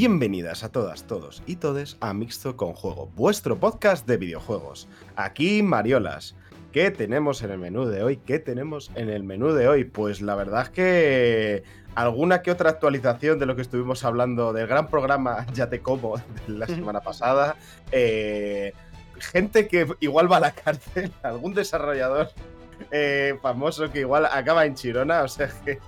[0.00, 4.88] Bienvenidas a todas, todos y todes a Mixto con Juego, vuestro podcast de videojuegos.
[5.14, 6.34] Aquí Mariolas.
[6.72, 8.16] ¿Qué tenemos en el menú de hoy?
[8.16, 9.84] ¿Qué tenemos en el menú de hoy?
[9.84, 14.66] Pues la verdad es que alguna que otra actualización de lo que estuvimos hablando del
[14.66, 17.56] gran programa Ya te como de la semana pasada.
[17.92, 18.72] Eh,
[19.18, 22.30] gente que igual va a la cárcel, algún desarrollador
[22.90, 25.78] eh, famoso que igual acaba en Chirona, o sea que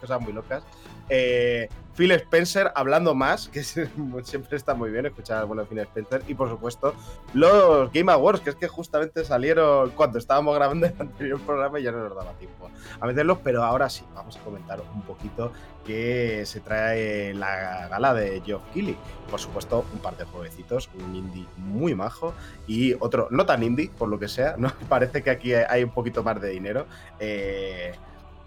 [0.00, 0.62] cosas muy locas.
[1.08, 3.62] Eh, Phil Spencer hablando más, que
[4.24, 6.22] siempre está muy bien escuchar bueno Phil Spencer.
[6.26, 6.94] Y por supuesto,
[7.32, 11.84] los Game Awards, que es que justamente salieron cuando estábamos grabando el anterior programa y
[11.84, 12.68] ya no nos daba tiempo
[13.00, 13.38] a meterlos.
[13.44, 15.52] Pero ahora sí, vamos a comentar un poquito
[15.86, 18.96] que se trae la gala de Geoff Keighley.
[19.30, 22.34] Por supuesto, un par de jueguecitos, un indie muy majo
[22.66, 24.56] y otro no tan indie, por lo que sea.
[24.58, 24.72] ¿no?
[24.88, 26.86] Parece que aquí hay un poquito más de dinero.
[27.20, 27.92] Eh,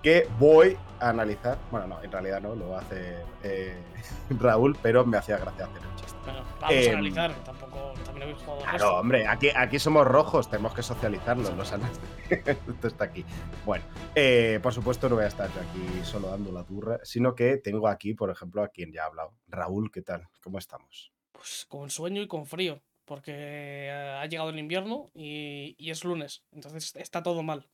[0.07, 1.57] que voy a analizar.
[1.69, 3.75] Bueno, no, en realidad no, lo hace eh,
[4.29, 6.17] Raúl, pero me hacía gracia hacer el chiste.
[6.23, 8.61] Bueno, vamos a em, analizar, tampoco también habéis jugado.
[8.61, 11.73] Claro, hombre, aquí, aquí somos rojos, tenemos que socializarnos, los
[12.29, 13.25] Esto está aquí.
[13.65, 13.83] Bueno,
[14.15, 17.57] eh, por supuesto no voy a estar yo aquí solo dando la turra, sino que
[17.57, 19.33] tengo aquí, por ejemplo, a quien ya ha hablado.
[19.49, 20.29] Raúl, ¿qué tal?
[20.41, 21.11] ¿Cómo estamos?
[21.33, 26.95] Pues con sueño y con frío, porque ha llegado el invierno y es lunes, entonces
[26.95, 27.67] está todo mal.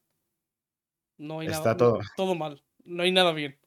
[1.18, 2.00] No hay Está todo.
[2.18, 2.64] todo mal.
[2.86, 3.58] No hay nada bien.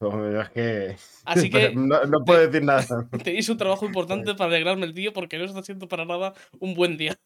[0.00, 0.96] Es que.
[1.24, 1.74] Así que.
[1.74, 2.84] No, puedo decir nada.
[3.24, 6.74] Tenéis un trabajo importante para alegrarme el día porque no está siendo para nada un
[6.74, 7.18] buen día.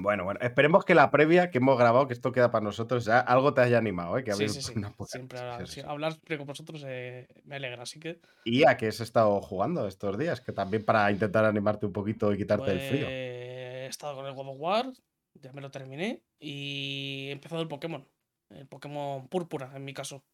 [0.00, 3.18] Bueno, bueno, esperemos que la previa que hemos grabado, que esto queda para nosotros, ya
[3.18, 4.22] algo te haya animado, ¿eh?
[4.22, 4.74] Que sí, sí, sí.
[5.06, 5.40] Siempre
[5.84, 8.20] hablar con vosotros eh, me alegra, así que.
[8.44, 10.40] ¿Y a qué has estado jugando estos días?
[10.40, 13.06] Que también para intentar animarte un poquito y quitarte el frío.
[13.06, 14.86] Pues, he estado con el God of War,
[15.40, 18.06] ya me lo terminé y he empezado el Pokémon.
[18.50, 20.24] El Pokémon Púrpura, en mi caso.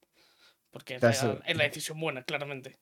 [0.70, 2.78] Porque es la, decisión buena, claramente.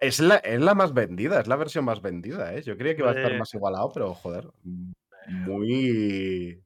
[0.00, 2.62] Es la, es la más vendida, es la versión más vendida, ¿eh?
[2.62, 4.48] Yo creía que iba a estar más igualado, pero joder,
[5.26, 6.62] muy...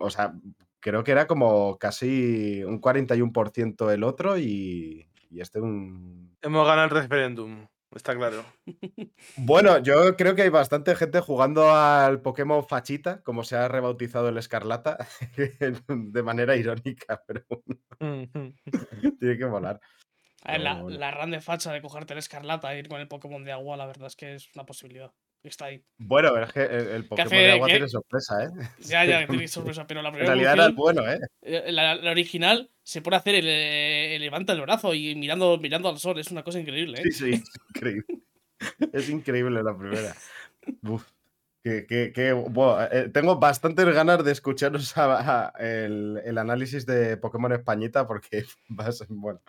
[0.00, 0.34] O sea,
[0.80, 6.36] creo que era como casi un 41% el otro y, y este un...
[6.40, 8.44] Hemos ganado el referéndum está claro.
[9.36, 14.28] Bueno, yo creo que hay bastante gente jugando al Pokémon Fachita, como se ha rebautizado
[14.28, 14.98] el Escarlata,
[15.88, 17.44] de manera irónica, pero
[19.20, 19.80] tiene que molar.
[20.44, 23.52] la, la ran de facha de cogerte el Escarlata e ir con el Pokémon de
[23.52, 25.12] agua, la verdad es que es una posibilidad
[25.48, 25.82] está ahí.
[25.98, 28.50] Bueno, es que el, Pokémon de agua tiene sorpresa, ¿eh?
[28.80, 30.32] Ya, ya, tiene sorpresa, pero la primera.
[30.32, 31.20] En realidad era bueno, ¿eh?
[31.42, 35.98] eh la, original se puede hacer, el, eh, levanta el brazo y mirando, mirando al
[35.98, 37.02] sol, es una cosa increíble, ¿eh?
[37.04, 37.42] Sí, sí, es
[37.74, 38.04] increíble.
[38.92, 40.14] es increíble la primera.
[40.82, 41.04] Uf.
[41.62, 44.94] Que, que, que bueno, eh, tengo bastantes ganas de escucharos
[45.58, 48.44] el, el, análisis de Pokémon Españita porque
[48.78, 49.40] va a ser, bueno,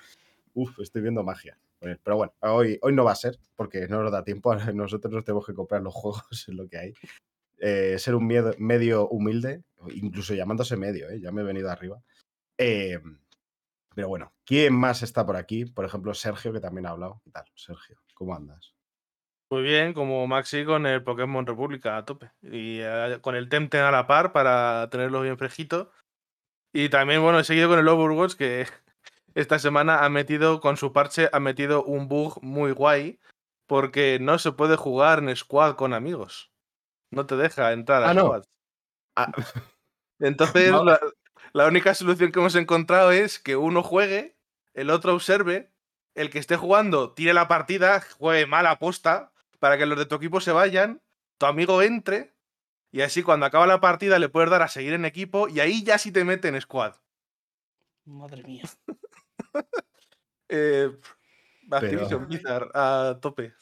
[0.54, 1.58] uf, estoy viendo magia.
[2.04, 4.54] Pero bueno, hoy, hoy no va a ser, porque no nos da tiempo.
[4.74, 6.94] Nosotros nos tenemos que comprar los juegos, en lo que hay.
[7.58, 11.22] Eh, ser un medio humilde, incluso llamándose medio, ¿eh?
[11.22, 12.02] ya me he venido arriba.
[12.58, 13.00] Eh,
[13.96, 15.66] pero bueno, ¿quién más está por aquí?
[15.66, 17.22] Por ejemplo, Sergio, que también ha hablado.
[17.24, 17.98] ¿Qué tal, Sergio?
[18.14, 18.76] ¿Cómo andas?
[19.50, 22.32] Muy bien, como Maxi con el Pokémon República a tope.
[22.42, 25.92] Y eh, con el Temtem a la par para tenerlo bien fresquito.
[26.74, 28.66] Y también, bueno, he seguido con el Overwatch que
[29.36, 33.20] esta semana ha metido, con su parche, ha metido un bug muy guay.
[33.68, 36.52] Porque no se puede jugar en squad con amigos.
[37.12, 38.26] No te deja entrar a Ah, no.
[38.26, 38.44] squad.
[39.16, 39.32] Ah,
[40.20, 40.84] Entonces, No.
[40.84, 41.00] la,
[41.54, 44.38] la única solución que hemos encontrado es que uno juegue,
[44.74, 45.72] el otro observe,
[46.14, 50.16] el que esté jugando tire la partida, juegue mal aposta, para que los de tu
[50.16, 51.02] equipo se vayan,
[51.40, 52.36] tu amigo entre,
[52.92, 55.84] y así cuando acaba la partida le puedes dar a seguir en equipo, y ahí
[55.84, 56.94] ya sí te mete en squad.
[58.06, 58.64] Madre mía.
[60.50, 60.92] Eh,
[61.70, 63.54] Pero- Activision Blizzard, a tope.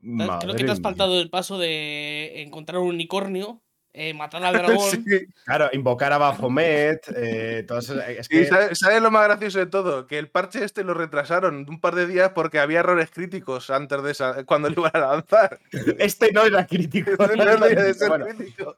[0.00, 3.62] Creo que te has faltado el paso de encontrar un unicornio,
[3.92, 4.90] eh, matar al dragón.
[4.90, 5.26] Sí.
[5.44, 7.66] Claro, invocar a Baphomet, eh,
[8.18, 10.06] es que ¿sabes, lo más gracioso de todo?
[10.06, 14.02] Que el parche este lo retrasaron un par de días porque había errores críticos antes
[14.02, 15.58] de esa, cuando lo iban a lanzar.
[15.98, 17.10] este no era crítico.
[17.10, 18.76] Este no debería de ser Bueno, crítico.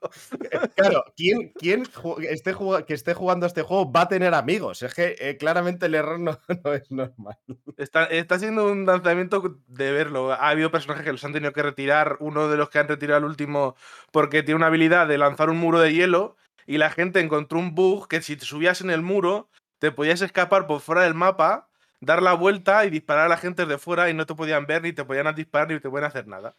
[0.77, 1.83] claro, ¿quién, quién
[2.29, 2.55] esté
[2.87, 4.83] que esté jugando este juego va a tener amigos?
[4.83, 7.37] Es que eh, claramente el error no, no es normal.
[7.77, 10.33] Está, está siendo un lanzamiento de verlo.
[10.33, 12.17] Ha habido personajes que los han tenido que retirar.
[12.21, 13.77] Uno de los que han retirado el último
[14.13, 16.37] porque tiene una habilidad de lanzar un muro de hielo
[16.67, 20.21] y la gente encontró un bug que si te subías en el muro te podías
[20.23, 21.69] escapar por fuera del mapa,
[22.01, 24.83] dar la vuelta y disparar a la gente de fuera y no te podían ver
[24.83, 26.55] ni te podían disparar ni te podían hacer nada.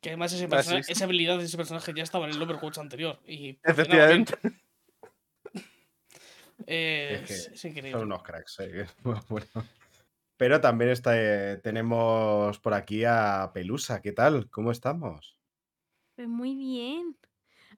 [0.00, 0.88] Que además ese Así persona- es.
[0.88, 3.18] esa habilidad de ese personaje ya estaba en el Overwatch anterior.
[3.26, 3.58] Y.
[3.62, 4.34] Efectivamente.
[6.66, 7.92] Eh, Es que es, es increíble.
[7.92, 8.60] Son unos cracks.
[8.60, 8.86] eh,
[9.28, 9.46] bueno.
[10.36, 14.00] Pero también está, eh, tenemos por aquí a Pelusa.
[14.00, 14.48] ¿Qué tal?
[14.50, 15.36] ¿Cómo estamos?
[16.16, 17.16] Pues muy bien.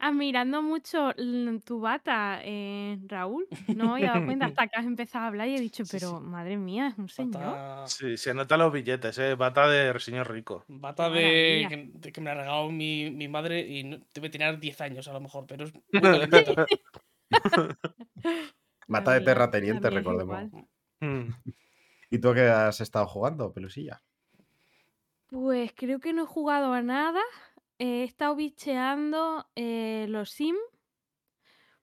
[0.05, 3.47] Admirando mucho l- tu bata, eh, Raúl.
[3.69, 5.93] No me había dado cuenta hasta que has empezado a hablar y he dicho, Sí,
[5.93, 6.25] pero sí.
[6.25, 7.41] madre mía, es un señor.
[7.41, 9.37] Bata, Sí, se notan los billetes, ¿eh?
[9.37, 10.65] Bata de señor rico.
[10.67, 14.59] bata de, que, de que me ha regalado mi, mi madre y no- debe tener
[14.59, 16.19] 10 años a lo mejor, pero es muy.
[18.89, 20.51] Mata de terrateniente, recordemos.
[21.01, 21.29] Mm.
[22.11, 24.03] ¿Y tú qué has estado jugando, Pelusilla?
[25.29, 27.21] Pues creo que no he jugado a nada.
[27.85, 30.55] He estado bicheando eh, los Sim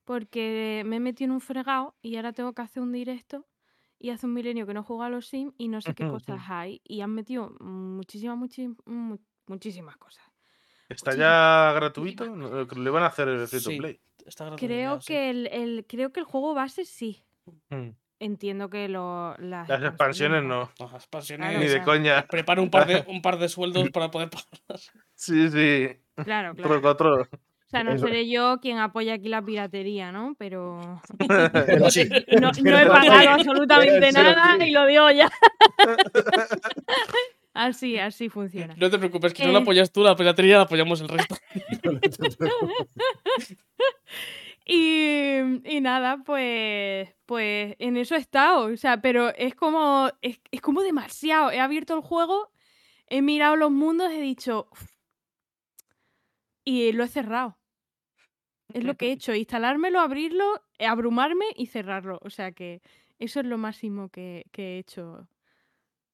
[0.05, 3.45] porque me he metido en un fregado y ahora tengo que hacer un directo
[3.99, 6.39] y hace un milenio que no juego a los Sim y no sé qué cosas
[6.47, 9.17] hay y han metido muchísimas, muchi- mu-
[9.47, 10.23] muchísimas cosas.
[10.87, 12.23] ¿Está Sí, ya gratuito?
[12.67, 13.77] Que Lo iban a hacer el free to Sí.
[13.77, 13.99] play.
[14.25, 15.07] Está gratuito Creo ya, sí.
[15.07, 17.23] que el, el- creo que el juego base sí.
[17.69, 17.89] Mm.
[18.21, 20.69] Entiendo que lo, las, Las expansiones no.
[20.79, 22.25] No, expansiones, Claro, Ni o de sea, coña.
[22.27, 24.91] Prepara un par de, un par de sueldos para poder pagarlas.
[25.15, 25.87] Sí, sí.
[26.23, 26.69] Claro, claro.
[26.69, 27.21] Otro que otro.
[27.21, 30.33] O sea, no Eso- seré yo quien apoya aquí la piratería, ¿no?
[30.37, 32.09] Pero Pero sí.
[32.41, 34.65] no, no he pagado absolutamente nada sí.
[34.67, 35.29] y lo digo ya.
[37.53, 38.73] Así, así funciona.
[38.77, 39.61] No te preocupes, que no la Eh.
[39.61, 41.35] apoyas tú, la piratería la apoyamos el resto.
[44.71, 48.65] Y, y nada, pues, pues en eso he estado.
[48.71, 51.51] O sea, pero es como, es, es como demasiado.
[51.51, 52.51] He abierto el juego,
[53.07, 54.69] he mirado los mundos, he dicho.
[54.71, 54.85] "Uf".
[56.63, 57.57] Y lo he cerrado.
[58.73, 62.19] Es lo que he hecho, instalármelo, abrirlo, eh, abrumarme y cerrarlo.
[62.23, 62.81] O sea que
[63.17, 65.27] eso es lo máximo que, que he hecho.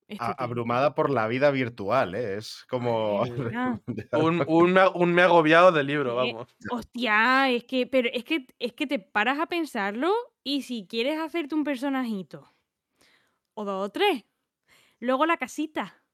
[0.07, 2.37] Este abrumada por la vida virtual, ¿eh?
[2.37, 3.23] Es como.
[4.13, 6.55] Un, un, me- un me ha agobiado de libro, Eh, vamos.
[6.71, 10.13] Hostia, es que, pero es que, es que te paras a pensarlo
[10.43, 12.55] y si quieres hacerte un personajito,
[13.53, 14.25] o dos o tres,
[14.99, 16.04] luego la casita,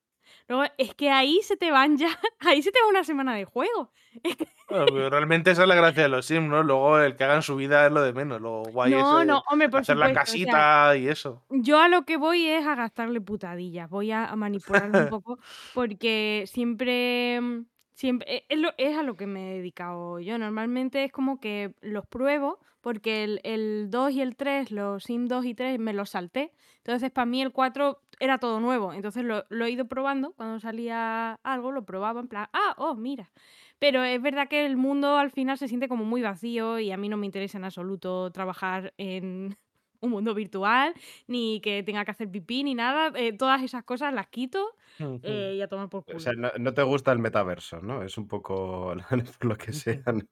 [0.52, 3.46] luego es que ahí se te van ya, ahí se te va una semana de
[3.46, 3.92] juego.
[4.72, 6.64] Bueno, pero realmente esa es la gracia de los Sims, ¿no?
[6.64, 8.40] Luego el que hagan su vida es lo de menos.
[8.40, 11.44] Lo guay no, es no, hombre, por hacer la supuesto, o sea, casita y eso.
[11.50, 15.40] yo a lo que voy es a gastarle putadillas, voy a, manipularlo un poco
[15.74, 17.66] porque siempre, mm,
[17.96, 20.38] siempre e- es, lo- es a lo que me he dedicado yo.
[20.38, 25.28] Normalmente es como que los pruebo porque el, el 2 y el 3, los Sim
[25.28, 26.52] 2 y 3 me los salté.
[26.78, 28.94] Entonces para mí el 4 era todo nuevo.
[28.94, 30.34] Entonces lo, lo he ido probando.
[30.34, 33.32] Cuando salía algo lo probaba en plan, ah, oh, mira.
[33.80, 36.98] Pero es verdad que el mundo al final se siente como muy vacío y a
[36.98, 39.58] mí no me interesa en absoluto trabajar en
[40.02, 40.94] un mundo virtual,
[41.28, 43.12] ni que tenga que hacer pipí, ni nada.
[43.18, 44.76] eh, todas esas cosas las quito
[45.24, 46.18] eh, y a tomar por culo.
[46.18, 48.04] O sea, no, no te gusta el metaverso, ¿no?
[48.04, 48.94] Es un poco
[49.42, 50.24] lo que sea, ¿no?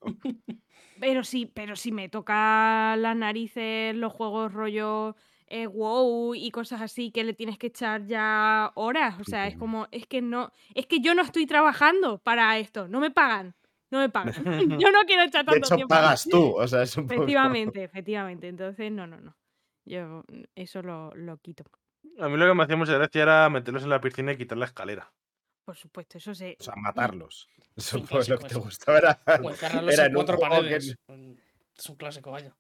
[1.00, 5.16] Pero sí, pero si me toca las narices los juegos rollo
[5.48, 9.16] eh, WoW y cosas así que le tienes que echar ya horas.
[9.20, 12.88] O sea, es como, es que no, es que yo no estoy trabajando para esto,
[12.88, 13.56] no me pagan,
[13.92, 14.34] no me pagan.
[14.80, 15.96] yo no quiero echar De tanto hecho, tiempo.
[15.96, 16.56] pagas tú.
[16.58, 17.14] O sea, es un poco.
[17.14, 18.48] Efectivamente, efectivamente.
[18.48, 19.36] Entonces, no, no, no.
[19.86, 21.64] Yo mm, eso lo, lo quito.
[22.20, 24.58] A mí lo que me hacía mucha gracia era meterlos en la piscina y quitar
[24.58, 25.12] la escalera.
[25.66, 26.56] Por supuesto, eso sí.
[26.60, 27.48] O sea, matarlos.
[27.76, 28.96] Eso fue lo que te gustó.
[28.98, 32.56] Era, O encerrarlos era en en cuatro que- Es un clásico, vaya.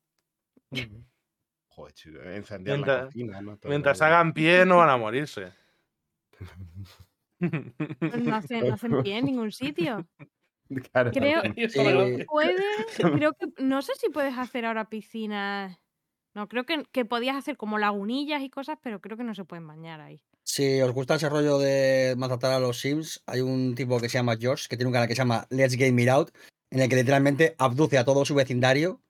[1.67, 3.57] Joder, chico, encender la Mientras- cocina, ¿no?
[3.57, 5.51] Todo Mientras hagan pie, no van a morirse.
[7.39, 10.05] Pues No hacen, no hacen pie en ningún sitio.
[10.91, 11.53] Claro, Creo- la.
[12.27, 12.55] Puede,
[12.97, 15.78] creo que, no sé si puedes hacer ahora piscinas.
[16.35, 19.45] No, creo que, que podías hacer como lagunillas y cosas, pero creo que no se
[19.45, 20.21] pueden bañar ahí.
[20.43, 24.17] Si os gusta ese rollo de maltratar a los Sims, hay un tipo que se
[24.17, 26.31] llama Josh, que tiene un canal que se llama Let's Game It Out,
[26.71, 29.01] en el que literalmente abduce a todo su vecindario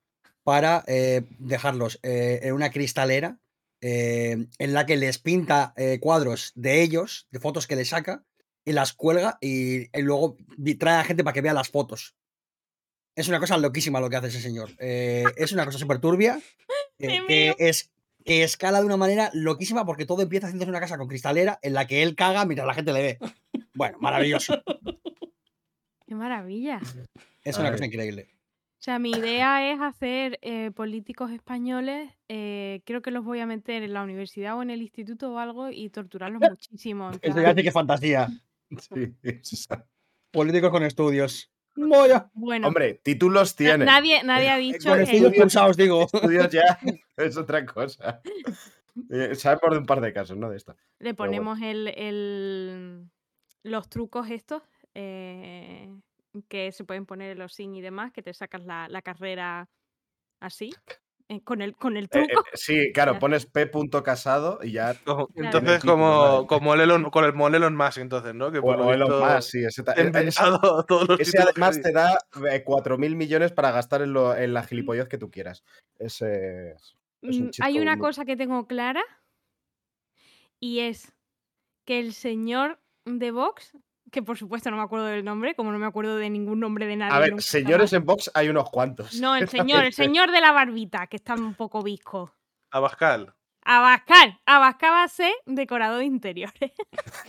[0.44, 3.40] para eh, dejarlos eh, en una cristalera
[3.82, 8.26] eh, en la que les pinta cuadros de ellos, de fotos que les saca,
[8.66, 10.36] y las cuelga y, y luego
[10.78, 12.16] trae a gente para que vea las fotos.
[13.16, 14.72] Es una cosa loquísima lo que hace ese señor.
[14.80, 16.40] Es una cosa súper turbia,
[17.00, 17.92] eh, ¡Qué que, es,
[18.26, 21.74] que escala de una manera loquísima porque todo empieza haciéndose una casa con cristalera en
[21.74, 23.20] la que él caga mientras la gente le ve.
[23.74, 24.62] Bueno, maravilloso.
[26.06, 26.82] ¡Qué maravilla!
[27.44, 28.30] Es una cosa increíble.
[28.80, 32.12] O sea, mi idea es hacer eh, políticos españoles.
[32.30, 35.38] eh, creo que los voy a meter en la universidad o en el instituto o
[35.38, 37.12] algo y torturarlos muchísimo.
[37.22, 38.28] Eso ya sí que es fantasía.
[38.78, 39.66] Sí, sí.
[40.30, 41.52] Políticos con estudios.
[41.88, 42.30] Moya.
[42.34, 43.86] Bueno, Hombre, títulos tiene.
[43.86, 46.08] nadie, nadie ha dicho Con que- estudios pulsados, digo.
[46.12, 46.62] Estudios ya
[47.18, 48.22] es otra cosa.
[49.10, 50.50] Eh, Sabemos de un par de casos, ¿no?
[50.50, 50.76] De esto.
[51.00, 51.32] le bueno.
[51.32, 53.10] ponemos el, el-
[53.64, 55.90] los trucos estos eh,
[56.48, 59.68] que se pueden poner en los SIN y demás, que te sacas la, la carrera
[60.42, 60.94] así, eh,
[61.44, 62.44] con, el, con el Eh, eh, truco.
[62.54, 63.68] sí, claro, pones P.
[64.04, 64.96] casado y ya.
[65.36, 68.52] Entonces, como, como el Elon, con el Elon Musk, entonces, ¿no?
[68.52, 69.64] Que O, lo Elon visto Musk, sí.
[69.64, 72.18] Ese, eh, ese- inventado todos los ese además te da
[72.52, 75.64] eh, 4.000 millones para gastar en, lo- en la gilipollez que tú quieras.
[76.00, 79.04] Ese es, es un Mm, Hay una muy- cosa que tengo clara
[80.60, 81.14] y es
[81.86, 83.74] que el señor de Vox,
[84.12, 86.86] que por supuesto no me acuerdo del nombre, como no me acuerdo de ningún nombre
[86.86, 87.14] de nadie.
[87.16, 89.20] A ver, nunca señores en Vox hay unos cuantos.
[89.20, 92.34] No, el señor, el señor de la barbita, que está un poco visco.
[92.72, 93.34] Abascal.
[93.64, 96.72] Abascal, Abascal va a ser decorador de interiores.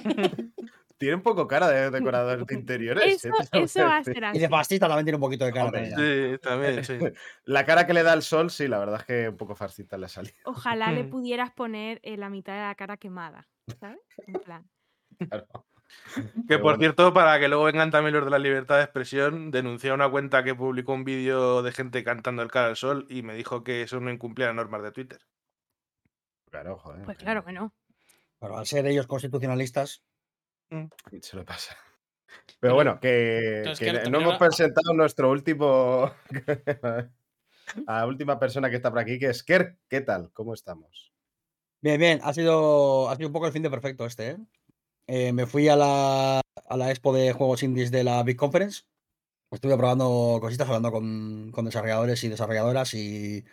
[0.98, 3.24] Tiene un poco cara de decorador de interiores.
[3.24, 3.62] Eso, ¿eh?
[3.62, 4.38] Eso va a ser Y así.
[4.38, 5.64] de fascista también tiene un poquito de cara.
[5.64, 5.86] Hombre.
[5.96, 6.98] Sí, también, sí.
[7.44, 9.96] La cara que le da el sol, sí, la verdad es que un poco farcita
[9.96, 10.34] le ha salido.
[10.44, 11.10] Ojalá le Mm.
[11.10, 13.48] pudieras poner eh, la mitad de la cara quemada,
[13.80, 13.98] ¿sabes?
[14.26, 14.68] En plan.
[15.26, 15.46] Claro.
[16.48, 16.78] Que por bueno.
[16.78, 20.10] cierto, para que luego vengan también los de la libertad de expresión, denuncié a una
[20.10, 23.62] cuenta que publicó un vídeo de gente cantando el cara al sol y me dijo
[23.62, 25.20] que eso no incumplía las normas de Twitter.
[26.50, 27.04] Claro, joder.
[27.04, 27.72] Pues claro que no.
[28.40, 30.02] Pero al ser ellos constitucionalistas,
[31.20, 31.76] Se lo pasa.
[32.60, 34.10] Pero bueno, que, entonces, que ¿qué?
[34.10, 36.12] no hemos presentado nuestro último.
[37.86, 39.78] a la última persona que está por aquí, que es Kerk.
[39.88, 40.30] ¿Qué tal?
[40.32, 41.12] ¿Cómo estamos?
[41.80, 44.36] Bien, bien, ha sido, ha sido un poco el fin de perfecto este, ¿eh?
[45.12, 48.82] Eh, me fui a la, a la expo de juegos indies de la Big Conference.
[49.50, 53.44] Estuve probando cositas, hablando con, con desarrolladores y desarrolladoras y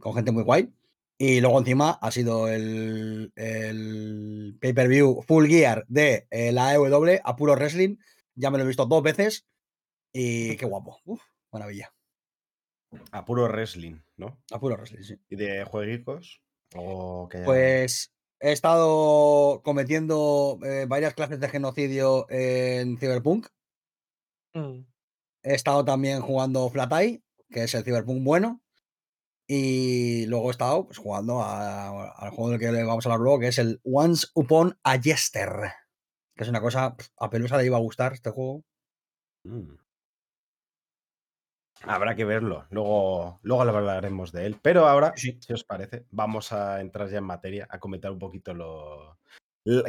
[0.00, 0.72] con gente muy guay.
[1.18, 7.36] Y luego encima ha sido el, el pay-per-view Full Gear de eh, la AEW a
[7.36, 7.98] puro wrestling.
[8.34, 9.46] Ya me lo he visto dos veces
[10.14, 10.98] y qué guapo.
[11.04, 11.20] Uf,
[11.52, 11.92] maravilla.
[13.10, 14.38] A puro wrestling, ¿no?
[14.50, 15.20] A puro wrestling, sí.
[15.28, 16.40] ¿Y de jueguicos?
[17.44, 18.11] Pues
[18.42, 23.46] he estado cometiendo eh, varias clases de genocidio en Cyberpunk.
[25.44, 28.60] He estado también jugando Flat Eye, que es el Cyberpunk bueno.
[29.48, 33.20] Y luego he estado pues, jugando a- al juego del que le vamos a hablar
[33.20, 35.50] luego, que es el Once Upon a Jester.
[36.36, 38.64] Que es una cosa, a Pelusa le iba a gustar este juego.
[39.44, 39.74] Mm.
[41.84, 42.66] Habrá que verlo.
[42.70, 44.56] Luego, luego hablaremos de él.
[44.62, 45.38] Pero ahora, Sí.
[45.40, 49.18] si os parece, vamos a entrar ya en materia, a comentar un poquito lo.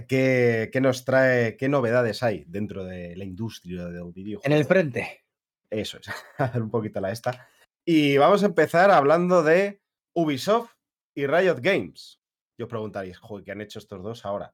[0.07, 4.41] ¿Qué, qué nos trae, qué novedades hay dentro de la industria del videojuego?
[4.45, 5.25] En el frente.
[5.69, 6.07] Eso es,
[6.37, 7.47] dar un poquito la esta.
[7.85, 9.81] Y vamos a empezar hablando de
[10.13, 10.73] Ubisoft
[11.15, 12.21] y Riot Games.
[12.57, 14.53] Y os preguntaréis, joder, ¿qué han hecho estos dos ahora?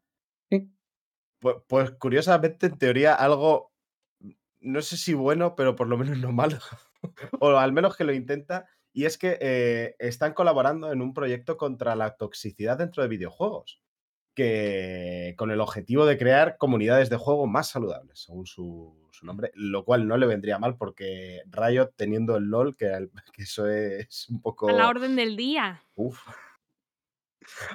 [0.50, 0.72] Sí.
[1.40, 3.74] Pues, pues curiosamente, en teoría, algo,
[4.62, 6.58] no sé si bueno, pero por lo menos no malo.
[7.40, 8.68] o al menos que lo intenta.
[8.92, 13.82] Y es que eh, están colaborando en un proyecto contra la toxicidad dentro de videojuegos.
[14.36, 19.52] Que con el objetivo de crear comunidades de juego más saludables, según su, su nombre,
[19.54, 24.30] lo cual no le vendría mal porque Riot teniendo el LOL, que, que eso es
[24.30, 24.70] un poco...
[24.70, 25.84] A la orden del día.
[25.96, 26.22] Uf.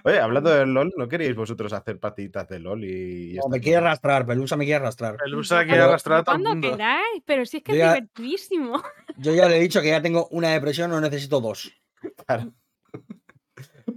[0.04, 3.50] Oye, hablando del LOL, ¿no queréis vosotros hacer partiditas de LOL y, y No, estas
[3.50, 5.16] me quiere arrastrar, Pelusa me quiere arrastrar.
[5.16, 6.70] Pelusa quiere cuando- arrastrar a todo Cuando mundo.
[6.72, 8.82] queráis, pero si es que Yo es ya- divertidísimo.
[9.16, 11.72] Yo ya le he dicho que ya tengo una depresión, no necesito dos.
[12.26, 12.52] Claro.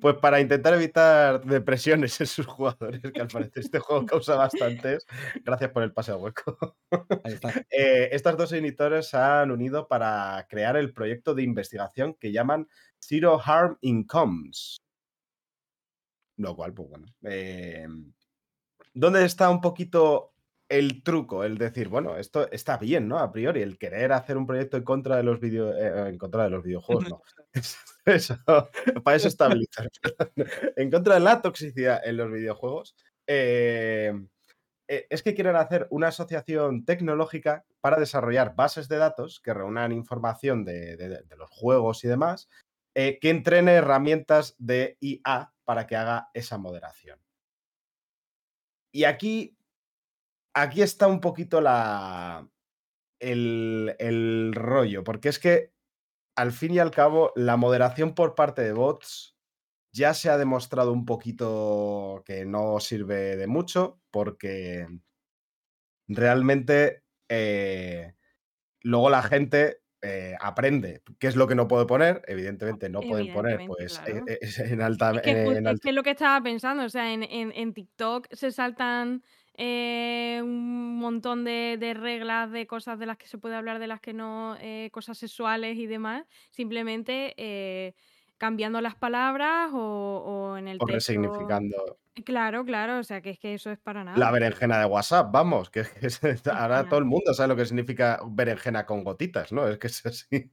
[0.02, 5.06] Pues para intentar evitar depresiones en sus jugadores, que al parecer este juego causa bastantes.
[5.44, 6.78] Gracias por el pase al hueco.
[7.72, 12.68] Eh, estas dos editores se han unido para crear el proyecto de investigación que llaman
[13.00, 14.78] Zero Harm Incomes.
[16.38, 17.08] Lo cual, pues bueno.
[17.24, 18.14] Em,
[18.94, 20.34] ¿Dónde está un poquito
[20.70, 21.44] el truco?
[21.44, 23.20] El decir, bueno, esto está bien, ¿no?
[23.20, 26.44] A priori, el querer hacer un proyecto en contra de los, video, eh, en contra
[26.44, 27.22] de los videojuegos, no.
[28.06, 28.38] Eso,
[29.04, 29.90] para eso estabilizar.
[30.78, 32.96] en contra de la toxicidad en los videojuegos.
[33.28, 34.30] Em,
[34.88, 39.92] eh, es que quieren hacer una asociación tecnológica para desarrollar bases de datos que reúnan
[39.92, 42.50] información de, los juegos y demás,
[42.96, 47.20] eh, que entrene herramientas de IA para que haga esa moderación.
[48.94, 49.58] Y aquí,
[50.54, 52.50] aquí está un poquito la,
[53.20, 55.74] el, el rollo, porque es que
[56.38, 59.36] al fin y al cabo la moderación por parte de bots
[59.92, 64.88] ya se ha demostrado un poquito que no sirve de mucho porque
[66.08, 68.16] realmente eh,
[68.84, 72.22] luego la gente eh, aprende qué es lo que no puede poner.
[72.28, 75.12] Evidentemente no pueden poner pues e, e, en alta...
[75.12, 79.24] Es que, es lo que estaba pensando, o sea, en, TikTok se saltan
[79.56, 84.02] eh, un montón de, reglas, de cosas de las que se puede hablar, de las
[84.02, 84.58] que no,
[84.92, 87.34] cosas sexuales y demás, simplemente
[88.38, 92.00] cambiando las palabras o, en el o resignificando.
[92.26, 94.18] Claro, claro, o sea, que es que eso es para nada.
[94.18, 95.86] La berenjena de WhatsApp, vamos, que,
[96.52, 99.68] ahora todo el mundo sabe lo que significa berenjena con gotitas, ¿no?
[99.68, 100.52] Es que es así.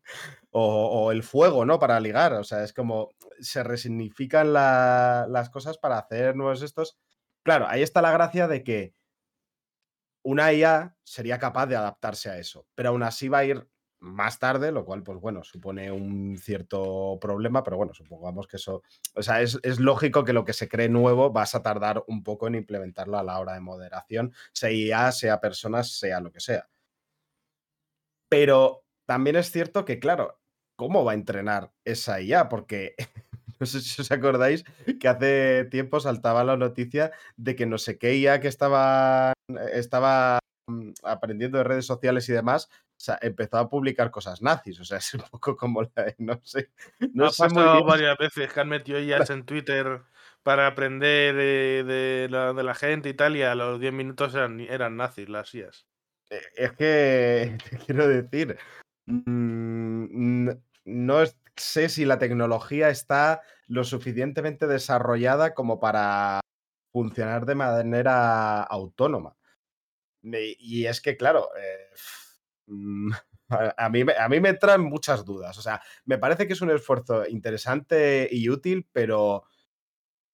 [0.51, 1.79] O, el fuego, ¿no?
[1.79, 3.11] Para ligar, o sea, es como
[3.41, 6.99] se resignifican las cosas para hacer nuevos estos.
[7.43, 8.95] Claro, ahí está la gracia de que
[10.23, 13.69] una IA sería capaz de adaptarse a eso, pero aún así va a ir
[14.05, 18.83] más tarde, lo cual, pues bueno, supone un cierto problema, pero bueno, supongamos que eso,
[19.15, 22.47] o sea, es, lógico que lo que se cree nuevo vas a tardar un poco
[22.47, 26.69] en implementarlo a la hora de moderación, sea IA, sea personas, sea lo que sea.
[28.29, 30.39] Pero también es cierto que, claro,
[30.77, 32.49] ¿cómo va a entrenar esa IA?
[32.49, 32.95] Porque
[33.61, 34.65] no sé si os acordáis
[35.01, 39.33] que hace tiempo saltaba la noticia de que no sé qué IA que estaba,
[39.73, 42.69] estaba mm, aprendiendo de redes sociales y demás,
[43.05, 44.81] sea, empezó a publicar cosas nazis.
[44.81, 46.71] O sea, es un poco como la, no sé.
[47.13, 50.03] No ha pasado varias veces que han metido IAs en Twitter
[50.43, 55.29] para aprender de, la, gente y tal, y a los 10 minutos eran, eran nazis
[55.29, 55.87] las IAs.
[56.31, 58.59] E, es que te quiero decir,
[59.07, 60.51] mm,
[60.85, 61.25] no
[61.57, 66.41] sé si la tecnología está lo suficientemente desarrollada como para
[66.93, 69.37] funcionar de manera autónoma.
[70.23, 71.91] Y es que, claro, eh,
[73.49, 75.59] a, mí, a mí me traen muchas dudas.
[75.59, 79.45] O sea, me parece que es un esfuerzo interesante y útil, pero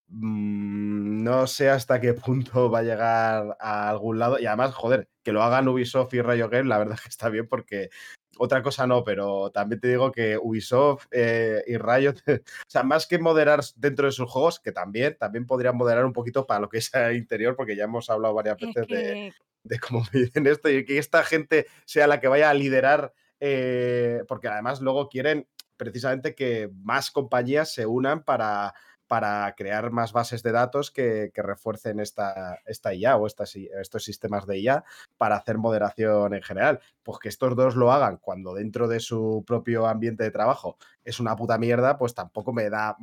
[0.09, 4.38] mm, no sé hasta qué punto va a llegar a algún lado.
[4.38, 7.47] Y además, joder, que lo hagan Ubisoft y Rayo Game, la verdad que está bien
[7.49, 7.90] porque
[8.38, 13.07] otra cosa no, pero también te digo que Ubisoft eh, y Rayo, o sea, más
[13.07, 16.69] que moderar dentro de sus juegos, que también, también podrían moderar un poquito para lo
[16.69, 20.68] que es el interior, porque ya hemos hablado varias veces de, de cómo dicen esto
[20.68, 25.49] y que esta gente sea la que vaya a liderar, eh, porque además luego quieren
[25.77, 28.75] precisamente que más compañías se unan para,
[29.11, 34.61] para crear más bases de datos que, refuercen esta, esta IA o estos sistemas de
[34.61, 34.85] IA
[35.16, 36.79] para hacer moderación en general.
[37.03, 41.18] Pues que estos dos lo hagan cuando dentro de su propio ambiente de trabajo es
[41.18, 42.96] una puta mierda, pues tampoco me da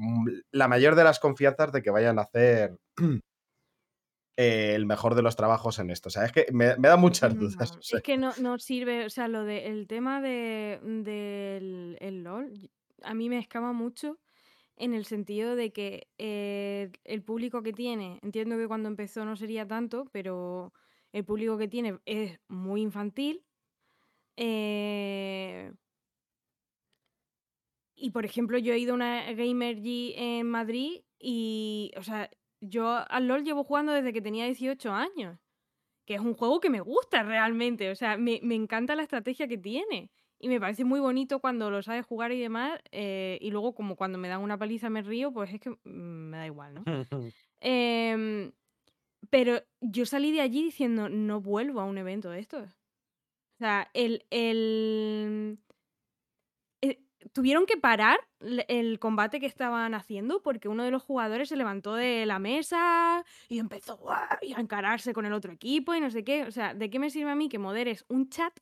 [0.51, 2.77] la mayor de las confianzas de que vayan a hacer
[4.39, 6.09] eh, el mejor de los trabajos en esto.
[6.09, 7.75] O sea, es que me, da muchas dudas.
[7.91, 12.69] Es que no, no, sirve, o sea, lo del tema del de, el LOL,
[13.01, 14.19] a mí me escama mucho
[14.75, 19.35] en el sentido de que eh, el público que tiene, entiendo que cuando empezó no
[19.35, 20.71] sería tanto, pero
[21.13, 23.43] el público que tiene es muy infantil.
[24.35, 25.73] Eh,
[27.95, 32.29] y por ejemplo, yo he ido a una Gamer G en Madrid y, o sea,
[32.61, 35.39] yo al LOL llevo jugando desde que tenía 18 años,
[36.05, 39.57] que es un juego que me gusta realmente, o sea, me, encanta la estrategia que
[39.57, 40.09] tiene.
[40.39, 42.79] Y me parece muy bonito cuando lo sabes jugar y demás.
[42.91, 45.79] Eh, y luego, como cuando me dan una paliza me río, pues es que mm,
[45.83, 46.83] me da igual, ¿no?
[47.59, 48.51] Em,
[49.31, 52.69] pero yo salí de allí diciendo, no vuelvo a un evento de estos.
[52.69, 55.57] O sea, el, el,
[57.33, 61.95] tuvieron que parar el combate que estaban haciendo porque uno de los jugadores se levantó
[61.95, 66.43] de la mesa y empezó a encararse con el otro equipo y no sé qué.
[66.43, 68.53] O sea, ¿de qué me sirve a mí que moderes un chat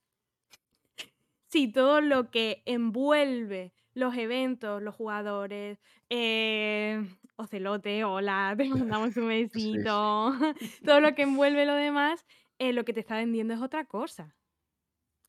[1.49, 7.01] si todo lo que envuelve los eventos, los jugadores, eh,
[7.37, 10.33] Ocelote, hola, te mandamos un besito.
[10.85, 12.25] Todo lo que envuelve lo demás,
[12.59, 14.35] eh, lo que te está vendiendo es otra cosa.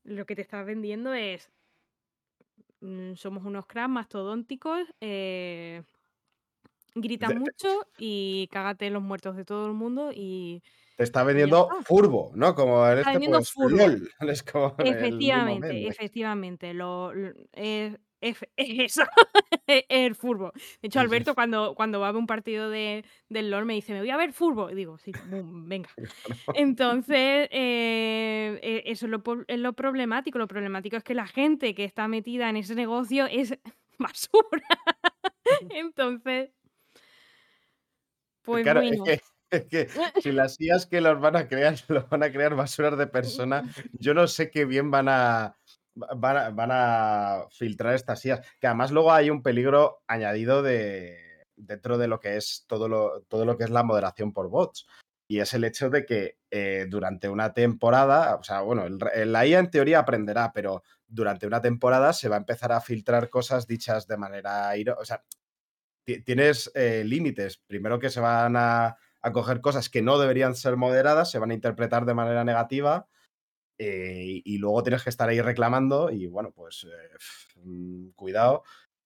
[0.04, 1.50] Lo que te está vendiendo es.
[2.86, 5.82] Mm, somos unos cracks mastodónticos, eh,
[6.94, 10.62] grita mucho y cágate en los muertos de todo el mundo y
[10.96, 12.54] Te está vendiendo furbo, ¿no?
[12.54, 13.54] Como en Está este, vendiendo pues.
[13.58, 14.10] LOL.
[14.20, 16.74] Es como Efectivamente, efectivamente.
[16.74, 19.02] Lo, lo- es, es- es eso,
[19.66, 20.52] es el furbo.
[20.82, 21.00] De hecho.
[21.00, 24.10] Alberto, cuando, cuando va a ver un partido de, del LOL, me dice, me voy
[24.10, 24.70] a ver furbo.
[24.70, 25.88] Y digo, sí, boom, venga.
[26.54, 30.38] Entonces, eh, eh, eso es lo, po- es lo problemático.
[30.38, 33.56] Lo problemático es que la gente que está metida en ese negocio es
[33.98, 34.66] basura.
[35.70, 36.50] Entonces,
[38.42, 39.04] pues Claro, es bueno.
[39.04, 39.88] que, es que
[40.20, 43.62] si las IAs que los van a crear, los van a crear basuras de persona,
[43.92, 45.56] yo no sé qué bien van a,
[45.96, 48.40] van a, filtrar estas IAs.
[48.60, 51.18] Que además luego hay un peligro añadido de
[51.56, 54.86] dentro de lo que es todo lo, todo lo que es la moderación por bots.
[55.28, 59.58] Y es el hecho de que eh, durante una temporada, o sea, bueno, la IA
[59.58, 64.06] en teoría aprenderá, pero durante una temporada se va a empezar a filtrar cosas dichas
[64.06, 64.72] de manera...
[64.98, 65.24] O sea,
[66.04, 67.58] ti- tienes eh, límites.
[67.66, 71.50] Primero que se van a, a coger cosas que no deberían ser moderadas, se van
[71.50, 73.08] a interpretar de manera negativa.
[73.78, 78.62] Eh, y, luego tienes que estar ahí reclamando y bueno, pues eh, mm, cuidado.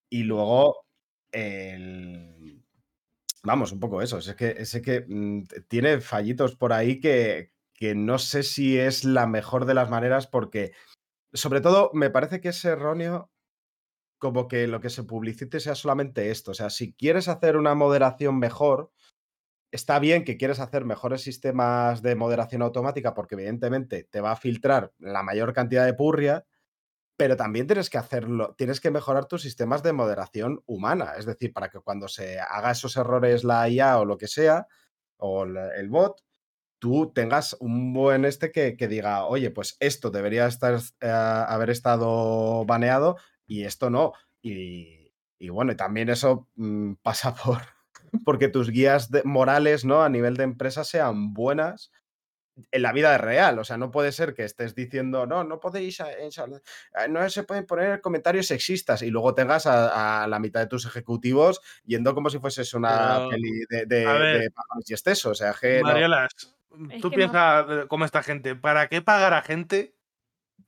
[0.09, 0.85] Y luego,
[1.31, 2.61] el-
[3.43, 4.17] vamos, un poco eso.
[4.19, 9.03] Es que, es que mm, tiene fallitos por ahí que, que no sé si es
[9.05, 10.73] la mejor de las maneras porque,
[11.33, 13.31] sobre todo, me parece que es erróneo
[14.19, 16.51] como que lo que se publicite sea solamente esto.
[16.51, 18.91] O sea, si quieres hacer una moderación mejor,
[19.71, 24.35] está bien que quieres hacer mejores sistemas de moderación automática porque evidentemente te va a
[24.35, 26.45] filtrar la mayor cantidad de purria,
[27.17, 31.13] pero también tienes que hacerlo, tienes que mejorar tus sistemas de moderación humana.
[31.17, 34.67] Es decir, para que cuando se haga esos errores la IA o lo que sea,
[35.17, 36.21] o el bot,
[36.79, 41.69] tú tengas un buen este que, que diga, oye, pues esto debería estar, eh, haber
[41.69, 44.13] estado baneado y esto no.
[44.41, 47.61] Y, y bueno, también eso mm, pasa por
[48.25, 50.03] porque tus guías de- morales, ¿no?
[50.03, 51.91] A nivel de empresa sean buenas
[52.71, 53.57] en la vida real.
[53.59, 56.61] O sea, no puede ser que estés diciendo, no, no podéis, eh, ensal-
[56.99, 60.67] eh, no se pueden poner comentarios sexistas y luego tengas a, a la mitad de
[60.67, 64.51] tus ejecutivos yendo como si fueses una Pero, peli de, de,
[64.85, 65.31] y exceso.
[65.31, 65.87] O sea, que no.
[65.87, 66.33] Mariolas,
[66.89, 68.55] Es tú no- piensas eh, como esta gente.
[68.55, 69.95] ¿Para qué pagar a gente?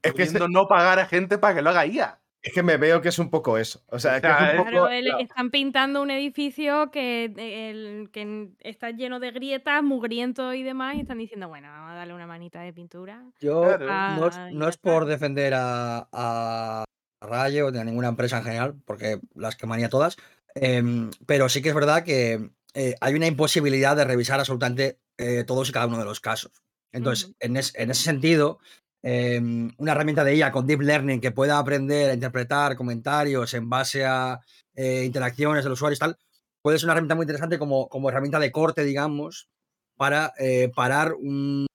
[0.01, 2.21] Es que, no pagar a gente para que lo haga IA.
[2.43, 3.81] Es que me veo que es un poco eso.
[3.87, 4.69] O sea, O que es sea, un es- poco.
[4.69, 10.53] Claro, el- están pintando un edificio que, el- que n- está lleno de grietas, mugriento
[10.53, 13.23] y demás, y están diciendo, bueno, vamos a darle una manita de pintura.
[13.39, 14.19] Yo Claro.
[14.19, 16.83] no es, no por defender a, a
[17.21, 20.17] Rayo ni a ninguna empresa en general, porque las quemaría todas,
[20.55, 25.43] em, pero sí que es verdad que eh, hay una imposibilidad de revisar absolutamente eh,
[25.45, 26.51] todos y cada uno de los casos.
[26.91, 27.35] Entonces, Ujú.
[27.39, 28.59] en, es- en ese sentido,
[29.03, 33.69] em, una herramienta de IA con Deep Learning que pueda aprender a interpretar comentarios en
[33.69, 34.39] base a
[34.75, 36.17] eh, interacciones del usuario y tal,
[36.61, 39.49] puede ser una herramienta muy interesante como, como herramienta de corte, digamos,
[39.97, 41.67] para eh, parar un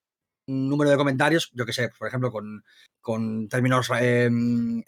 [0.48, 2.64] un número de comentarios, yo que sé, por ejemplo, con,
[3.00, 4.30] con términos eh,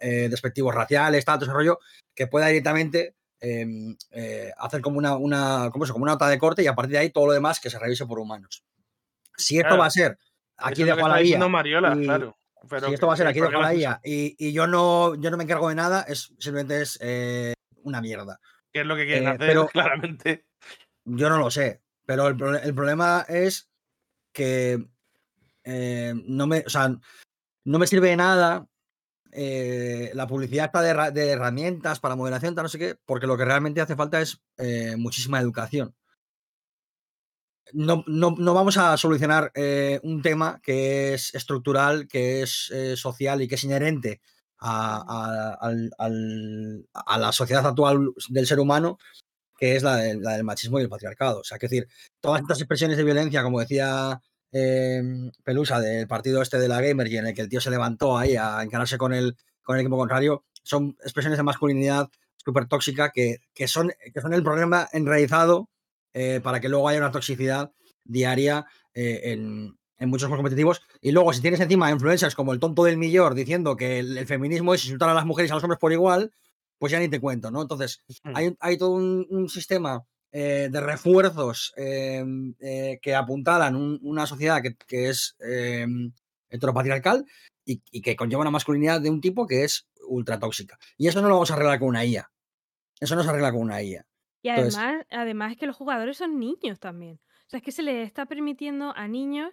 [0.01, 1.79] eh, despectivos raciales, tal, todo ese rollo,
[2.15, 3.67] que pueda directamente eh,
[4.11, 5.93] eh, hacer como una, una, ¿cómo se?
[5.93, 7.79] como una nota de corte y a partir de ahí todo lo demás que se
[7.79, 8.65] revise por humanos.
[9.37, 9.81] Si esto Claro.
[9.81, 10.19] va a ser,
[10.61, 12.37] aquí dejo a la IA, Mariola, y- claro.
[12.69, 15.15] Pero si esto va a ser aquí dejo a la IA y, y yo no
[15.15, 18.39] yo no me encargo de nada, es simplemente es eh, una mierda.
[18.73, 20.47] que es lo que quieren Eh, hacer, pero- claramente.
[21.05, 23.71] Yo no lo sé, pero el, problema es
[24.33, 24.87] que
[25.65, 26.95] eh, no me, o sea,
[27.65, 28.67] no me sirve de nada
[29.33, 33.27] eh, la publicidad está de, herra- de herramientas para moderación, tal, no sé qué, porque
[33.27, 35.95] lo que realmente hace falta es eh, muchísima educación.
[37.73, 42.97] No, no- no vamos a solucionar eh, un tema que es estructural, que es eh,
[42.97, 44.21] social y que es inherente
[44.59, 48.99] a, a- al- a la sociedad actual del ser humano,
[49.59, 51.41] que es la, del- la del machismo y el patriarcado.
[51.41, 51.89] O sea, que decir,
[52.21, 54.21] todas estas expresiones de violencia, como decía
[54.53, 55.03] eh,
[55.45, 58.19] Pelusa del partido este de la Gamer, y en el que el tío se levantó
[58.19, 63.11] ahí a encararse con el, con el equipo contrario, son expresiones de masculinidad súper tóxica
[63.11, 65.69] que, que son, que son el problema enraizado
[66.15, 67.73] eh, para que luego haya una toxicidad
[68.05, 70.83] diaria eh, en, en muchos juegos competitivos.
[71.01, 74.27] Y luego, si tienes encima influencers como el tonto del millor diciendo que el, el
[74.27, 76.33] feminismo es insultar a las mujeres y a los hombres por igual,
[76.79, 77.63] pues ya ni te cuento, ¿no?
[77.63, 78.01] Entonces,
[78.37, 84.75] hay, hay todo un, un sistema eh, de refuerzos que apuntalan un- una sociedad que,
[84.87, 85.37] que es
[86.49, 87.25] heteropatriarcal
[87.65, 90.79] y, y que conlleva una masculinidad de un tipo que es ultra tóxica.
[90.97, 92.31] Y eso no lo vamos a arreglar con una IA.
[93.01, 94.07] Eso no se arregla con una IA.
[94.43, 97.21] Y Entonces- además, además es que los jugadores son niños también.
[97.47, 99.53] O sea, es que se les está permitiendo a niños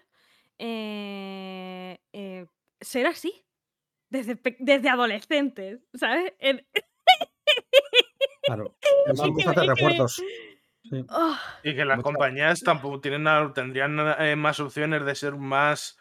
[0.60, 2.46] eh, eh,
[2.82, 3.44] ser así.
[4.10, 6.34] Desde, pe- desde adolescentes, ¿sabes?
[6.40, 6.66] En-
[8.44, 8.76] Claro.
[9.08, 10.16] Es Vamos que a hacer me- es que me- refuerzos.
[10.90, 11.06] Sí.
[11.10, 11.36] ¡Oh!
[11.64, 15.97] Y que las Mucha- compañías tampoco tienen nada- tendrían eh, más opciones de ser más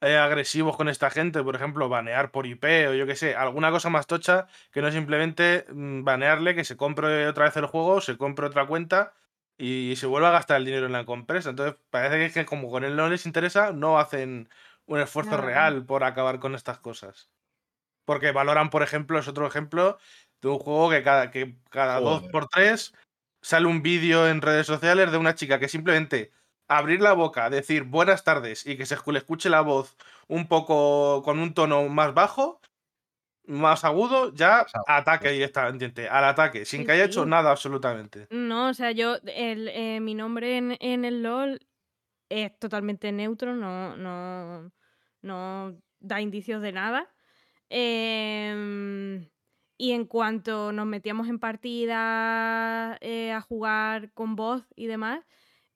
[0.00, 3.70] eh, agresivos con esta gente, por ejemplo, banear por IP o yo qué sé, alguna
[3.70, 8.00] cosa más tocha que no simplemente mm, banearle que se compre otra vez el juego,
[8.00, 9.14] se compre otra cuenta
[9.58, 11.50] y se vuelva a gastar el dinero en la compresa.
[11.50, 14.48] Entonces, parece que, es que como con él no les interesa, no hacen
[14.86, 17.28] un esfuerzo real por acabar con estas cosas.
[18.04, 19.98] Porque valoran, por ejemplo, es otro ejemplo
[20.40, 22.94] de un juego que cada, que cada dos por tres
[23.42, 26.32] sale un vídeo en redes sociales de una chica que simplemente
[26.68, 29.96] abrir la boca, decir buenas tardes y que se le escuche la voz
[30.28, 32.60] un poco con un tono más bajo,
[33.46, 38.28] más agudo, ya ataque directamente, al ataque, sin Sí, que haya hecho nada absolutamente.
[38.30, 41.60] No, o sea, yo, el, eh, mi nombre en, en el LOL
[42.28, 44.70] es totalmente neutro, no, no,
[45.22, 47.08] no da indicios de nada.
[47.70, 49.28] Em,
[49.78, 55.24] y en cuanto nos metíamos en partidas eh, a jugar con voz y demás,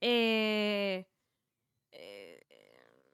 [0.02, 1.06] eh,
[1.92, 2.40] eh,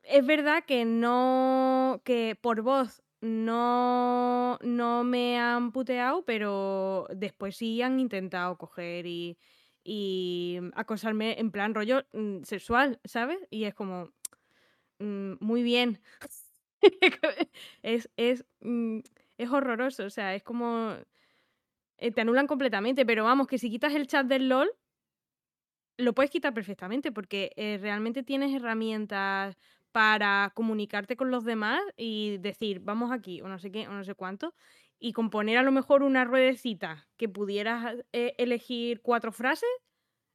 [0.05, 7.83] es verdad que no, que por voz no, no me han puteado, pero después sí
[7.83, 9.39] han intentado coger y,
[10.75, 13.39] acosarme en plan rollo mm, sexual, ¿sabes?
[13.51, 14.11] Y es como,
[15.01, 16.01] mm, muy bien.
[17.83, 19.01] es, es, mm,
[19.39, 20.97] es horroroso, o sea, es como...
[21.99, 24.71] eh, te anulan completamente, pero vamos, que si quitas el chat del LOL,
[25.99, 29.57] lo puedes quitar perfectamente porque eh, realmente tienes herramientas
[29.93, 34.05] para comunicarte con los demás y decir, vamos aquí, o no sé qué, o no
[34.05, 34.55] sé cuánto,
[34.99, 39.69] y componer a lo mejor una ruedecita que pudieras eh, elegir cuatro frases,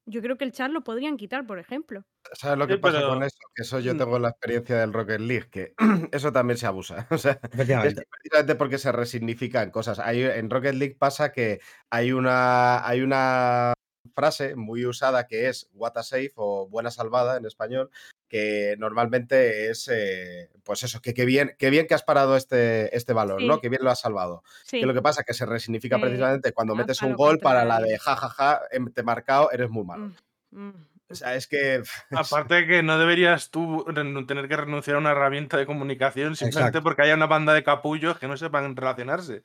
[0.06, 2.04] yo creo que el chat lo podrían quitar, por ejemplo.
[2.34, 3.38] ¿Sabes lo que Sí, pasa pero- con eso?
[3.56, 3.97] Que eso yo Mm.
[3.97, 5.73] tengo la experiencia del Rocket League, que
[6.12, 7.08] eso también se abusa.
[7.12, 8.04] O sea, Efectivamente.
[8.10, 9.99] precisamente porque se resignifican cosas.
[9.99, 13.73] Hay, en Rocket League pasa que hay una, hay una
[14.15, 17.89] frase muy usada que es what a save o buena salvada en español,
[18.27, 22.95] que normalmente es, eh, pues eso, que qué bien, qué bien que has parado este,
[22.95, 23.47] este valor, Sí.
[23.47, 23.59] ¿no?
[23.61, 24.43] Que bien lo has salvado.
[24.63, 27.13] Sí, Que lo que pasa es que se resignifica Eh, precisamente cuando ah, metes un
[27.13, 30.11] gol para la de jajaja, em, te he marcado, eres muy malo.
[30.51, 31.83] mm, mm, O sea, es que...
[32.47, 33.85] Aparte de que no deberías tú
[34.27, 36.83] tener que renunciar a una herramienta de comunicación simplemente Exacto.
[36.83, 39.43] porque haya una banda de capullos que no sepan relacionarse.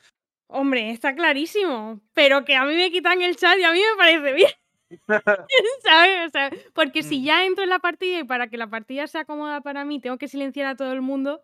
[0.49, 2.01] Hombre, está clarísimo.
[2.15, 4.51] Pero que a mí me quitan el chat y a mí me parece bien.
[5.85, 6.27] ¿Sabes?
[6.27, 7.25] O sea, porque si Mm.
[7.25, 10.17] ya entro en la partida y para que la partida sea cómoda para mí tengo
[10.19, 11.43] que silenciar a todo el mundo,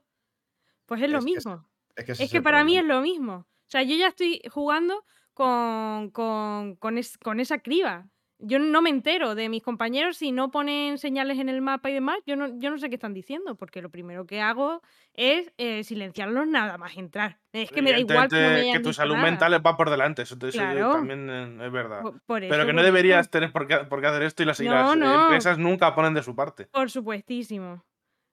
[0.86, 1.68] pues es lo Es que es- mismo.
[1.96, 3.34] Es que, Es que para mí es lo mismo.
[3.34, 8.06] O sea, yo ya estoy jugando con, con, con, es- con esa criba.
[8.46, 11.94] Yo no me entero de mis compañeros si no ponen señales en el mapa y
[11.94, 12.18] demás.
[12.26, 14.82] Yo no, yo no sé qué están diciendo, porque lo primero que hago
[15.14, 17.38] es eh, silenciarlos nada más entrar.
[17.52, 19.30] Es que me da igual que no me que tu salud nada.
[19.30, 20.92] mental va por delante, eso, Claro.
[20.92, 22.02] también eh, es verdad.
[22.02, 24.60] Por, por Pero que no deberías tener por qué, por qué hacer esto y las,
[24.60, 25.22] y No, las, no.
[25.24, 26.66] empresas nunca ponen de su parte.
[26.66, 27.84] Por supuestísimo.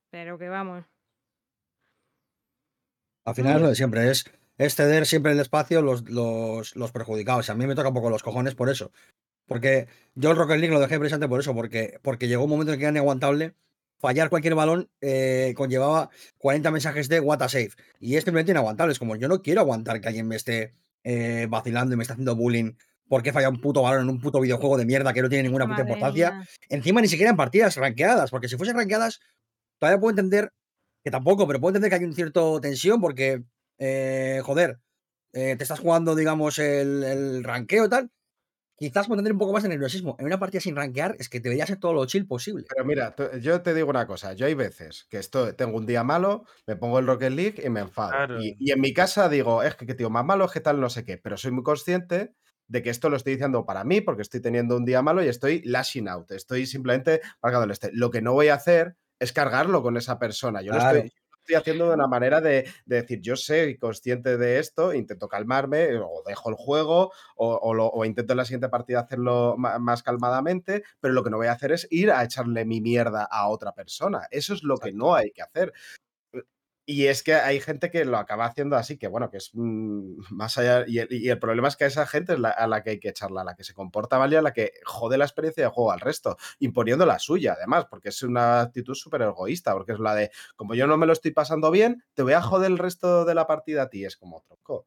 [0.10, 0.84] Pero que vamos.
[3.26, 4.26] Al final es lo de siempre, es,
[4.58, 7.50] es ceder siempre el espacio los, los, los perjudicados.
[7.50, 8.91] A mí me toca un poco los cojones por eso.
[9.48, 12.74] Porque yo el Rocket League lo dejé precisamente por eso, porque, porque llegó un momento
[12.74, 13.56] en que era inaguantable.
[14.00, 17.72] Fallar cualquier balón eh, conllevaba 40 mensajes de what a save.
[18.00, 18.94] Y es simplemente inaguantable.
[18.94, 20.74] Es como yo no quiero aguantar que alguien me esté
[21.04, 22.74] eh, vacilando y me esté haciendo bullying
[23.08, 25.66] porque falla un puto balón en un puto videojuego de mierda que no tiene ninguna
[25.66, 26.32] puta Madre importancia.
[26.32, 26.48] mía.
[26.70, 29.20] Encima ni siquiera en partidas ranqueadas, porque si fuesen ranqueadas,
[29.80, 30.54] todavía puedo entender
[31.04, 33.44] que tampoco, pero puedo entender que hay un cierto tensión porque,
[33.80, 34.80] eh, joder,
[35.34, 38.12] eh, te estás jugando, digamos, el, el ranqueo y tal.
[38.82, 40.15] Quizás entender un poco más de nerviosismo.
[40.17, 42.65] En una partida sin rankear es que debería ser todo lo chill posible.
[42.67, 46.04] Pero mira, yo te digo una cosa, yo hay veces que estoy, tengo un día
[46.04, 48.10] malo, me pongo el Rocket League y me enfado.
[48.10, 48.41] Claro.
[48.41, 50.80] Y, y en mi casa digo, es que, que tío, más malo es que tal,
[50.80, 52.34] no sé qué, pero soy muy consciente
[52.67, 55.28] de que esto lo estoy diciendo para mí porque estoy teniendo un día malo y
[55.28, 57.91] estoy lashing out, estoy simplemente marcándole este.
[57.94, 60.63] Lo que no voy a hacer es cargarlo con esa persona.
[60.63, 61.00] Yo Claro.
[61.00, 64.94] lo estoy, estoy haciendo de una manera de, de decir, yo soy consciente de esto,
[64.94, 69.02] intento calmarme, o dejo el juego, o, o lo- o intento en la siguiente partida
[69.02, 72.82] hacerlo más calmadamente, pero lo que no voy a hacer es ir a echarle mi
[72.82, 74.28] mierda a otra persona.
[74.32, 75.74] Eso es lo que no hay que hacer.
[76.92, 80.18] Y es que hay gente que lo acaba haciendo así, que bueno, que es mm,
[80.32, 80.84] más allá.
[80.88, 82.92] Y el, y el problema es que a esa gente es la- a la que
[82.92, 85.26] hay que echarla, a la que se comporta mal y a la que jode la
[85.26, 89.74] experiencia de juego al resto, imponiendo la suya, además, porque es una actitud súper egoísta,
[89.74, 92.42] porque es la de, como yo no me lo estoy pasando bien, te voy a
[92.42, 94.06] joder el resto de la partida a ti.
[94.06, 94.86] Es como tronco.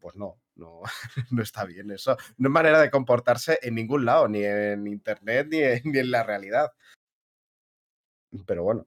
[0.00, 0.82] pues no, no,
[1.32, 2.16] no está bien eso.
[2.38, 6.10] No es manera de comportarse en ningún lado, ni en internet ni en, ni en
[6.10, 6.72] la realidad.
[8.46, 8.86] Pero bueno.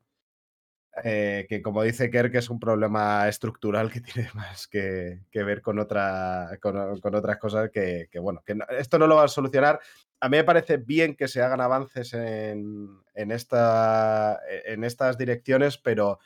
[1.04, 5.62] Eh, que como dice Kerr, que es un problema estructural que tiene más que, ver
[5.62, 9.80] con, otra, con, otras cosas que, bueno, que esto no lo va a solucionar.
[10.19, 15.77] A mí me parece bien que se hagan avances en, en, esta, en estas direcciones,
[15.77, 16.19] pero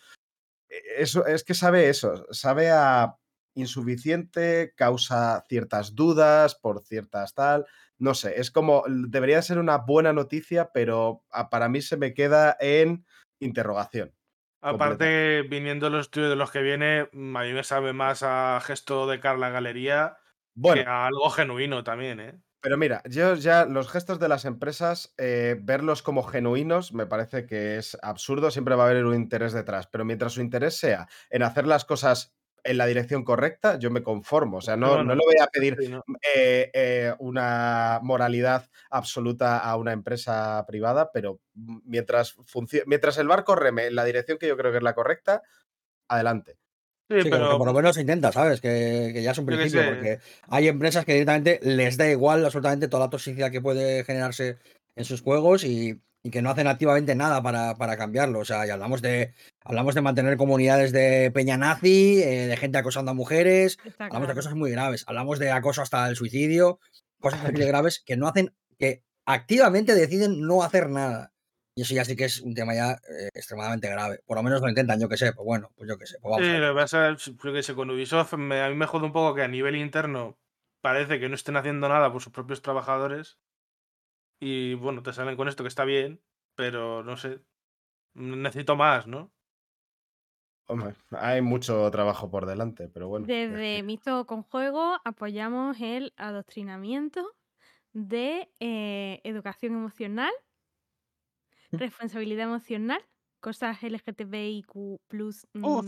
[0.97, 3.15] eso, es que sabe eso, sabe a
[3.53, 7.65] insuficiente, causa ciertas dudas por ciertas tal,
[7.97, 12.57] no sé, es como, debería ser una buena noticia, pero para mí se me queda
[12.59, 13.05] en
[13.39, 14.14] interrogación.
[14.65, 17.07] Aparte, viniendo los estudios de los que viene, a
[17.43, 20.17] mí me sabe más a gesto de Carla Galería
[20.55, 22.41] bueno, que a algo genuino también, ¿eh?
[22.61, 27.45] Pero mira, yo ya los gestos de las empresas, eh, verlos como genuinos me parece
[27.45, 31.07] que es absurdo, siempre va a haber un interés detrás, pero mientras su interés sea
[31.29, 34.57] en hacer las cosas en la dirección correcta, yo me conformo.
[34.57, 36.03] O sea, no, no le voy a pedir no.
[36.35, 42.35] eh, eh, una moralidad absoluta a una empresa privada, pero mientras,
[42.87, 45.43] mientras el barco reme en la dirección que yo creo que es la correcta,
[46.07, 46.57] adelante.
[47.07, 48.59] Sí, pero que por lo menos se intenta, ¿sabes?
[48.59, 52.87] Que, que ya es un principio, porque hay empresas que directamente les da igual absolutamente
[52.87, 54.57] toda la toxicidad que puede generarse
[54.95, 58.39] en sus juegos y, y que no hacen activamente nada para, para cambiarlo.
[58.39, 62.79] O sea, y hablamos de, hablamos de mantener comunidades de peña nazi, eh, de gente
[62.79, 66.79] acosando a mujeres, Está hablamos de cosas muy graves, hablamos de acoso hasta el suicidio,
[67.21, 71.31] cosas así de graves que no hacen, que activamente deciden no hacer nada.
[71.77, 74.21] Y eso ya sí que es un tema ya eh, extremadamente grave.
[74.25, 76.31] Por lo menos lo intentan, yo que sé, pues bueno, pues yo que sé, pues
[76.31, 78.87] vamos Sí, lo que pasa es yo que sé, con Ubisoft me- a mí me
[78.87, 80.39] jode un poco que a nivel interno
[80.81, 83.37] parece que no estén haciendo nada por sus propios trabajadores.
[84.39, 86.21] Y bueno, te salen con esto que está bien,
[86.55, 87.41] pero no sé.
[88.15, 89.33] Necesito más, ¿no?
[90.67, 93.25] Hombre, hay mucho trabajo por delante, pero bueno.
[93.27, 97.35] es Desde Mixto con Juego apoyamos el adoctrinamiento
[97.93, 100.31] de eh, educación emocional,
[101.71, 101.77] Mm.
[101.77, 103.01] responsabilidad emocional,
[103.39, 104.99] cosas LGTBIQ+,
[105.61, 105.85] Uf.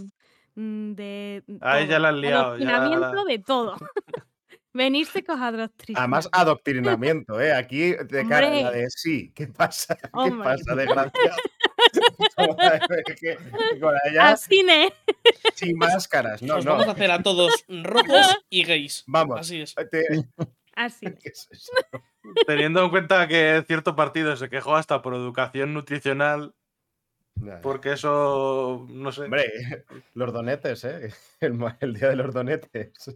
[0.56, 2.02] mm, mm, de Ahí ya todo.
[2.02, 3.76] la has liado, ya Adoctrinamiento la- de todo.
[4.78, 6.00] Venirse con adoctrinamiento.
[6.00, 7.52] Además, adoctrinamiento, ¿eh?
[7.54, 9.96] Aquí de cara a la de sí, ¿qué pasa?
[10.02, 10.44] ¿Qué Hombre.
[10.50, 11.36] pasa, desgraciado?
[14.20, 14.94] Al cine.
[15.56, 16.42] sin máscaras.
[16.42, 16.72] No, Os no.
[16.74, 19.04] vamos a hacer a todos rojos y gays.
[19.08, 19.40] Vamos.
[19.40, 19.74] Así es.
[19.90, 20.06] te-
[20.76, 21.16] Al cine.
[21.22, 21.72] ¿qué es eso?
[22.46, 26.54] Teniendo en cuenta que cierto partido se quejó hasta por educación nutricional,
[27.64, 29.24] porque eso, no sé.
[29.24, 31.12] Hombre, los donetes, ¿eh?
[31.40, 33.16] El día de los donetes.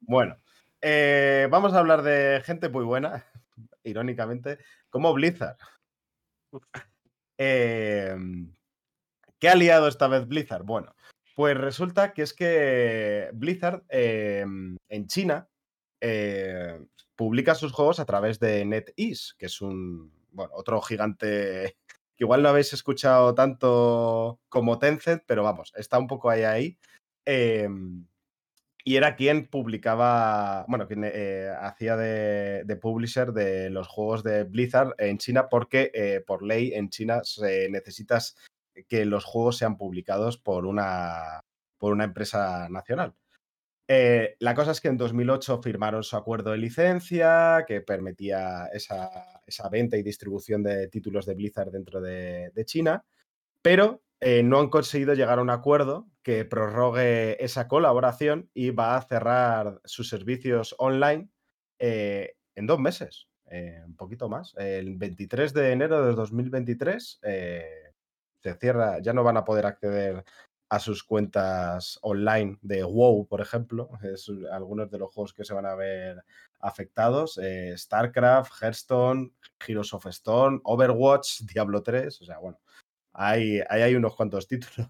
[0.00, 0.36] Bueno,
[0.82, 3.24] eh, vamos a hablar de gente muy buena,
[3.84, 4.58] irónicamente,
[4.90, 5.56] como Blizzard.
[7.38, 8.16] Eh,
[9.38, 10.64] ¿Qué ha liado esta vez Blizzard?
[10.64, 10.94] Bueno,
[11.34, 14.44] pues resulta que es que Blizzard eh,
[14.88, 15.48] en China
[16.00, 16.78] eh,
[17.16, 21.76] publica sus juegos a través de NetEase, que es un, bueno, otro gigante
[22.16, 26.78] que igual no habéis escuchado tanto como Tencent, pero vamos, está un poco ahí ahí.
[28.84, 34.44] Y era quien publicaba, bueno, quien eh, hacía de, de publisher de los juegos de
[34.44, 38.36] Blizzard en China, porque eh, por ley en China se necesitas
[38.88, 41.40] que los juegos sean publicados por una,
[41.78, 43.14] por una empresa nacional.
[43.88, 49.42] Eh, la cosa es que en 2008 firmaron su acuerdo de licencia que permitía esa,
[49.46, 53.04] esa venta y distribución de títulos de Blizzard dentro de, de China,
[53.60, 58.96] pero eh, no han conseguido llegar a un acuerdo que prorrogue esa colaboración y va
[58.96, 61.28] a cerrar sus servicios online
[61.80, 64.54] eh, en dos meses, eh, un poquito más.
[64.56, 67.64] El 23 de enero de 2023 eh,
[68.40, 70.24] se cierra, ya no van a poder acceder
[70.68, 73.90] a sus cuentas online de WoW, por ejemplo.
[74.04, 76.22] Es algunos de los juegos que se van a ver
[76.60, 77.40] afectados.
[77.74, 79.32] StarCraft, Hearthstone,
[79.66, 82.20] Heroes of Stone, Overwatch, Diablo 3.
[82.20, 82.60] O sea, bueno,
[83.12, 84.88] ahí, ahí hay unos cuantos títulos.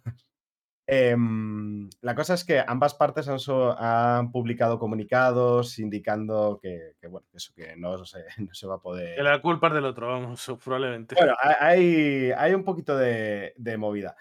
[0.86, 7.06] Em, la cosa es que ambas partes han, so- han publicado comunicados indicando que, que,
[7.06, 9.16] bueno, eso que no se, no se va a poder.
[9.16, 11.14] Que la culpa es del otro, vamos, probablemente.
[11.14, 14.16] Bueno, ha- hay, hay un poquito de, de movida.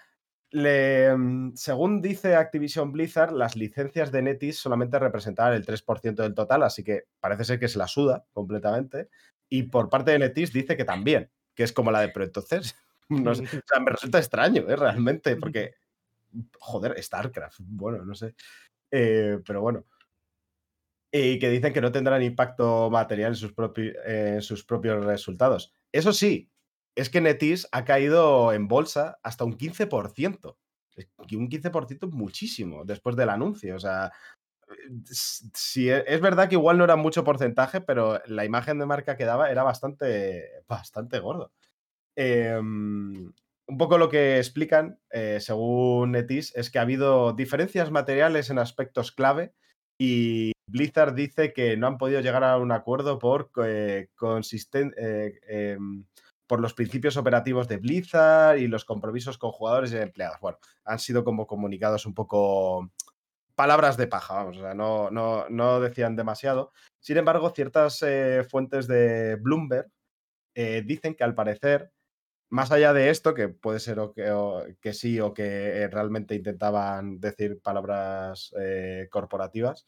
[0.52, 6.34] Le, mm, según dice Activision Blizzard, las licencias de NetEase solamente representaban el 3% del
[6.34, 9.08] total, así que parece ser que se la suda completamente.
[9.48, 12.22] Y por parte de NetEase dice que también, que es como la de Pro.
[12.24, 12.76] Entonces,
[13.08, 14.76] no sé, o sea, me resulta extraño, ¿eh?
[14.76, 15.74] realmente, porque,
[16.58, 18.34] joder, StarCraft, bueno, no sé.
[18.90, 19.86] Eh, pero bueno.
[21.14, 25.72] Y que dicen que no tendrán impacto material en sus, propi- eh, sus propios resultados.
[25.92, 26.50] Eso sí,
[26.94, 30.58] es que Netis ha caído en bolsa hasta un 15%.
[30.96, 33.76] Es que un 15% es muchísimo después del anuncio.
[33.76, 34.10] O sea,
[35.54, 39.16] sí, e, es verdad que igual no era mucho porcentaje, pero la imagen de marca
[39.16, 41.52] que daba era bastante, bastante gordo.
[42.16, 43.32] Em,
[43.72, 48.58] un poco lo que explican, eh, según Netis, es que ha habido diferencias materiales en
[48.58, 49.54] aspectos clave
[49.98, 56.04] y Blizzard dice que no han podido llegar a un acuerdo por eh, eh em,
[56.46, 60.38] por los principios operativos de Blizzard y los compromisos con jugadores y empleados.
[60.40, 62.90] Bueno, han sido como comunicados un poco
[63.54, 66.72] palabras de paja, vamos, o sea, no, no, no decían demasiado.
[67.00, 68.04] Sin embargo, ciertas
[68.50, 69.88] fuentes de Bloomberg
[70.84, 71.91] dicen que al parecer,
[72.52, 77.58] más allá de esto, que puede ser o que, sí o que realmente intentaban decir
[77.62, 79.86] palabras eh, corporativas,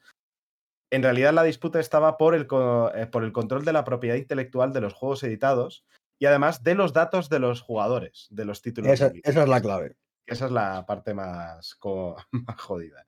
[0.91, 4.81] en realidad la disputa estaba por el, por el control de la propiedad intelectual de
[4.81, 5.85] los juegos editados
[6.19, 8.91] y además de los datos de los jugadores, de los títulos.
[8.91, 9.97] Esa, esa es la clave.
[10.25, 11.79] Esa es la parte más,
[12.31, 13.05] más jodida.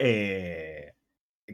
[0.00, 0.94] Eh,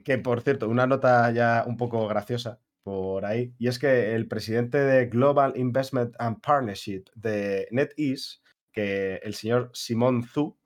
[0.03, 2.59] que por cierto, una nota ya un poco graciosa
[2.89, 8.39] por ahí, y es que el presidente de Global Investment and Partnership de NetEase,
[8.73, 10.57] que el señor Simon Zhu,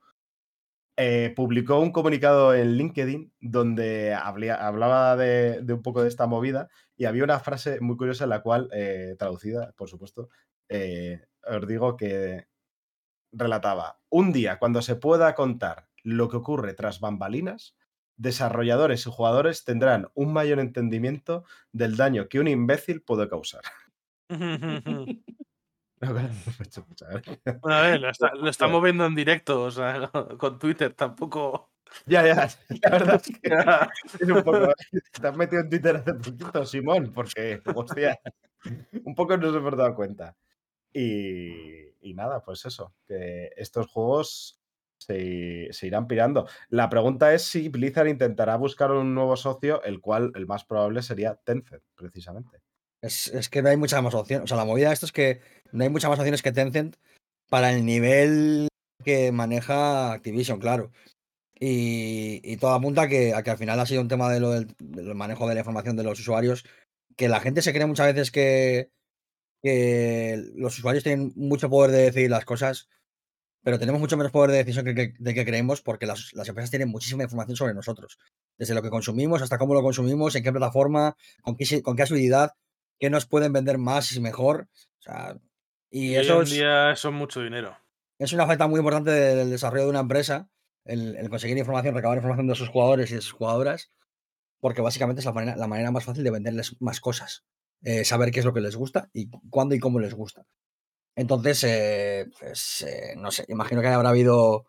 [0.95, 7.03] eh, publicó un comunicado en LinkedIn donde hablaba de, un poco de esta movida y
[7.03, 10.29] había una frase muy curiosa en la cual, eh, traducida, por supuesto,
[10.69, 12.47] os digo que
[13.33, 17.75] relataba, un día cuando se pueda contar lo que ocurre tras bambalinas,
[18.17, 23.61] desarrolladores y jugadores tendrán un mayor entendimiento del daño que un imbécil puede causar.
[27.63, 31.71] a ver, lo, estamos viendo en directo, o sea, con Twitter tampoco.
[32.05, 32.49] Ya, ya,
[32.81, 34.73] la verdad es que es un poco.
[35.21, 38.19] Te has metido en Twitter hace poquito, Simón, porque, hostia,
[39.05, 40.35] un poco nos hemos dado cuenta.
[40.91, 44.59] Y, y nada, pues eso, que estos juegos
[45.05, 46.47] se, irán pirando.
[46.69, 51.01] La pregunta es si Blizzard intentará buscar un nuevo socio, el cual el más probable
[51.01, 52.59] sería Tencent, precisamente.
[53.01, 54.45] Es, que no hay muchas más opciones.
[54.45, 55.41] O sea, la movida de esto es que
[55.71, 56.95] no hay muchas más opciones que Tencent
[57.49, 58.67] para el nivel
[59.03, 60.91] que maneja Activision, claro.
[61.59, 64.75] Y, todo apunta a que, a al final ha sido un tema de lo del,
[65.15, 66.65] manejo de la información de los usuarios,
[67.15, 68.89] que la gente se cree muchas veces que,
[69.61, 72.89] que los usuarios tienen mucho poder de decidir las cosas
[73.63, 76.89] pero tenemos mucho menos poder de decisión que, de que creemos porque las, empresas tienen
[76.89, 78.19] muchísima información sobre nosotros,
[78.57, 82.03] desde lo que consumimos hasta cómo lo consumimos, en qué plataforma, con qué, con qué
[82.03, 82.51] asiduidad,
[82.99, 84.67] qué nos pueden vender más y mejor.
[85.89, 87.77] y, eso hoy en día es mucho dinero.
[88.19, 90.49] Es una falta muy importante del desarrollo de una empresa,
[90.85, 93.91] el, conseguir información, recabar información de sus jugadores y de sus jugadoras,
[94.59, 97.45] porque básicamente es la manera, la manera más fácil de venderles más cosas.
[97.81, 100.45] Eh, saber qué es lo que les gusta y cuándo y cómo les gusta.
[101.15, 104.65] Entonces, eh, pues, eh, no sé, imagino que habrá habido.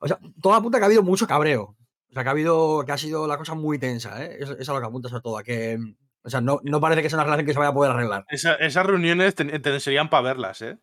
[0.00, 1.76] O sea, toda apunta que ha habido mucho cabreo.
[2.10, 4.38] O sea, que ha habido, que ha sido la cosa muy tensa, ¿eh?
[4.40, 5.78] Eso, es a lo que apunta sobre todo, que.
[6.22, 8.26] O sea, no, no parece que sea una relación que se vaya a poder arreglar.
[8.28, 10.78] esas reuniones te, serían para verlas, ¿eh?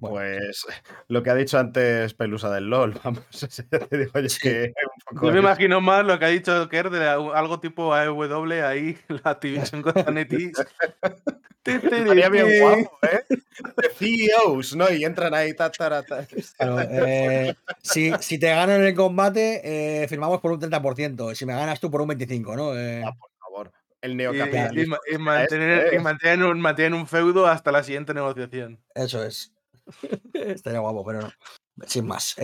[0.00, 0.66] Pues
[1.08, 3.22] lo que ha dicho antes Pelusa del LOL, vamos,
[3.90, 4.12] digo
[4.42, 4.72] que
[5.22, 9.30] Yo me imagino más lo que ha dicho Kerr de algo tipo AEW ahí, la
[9.30, 10.64] Activision contra NetEase.
[11.64, 13.24] Estaría bien guapo, ¿eh?
[13.28, 14.90] De CEOs, ¿no?
[14.90, 15.70] Y entran ahí, ta,
[16.60, 19.60] eh, si, si, te ganan el combate,
[20.02, 21.34] eh, firmamos por un 30%.
[21.34, 22.74] Si me ganas tú, por un 25%, ¿no?
[22.74, 23.72] Eh, ah, por favor.
[24.00, 24.96] El neocapitalismo.
[25.10, 28.80] Y, y, mantener, un, un feudo hasta la siguiente negociación.
[28.94, 29.52] Eso es.
[30.34, 31.30] Estaría guapo, pero no.
[31.86, 32.34] Sin más.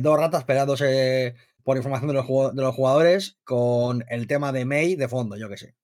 [0.00, 4.96] dos ratas esperándose por información de los, de los jugadores con el tema de May
[4.96, 5.74] de fondo, yo que sé.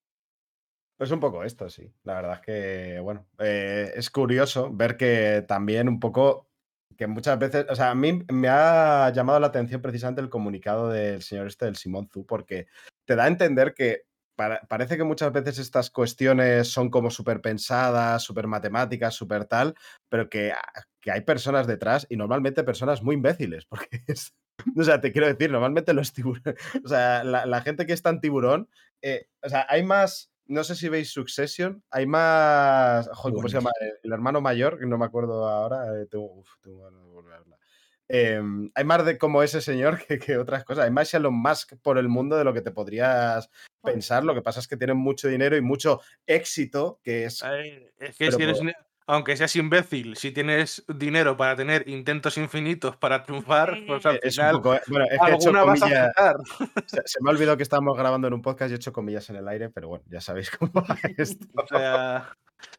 [0.98, 1.92] Es un poco esto, sí.
[2.04, 6.48] La verdad es que, bueno, eh, es curioso ver que también un poco,
[6.96, 10.88] que muchas veces, o sea, a mí me ha llamado la atención precisamente el comunicado
[10.88, 12.66] del señor este, del Simón Zu, porque
[13.04, 14.04] te da a entender que
[14.36, 19.74] parece que muchas veces estas cuestiones son como súper pensadas, súper matemáticas, súper tal,
[20.08, 24.34] pero que, ah, que, hay personas detrás y normalmente personas muy imbéciles, porque es,
[24.76, 28.20] o sea, te quiero decir, normalmente los tiburones, o sea, la, gente que está en
[28.20, 28.68] tiburón,
[29.02, 31.82] eh, o sea, hay más no sé si veis Succession.
[31.90, 33.10] Hay más.
[33.20, 33.72] ¿Cómo se llama?
[34.02, 36.00] El hermano mayor, que no me acuerdo ahora.
[36.00, 36.44] Eh, tengo,
[38.08, 40.84] em, hay más de como ese señor que, otras cosas.
[40.84, 43.50] Hay más Elon Musk por el mundo de lo que te podrías
[43.82, 44.24] pensar.
[44.24, 47.42] Lo que pasa es que tienen mucho dinero y mucho éxito, que es.
[47.98, 48.60] es que si eres,
[49.08, 54.34] aunque seas imbécil, si tienes dinero para tener intentos infinitos para triunfar, pues al es
[54.34, 56.12] final eh, bueno, es que alguna vas a
[56.86, 59.36] se, me ha olvidado que estábamos grabando en un podcast y he hecho comillas en
[59.36, 61.46] el aire, pero bueno, ya sabéis cómo va esto.
[61.54, 62.32] O sea,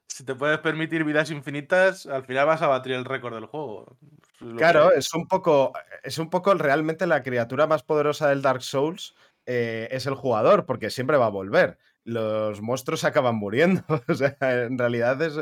[0.06, 3.98] si te puedes permitir vidas infinitas, al final vas a batir el récord del juego.
[4.40, 5.74] Claro, es un poco,
[6.04, 9.16] es un poco realmente la criatura más poderosa del Dark Souls
[9.48, 11.78] eh, es el jugador, porque siempre va a volver.
[12.04, 13.84] Los monstruos acaban muriendo.
[14.08, 15.38] o sea, en realidad es,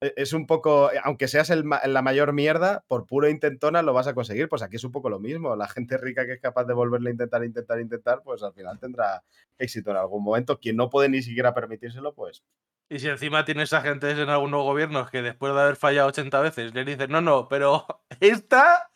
[0.00, 4.06] e, es un poco, aunque seas el, la mayor mierda, por puro intentona lo vas
[4.06, 4.48] a conseguir.
[4.48, 5.56] Pues aquí es un poco lo mismo.
[5.56, 8.78] La gente rica que es capaz de volverle a intentar, intentar, intentar, pues al final
[8.78, 9.24] tendrá
[9.58, 10.60] éxito en algún momento.
[10.60, 12.44] Quien no puede ni siquiera permitírselo, pues.
[12.90, 16.74] Y si encima tienes agentes en algunos gobiernos que después de haber fallado 80 veces
[16.74, 17.86] le dicen, no, no, pero
[18.20, 18.90] esta,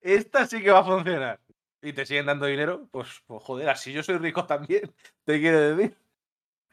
[0.00, 1.40] esta sí que va a funcionar.
[1.80, 4.92] Y te siguen dando dinero, pues, pues joder, así yo soy rico también,
[5.24, 5.96] te quiero decir.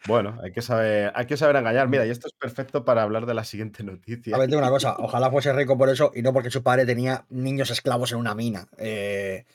[0.06, 1.90] Bueno, hay que saber, hay que saber engañar.
[1.90, 4.34] Mira, y esto es perfecto para hablar de la siguiente noticia.
[4.36, 6.86] A ver, tengo una cosa, ojalá fuese rico por eso y no porque su padre
[6.86, 8.68] tenía niños esclavos en una mina.
[8.78, 9.46] Eh,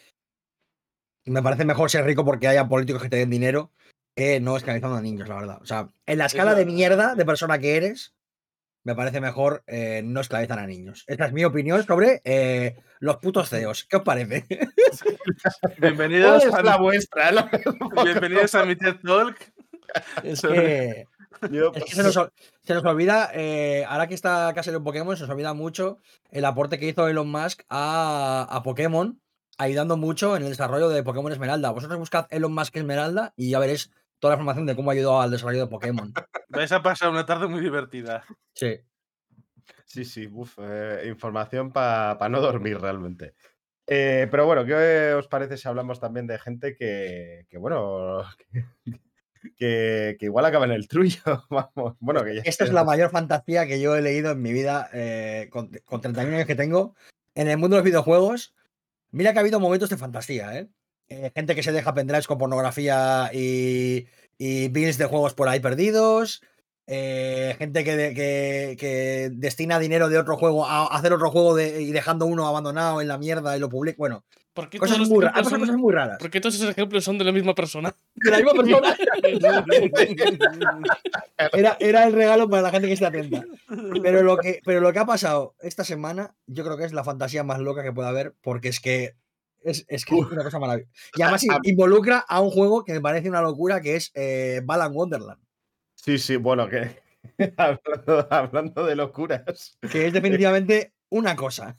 [1.24, 3.70] me parece mejor ser rico porque haya políticos que te den dinero
[4.14, 5.58] que no esclavizando a niños, la verdad.
[5.60, 8.14] O sea, en la escala de mierda de persona que eres,
[8.84, 11.04] me parece mejor eh, no esclavizar a niños.
[11.06, 13.84] Esta es mi opinión sobre eh, los putos CEOs.
[13.84, 14.46] ¿Qué os parece?
[15.78, 17.30] Bienvenidos a la vuestra.
[18.04, 19.36] Bienvenidos a mi TED Talk.
[20.22, 21.06] Es que,
[21.86, 25.98] se, nos, olvida, eh, ahora que está casi en Pokémon, se nos olvida mucho
[26.30, 29.20] el aporte que hizo Elon Musk a, a, Pokémon,
[29.58, 31.70] ayudando mucho en el desarrollo de Pokémon Esmeralda.
[31.70, 35.30] Vosotros buscad Elon Musk Esmeralda y ya veréis toda la información de cómo ayudó al
[35.30, 36.12] desarrollo de Pokémon.
[36.48, 38.24] Vais a pasar una tarde muy divertida.
[38.54, 38.80] Sí.
[39.84, 43.34] Sí, sí, eh, información para no dormir realmente.
[43.86, 48.22] Eh, pero bueno, ¿qué os parece si hablamos también de gente que, que bueno,
[49.56, 51.20] que, igual acaba en el trullo.
[51.50, 54.88] Vamos, bueno, que Esta es la mayor fantasía que yo he leído en mi vida
[54.92, 56.94] eh, con, con 31 años que tengo.
[57.34, 58.54] En el mundo de los videojuegos,
[59.10, 60.68] mira que ha habido momentos de fantasía, ¿eh?
[61.14, 64.06] Eh gente que se deja pendrives con pornografía y,
[64.38, 66.42] y builds de juegos por ahí perdidos.
[66.86, 72.26] Eh, gente que, que, destina dinero de otro juego a hacer otro juego y dejando
[72.26, 73.96] uno abandonado en la mierda y lo publica.
[73.98, 74.24] Bueno,
[74.78, 76.18] cosas, muy, cosas muy raras.
[76.18, 77.94] ¿Por qué todos esos ejemplos son de la misma persona?
[78.14, 78.96] De la misma persona.
[81.52, 83.44] era, era el regalo para la gente que está atenta.
[84.02, 87.02] Pero lo que, pero lo que ha pasado esta semana, yo creo que es la
[87.02, 89.14] fantasía más loca que puede haber, porque es que
[89.64, 90.92] es, es, que es una cosa maravillosa.
[91.16, 94.92] Y además involucra a un juego que me parece una locura, que es eh, Balan
[94.94, 95.40] Wonderland.
[95.94, 97.02] Sí, sí, bueno, que
[98.30, 99.78] hablando, de locuras.
[99.90, 101.78] Que es definitivamente una cosa.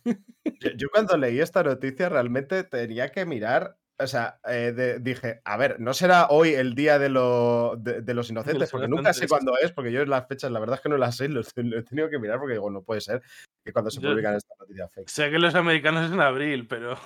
[0.78, 5.80] Yo, cuando leí esta noticia realmente tenía que mirar, o sea, eh, dije, a ver,
[5.80, 9.92] no será hoy el día de, de, los inocentes, porque nunca sé cuándo es, porque
[9.92, 12.40] yo las fechas, la verdad es que no las sé, lo, he tenido que mirar
[12.40, 13.22] porque digo, no puede ser
[13.64, 15.10] que cuando se publican estas noticias fake.
[15.10, 16.98] Sé que los americanos es en abril, pero...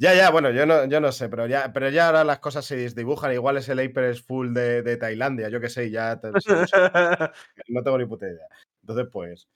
[0.00, 2.64] Ya, ya, bueno, yo no, yo no sé, pero ya, pero ya ahora las cosas
[2.64, 3.32] se dibujan.
[3.32, 6.20] Igual es el Aper Full de, de, Tailandia, yo qué sé, ya
[7.68, 8.46] no tengo ni puta idea.
[8.82, 9.48] Entonces, pues.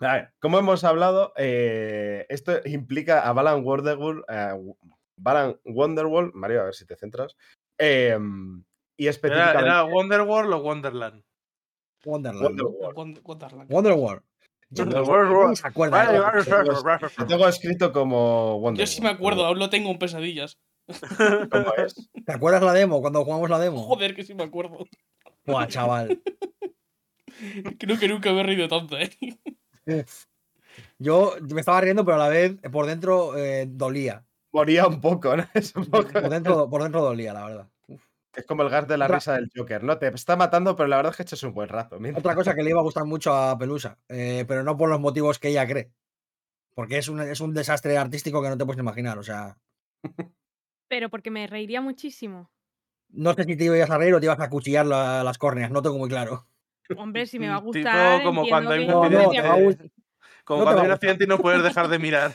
[0.00, 4.74] A ver, como hemos hablado, eh, esto implica a Balan Wonderworld, eh,
[5.16, 7.34] Balan Wonderworld, Mario, a ver si te centras.
[7.78, 8.62] Em,
[8.98, 9.64] y específicamente.
[9.64, 11.24] ¿Era, Wonderworld o Wonderland?
[12.04, 12.60] Wonderland.
[12.60, 13.70] Wonderworld.
[13.70, 14.22] Wonderworld.
[14.70, 14.88] Yo
[17.28, 20.58] tengo escrito como Wonder Yo sí me acuerdo, aún lo tengo en pesadillas.
[21.50, 22.10] ¿Cómo es?
[22.24, 23.82] ¿Te acuerdas la demo cuando jugamos la demo?
[23.82, 24.86] Joder, que sí me acuerdo.
[25.44, 26.20] Buah, chaval.
[27.78, 29.10] Creo que nunca me he reído tanto, eh.
[30.98, 34.24] Yo me estaba riendo, pero a la vez por dentro eh, dolía.
[34.52, 35.46] Moría un poco, ¿no?
[35.90, 37.68] Por, dentro, por dentro dolía, la verdad.
[38.36, 39.98] Es como el gas de la risa del Joker, ¿no?
[39.98, 41.98] Te está matando, pero la verdad es que echas un buen rato.
[42.14, 45.00] Otra cosa que le iba a gustar mucho a Pelusa, eh, pero no por los
[45.00, 45.90] motivos que ella cree.
[46.74, 49.56] Porque es un, es un desastre artístico que no te puedes imaginar, o sea.
[50.88, 52.50] Pero porque me reiría muchísimo.
[53.08, 55.80] No sé si te ibas a reír o te ibas a cuchillar las córneas, no
[55.80, 56.46] tengo muy claro.
[56.96, 58.18] Hombre, si me va a gustar.
[58.18, 59.90] Tipo como cuando hay un accidente.
[60.44, 62.34] Como cuando hay un accidente y no puedes dejar de mirar.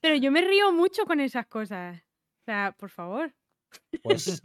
[0.00, 2.02] Pero yo me río mucho con esas cosas.
[2.42, 3.32] O sea, por favor.
[4.02, 4.42] Pues,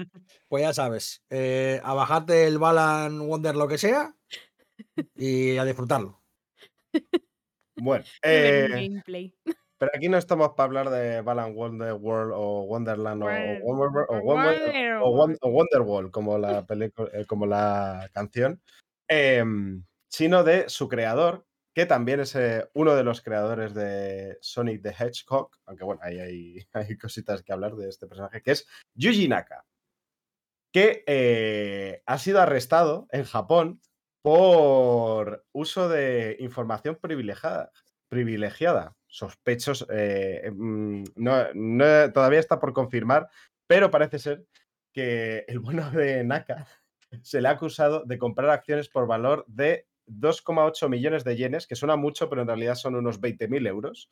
[0.47, 4.15] pues ya sabes, eh, a bajarte el Balan Wonder lo que sea
[5.15, 6.21] y a disfrutarlo.
[7.79, 9.01] Bueno, eh,
[9.77, 13.27] pero aquí no estamos para hablar de Balan Wonder World o Wonderland o,
[15.49, 18.61] Wonderworld como la película, eh, como la canción,
[19.07, 21.45] em, sino de su creador,
[21.77, 26.57] que también es eh, uno de los creadores de Sonic the Hedgehog, aunque bueno, ahí
[26.73, 29.63] hay, cositas que hablar de este personaje, que es Yuji Naka,
[30.73, 33.79] que eh, ha sido arrestado en Japón
[34.23, 37.71] por uso de información privilegiada.
[38.09, 38.95] privilegiada.
[39.05, 43.29] Sospechos, eh, mm, no, todavía está por confirmar,
[43.67, 44.47] pero parece ser
[44.91, 46.65] que el bueno de Naka
[47.21, 51.75] se le ha acusado de comprar acciones por valor de 2,8 millones de yenes, que
[51.75, 54.09] suena mucho, pero en realidad son unos 20.000 euros.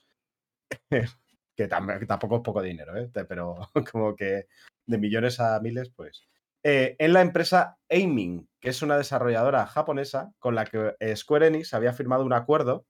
[1.55, 3.09] que tampoco es poco dinero, ¿eh?
[3.27, 3.55] pero
[3.91, 4.47] como que
[4.85, 6.27] de millones a miles, pues.
[6.63, 11.47] Eh, en la empresa Aiming, que es una desarrolladora japonesa con la que eh, Square
[11.47, 12.85] Enix había firmado un acuerdo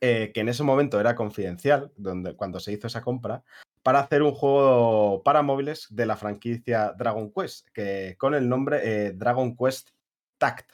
[0.00, 3.42] que en ese momento era confidencial, donde, cuando se hizo esa compra,
[3.82, 9.12] para hacer un juego para móviles de la franquicia Dragon Quest, que, con el nombre
[9.12, 9.92] Dragon Quest
[10.36, 10.72] Tact,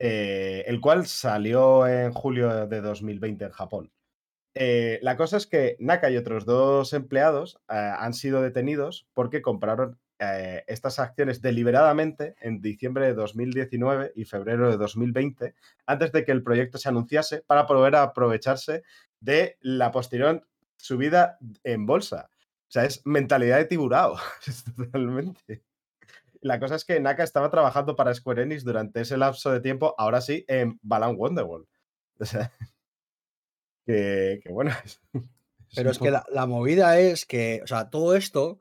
[0.00, 3.92] el cual salió en julio de 2020 en Japón.
[4.54, 9.42] Eh, la cosa es que Naka y otros dos empleados eh, han sido detenidos porque
[9.42, 15.54] compraron eh, estas acciones deliberadamente en diciembre de 2019 y febrero de 2020,
[15.86, 18.82] antes de que el proyecto se anunciase, para poder aprovecharse
[19.20, 20.46] de la posterior
[20.76, 22.28] subida en bolsa.
[22.68, 24.18] O sea, es mentalidad de tiburao,
[24.76, 25.62] totalmente.
[26.42, 29.94] La cosa es que Naka estaba trabajando para Square Enix durante ese lapso de tiempo,
[29.98, 31.66] ahora sí, en Balan Wonderworld.
[32.20, 32.52] O sea,
[33.86, 34.72] que, bueno.
[35.74, 38.58] Pero es que la, movida es que, o sea, todo esto,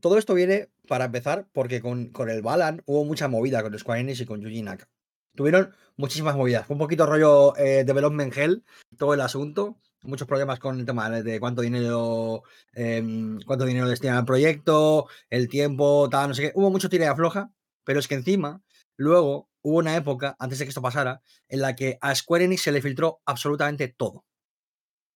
[0.00, 4.00] todo esto viene para empezar porque con, con el Balan hubo mucha movida con Square
[4.00, 4.88] Enix y con Yuji Naka.
[5.34, 6.66] Tuvieron muchísimas movidas.
[6.66, 8.64] Fue un poquito rollo eh, development hell,
[8.98, 9.78] todo el asunto.
[10.02, 12.42] Muchos problemas con el tema de cuánto dinero,
[12.74, 13.02] eh,
[13.46, 16.52] cuánto dinero destinan al proyecto, el tiempo, tal, no sé qué.
[16.54, 17.52] Hubo mucho tira y afloja,
[17.84, 18.62] pero es que encima,
[18.96, 22.62] luego hubo una época, antes de que esto pasara, en la que a Square Enix
[22.62, 24.24] se le filtró absolutamente todo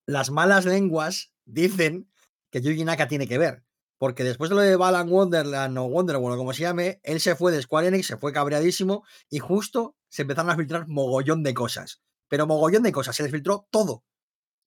[0.07, 2.09] las malas lenguas dicen
[2.51, 3.65] que Yuji Naka tiene que ver.
[3.99, 7.51] Porque después de lo de Balan Wonderland o Wonderworld, como se llame, él se fue
[7.51, 12.03] de Square Enix, se fue cabreadísimo y justo se empezaron a filtrar mogollón de cosas.
[12.29, 14.05] Pero mogollón de cosas, se les filtró todo.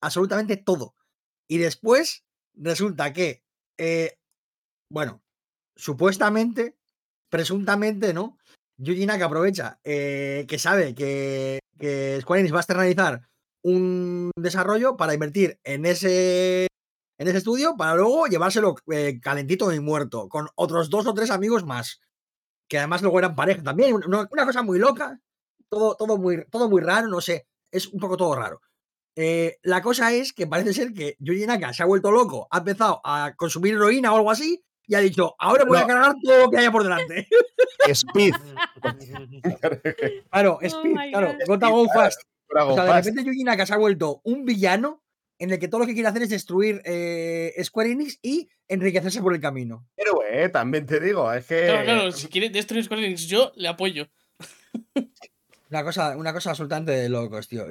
[0.01, 0.95] Absolutamente todo.
[1.47, 2.23] Y después
[2.53, 3.43] resulta que,
[3.77, 4.17] eh,
[4.91, 5.21] bueno,
[5.75, 6.77] supuestamente,
[7.29, 8.37] presuntamente, ¿no?
[8.77, 13.29] Yuji Naka aprovecha eh, que sabe que, que Square Enix va a externalizar
[13.63, 16.67] un desarrollo para invertir en ese,
[17.17, 21.29] en ese estudio para luego llevárselo eh, calentito y muerto, con otros dos o tres
[21.29, 21.99] amigos más,
[22.69, 25.19] que además luego eran pareja también, una, cosa muy loca,
[25.69, 28.61] todo, todo, muy, todo muy raro, no sé, es un poco todo raro.
[29.21, 32.59] Eh, la cosa es que parece ser que Yuji Naka se ha vuelto loco, ha
[32.59, 36.45] empezado a consumir heroína o algo así, y ha dicho, ahora voy a cargar todo
[36.45, 37.27] lo que haya por delante.
[37.85, 38.33] Speed.
[40.31, 43.77] claro, oh Speed, claro, Gota Go Fast o sea, de repente Yuji Naka se ha
[43.77, 45.03] vuelto un villano
[45.37, 49.21] en el que todo lo que quiere hacer es destruir eh, Square Enix y enriquecerse
[49.21, 49.85] por el camino.
[49.95, 51.65] Pero, eh, también te digo, es que.
[51.65, 54.07] Claro, claro, si quiere destruir Square Enix, yo le apoyo.
[55.69, 57.67] Una cosa, una cosa absolutamente de locos, tío.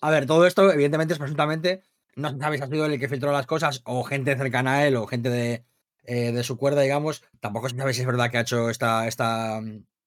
[0.00, 1.82] A ver, todo esto, evidentemente, es presuntamente.
[2.16, 4.96] No sabes si ha sido el que filtró las cosas, o gente cercana a él,
[4.96, 5.64] o gente de,
[6.04, 7.22] eh, de su cuerda, digamos.
[7.40, 9.60] Tampoco se sabe si es verdad que ha hecho esta, esta,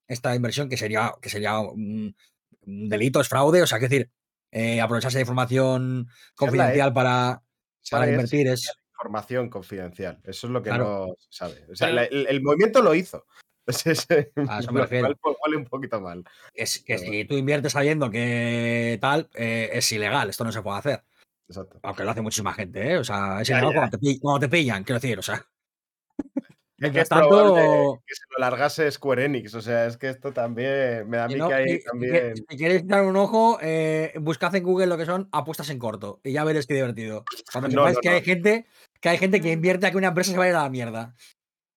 [0.08, 2.16] esta inversión, que sería, que sería un,
[2.62, 4.10] delito, es fraude, o sea, que decir,
[4.50, 7.42] eh, aprovecharse de información confidencial para,
[7.90, 8.72] para invertir es...
[8.98, 11.66] Información confidencial, eso es lo que no se sabe.
[11.70, 13.24] O sea, el, movimiento lo hizo.
[14.48, 15.14] a eso me refiero.
[15.56, 16.24] un poquito mal.
[16.54, 20.78] Es que si tú inviertes sabiendo que tal, eh, es ilegal, esto no se puede
[20.78, 21.04] hacer.
[21.48, 21.78] Exacto.
[21.82, 22.98] Aunque lo hace muchísima gente, ¿eh?
[22.98, 25.46] O sea, es ilegal cuando te, cuando te pillan, quiero decir, o sea.
[26.82, 28.02] Es que, es tanto...
[28.04, 29.54] que se lo largase Square Enix.
[29.54, 32.34] O sea, es que esto también me da a mí que hay también.
[32.36, 36.20] Si, queréis echar un ojo, eh, buscad en Google lo que son apuestas en corto
[36.24, 37.24] y ya veréis qué divertido.
[37.52, 38.66] Cuando sepáis que hay gente
[39.00, 41.14] que hay gente que invierte a que una empresa se vaya a la mierda.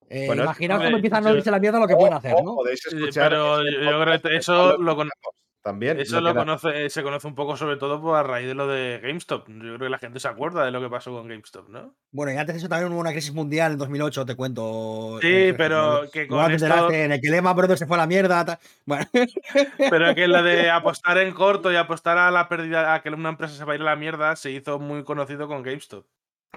[0.09, 2.55] Eh, imaginaos cómo empiezan a irse la mierda lo que pueden hacer, ¿no?
[2.55, 4.95] Podéis escuchar pero yo creo que eso lo,
[5.65, 5.99] también.
[5.99, 8.99] Eso lo, conoce, se conoce un poco sobre todo por a raíz de lo de
[9.01, 9.47] GameStop.
[9.47, 11.95] Yo creo que la gente se acuerda de lo que pasó con GameStop, ¿no?
[12.11, 15.17] Bueno, y antes de eso también hubo una crisis mundial en 2008, te cuento.
[15.21, 16.91] Sí, eh, pero que con esto...
[16.91, 18.59] En el que Lehman Brothers se fue a la mierda.
[18.85, 19.07] Bueno.
[19.89, 23.29] Pero que lo de apostar en corto y apostar a la pérdida, a que una
[23.29, 26.05] empresa se va a ir a la mierda, se hizo muy conocido con GameStop.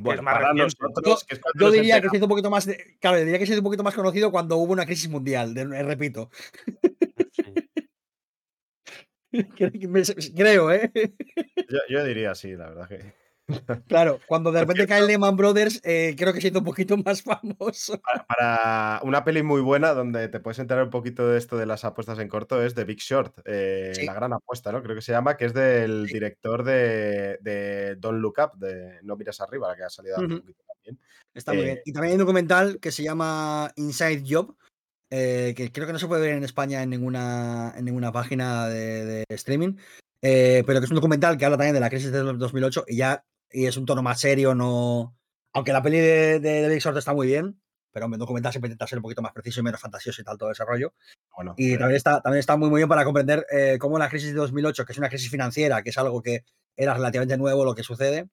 [0.00, 2.68] Bueno, para nosotros, yo, diría que se hizo un poquito más,
[3.00, 6.30] claro, diría que se hizo un poquito más conocido cuando hubo una crisis mundial, repito.
[10.36, 10.90] Creo, ¿eh?
[11.88, 13.27] Yo, diría sí, la verdad que.
[13.86, 17.22] Claro, cuando de repente cae Lehman Brothers, eh, creo que siento un poquito más
[17.62, 18.00] famoso.
[18.28, 21.84] Para, una peli muy buena donde te puedes enterar un poquito de esto de las
[21.84, 24.82] apuestas en corto es The Big Short, eh, la gran apuesta, ¿no?
[24.82, 29.16] Creo que se llama, que es del director de, de, Don't Look Up, de No
[29.16, 31.00] Miras Arriba, la que ha salido un poquito también.
[31.32, 31.80] Está muy bien.
[31.84, 34.56] Y también hay un documental que se llama Inside Job,
[35.10, 38.68] eh, que creo que no se puede ver en España en ninguna, en ninguna página
[38.68, 39.76] de, streaming,
[40.20, 42.96] eh, pero que es un documental que habla también de la crisis de 2008 y
[42.96, 45.16] ya y es un tono más serio, no...
[45.52, 48.86] Aunque la peli de, de, Big Short está muy bien, pero el documental siempre intenta
[48.86, 50.94] ser un poquito más preciso y menos fantasioso y tal todo desarrollo.
[51.34, 54.28] Bueno, y también, está, también está muy, muy bien para comprender eh, cómo la crisis
[54.28, 56.44] de 2008, que es una crisis financiera, que es algo que
[56.76, 58.28] era relativamente nuevo lo que sucede,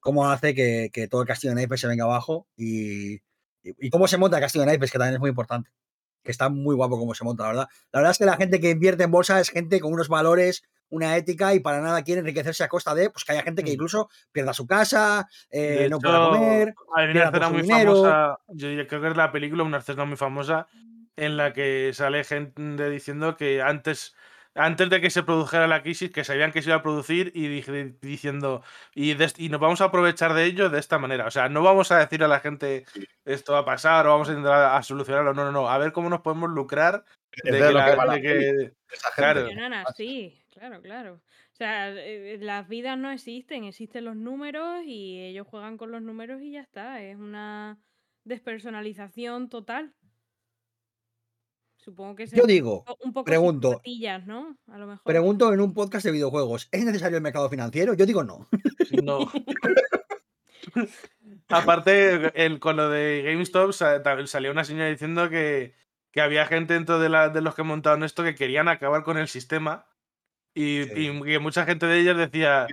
[0.00, 3.20] cómo hace que, que todo el castillo de naipes se venga abajo y, y,
[3.78, 5.70] y cómo se monta el castillo de naipes, que también es muy importante.
[6.24, 7.68] Que está muy guapo cómo se monta, la verdad.
[7.92, 10.64] La verdad es que la gente que invierte en bolsa es gente con unos valores,
[10.92, 13.70] una ética y para nada quiere enriquecerse a costa de pues que haya gente que
[13.70, 13.74] Mm.
[13.74, 16.74] incluso pierda su casa, eh, no hecho, pueda comer.
[16.94, 17.94] Hay una escena muy dinero.
[17.94, 20.68] famosa, yo creo que es la película, una escena muy famosa,
[21.16, 24.14] en la que sale gente diciendo que antes,
[24.54, 27.48] antes de que se produjera la crisis, que sabían que se iba a producir y
[27.48, 28.62] dije- diciendo,
[28.94, 31.26] y, de est- y nos vamos a aprovechar de ello de esta manera.
[31.26, 32.84] O sea, no vamos a decir a la gente
[33.24, 35.92] esto va a pasar o vamos a intentar a solucionarlo, no, no, no, a ver
[35.92, 39.54] cómo nos podemos lucrar Es de de que, lo la- que de que- esa gente.
[39.54, 39.84] claro.
[39.86, 41.14] Así, claro, claro.
[41.14, 46.02] O sea, eh, las vidas no existen, existen los números y ellos juegan con los
[46.02, 47.02] números y ya está.
[47.02, 47.80] Es una
[48.24, 49.94] despersonalización total.
[51.78, 53.68] Supongo que Yo digo, un poco pregunto.
[53.70, 54.56] psicopatillas, ¿no?
[54.68, 55.02] A lo mejor.
[55.04, 57.94] pregunto en un podcast de videojuegos, ¿es necesario el mercado financiero?
[57.94, 58.46] Yo digo no.
[59.02, 59.18] No.
[61.48, 65.74] Aparte, el, con lo de GameStop sa- ta- salió una señora diciendo que,
[66.12, 69.18] que había gente dentro de, la- de los que montaron esto que querían acabar con
[69.18, 69.86] el sistema.
[70.54, 70.90] Y, Sí.
[70.94, 72.66] y que mucha gente de ellos decía,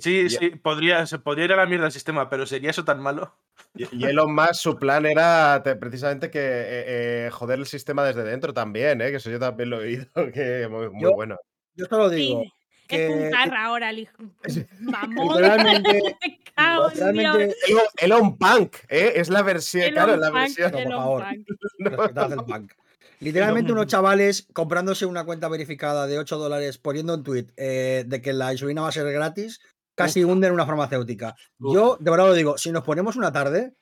[0.00, 3.00] Sí, sí, podría, se podría ir a la mierda el sistema, pero ¿sería eso tan
[3.02, 3.36] malo?
[3.74, 8.04] Y, y Elon Musk, su plan era te- precisamente que eh, eh, joder el sistema
[8.04, 9.10] desde dentro también, ¿eh?
[9.10, 11.36] que eso yo también lo he oído, que muy, muy Yo- bueno.
[11.74, 12.52] Yo solo digo Sí,
[12.86, 14.12] que es puncarra ahora, el hijo.
[15.08, 16.02] Literalmente,
[16.56, 19.12] literalmente Elon, Elon Punk, ¿eh?
[19.16, 20.70] es la versión, Elon claro, la Punk, versión.
[20.70, 21.24] No, por Elon favor.
[21.24, 21.46] Punk.
[21.78, 22.72] respetad el punk.
[23.20, 28.20] Literalmente unos chavales comprándose una cuenta verificada de 8 dólares poniendo un tweet eh, de
[28.22, 29.60] que la insulina va a ser gratis,
[29.94, 31.34] casi hunden una farmacéutica.
[31.58, 33.74] Yo de verdad lo digo, si nos ponemos una tarde,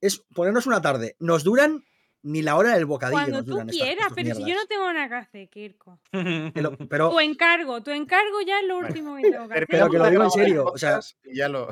[0.00, 1.84] es ponernos una tarde, nos duran
[2.24, 3.18] ni la hora del bocadillo.
[3.18, 5.48] Cuando nos tú duran estas- quieras, estas pero si yo no tengo nada que hacer,
[5.48, 6.00] Kirko.
[6.54, 9.66] Pero, pero- Tu encargo, tu encargo ya es lo último que tengo que hacer.
[9.68, 11.68] Pero que lo digo en serio, o sea, y ya lo.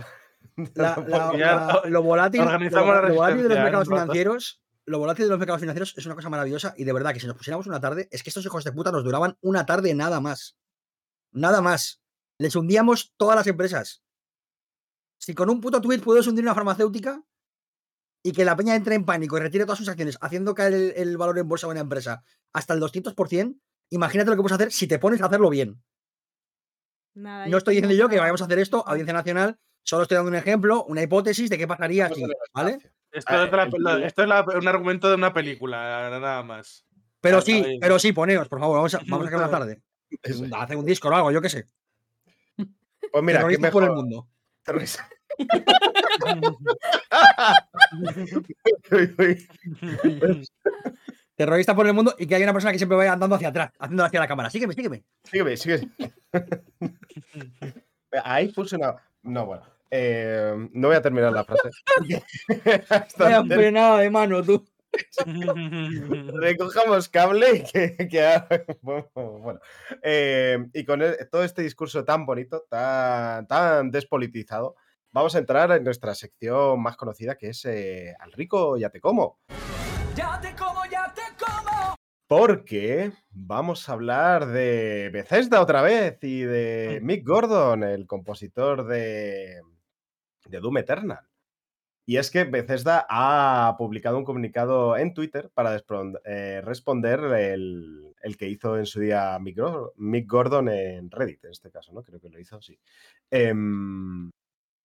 [0.75, 5.39] la- la- la- lo volátil, lo, volátil de los mercados financieros, lo volátil de los
[5.39, 8.09] mercados financieros es una cosa maravillosa y de verdad que si nos pusiéramos una tarde,
[8.11, 10.57] es que estos hijos de puta nos duraban una tarde nada más.
[11.31, 12.03] Nada más.
[12.39, 14.03] Les hundíamos todas las empresas.
[15.19, 17.23] Si con un puto tweet puedes hundir una farmacéutica
[18.25, 20.93] y que la peña entre en pánico y retire todas sus acciones, haciendo caer el,
[20.97, 23.61] el valor en bolsa de una empresa hasta el 200%,
[23.91, 25.81] imagínate lo que puedes hacer si te pones a hacerlo bien.
[27.15, 28.87] Nada, No estoy diciendo yo que vayamos a hacer esto.
[28.89, 32.79] Audiencia Nacional, solo estoy dando un ejemplo, una hipótesis de qué pasaría aquí, ¿vale?
[33.13, 36.85] Esto Ah, es, la- la- esto es la- un argumento de una película, nada más.
[37.21, 39.83] Pero Ah, sí, pero sí, poneos, por favor, vamos a, vamos a quedar una tarde.
[40.23, 40.53] Eso es.
[40.53, 41.67] Hacer un disco o algo, yo qué sé.
[43.13, 44.05] Pues mira, qué Terroristas por el mejor.
[44.05, 44.29] mundo.
[44.63, 45.09] Terrorista.
[51.75, 54.05] Por el mundo y que haya una persona que siempre vaya andando hacia atrás, haciendo
[54.05, 54.51] hacia la cámara.
[54.51, 55.05] Sígueme, sígueme.
[55.25, 55.89] Sígueme, sígueme.
[58.25, 58.97] Ahí una.
[59.23, 59.63] No, bueno.
[59.91, 61.71] Eh, no voy a terminar la frase.
[63.19, 64.65] Antes frenada de mano, tú.
[66.35, 68.43] recojamos cable y que, que
[68.83, 69.61] bueno,
[70.03, 74.75] eh, y con e- todo este discurso tan bonito, tan, tan despolitizado,
[75.13, 79.01] vamos a entrar en nuestra sección más conocida que es eh, Al rico ya te
[79.01, 79.39] como.
[80.15, 81.95] Ya te como, ya te como.
[82.27, 89.63] Porque vamos a hablar de Bethesda otra vez y de Mick Gordon, el compositor de,
[90.51, 91.27] de Doom Eternal.
[92.07, 95.81] Y es que Bethesda ha publicado un comunicado en Twitter para
[96.25, 99.59] eh, responder el, el que hizo en su día Mick,
[99.97, 102.03] Mick Gordon en Reddit, en este caso, ¿no?
[102.03, 102.79] Creo que lo hizo, sí.
[103.31, 104.31] Em,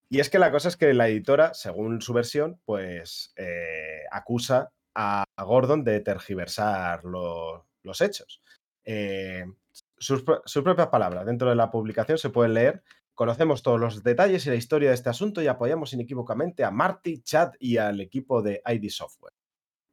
[0.10, 4.70] y es que la cosa es que la editora, según su versión, pues eh, acusa
[4.94, 8.42] a Gordon de tergiversar lo- los hechos.
[8.84, 9.46] Eh,
[9.98, 11.26] sus, sus propias palabras.
[11.26, 12.84] Dentro de la publicación se pueden leer.
[13.16, 17.22] Conocemos todos los detalles y la historia de este asunto y apoyamos inequívocamente a Marty,
[17.22, 19.34] Chad y al equipo de ID Software.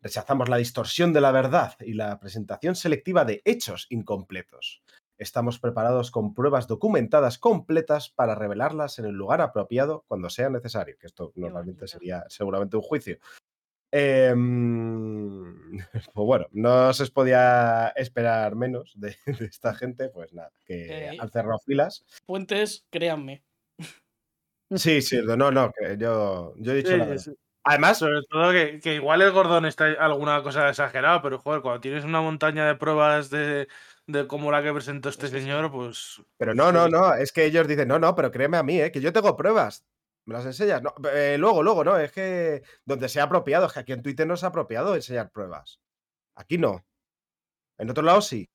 [0.00, 4.82] Rechazamos la distorsión de la verdad y la presentación selectiva de hechos incompletos.
[5.16, 10.96] Estamos preparados con pruebas documentadas completas para revelarlas en el lugar apropiado cuando sea necesario,
[10.98, 13.18] que esto normalmente sería seguramente un juicio.
[13.94, 15.54] Em,
[16.14, 21.16] pues bueno, no se podía esperar menos de, de esta gente, pues nada, que Eh,
[21.20, 22.04] han cerrado filas.
[22.26, 23.42] Fuentes, créanme.
[24.74, 27.16] Sí, sí, no, no, que yo, yo he dicho Sí, la.
[27.64, 31.80] Además, Sobre todo que, que igual el Gordón está alguna cosa exagerada, pero joder, cuando
[31.80, 33.68] tienes una montaña de pruebas de,
[34.06, 36.20] de como la que presentó este señor, pues.
[36.38, 38.80] pero no, sí, no, no, es que ellos dicen, no, no, pero créeme a mí,
[38.80, 38.90] ¿eh?
[38.90, 39.84] que yo tengo pruebas.
[40.24, 40.82] ¿Me las enseñas?
[40.82, 44.26] No, eh, luego, luego, no, es que donde sea apropiado, es que aquí en Twitter
[44.26, 45.80] no es apropiado enseñar pruebas.
[46.36, 46.84] Aquí no.
[47.78, 48.48] En otro lado sí.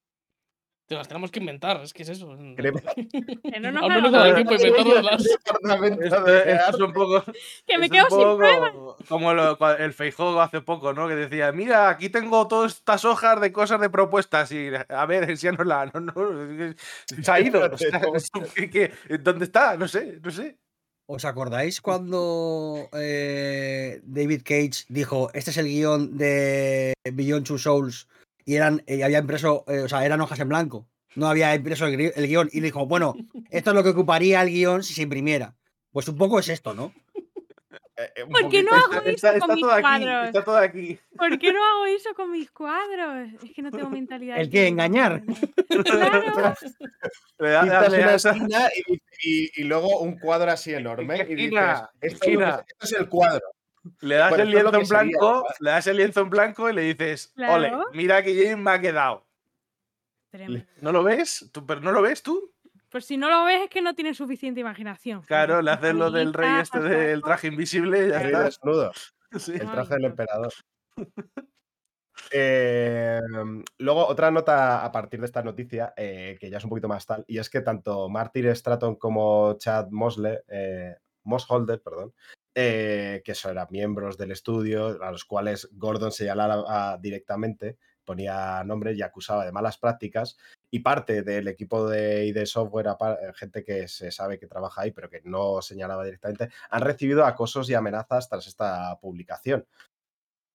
[0.87, 2.29] Te las tenemos que inventar, es que es eso.
[2.55, 5.25] Que no nos Al menos tiempo inventarlas.
[5.25, 7.23] Esto es un poco.
[7.65, 8.71] que me quedo sin pruebas.
[9.09, 11.09] Como lo- el Feijóo hace poco, ¿no?
[11.09, 15.29] Que decía, mira, aquí tengo todas estas hojas de cosas de propuestas y a ver,
[15.29, 15.91] enséñanosla.
[15.93, 16.73] No, no,
[17.21, 17.69] se ha ido.
[17.69, 18.01] o sea,
[18.55, 18.93] ¿qué- qué?
[19.19, 19.75] ¿Dónde está?
[19.75, 20.57] No sé, no sé.
[21.09, 28.09] ¿Os acordáis cuando eh, David Cage dijo, este es el guion de Beyond Two Souls
[28.43, 30.85] y eran, y había impreso, eh, o sea, eran hojas en blanco?
[31.15, 33.15] No había impreso el, el guion y dijo, bueno,
[33.51, 35.55] esto es lo que ocuparía el guion si se imprimiera.
[35.93, 36.91] Pues un poco es esto, ¿no?
[37.99, 40.25] Eh, eh, ¿Por qué no hago Está, eso con está mis todo aquí, cuadros?
[40.27, 40.99] está todo aquí.
[41.17, 43.29] ¿Por qué no hago eso con mis cuadros?
[43.43, 44.37] Es que no tengo mentalidad.
[44.39, 44.67] ¿El tiburón.
[44.73, 45.23] ¿Engañar?
[45.67, 46.53] Claro.
[47.39, 48.93] Le da- Pintas le da- una esquina y,
[49.23, 51.25] y- y luego un cuadro así enorme.
[51.25, 51.53] ¿Qué Y dices,
[52.01, 52.49] esquina?
[52.49, 53.41] esto, que- esto es el cuadro.
[54.01, 56.69] Le das Bueno, el lienzo en que sería, blanco, le das el lienzo en blanco
[56.69, 57.85] y le dices, ole, Claro.
[57.93, 59.25] mira que James me ha quedado.
[60.29, 60.65] Tremendo.
[60.81, 61.49] ¿No lo ves?
[61.53, 62.51] ¿Tú, ¿Pero no lo ves tú?
[62.97, 65.21] Pues si no lo ves es que no tienes suficiente imaginación.
[65.21, 68.43] Claro, le haces lo del rey este del traje invisible y ya está.
[68.45, 68.91] desnudo.
[69.37, 69.51] Sí.
[69.51, 70.53] El traje del emperador.
[72.31, 73.19] Eh,
[73.77, 77.05] luego, otra nota a partir de esta noticia, eh, que ya es un poquito más
[77.05, 82.15] tal, y es que tanto Martin Stratton como Chad Mosley, eh, Mossholder, perdón,
[82.55, 87.77] eh, que son eran miembros del estudio, a los cuales Gordon señalaba directamente,
[88.07, 90.37] ponía nombres y acusaba de malas prácticas,
[90.71, 94.91] y parte del equipo de ID Software, eh, gente que se sabe que trabaja ahí,
[94.91, 99.65] pero que no señalaba directamente, han recibido acosos y amenazas tras esta publicación.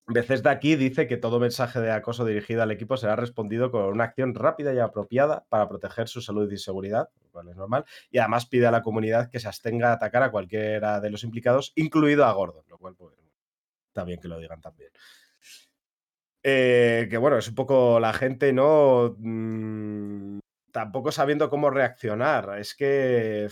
[0.06, 3.84] Veces de aquí dice que todo mensaje de acoso dirigido al equipo será respondido con
[3.84, 7.84] una acción rápida y apropiada para proteger su salud y seguridad, lo cual es normal,
[8.10, 11.22] y además pide a la comunidad que se abstenga de atacar a cualquiera de los
[11.22, 13.14] implicados, incluido a Gordon, lo cual pues,
[13.88, 14.90] está bien que lo digan también.
[16.44, 19.14] Eh, que bueno, es un poco la gente, ¿no?
[19.18, 20.40] Mm,
[20.72, 22.58] tampoco sabiendo cómo reaccionar.
[22.58, 23.48] Es que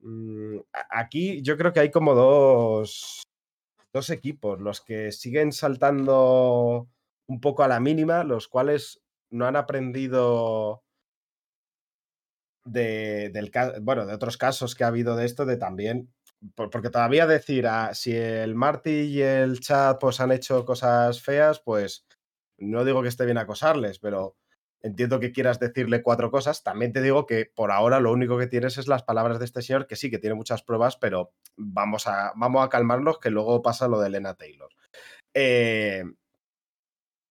[0.00, 0.58] mm,
[0.90, 3.22] aquí yo creo que hay como dos,
[3.92, 6.88] dos equipos, los que siguen saltando
[7.26, 9.00] un poco a la mínima, los cuales
[9.30, 10.82] no han aprendido
[12.64, 13.50] de, del,
[13.82, 16.12] bueno, de otros casos que ha habido de esto, de también,
[16.54, 21.60] porque todavía decir, ah, si el Marty y el chat pues han hecho cosas feas,
[21.60, 22.06] pues
[22.58, 24.36] no digo que esté bien acosarles, pero
[24.82, 26.62] entiendo que quieras decirle cuatro cosas.
[26.62, 29.62] También te digo que por ahora lo único que tienes es las palabras de este
[29.62, 33.60] señor, que sí, que tiene muchas pruebas, pero vamos a, vamos a calmarnos, que luego
[33.62, 34.70] pasa lo de Elena Taylor.
[35.34, 36.04] Eh,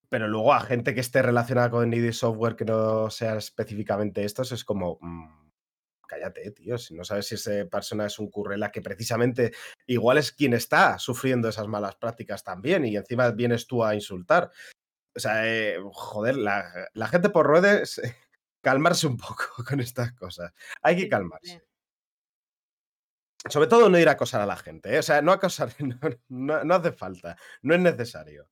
[0.09, 4.51] pero luego a gente que esté relacionada con ID Software que no sea específicamente estos,
[4.51, 4.97] es como.
[5.01, 5.48] mm,
[6.09, 6.77] cállate, tío.
[6.77, 9.53] Si no sabes si esa persona es un currela que precisamente
[9.87, 14.51] igual es quien está sufriendo esas malas prácticas también y encima vienes tú a insultar.
[15.15, 18.01] O sea, eh, joder, la, la gente por redes,
[18.61, 20.51] calmarse un poco con estas cosas.
[20.81, 21.61] Hay que calmarse.
[23.49, 24.93] Sobre todo no ir a acosar a la gente.
[24.95, 24.99] ¿eh?
[24.99, 25.97] O sea, no acosar, no,
[26.27, 28.49] no- no hace falta, no es necesario.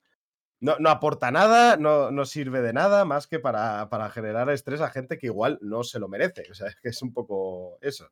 [0.59, 4.81] No, no aporta nada, no, no sirve de nada más que para, para generar estrés
[4.81, 6.45] a gente que igual no se lo merece.
[6.49, 8.09] O sea, es que es un poco eso.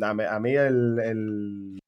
[0.00, 1.78] A mí, a mí el, el-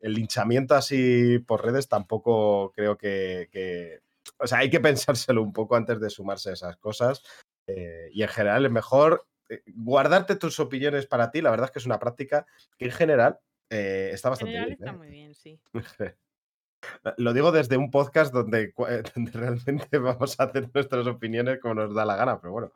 [0.00, 4.00] el linchamiento así por redes tampoco creo que, que-
[4.38, 4.80] O sea, hay que
[5.28, 7.22] pensárselo un poco antes de sumarse a esas cosas.
[7.68, 11.40] eh, y en general es mejor eh, guardarte tus opiniones para ti.
[11.40, 13.38] La verdad es que es una práctica que en general
[13.70, 14.80] eh, está En bastante general bien.
[14.80, 14.96] está ¿eh?
[14.96, 15.60] muy bien, sí.
[17.16, 21.74] Lo digo desde un podcast donde, eh, donde realmente vamos a hacer nuestras opiniones como
[21.74, 22.72] nos da la gana, pero bueno.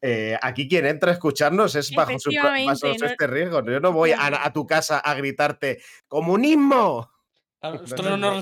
[0.00, 3.64] Eh, aquí quien entra a escucharnos es bajo, su, bajo no- este riesgo.
[3.64, 7.10] Yo no voy a, a tu casa a gritarte ¡Comunismo!
[7.62, 8.36] Nosotros no, no nos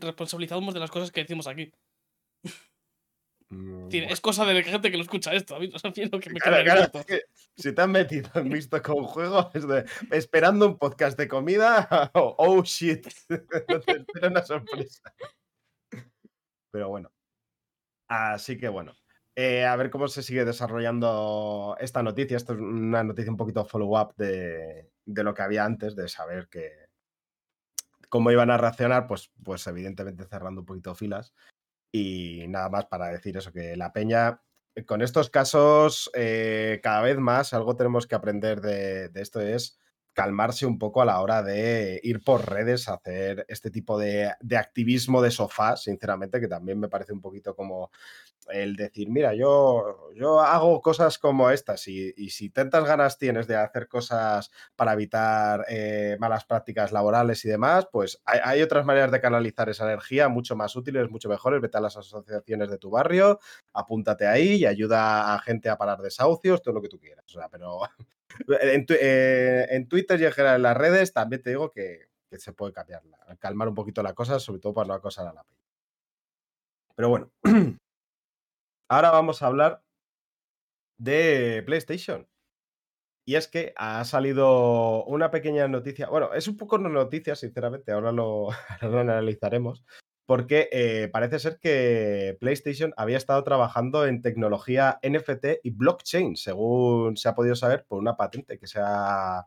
[0.00, 1.70] responsabilizamos de las cosas que decimos aquí.
[3.50, 5.56] Mm, Es decir, bueno, Es cosa de la gente que lo escucha esto.
[5.56, 7.22] A mí, lo que me claro, queda claro, claro, es que
[7.56, 11.88] si te has metido en visto con juego, es de, esperando un podcast de comida,
[12.14, 13.06] oh, oh, shit,
[13.68, 15.12] no te espera una sorpresa.
[16.70, 17.10] Pero bueno.
[18.08, 18.92] Así que bueno.
[19.36, 22.36] eh, a ver cómo se sigue desarrollando esta noticia.
[22.36, 26.48] Esto es una noticia un poquito follow-up de, de lo que había antes, de saber
[26.48, 26.70] que
[28.08, 31.32] cómo iban a reaccionar, pues, pues evidentemente cerrando un poquito filas.
[31.92, 34.42] Y nada más para decir eso, que la peña,
[34.86, 39.78] con estos casos, eh, cada vez más algo tenemos que aprender de, de esto es
[40.20, 44.30] calmarse un poco a la hora de ir por redes a hacer este tipo de,
[44.54, 47.90] activismo de sofá, sinceramente, que también me parece un poquito como
[48.50, 53.46] el decir, mira, yo, yo hago cosas como estas y, y si tantas ganas tienes
[53.46, 58.84] de hacer cosas para evitar eh, malas prácticas laborales y demás, pues hay, hay, otras
[58.84, 61.62] maneras de canalizar esa energía mucho más útiles, mucho mejores.
[61.62, 63.38] Vete a las asociaciones de tu barrio,
[63.72, 67.24] apúntate ahí y ayuda a gente a parar desahucios, todo lo que tú quieras.
[67.26, 67.80] O sea, pero
[68.48, 72.52] en, eh, en, Twitter y en general en las redes también te digo que, se
[72.52, 73.02] puede cambiar,
[73.40, 75.60] calmar un poquito la cosa, sobre todo para no acosar a la peña.
[76.94, 77.30] Pero bueno,
[78.88, 79.82] ahora vamos a hablar
[80.98, 82.28] de PlayStation.
[83.26, 87.92] Y es que ha salido una pequeña noticia, bueno, es un poco una noticia, sinceramente,
[87.92, 89.84] ahora lo, ahora lo analizaremos,
[90.30, 97.16] porque eh, parece ser que PlayStation había estado trabajando en tecnología NFT y blockchain, según
[97.16, 99.44] se ha podido saber por una patente que se ha,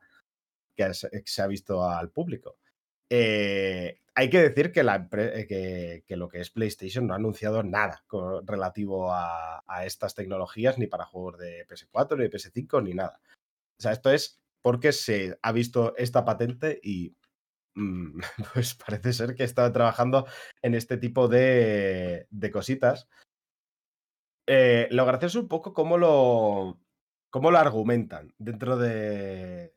[0.76, 2.58] que se ha visto al público.
[3.10, 8.04] Eh, hay que decir que, la, que, lo que es PlayStation no ha anunciado nada
[8.44, 13.22] relativo a, a, estas tecnologías, ni para juegos de PS4, ni de PS5, ni nada.
[13.80, 17.16] O sea, esto es porque se ha visto esta patente y
[18.54, 20.26] pues parece ser que estaba trabajando
[20.62, 23.08] en este tipo de, de cositas.
[24.48, 26.80] Eh, lo gracioso un poco cómo lo,
[27.30, 29.74] cómo lo argumentan dentro de,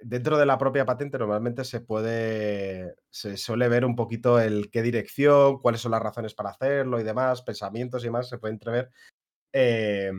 [0.00, 4.82] dentro de la propia patente normalmente se puede, se suele ver un poquito el qué
[4.82, 8.90] dirección, cuáles son las razones para hacerlo y demás, pensamientos y demás, se puede entrever.
[9.52, 10.12] Eh,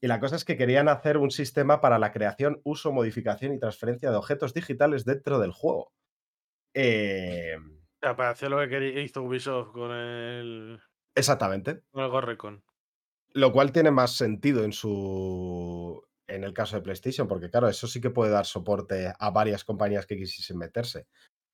[0.00, 3.58] y la cosa es que querían hacer un sistema para la creación, uso, modificación y
[3.58, 5.92] transferencia de objetos digitales dentro del juego.
[6.74, 10.80] Eh, o sea, para hacer lo que hizo Ubisoft con el.
[11.14, 11.82] Exactamente.
[11.90, 12.64] Con el Gorrecon.
[13.32, 17.86] Lo cual tiene más sentido en su, en el caso de PlayStation, porque claro, eso
[17.86, 21.06] sí que puede dar soporte a varias compañías que quisiesen meterse.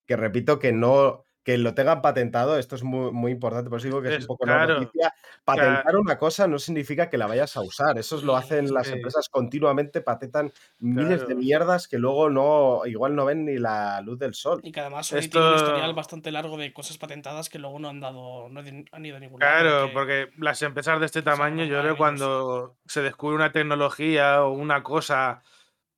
[0.06, 3.88] Que repito que no, que lo tengan patentado, esto es muy, muy importante, por eso
[3.88, 5.14] digo que es, es un poco claro, una noticia.
[5.44, 6.00] Patentar claro.
[6.00, 10.02] una cosa no significa que la vayas a usar, eso lo hacen las empresas continuamente,
[10.02, 14.60] patentan miles de mierdas que luego no, igual no ven ni la luz del sol.
[14.62, 15.38] Y que además esto...
[15.38, 19.06] tiene un historial bastante largo de cosas patentadas que luego no han dado, no han
[19.06, 19.52] ido a ningún lado.
[19.52, 20.26] Claro, porque...
[20.26, 24.52] porque las empresas de este tamaño, yo creo que cuando se descubre una tecnología o
[24.52, 25.42] una cosa,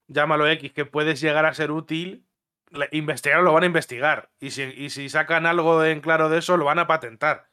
[0.06, 2.26] llámalo X, que puedes llegar a ser útil,
[2.92, 4.30] investigar lo van a investigar.
[4.40, 7.50] Y si, y si sacan algo en claro de eso, lo van a patentar.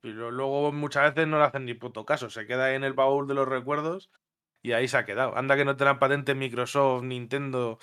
[0.00, 2.30] Pero luego muchas veces no le hacen ni puto caso.
[2.30, 4.10] Se queda en el baúl de los recuerdos
[4.62, 5.36] y ahí se ha quedado.
[5.36, 7.78] Anda que no te dan patente Microsoft, Nintendo,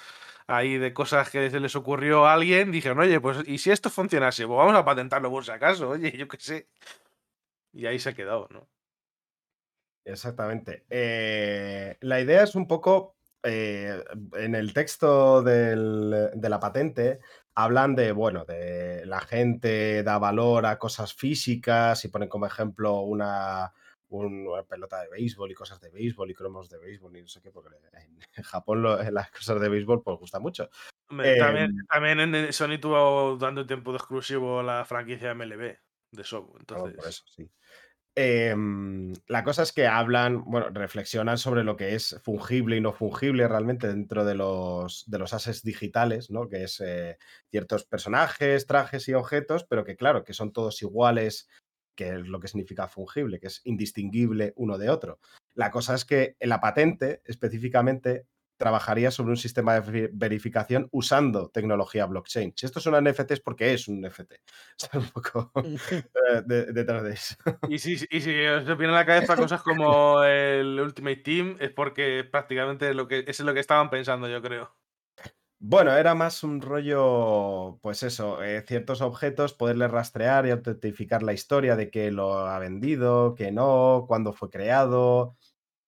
[0.48, 2.72] ahí de cosas que se les ocurrió a alguien.
[2.72, 4.48] Dijeron, oye, pues, ¿y si esto funcionase?
[4.48, 5.90] Pues vamos a patentarlo por si acaso.
[5.90, 6.70] Oye, yo qué sé.
[7.74, 8.68] Y ahí se ha quedado, ¿no?
[10.06, 10.86] Exactamente.
[10.90, 17.20] Eh, la idea es un poco eh, en el texto del, de la patente
[17.56, 23.02] hablan de, bueno, de la gente da valor a cosas físicas y ponen como ejemplo
[23.02, 23.74] una,
[24.10, 27.42] una pelota de béisbol y cosas de béisbol y cromos de béisbol y no sé
[27.42, 30.70] qué, porque en Japón lo, las cosas de béisbol pues gusta mucho.
[31.08, 35.78] También, eh, también en Sony tuvo dando tiempo de exclusivo la franquicia MLB
[36.12, 36.96] de Sobo, entonces...
[36.96, 37.50] por eso, sí.
[38.22, 38.54] Eh,
[39.28, 43.48] la cosa es que hablan, bueno, reflexionan sobre lo que es fungible y no fungible
[43.48, 46.50] realmente dentro de los, de los assets digitales, ¿no?
[46.50, 47.18] Que es eh,
[47.50, 51.48] ciertos personajes, trajes y objetos, pero que claro, que son todos iguales,
[51.96, 55.22] que es lo que significa fungible, que es indistinguible uno de otro.
[55.54, 58.26] La cosa es que en la patente específicamente
[58.60, 62.54] trabajaría sobre un sistema de verificación usando tecnología blockchain.
[62.56, 64.34] Si esto es un NFT es porque es un NFT.
[64.78, 65.52] Está un poco
[66.46, 67.36] detrás de eso.
[67.70, 71.72] Y si, y si os viene a la cabeza cosas como el Ultimate Team, es
[71.72, 74.76] porque prácticamente lo que, eso es lo que estaban pensando, yo creo.
[75.62, 81.34] Bueno, era más un rollo, pues eso, eh, ciertos objetos, poderles rastrear y autentificar la
[81.34, 85.38] historia de que lo ha vendido, que no, cuándo fue creado.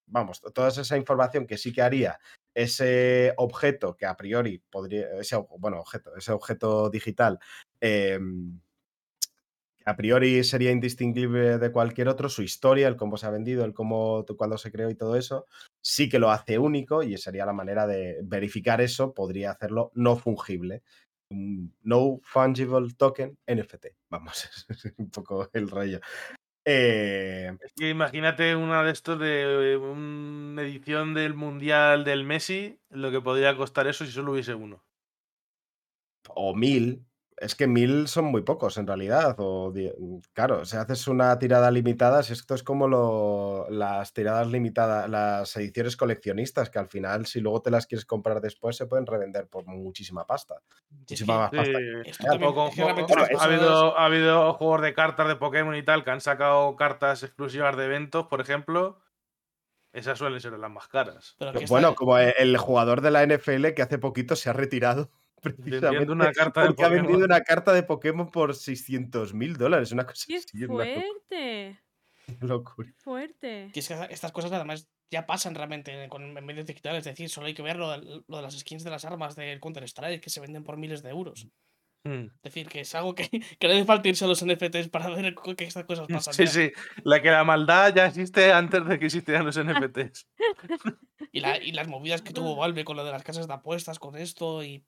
[0.08, 2.20] Vamos, toda esa información que sí que haría
[2.54, 7.40] ese objeto que a priori podría, ese, bueno, objeto, ese objeto digital,
[7.80, 8.20] eh,
[9.86, 13.74] a priori sería indistinguible de cualquier otro, su historia, el cómo se ha vendido, el
[13.74, 15.48] cómo, cuándo se creó y todo eso,
[15.82, 20.16] sí que lo hace único y sería la manera de verificar eso, podría hacerlo no
[20.18, 20.84] fungible.
[21.84, 26.00] No fungible token NFT, vamos, es un poco el rollo.
[26.66, 27.58] Eh...
[27.60, 33.22] Es que imagínate una de estos de una edición del Mundial del Messi, lo que
[33.22, 34.84] podría costar eso si solo hubiese uno.
[36.30, 37.06] O mil.
[37.42, 39.36] Es que mil son muy pocos en realidad.
[39.40, 39.92] O die-
[40.32, 45.56] claro, si haces una tirada limitada, si esto es como lo- las tiradas limitadas, las
[45.58, 49.48] ediciones coleccionistas, que al final, si luego te las quieres comprar después, se pueden revender
[49.48, 50.62] por muchísima pasta.
[50.92, 51.80] Muchísima más pasta.
[53.40, 57.24] Ha, habido, ha habido juegos de cartas de Pokémon y tal que han sacado cartas
[57.24, 59.00] exclusivas de eventos, por ejemplo.
[59.94, 61.36] Esas suelen ser las más caras.
[61.40, 65.10] pero Bueno, como el jugador de la NFL que hace poquito se ha retirado.
[65.44, 67.26] Vendiendo Precisamente una carta de porque ha vendido Pokémon.
[67.32, 69.92] una carta de Pokémon por 600 mil dólares.
[69.92, 71.80] Una cosa ¡Qué así, una fuerte!
[72.40, 72.88] locura.
[72.90, 73.70] ¡Qué fuerte!
[73.74, 77.00] que es que estas cosas además ya pasan realmente con en medios digitales.
[77.00, 79.36] Es decir, solo hay que ver lo de, lo de las skins de las armas
[79.36, 81.48] del Counter-Strike que se venden por miles de euros.
[82.04, 82.28] Hmm.
[82.38, 83.30] Es decir, que es algo que,
[83.60, 86.34] que no hace falta irse a los NFTs para ver que estas cosas pasan.
[86.34, 86.52] Sí, ya.
[86.52, 86.72] sí.
[87.04, 90.28] La que la maldad ya existe antes de que existieran los NFTs.
[91.34, 94.00] Y, la- y las movidas que tuvo Valve con lo de las casas de apuestas,
[94.00, 94.86] con esto y.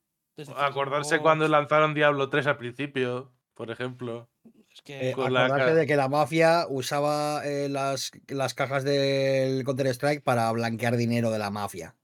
[0.58, 4.30] Acordarse no- cuando lanzaron Diablo 3 al principio, por ejemplo.
[4.72, 5.12] Es que.
[5.12, 10.52] Eh, la acordarse de que la mafia usaba eh, las, las cajas del Counter-Strike para
[10.52, 11.96] blanquear dinero de la mafia.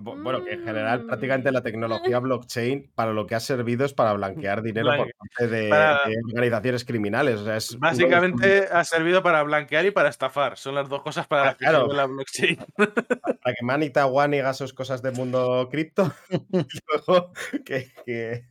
[0.00, 1.54] Bu- Bueno, que en general prácticamente Mm.
[1.54, 5.68] la tecnología blockchain para lo que ha servido es para blanquear dinero por parte de,
[5.68, 7.40] para- de organizaciones criminales.
[7.40, 10.56] O sea, es uno Básicamente ha servido para blanquear y para estafar.
[10.56, 11.80] Son las dos cosas para Ah, las que claro.
[11.82, 12.58] sirve la blockchain.
[12.76, 16.12] para que Manita One haga sus cosas de mundo cripto
[17.08, 17.32] luego
[17.64, 18.44] que, que-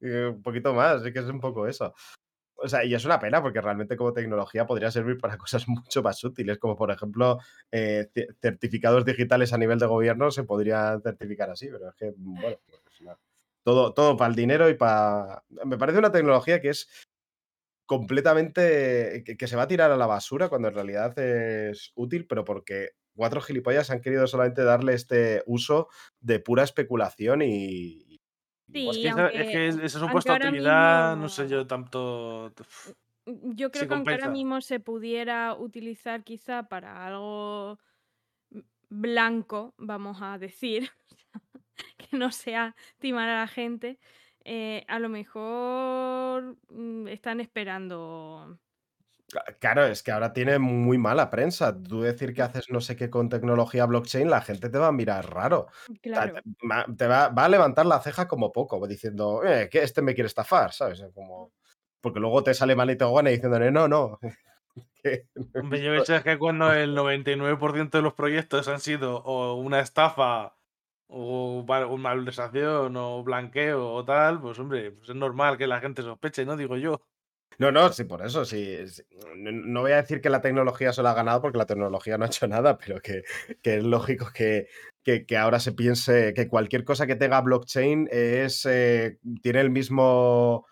[0.00, 1.94] que un poquito más, sí que es un poco eso.
[2.60, 6.02] O sea, y es una pena porque realmente como tecnología podría servir para cosas mucho
[6.02, 7.38] más útiles, como por ejemplo
[7.70, 12.12] eh, ce- certificados digitales a nivel de gobierno se podrían certificar así, pero es que,
[12.16, 13.18] bueno, pues nada.
[13.62, 15.44] todo, todo para el dinero y para...
[15.64, 16.88] Me parece una tecnología que es
[17.86, 19.24] completamente...
[19.38, 22.90] Que se va a tirar a la basura cuando en realidad es útil, pero porque
[23.14, 25.88] cuatro gilipollas han querido solamente darle este uso
[26.20, 28.04] de pura especulación y...
[28.72, 32.52] Sí, Es que, esa, es que esa supuesta ahora utilidad, no sé yo, tanto.
[33.26, 37.78] Mm, Yo creo que aunque ahora mismo se pudiera utilizar quizá para algo
[38.90, 40.90] blanco, vamos a decir,
[41.96, 43.98] que no sea timar a la gente,
[44.44, 48.58] eh, a lo mejor mm, están esperando.
[49.58, 51.76] Claro, es que ahora tiene muy mala prensa.
[51.82, 54.92] Tú decir que haces no sé qué con tecnología blockchain, la gente te va a
[54.92, 55.66] mirar raro.
[56.02, 56.34] Claro.
[56.34, 60.14] te, te va, va a levantar la ceja como poco, diciendo, eh, que este me
[60.14, 61.04] quiere estafar, ¿sabes?
[61.14, 61.52] Como...
[62.00, 64.18] Porque luego te sale Manito One diciéndole, no, no.
[65.02, 68.80] que no he Hombre, yo he es que cuando el 99% de los proyectos han
[68.80, 70.56] sido o una estafa
[71.08, 76.02] o o malversación o blanqueo o tal, pues hombre, pues es normal que la gente
[76.02, 76.56] sospeche, ¿no?
[76.56, 77.02] Digo yo.
[77.58, 78.78] No, no, sí, por eso, sí.
[79.36, 82.24] No, voy a decir que la tecnología se lo ha ganado porque la tecnología no
[82.24, 83.24] ha hecho nada, pero que,
[83.64, 84.68] es lógico que,
[85.36, 90.66] ahora se piense que cualquier cosa que tenga blockchain es, eh, tiene el mismo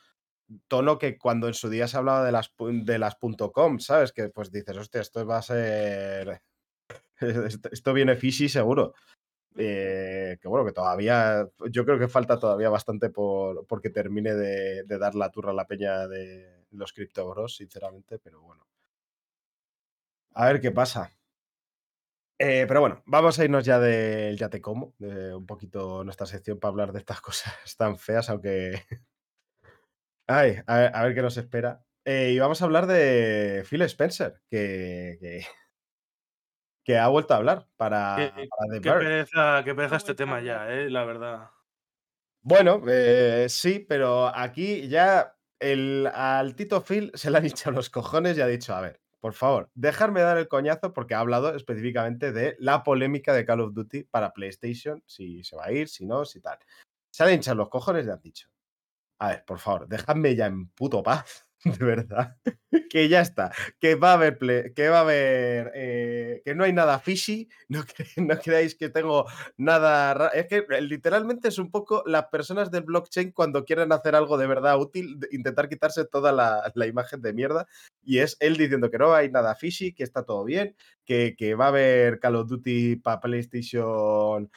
[0.68, 3.16] tono que cuando en su día se hablaba de las, de las
[3.52, 4.12] .com, ¿sabes?
[4.12, 6.42] Que pues dices, hostia, esto va a ser...
[7.18, 8.92] Esto, esto viene fishy seguro.
[9.56, 14.82] Eh, que bueno, que todavía, yo creo que falta todavía bastante por porque termine de,
[14.84, 18.66] de dar la turra a la peña de los Crypto Bros, sinceramente, pero bueno.
[20.34, 21.10] A ver qué pasa.
[22.38, 26.26] Eh, pero bueno, vamos a irnos ya del Ya te como, de un poquito nuestra
[26.26, 28.82] sección para hablar de estas cosas tan feas, aunque...
[30.28, 31.86] Ay, a ver, a ver qué nos espera.
[32.04, 35.46] Eh, y vamos a hablar de Phil Spencer, que, que,
[36.84, 40.40] que ha vuelto a hablar para, Qué, para The qué pereza, qué pereza este tema
[40.40, 41.50] ya, eh, la verdad.
[42.42, 47.90] Bueno, eh, sí, pero aquí ya el, al Tito Phil se le han hinchado los
[47.90, 51.54] cojones y ha dicho, a ver, por favor, dejarme dar el coñazo porque ha hablado
[51.54, 55.88] específicamente de la polémica de Call of Duty para PlayStation, si se va a ir,
[55.88, 56.58] si no, si tal.
[57.10, 58.48] Se le han hinchado los cojones y han dicho,
[59.18, 61.45] a ver, por favor, dejadme ya en puto paz,
[61.78, 62.36] de verdad,
[62.90, 63.50] que ya está,
[63.80, 64.38] que va a haber,
[64.74, 68.88] que va a haber, eh, que no hay nada fishy, no, cre- no creáis que
[68.88, 73.92] tengo nada Es que eh, literalmente es un poco las personas del blockchain cuando quieren
[73.92, 77.66] hacer algo de verdad útil, intentar quitarse toda la, la imagen de mierda.
[78.04, 81.54] Y es él diciendo que no hay nada fishy, que está todo bien, que, que
[81.54, 84.50] va a haber Call of Duty para PlayStation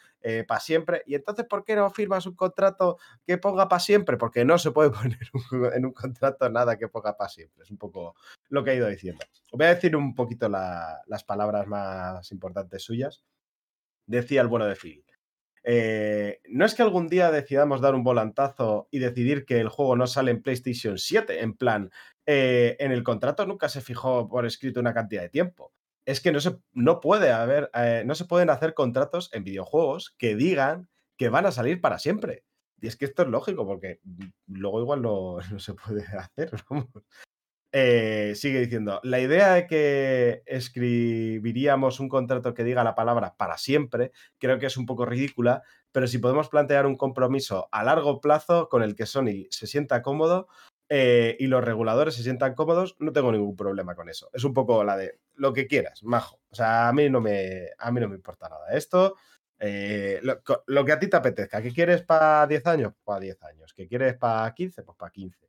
[0.48, 1.04] para siempre.
[1.06, 4.18] Y entonces, ¿por qué no firmas un contrato que ponga para siempre?
[4.18, 5.20] Porque no se puede poner
[5.76, 7.64] en un contrato nada que ponga para siempre.
[7.64, 8.16] Es un poco
[8.50, 9.24] lo que ha ido diciendo.
[9.52, 13.24] Os voy a decir un poquito la- las palabras más importantes suyas.
[14.06, 15.04] Decía el bueno de Phil.
[15.64, 19.96] eh, no es que algún día decidamos dar un volantazo y decidir que el juego
[19.98, 21.92] no sale en PlayStation 7, en plan,
[22.26, 25.74] eh, en el contrato nunca se fijó por escrito una cantidad de tiempo.
[26.10, 30.16] Es que no se, no puede haber, eh, no se pueden hacer contratos en videojuegos
[30.18, 32.46] que digan que van a salir para siempre.
[32.82, 34.00] Y es que esto es lógico, porque
[34.48, 36.52] luego igual no, se puede hacer.
[37.72, 43.60] Eh, sigue diciendo, la idea de que escribiríamos un contrato que diga la palabra para
[43.60, 45.62] siempre, creo que es un poco ridícula,
[45.92, 50.02] pero si podemos plantear un compromiso a largo plazo con el que Sony se sienta
[50.02, 50.48] cómodo
[50.90, 54.30] eh, y los reguladores se sientan cómodos, no tengo ningún problema con eso.
[54.34, 56.42] Es un poco la de lo que quieras, majo.
[56.50, 59.16] O sea, a mí no me, a mí no me importa nada esto.
[59.60, 62.94] Eh, lo, lo que a ti te apetezca, ¿que quieres para 10 años?
[63.04, 63.74] Para 10 años.
[63.74, 64.84] ¿Que quieres para 15?
[64.84, 65.48] Pues para 15.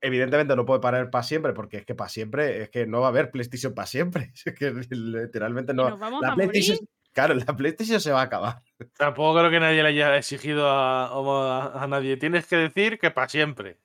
[0.00, 3.06] Evidentemente no puede parar para siempre, porque es que para siempre, es que no va
[3.06, 4.32] a haber PlayStation para siempre.
[4.44, 5.90] Es que literalmente ¿Y no.
[5.90, 6.88] nos vamos La a PlayStation, morir?
[7.12, 8.62] claro, la PlayStation se va a acabar.
[8.96, 12.16] Tampoco creo que nadie le haya exigido a, a- a nadie.
[12.18, 13.78] Tienes que decir que para siempre.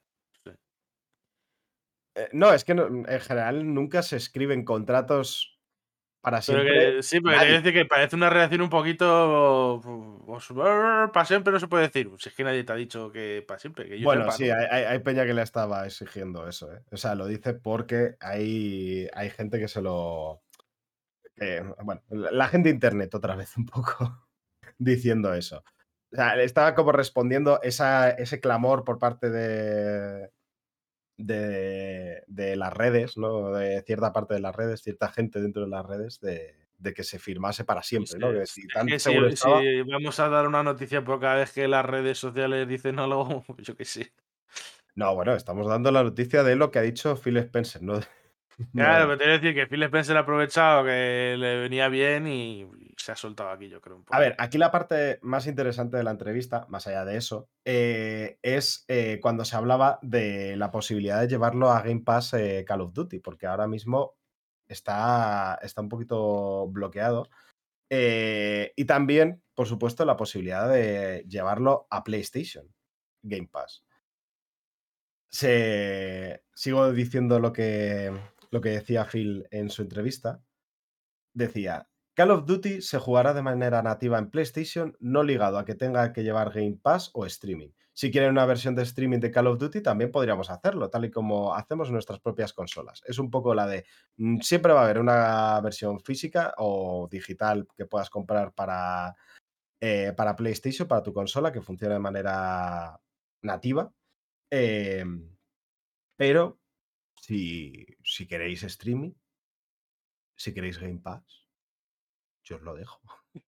[2.15, 5.57] Eh, no, es que no- en general nunca se escriben contratos
[6.21, 6.95] para Pero siempre.
[6.97, 7.51] que sí, pero nadie.
[7.53, 9.81] decir que parece una relación un poquito.
[11.13, 12.09] para siempre no se puede decir.
[12.19, 13.87] Si es que nadie te ha dicho que para siempre.
[13.87, 14.55] Que yo Bueno, sepa, sí, ¿no?
[14.69, 16.83] hay, peña que le estaba exigiendo eso, ¿eh?
[16.91, 20.43] O sea, lo dice porque hay, hay gente que se lo.
[21.83, 24.27] bueno, la gente de internet otra vez un poco
[24.77, 25.63] diciendo eso.
[26.13, 30.29] O sea, estaba como respondiendo esa, ese clamor por parte de,
[31.17, 33.51] de, de las redes, ¿no?
[33.51, 37.03] De cierta parte de las redes, cierta gente dentro de las redes, de, de que
[37.03, 38.31] se firmase para siempre, ¿no?
[38.31, 38.61] Que es que
[38.99, 39.61] si, estaba.
[39.61, 43.45] si vamos a dar una noticia por cada vez que las redes sociales dicen algo,
[43.59, 44.11] yo qué sé.
[44.95, 47.99] No, bueno, estamos dando la noticia de lo que ha dicho Phil Spencer, ¿no?
[48.73, 52.27] Claro, pero te voy a decir que Phil Spencer ha aprovechado que le venía bien
[52.27, 52.67] y
[53.01, 53.97] se ha soltado aquí, yo creo.
[53.97, 54.15] Un poco.
[54.15, 58.37] A ver, aquí la parte más interesante de la entrevista, más allá de eso, eh,
[58.41, 62.81] es eh, cuando se hablaba de la posibilidad de llevarlo a Game Pass eh, Call
[62.81, 64.15] of Duty, porque ahora mismo
[64.67, 67.29] está, está un poquito bloqueado.
[67.89, 72.73] Y también, por supuesto, la posibilidad de llevarlo a PlayStation
[73.21, 73.83] Game Pass.
[75.29, 78.13] Se, sigo diciendo lo que,
[78.51, 80.43] lo que decía Phil en su entrevista.
[81.33, 85.75] Decía, Call of Duty se jugará de manera nativa en PlayStation, no ligado a que
[85.75, 87.69] tenga que llevar Game Pass o streaming.
[87.93, 91.11] Si quieren una versión de streaming de Call of Duty, también podríamos hacerlo, tal y
[91.11, 93.01] como hacemos en nuestras propias consolas.
[93.05, 93.85] Es un poco la de,
[94.17, 99.15] mm, siempre va a haber una versión física o digital que puedas comprar para,
[99.81, 102.99] eh, para PlayStation, para tu consola, que funcione de manera
[103.43, 103.91] nativa.
[104.51, 105.35] Em,
[106.17, 106.60] pero
[107.21, 109.13] si, si queréis streaming,
[110.35, 111.23] si queréis Game Pass,
[112.43, 113.01] yo os lo dejo.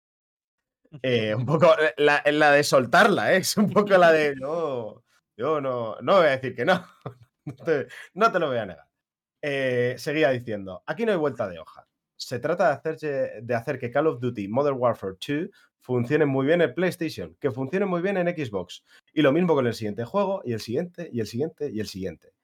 [1.03, 3.39] Eh, un poco eh, la, la de soltarla, ¿eh?
[3.39, 5.03] es un poco la de yo,
[5.39, 6.87] yo no, no voy a decir que no,
[7.47, 8.87] no te, no te lo voy a negar.
[9.41, 11.89] Eh, seguía diciendo, aquí no hay vuelta de hoja.
[12.15, 15.49] Se trata de hacer, de hacer que Call of Duty Modern Warfare 2
[15.81, 18.85] funcione muy bien en PlayStation, que funcione muy bien en Xbox.
[19.15, 21.87] Y lo mismo con el siguiente juego, y el siguiente, y el siguiente, y el
[21.87, 22.35] siguiente.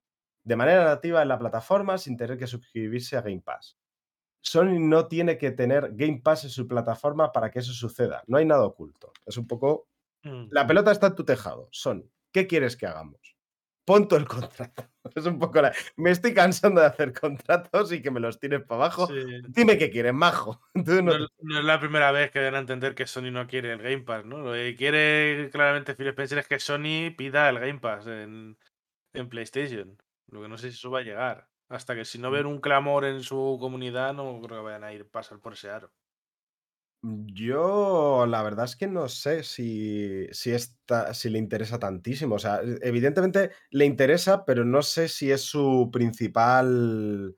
[0.48, 3.76] De manera nativa en la plataforma sin tener que suscribirse a Game Pass.
[4.40, 8.24] Sony no tiene que tener Game Pass en su plataforma para que eso suceda.
[8.26, 9.12] No hay nada oculto.
[9.26, 9.88] Es un poco.
[10.22, 10.46] Mm.
[10.50, 11.68] La pelota está en tu tejado.
[11.70, 13.36] Sony, ¿qué quieres que hagamos?
[13.84, 14.88] Pon todo el contrato.
[15.14, 15.74] Es un poco la.
[15.96, 19.06] Me estoy cansando de hacer contratos y que me los tires para abajo.
[19.08, 19.42] Sí.
[19.48, 20.62] Dime qué quieres, majo.
[20.74, 24.04] No es la primera vez que dan a entender que Sony no quiere el Game
[24.04, 24.38] Pass, ¿no?
[24.38, 28.56] Lo que quiere claramente Phil Spencer es que Sony pida el Game Pass en,
[29.12, 29.98] en PlayStation.
[30.28, 31.50] Lo que no sé si eso va a llegar.
[31.68, 34.92] Hasta que si no ven un clamor en su comunidad, no creo que vayan a
[34.92, 35.92] ir a pasar por ese aro.
[37.00, 42.34] Yo la verdad es que no sé si, si, esta- si le interesa tantísimo.
[42.34, 47.36] O sea, e- evidentemente le interesa, pero no sé si es su principal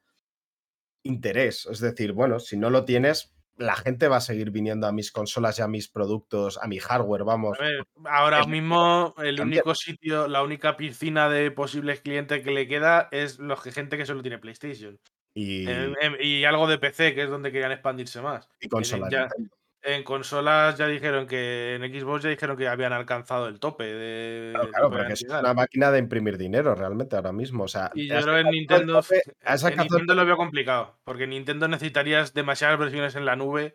[1.02, 1.66] interés.
[1.66, 5.12] Es decir, bueno, si no lo tienes, la gente va a seguir viniendo a mis
[5.12, 7.58] consolas y a mis productos, a mi hardware, vamos.
[7.60, 9.60] A ver, ahora es- mismo el también.
[9.62, 13.96] único sitio, la única piscina de posibles clientes que le queda es los que gente
[13.98, 14.98] que solo tiene PlayStation.
[15.34, 18.48] Y, En- en- y algo de PC, que es donde querían expandirse más.
[18.60, 19.56] y consola ya- Nintendo.
[19.82, 24.50] En consolas ya dijeron que en Xbox ya dijeron que habían alcanzado el tope de.
[24.52, 27.64] Claro, claro, tope de pero que es una máquina de imprimir dinero realmente ahora mismo.
[27.64, 31.24] O sea, Y yo creo que en Nintendo, tope, en Nintendo lo veo complicado, porque
[31.24, 33.74] en Nintendo necesitarías demasiadas versiones en la nube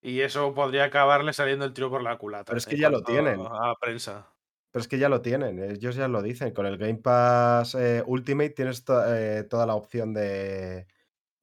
[0.00, 2.44] y eso podría acabarle saliendo el tiro por la culata.
[2.46, 3.40] Pero es que ya lo tienen.
[3.40, 4.28] A prensa.
[4.70, 6.52] Pero es que ya lo tienen, ellos ya lo dicen.
[6.52, 10.86] Con el Game Pass eh, Ultimate tienes to- eh, toda la opción de,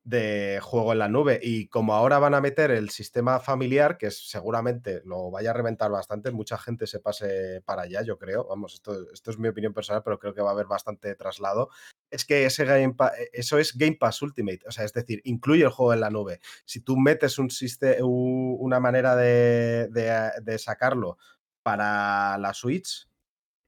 [0.04, 1.40] de juego en la nube.
[1.42, 5.92] Y como ahora van a meter el sistema familiar, que seguramente lo vaya a reventar
[5.92, 8.48] bastante, mucha gente se pase para allá, yo creo.
[8.48, 11.70] Vamos, esto, esto es mi opinión personal, pero creo que va a haber bastante traslado.
[12.10, 15.64] Es que ese Game eh, eso es Game Pass Ultimate, o sea, es decir, incluye
[15.64, 16.40] el juego en la nube.
[16.66, 21.18] Si tú metes un siste- u- una manera de- de sacarlo
[21.64, 23.08] para la Switch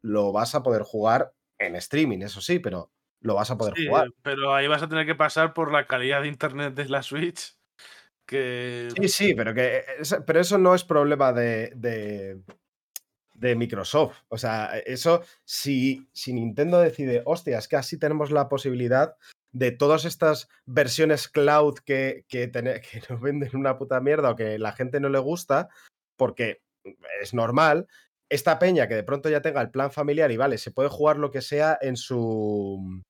[0.02, 2.92] lo vas a poder jugar en streaming, eso sí, pero
[3.24, 4.10] lo vas a poder Sí, jugar.
[4.22, 7.56] pero ahí vas a tener que pasar por la calidad de internet de la Switch.
[8.26, 8.90] Que.
[8.96, 9.84] Sí, sí, pero que eh,
[10.26, 12.40] pero eso no es problema de, de,
[13.34, 14.16] de Microsoft.
[14.30, 19.16] O sea, eso si, si Nintendo decide, hostia, es que así tenemos la posibilidad
[19.52, 24.36] de todas estas versiones cloud que, que, tene- que nos venden una puta mierda o
[24.36, 25.70] que la gente no le gusta,
[26.18, 26.62] porque
[27.22, 27.88] es normal.
[28.30, 31.18] Esta peña que de pronto ya tenga el plan familiar y vale, se puede jugar
[31.18, 33.04] lo que sea en su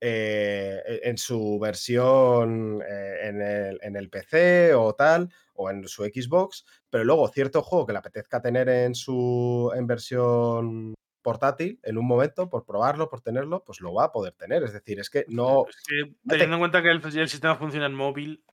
[0.00, 5.86] eh, e- en su versión eh, en, el, en el PC o tal, o en
[5.88, 11.80] su Xbox, pero luego cierto juego que le apetezca tener en su en versión portátil
[11.82, 14.62] en un momento, por probarlo, por tenerlo, pues lo va a poder tener.
[14.62, 15.64] Es decir, es que no.
[15.68, 18.44] Es que no te- teniendo en cuenta que el, el sistema funciona en móvil.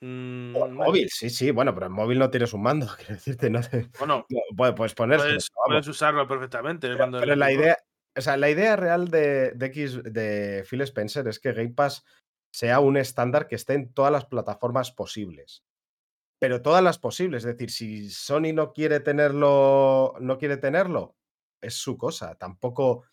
[0.00, 3.14] mm, o en móvil, sí, sí, bueno, pero en móvil no tienes un mando, quiero
[3.14, 4.40] decirte, no te- Bueno, no,
[4.74, 6.88] puedes, ponérselo, puedes, usarlo perfectamente.
[6.88, 7.76] Pero, pero la idea,
[8.18, 12.04] o sea, la idea real de, de X de Phil Spencer es que Game Pass
[12.50, 15.64] sea un estándar que esté en todas las plataformas posibles.
[16.40, 17.44] Pero todas las posibles.
[17.44, 21.16] Es decir, si Sony no quiere tenerlo, no quiere tenerlo,
[21.60, 22.34] es su cosa.
[22.36, 23.04] Tampoco,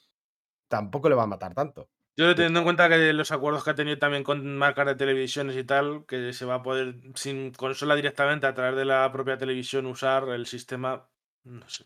[0.68, 1.90] tampoco le va a matar tanto.
[2.18, 5.58] Yo teniendo en cuenta que los acuerdos que ha tenido también con marcas de televisiones
[5.58, 9.38] y tal, que se va a poder sin consola directamente a través de la propia
[9.38, 11.10] televisión usar el sistema,
[11.44, 11.86] no sé.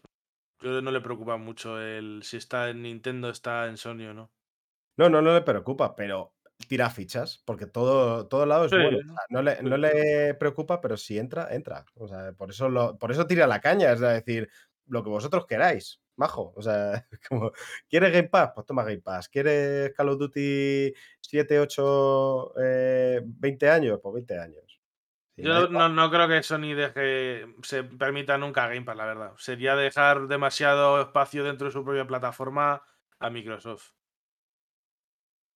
[0.62, 4.32] Yo no le preocupa mucho el si está en Nintendo, está en Sony o no.
[4.98, 6.34] No, no, no le preocupa, pero
[6.68, 8.98] tira fichas, porque todo, todo lado es Sí, bueno.
[8.98, 11.86] O sea, no, le, no le preocupa, pero si entra, entra.
[11.96, 14.50] O sea, por eso, lo, por eso tira la caña, es decir,
[14.88, 16.54] lo que vosotros queráis, majo.
[16.56, 17.52] O sea, como,
[17.90, 18.52] ¿quieres Game Pass?
[18.54, 19.30] Pues toma Game Pass.
[19.30, 24.00] ¿Quieres Call of Duty 7, 8, eh, 20 años?
[24.02, 24.79] Pues 20 años.
[25.42, 29.34] Yo no, no creo que Sony deje, se permita nunca Game Pass, la verdad.
[29.38, 32.82] Sería dejar demasiado espacio dentro de su propia plataforma
[33.20, 33.92] a Microsoft.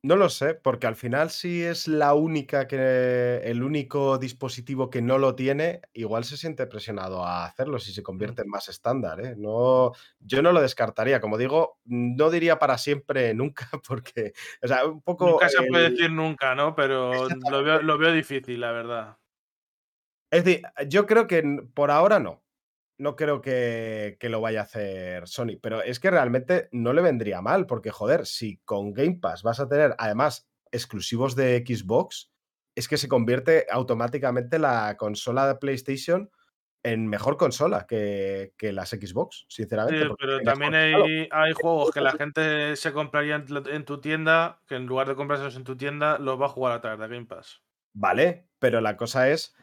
[0.06, 5.02] No lo sé, porque al final si es la única que el único dispositivo que
[5.02, 9.22] no lo tiene, igual se siente presionado a hacerlo si se convierte en más estándar,
[9.26, 9.36] ¿eh?
[9.38, 14.86] No, yo no lo descartaría, como digo, no diría para siempre nunca, porque, o sea,
[14.86, 16.76] un poco Nunca se puede decir nunca, ¿no?
[16.76, 19.18] Pero lo veo, lo veo difícil, la verdad.
[20.34, 21.44] Es decir, yo creo que
[21.74, 22.44] por ahora no.
[22.98, 27.02] No creo que, que lo vaya a hacer Sony, pero es que realmente no le
[27.02, 32.32] vendría mal, porque joder, si con Game Pass vas a tener además exclusivos de Xbox,
[32.76, 36.30] es que se convierte automáticamente la consola de PlayStation
[36.84, 40.08] en mejor consola que, que las Xbox, sinceramente.
[40.08, 44.02] Sí, pero también hay, hay juegos que la gente se compraría en, tu- en tu
[44.02, 47.00] tienda, que en lugar de comprárselos en tu tienda, los va a jugar a través
[47.00, 47.62] de Game Pass.
[47.96, 49.56] Vale, pero la cosa es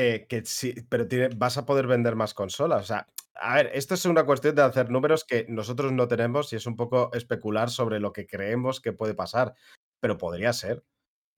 [0.00, 1.06] eh, que sí, pero
[1.36, 2.82] vas a poder vender más consolas.
[2.82, 6.52] O sea, a ver, esto es una cuestión de hacer números que nosotros no tenemos
[6.52, 9.54] y es un poco especular sobre lo que creemos que puede pasar,
[9.98, 10.84] pero podría ser.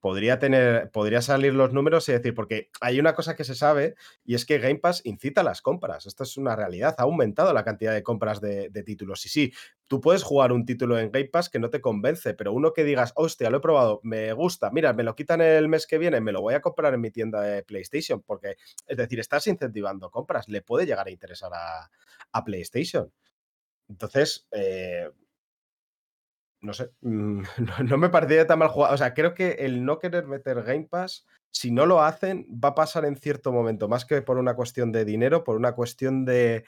[0.01, 3.95] Podría tener, podría salir los números y decir, porque hay una cosa que se sabe
[4.25, 6.07] y es que Game Pass incita las compras.
[6.07, 6.95] Esto es una realidad.
[6.99, 9.27] Ha aumentado la cantidad de compras de, títulos.
[9.27, 9.53] Y sí,
[9.87, 12.83] tú puedes jugar un título en Game Pass que no te convence, pero uno que
[12.83, 16.21] digas, hostia, lo he probado, me gusta, mira, me lo quitan el mes que viene,
[16.21, 18.57] me lo voy a comprar en mi tienda de PlayStation, porque,
[18.87, 21.91] es decir, estás incentivando compras, le puede llegar a interesar a,
[22.33, 23.13] a PlayStation.
[23.91, 25.11] Entonces, eh,
[26.61, 28.95] no sé, no, me parecía tan mal jugado.
[28.95, 32.71] O sea, creo que el no querer meter Game Pass, si no lo hacen, va
[32.71, 36.25] a pasar en cierto momento, más que por una cuestión de dinero, por una cuestión
[36.25, 36.65] de,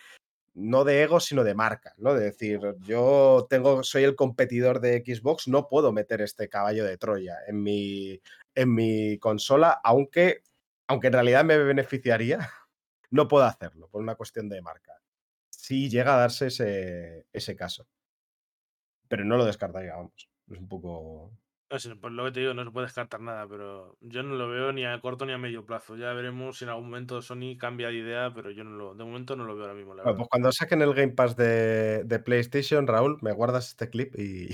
[0.54, 2.14] no de ego, sino de marca, ¿no?
[2.14, 6.98] De decir, yo tengo, soy el competidor de Xbox, no puedo meter este caballo de
[6.98, 8.20] Troya en mi,
[8.54, 10.42] en mi consola, aunque,
[10.88, 12.50] aunque en realidad me beneficiaría,
[13.10, 14.92] no puedo hacerlo por una cuestión de marca.
[15.50, 17.86] Si llega a darse ese, ese caso.
[19.12, 20.26] Pero no lo descartaría, vamos.
[20.50, 21.30] Es un poco.
[21.70, 24.36] No sé, por lo que te digo, no se puede descartar nada, pero yo no
[24.36, 25.96] lo veo ni a corto ni a medio plazo.
[25.96, 29.04] Ya veremos si en algún momento Sony cambia de idea, pero yo no lo, de
[29.04, 32.04] momento no lo veo ahora mismo, la Bueno, pues cuando saquen el Game Pass de,
[32.04, 34.48] de PlayStation, Raúl, me guardas este clip y,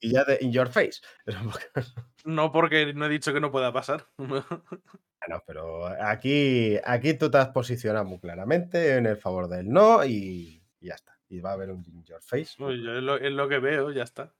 [0.00, 1.00] y ya de In Your Face.
[2.26, 4.06] No porque no he dicho que no pueda pasar.
[4.18, 10.02] Bueno, pero aquí, aquí tú te has posicionado muy claramente en el favor del no
[10.02, 11.19] y ya está.
[11.30, 12.54] Y va a haber un In Your Face.
[12.58, 14.34] Pues yo es, lo, es lo que veo, ya está.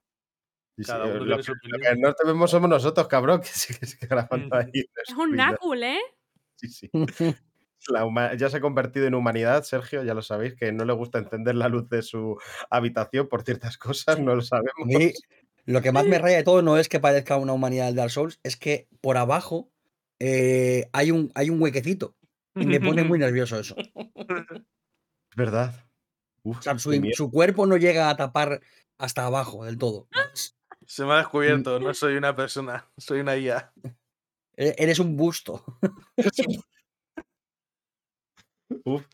[0.76, 1.80] Sí, sí, cada uno lo, tiene que, su lo opinión.
[1.94, 4.70] que no te vemos somos nosotros, cabrón, que sí que sigue grabando ahí.
[5.06, 6.00] Es un nácul, ¿eh?
[6.56, 6.90] Sí, sí.
[7.88, 10.92] La huma- ya se ha convertido en humanidad, Sergio, ya lo sabéis, que no le
[10.92, 12.38] gusta encender la luz de su
[12.68, 14.84] habitación por ciertas cosas, no lo A sabemos.
[14.84, 15.12] mí,
[15.64, 18.10] lo que más me raya de todo no es que parezca una humanidad del Dark
[18.10, 19.70] Souls, es que por abajo
[20.18, 22.16] eh, hay, un, hay un huequecito.
[22.54, 23.74] Y me pone muy nervioso eso.
[23.78, 25.74] Es verdad.
[26.42, 28.60] Uf, O sea, su, cuerpo no llega a tapar
[28.98, 30.08] hasta abajo del todo.
[30.32, 30.56] Es-
[30.86, 33.72] Se me ha descubierto, no soy una persona, soy una IA.
[34.56, 35.64] e- Eres un busto.
[38.84, 39.04] Uf.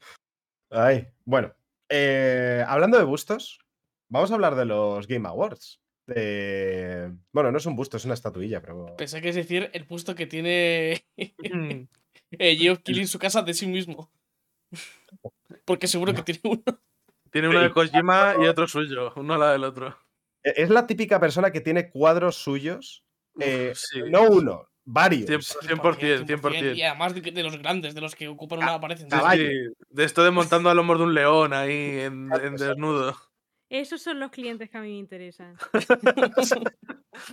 [0.70, 1.55] Ay, bueno.
[1.89, 3.59] eh, hablando de bustos,
[4.09, 5.81] vamos a hablar de los Game Awards.
[6.07, 7.12] De...
[7.32, 8.94] Bueno, no es un busto, es una estatuilla, pero.
[8.97, 11.89] Pensé que es decir el puesto que tiene Mm.
[12.39, 14.11] eh, Geoff Keighley en su casa de sí mismo.
[15.65, 16.62] Porque seguro que tiene uno.
[17.31, 19.98] Tiene uno de Kojima y otro suyo, uno al lado del otro.
[20.43, 23.05] e- Es la típica persona que tiene cuadros suyos.
[23.39, 24.01] eh, sí.
[24.09, 25.28] No uno, varios.
[25.28, 26.74] 100%, 100%.
[26.74, 29.23] Y además de, los grandes, de los que ocupan una pared Sí, entera.
[29.23, 29.47] Caballo.
[29.48, 33.16] sí, de esto de montando a lomos de un león ahí en, desnudo.
[33.69, 35.57] Esos son los clientes que a mí me interesan.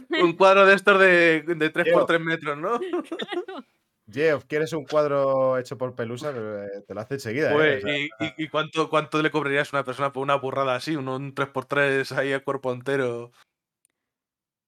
[0.09, 1.93] Un cuadro de estos de, de 3 Tío.
[1.93, 2.79] por 3 metros, ¿no?
[4.11, 6.31] Jeff, ¿quieres un cuadro hecho por Pelusa?
[6.35, 7.51] Eh, Te lo hace enseguida.
[7.51, 7.53] ¿eh?
[7.53, 10.95] Pues, O sea, ¿Y, cuánto, cuánto le cobrarías a una persona por una burrada así?
[10.95, 13.31] Un, un 3x3 ahí a cuerpo entero.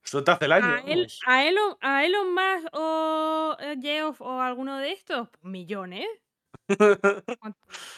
[0.03, 0.67] Esto te hace el año.
[0.67, 1.19] A, él, vamos.
[1.25, 6.07] a, Elon, a Elon Musk o eh, Geoff o alguno de estos, millones.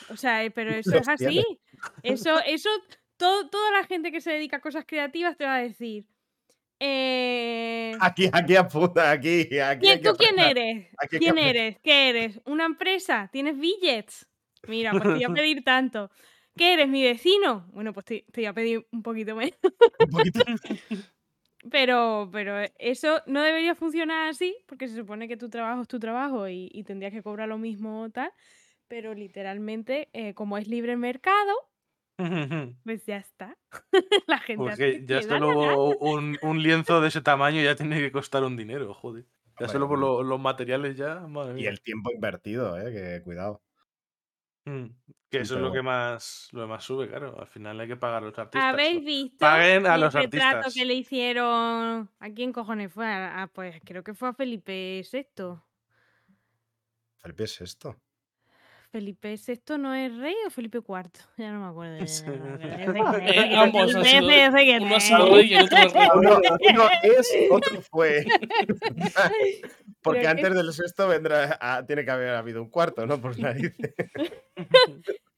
[0.09, 1.59] O sea, pero eso Los es así.
[2.01, 2.69] Eso, eso,
[3.18, 6.05] todo, toda la gente que se dedica a cosas creativas te va a decir.
[6.80, 9.60] Eh, Aquí, aquí apunta, aquí.
[9.60, 10.88] aquí ¿quién- ¿Tú quién eres?
[10.98, 11.78] Aquí hay que ¿Quién eres?
[11.82, 12.41] ¿Qué eres?
[12.45, 13.30] ¿Una empresa?
[13.32, 14.28] ¿Tienes billets?
[14.68, 16.12] Mira, pues te voy a pedir tanto.
[16.56, 16.88] ¿Qué eres?
[16.88, 17.68] ¿Mi vecino?
[17.72, 19.58] Bueno, pues te, te voy a pedir un poquito menos.
[19.99, 20.41] Un poquito.
[21.70, 25.99] Pero, pero eso no debería funcionar así, porque se supone que tu trabajo es tu
[25.99, 28.32] trabajo y, y tendrías que cobrar lo mismo o tal.
[28.88, 31.54] Pero literalmente, eh, como es libre mercado,
[32.84, 33.56] pues ya está.
[34.27, 37.10] La gente hace Porque lo que ya le da la solo un, un lienzo de
[37.10, 39.23] ese tamaño ya tiene que costar un dinero, joder.
[39.26, 41.69] Ya Hombre, solo por lo- los materiales ya, madre Y mía.
[41.69, 43.61] el tiempo invertido, eh, que cuidado.
[44.65, 44.85] Mm,
[45.30, 45.89] Que Sí, eso es pero lo que bueno.
[45.91, 47.39] más lo que más sube, claro.
[47.39, 48.73] Al final hay que pagar a los artistas.
[48.73, 50.73] ¿Habéis visto Paguen a el los retrato artistas.
[50.73, 52.10] que le hicieron?
[52.19, 53.06] ¿A quién cojones fue?
[53.07, 55.60] A- a- pues creo que fue a Felipe VI.
[57.19, 57.95] Felipe es esto.
[58.91, 61.09] ¿Felipe VI no es rey o Felipe IV?
[61.38, 61.97] Ya no me acuerdo.
[62.03, 64.53] es, Eh, ambos Uno es.
[64.53, 64.73] rey y
[65.55, 66.07] el otro es rey.
[66.15, 66.39] Uno,
[66.72, 68.26] uno es, otro fue.
[70.01, 73.19] Porque Pero antes es- del sexto vendrá, ah, tiene que haber habido un cuarto, ¿no?
[73.19, 73.93] Por narices.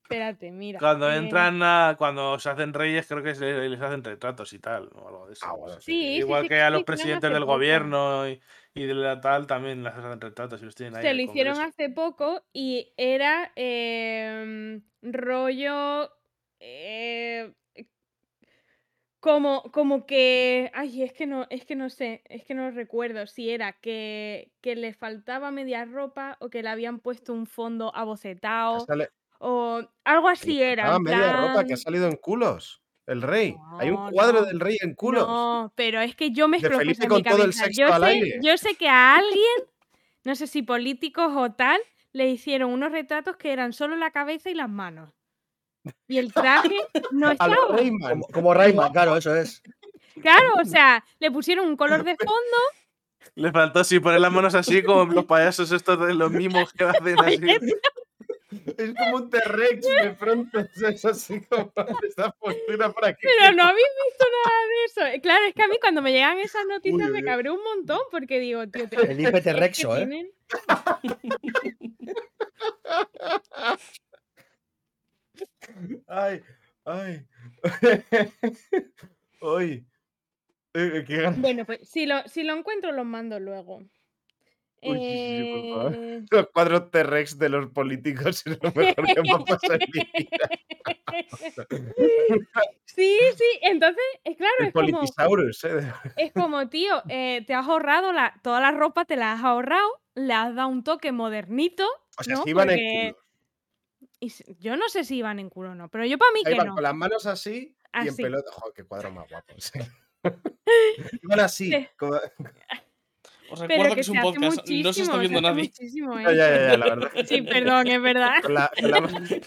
[0.03, 0.79] Espérate, mira.
[0.79, 4.59] Cuando eh, entran a, cuando se hacen reyes, creo que se les hacen retratos y
[4.59, 5.45] tal, o algo de eso.
[5.47, 5.85] Ah, bueno, no sé.
[5.85, 5.91] sí.
[5.93, 8.41] Sí, sí, Igual sí, que a los presidentes del gobierno y,
[8.81, 11.11] y de la tal también les hacen retratos y los tienen ahí.
[11.11, 16.09] Se lo hicieron hace poco y era em, rollo
[16.59, 17.53] eh,
[19.19, 23.27] como, como que ay es que no es que no sé es que no recuerdo
[23.27, 27.93] si era que, que le faltaba media ropa o que le habían puesto un fondo
[27.95, 32.81] abocetado sale- o algo así era Ah, media ropa que ha salido en culos.
[33.09, 33.55] El rey.
[33.79, 35.27] Hay un cuadro no, del rey en culos.
[35.27, 37.63] No, pero es que yo mezclo Felipe cosas en con mi todo el cabeza.
[37.65, 38.39] sexto Yo al sé, aire.
[38.43, 39.63] yo sé que a alguien,
[40.23, 41.81] no sé si políticos o tal,
[42.13, 45.11] le hicieron unos retratos que eran solo la cabeza y las manos.
[46.07, 46.75] Y el traje
[47.11, 47.55] no estaba.
[47.71, 48.11] Rayman.
[48.21, 49.63] Como, como Rayman, claro, eso es.
[50.21, 52.57] Claro, o sea, le pusieron un color de fondo.
[53.35, 56.83] Le faltó así poner las manos así como los payasos estos de los mimos que
[56.83, 57.39] hacen así.
[58.79, 60.59] Es como un T-Rex de pronto.
[60.59, 61.71] Es así como
[62.03, 63.27] esta postura para que.
[63.27, 65.05] Pero no habéis visto nada de eso.
[65.17, 67.61] Eh, Claro, es que a mí cuando me llegan esas noticias Uy, me cabré un
[67.63, 69.99] montón porque digo, tío, te- Felipe es que Terrexo, ¿eh?
[70.07, 70.31] tienen-
[76.07, 76.41] Ay,
[76.85, 77.25] ay.
[79.41, 79.85] Ay.
[80.73, 81.39] Eh, qué ganas.
[81.41, 83.83] Bueno, pues si lo, si lo encuentro, los mando luego.
[84.81, 84.97] Uy.
[85.01, 89.79] Eh, Los cuadros T-Rex de los políticos es lo mejor que me ha pasado en
[89.93, 90.49] mi vida.
[92.85, 95.93] Sí, sí, entonces, es claro, El es como, ¿eh?
[96.17, 99.87] es como, tío, eh, te has ahorrado la, toda la ropa, te la has ahorrado,
[100.15, 101.85] le has dado un toque modernito,
[102.17, 102.43] O sea, ¿no?
[102.43, 103.23] si iban en culo.
[104.19, 106.55] y yo no sé si iban en culo o no, pero yo para mí que
[106.55, 106.73] no.
[106.73, 108.21] con las manos así y en Así.
[108.23, 108.51] pelota.
[108.51, 109.53] Joder, qué cuadro más guapo.
[109.57, 109.79] sí.
[111.23, 111.71] Iban así.
[111.71, 111.87] Sí.
[111.97, 112.19] como-
[113.51, 114.51] Os Pero recuerdo que que es un podcast, no
[114.93, 115.63] se está se viendo hace nadie.
[115.63, 116.23] muchísimo, ¿eh?
[116.23, 117.11] ya, ya, ya, la verdad.
[117.25, 118.33] Sí, perdón, es verdad.
[118.41, 119.41] Con la, la-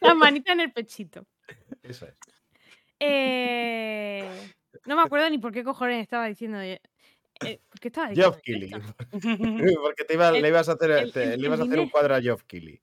[0.00, 1.26] La manita en el pechito.
[1.82, 2.14] Eso es.
[3.00, 4.28] Eh,
[4.86, 6.60] no me acuerdo ni por qué cojones estaba diciendo.
[6.60, 6.80] eh,
[7.44, 8.42] eh, ¿Por qué estaba diciendo Geoff?
[8.42, 8.70] Keighley.
[9.82, 11.78] Porque te iba- El- le ibas a hacer, el- te- el- le ibas a hacer
[11.78, 12.80] un cuadro a Geoff Keighley.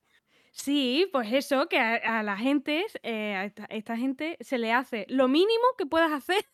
[0.54, 4.70] Sí, pues eso, que a, a la gente, eh, a esta, esta gente se le
[4.72, 6.44] hace lo mínimo que puedas hacer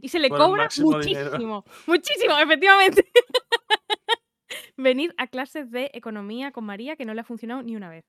[0.00, 0.96] y se le Por cobra dinero.
[0.98, 3.04] muchísimo, muchísimo, efectivamente.
[4.76, 8.04] Venid a clases de economía con María que no le ha funcionado ni una vez.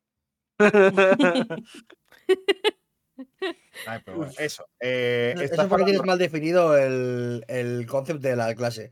[3.88, 4.66] Ay, pero bueno, eso.
[4.80, 8.92] eh, Eso estás es porque tienes hablando- mal definido el, el concepto de la clase.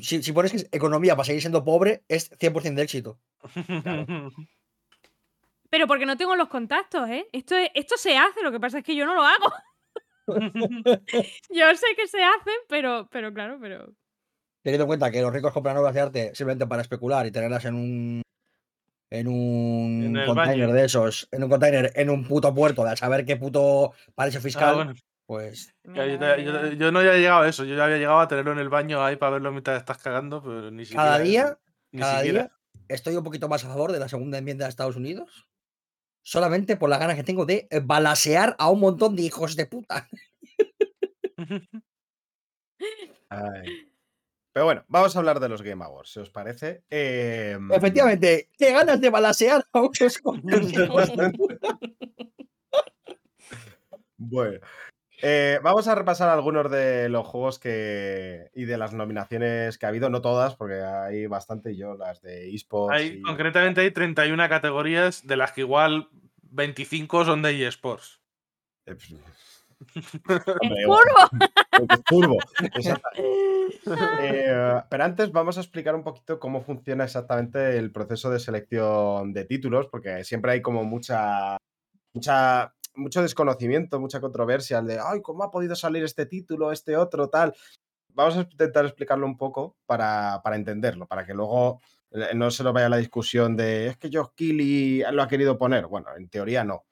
[0.00, 3.18] Si, si pones que es economía para seguir siendo pobre, es 100% de éxito.
[5.70, 7.26] Pero porque no tengo los contactos, ¿eh?
[7.32, 9.52] Esto, es- esto se hace, lo que pasa es que yo no lo hago.
[11.50, 13.92] Yo sé que se hace, pero, pero claro, pero.
[14.62, 17.64] Teniendo en cuenta que los ricos compran obras de arte simplemente para especular y tenerlas
[17.64, 18.22] en un.
[19.08, 20.72] En un En container baño.
[20.72, 24.40] de esos, en un container, en un puto puerto, de a saber qué puto paraíso
[24.40, 24.94] fiscal, Ah, bueno.
[25.26, 27.64] pues Ya, yo, yo- yo no había llegado a eso.
[27.64, 30.42] Yo ya había llegado a tenerlo en el baño ahí para verlo mientras estás cagando,
[30.42, 31.04] pero ni siquiera.
[31.04, 31.58] cada día,
[31.92, 32.42] Ni cada siquiera.
[32.42, 32.52] día
[32.88, 35.46] estoy un poquito más a favor de la segunda enmienda de Estados Unidos.
[36.26, 39.66] Solamente por las ganas que tengo de eh, balasear a un montón de hijos de
[39.66, 40.08] puta.
[43.28, 43.92] Ay.
[44.52, 46.82] Pero bueno, vamos a hablar de los Game Awards, si os parece.
[46.90, 51.78] Em, Efectivamente, qué ganas de balasear a unos cuantos hijos de puta.
[54.16, 54.58] Bueno,
[55.22, 59.90] eh, vamos a repasar algunos de los juegos que y de las nominaciones que ha
[59.90, 62.96] habido, no todas, porque hay bastante, yo las de esports.
[62.96, 66.08] Hay, y- concretamente hay 31 categorías, de las que igual
[66.42, 68.20] 25 son de eSports.
[68.86, 69.14] Eh, pues,
[70.26, 71.88] ¡Es hombre, curvo!
[71.90, 72.38] Es turbo.
[74.20, 79.32] Eh, pero antes vamos a explicar un poquito cómo funciona exactamente el proceso de selección
[79.32, 81.56] de títulos, porque siempre hay como mucha,
[82.14, 86.96] mucha, mucho desconocimiento, mucha controversia, el de, ay, ¿cómo ha podido salir este título, este
[86.96, 87.54] otro, tal?
[88.08, 92.64] Vamos a intentar explicarlo un poco para, para entenderlo, para que luego eh, no se
[92.64, 95.86] lo vaya la discusión de, es que Josh Keighley lo ha querido poner.
[95.86, 96.84] Bueno, en teoría no,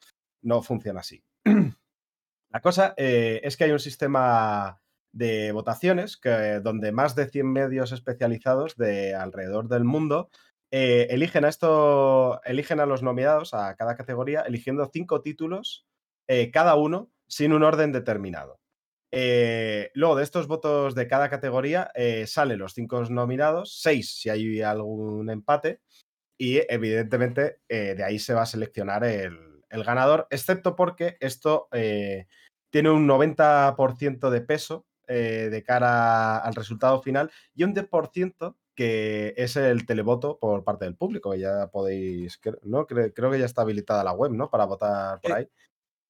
[0.42, 1.22] no funciona así.
[2.50, 4.80] La cosa eh, es que hay un sistema
[5.12, 10.28] de votaciones que, donde más de 100 medios especializados de alrededor del mundo
[10.70, 15.86] eh, eligen, a esto, eligen a los nominados a cada categoría, eligiendo cinco títulos,
[16.28, 18.60] eh, cada uno, sin un orden determinado.
[19.12, 24.28] Eh, luego de estos votos de cada categoría eh, salen los cinco nominados, seis si
[24.28, 25.80] hay algún empate,
[26.38, 31.68] y evidentemente eh, de ahí se va a seleccionar el, el ganador, excepto porque esto
[32.70, 39.54] tiene un 90% de peso de cara al resultado final y un 10% que es
[39.56, 42.86] el televoto por parte del público, que ya podéis, ¿no?
[42.88, 44.50] Cre- creo que ya está habilitada la web, ¿no?
[44.50, 45.48] Para votar por ahí.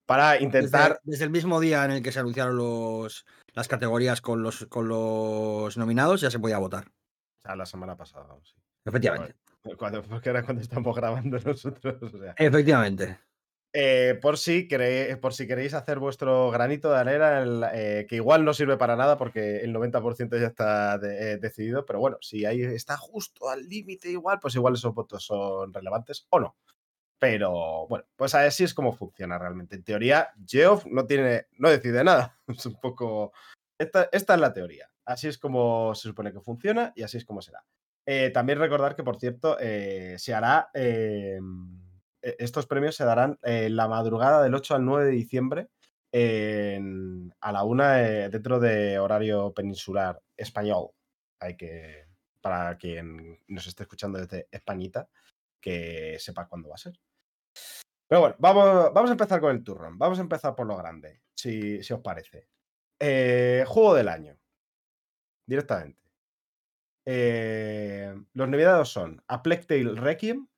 [0.07, 0.93] Para intentar...
[0.93, 4.67] Desde, desde el mismo día en el que se anunciaron los, las categorías con los,
[4.67, 6.89] con los nominados, ya se podía votar.
[6.89, 8.55] O sea, la semana pasada, sí.
[8.85, 9.35] Efectivamente.
[9.79, 12.03] Cuando, porque era cuando estamos grabando nosotros.
[12.03, 12.35] O sea.
[12.37, 13.19] Efectivamente.
[13.77, 18.17] Eh, por, si queréis, por si queréis hacer vuestro granito de arena, el, eh, que
[18.17, 22.19] igual no sirve para nada porque el 90% ya está de- eh, decidido, pero bueno,
[22.21, 26.57] si ahí está justo al límite igual, pues igual esos votos son relevantes o no.
[27.25, 29.77] Pero bueno, pues así es como funciona realmente.
[29.77, 32.39] En teoría, Geoff no tiene, no decide nada.
[32.49, 33.33] Es un poco.
[33.79, 34.91] Esta, es la teoría.
[35.07, 37.65] Así es como se supone que funciona y así es como será.
[38.05, 40.69] Eh, también recordar que, por cierto, eh, se hará.
[40.75, 41.41] eh,
[42.21, 45.69] e- estos premios se darán la madrugada del 8 al 9 de diciembre
[47.41, 47.95] a la una
[48.29, 50.91] dentro de horario peninsular español.
[51.41, 52.05] Hay que,
[52.43, 55.09] para quien nos esté escuchando desde Españita,
[55.59, 56.93] que sepa cuándo va a ser.
[58.09, 59.99] Pero bueno, vamos, vamos a empezar con el turrón.
[59.99, 62.49] Vamos a empezar por lo grande, si, si os parece.
[63.01, 64.39] Eh, juego del año.
[65.47, 66.03] Directamente.
[67.07, 70.49] Eh, los nominados son A Plague Requiem,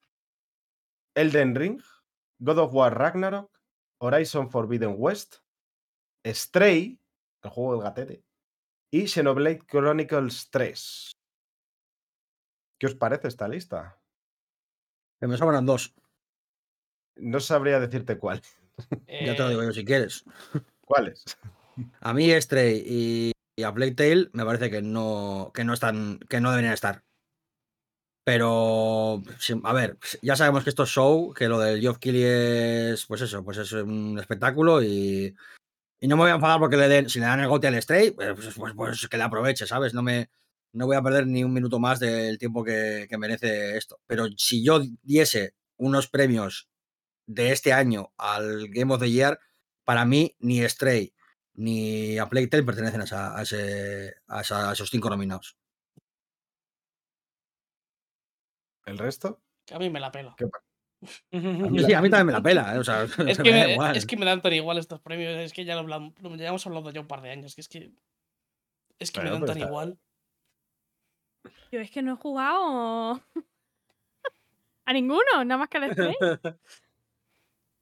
[1.16, 1.82] Elden Ring,
[2.39, 3.51] God of War Ragnarok,
[4.01, 5.36] Horizon Forbidden West,
[6.24, 7.01] Stray,
[7.43, 8.24] el juego del gatete,
[8.93, 11.12] y Xenoblade Chronicles 3.
[12.78, 14.01] ¿Qué os parece esta lista?
[15.20, 15.94] Me sobran dos.
[17.16, 18.43] No sabría decirte cuál.
[19.09, 20.24] Ya te lo digo Eh, yo si quieres.
[20.82, 21.24] ¿Cuáles?
[22.01, 26.18] A mí Stray y, y a Plague Tale me parece que no, que no están,
[26.28, 27.02] que no deberían estar.
[28.24, 29.22] Pero,
[29.62, 32.24] a ver, ya sabemos que esto es show, que lo del Geoff Keighley
[32.93, 35.36] es, pues eso, pues es un espectáculo y,
[36.01, 37.80] y no me voy a enfadar porque le den, si le dan el gote al
[37.80, 39.94] Stray, pues, pues, pues que le aproveche, ¿sabes?
[39.94, 40.28] No me,
[40.72, 44.01] no voy a perder ni un minuto más del tiempo que, que merece esto.
[44.09, 46.68] Pero si yo diese unos premios
[47.27, 49.39] de este año al Game of the Year,
[49.85, 51.12] para mí ni Stray
[51.55, 55.57] ni a Plague Tale pertenecen a, esa- a ese- a esa- a esos cinco nominados.
[58.85, 59.40] ¿El resto?
[59.73, 60.36] a mí me la pela.
[61.31, 62.78] Sí, a mí también me la pela, ¿eh?
[62.78, 63.97] o sea, Es que, me, igual.
[63.97, 65.36] es que me dan tan igual estos premios.
[65.39, 67.55] Es que ya lo hablamos, lo llevamos hablando ya un par de años.
[67.55, 67.93] Que es que.
[68.98, 69.98] Es que Bueno, me dan pero tan está- igual.
[71.70, 73.23] Yo es que no he jugado
[74.86, 76.15] a ninguno, nada más que al Stray.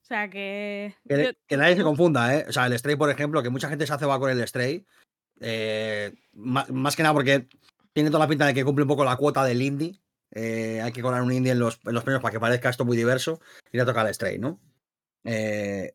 [0.05, 0.95] O sea que.
[1.09, 2.45] Que, yo- que nadie se confunda, ¿eh?
[2.49, 4.85] O sea, el Stray, por ejemplo, que mucha gente se hace va con el Stray.
[5.41, 7.49] eh, más, que nada porque
[7.93, 10.01] tiene toda la pinta de que cumple un poco la cuota del indie.
[10.31, 12.85] eh, hay que colar un indie en los, en los premios para que parezca esto
[12.85, 13.41] muy diverso.
[13.73, 14.61] Y le toca al Stray, ¿no?
[15.25, 15.95] Eh,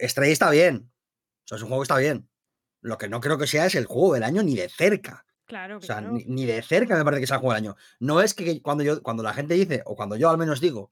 [0.00, 0.90] Stray está bien.
[1.44, 2.28] O sea, es un juego que está bien.
[2.82, 5.24] Lo que no creo que sea es el juego del año ni de cerca.
[5.46, 6.12] Claro, O sea, claro.
[6.14, 7.76] ni, ni de cerca me parece que sea el juego del año.
[8.00, 10.90] No es que cuando yo, cuando la gente dice, o cuando yo al menos digo,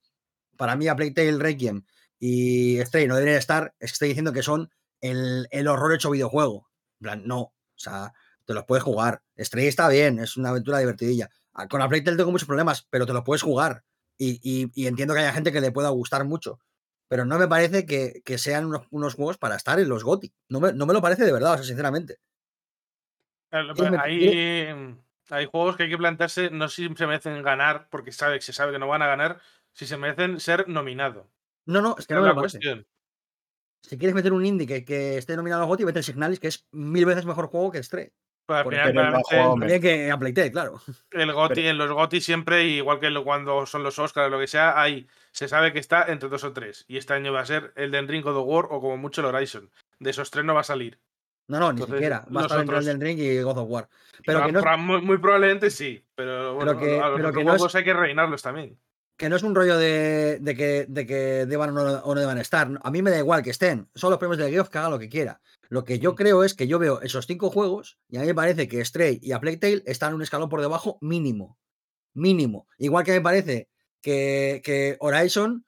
[0.57, 1.83] para mí a Plague Tale Requiem
[2.19, 4.71] y Stray no deberían estar, es que estoy diciendo que son
[5.01, 6.69] el, el horror hecho videojuego.
[7.01, 7.41] En plan, no.
[7.41, 8.13] O sea,
[8.47, 9.23] te los puedes jugar.
[9.39, 11.29] Stray está bien, es una aventura divertidilla.
[11.53, 13.85] Ah, Con la Plague Tale tengo muchos problemas, pero te los puedes jugar.
[14.17, 16.61] Y, y- y entiendo que haya gente que le pueda gustar mucho.
[17.09, 20.33] Pero no me parece que, que sean unos, unos juegos para estar en los GOTI.
[20.49, 22.19] No me, no me lo parece de verdad, o sea, sinceramente.
[23.51, 24.97] Claro, ¿Quieres pero met- Hay,
[25.31, 28.73] hay juegos que hay que plantearse, no si se merecen ganar, porque sabe, se sabe
[28.73, 29.41] que no van a ganar,
[29.73, 31.29] si se merecen ser nominado.
[31.67, 32.59] No, no, es que no es me la lo parece.
[32.59, 32.87] cuestión.
[33.83, 36.49] Si quieres meter un indie que, que esté nominado a GOTY, vete al Signalis, que
[36.49, 38.11] es mil veces mejor juego que Stray.
[38.47, 40.81] Ejemplo, el que a Playtale, claro.
[41.13, 44.39] el GOTY, Pero- en los GOTY siempre, igual que cuando son los Oscars o lo
[44.39, 46.85] que sea, hay, se sabe que está entre dos o tres.
[46.87, 49.21] Y este año va a ser el de Ring God of War o como mucho
[49.23, 49.71] el Horizon.
[49.99, 50.99] De esos tres no va a salir.
[51.49, 52.27] No, no, ni Entonces, siquiera.
[52.35, 53.89] Va a estar entre Elden Ring y God of War.
[54.27, 57.45] Pero que no, muy, muy probablemente sí, pero bueno, que- a los pero otros que
[57.45, 58.79] no es- juegos hay que reinarlos también.
[59.17, 62.21] Que no es un rollo de, de que, de que deban o no, o no
[62.21, 62.69] deban estar.
[62.83, 63.89] A mí me da igual que estén.
[63.95, 65.41] Son los premios de Geoff que hagan lo que quiera.
[65.69, 68.35] Lo que yo creo es que yo veo esos cinco juegos y a mí me
[68.35, 71.59] parece que Stray y a Plague Tale están un escalón por debajo mínimo.
[72.15, 72.69] Mínimo.
[72.79, 73.69] Igual que me parece
[74.01, 75.65] que, que Horizon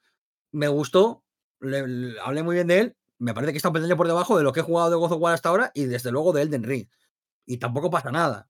[0.51, 1.23] me gustó,
[1.59, 4.37] le- le- hablé muy bien de él, me parece que está un peldaño por debajo
[4.37, 6.43] de lo que he jugado de God of War hasta ahora y desde luego de
[6.43, 6.87] Elden Ring.
[7.45, 8.47] Y tampoco pasa nada.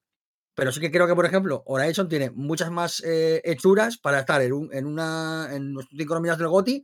[0.58, 4.42] Pero sí que creo que, por ejemplo, Horizon tiene muchas más eh, hechuras para estar
[4.42, 6.84] en, un- en una en los cinco nominados del GOTI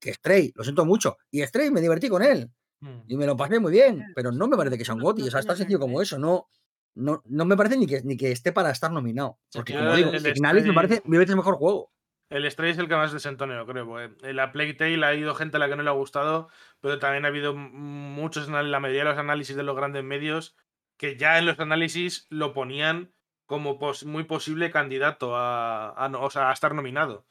[0.00, 0.52] que Stray.
[0.56, 1.18] Lo siento mucho.
[1.30, 2.50] Y Stray me divertí con él.
[2.80, 3.00] Mm.
[3.06, 4.02] Y me lo pasé muy bien.
[4.16, 5.22] Pero no me parece que sea un GOTI.
[5.28, 6.18] O sea, es tan sencillo como eso.
[6.18, 6.48] No,
[6.94, 9.38] no, no me parece ni que, ni que esté para estar nominado.
[9.52, 11.92] Porque, que como digo, el Signalis me parece mil veces mejor juego.
[12.30, 13.86] El Stray es el que más desentoneo, creo.
[13.86, 16.48] Porque en la Plague Tale ha habido gente a la que no le ha gustado,
[16.80, 20.56] pero también ha habido muchos, anal- la mayoría de los análisis de los grandes medios,
[20.96, 23.12] que ya en los análisis lo ponían
[23.46, 27.26] como muy posible candidato a estar nominado.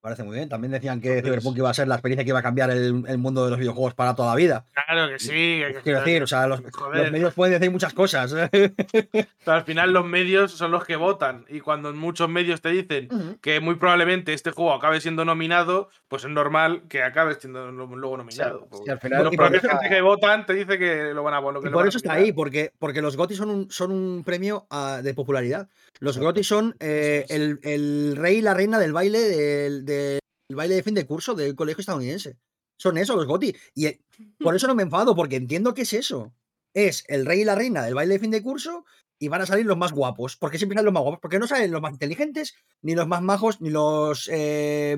[0.00, 0.48] Parece muy bien.
[0.48, 3.04] También decían que Entonces- Cyberpunk iba a ser la experiencia que iba a cambiar el,
[3.06, 4.64] el mundo de los videojuegos para toda la vida.
[4.86, 5.28] Claro que sí.
[5.28, 6.62] que- Quiero decir, o sea, los,
[7.10, 8.32] medios pueden decir muchas cosas.
[8.50, 13.08] Pero al final los medios son los que votan y cuando muchos medios te dicen
[13.40, 18.16] que muy probablemente este juego acabe siendo nominado, pues es normal que acabe siendo luego
[18.16, 18.68] nominado.
[18.84, 21.40] Sí, al final los propios eso- gente que votan te dice que lo van a
[21.40, 25.00] lo por eso está ahí, porque, porque los GOTY son un, son un premio ah,
[25.02, 25.68] de popularidad.
[26.00, 30.20] Los GOTY son eh, el, el rey y la reina del baile del, del
[30.50, 32.38] baile de fin de curso del colegio estadounidense.
[32.78, 33.56] Son eso, los GOTY.
[33.74, 34.00] Y eh,
[34.38, 36.32] por eso no me enfado, porque entiendo que es eso.
[36.74, 38.84] Es el rey y la reina del baile de fin de curso
[39.18, 40.36] y van a salir los más guapos.
[40.36, 41.20] porque siempre salen los más guapos?
[41.20, 44.96] Porque no salen los más inteligentes, ni los más majos, ni los eh,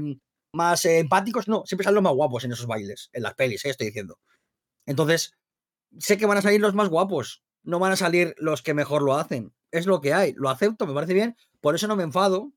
[0.53, 1.49] más eh, empáticos.
[1.49, 4.19] No, siempre salen los más guapos en esos bailes, en las pelis, eh, estoy diciendo.
[4.87, 5.35] Entonces,
[5.99, 9.03] sé que van a salir los más guapos, no van a salir los que mejor
[9.03, 9.55] lo hacen.
[9.71, 12.53] Es lo que hay, lo acepto, me parece bien, por eso no me enfado.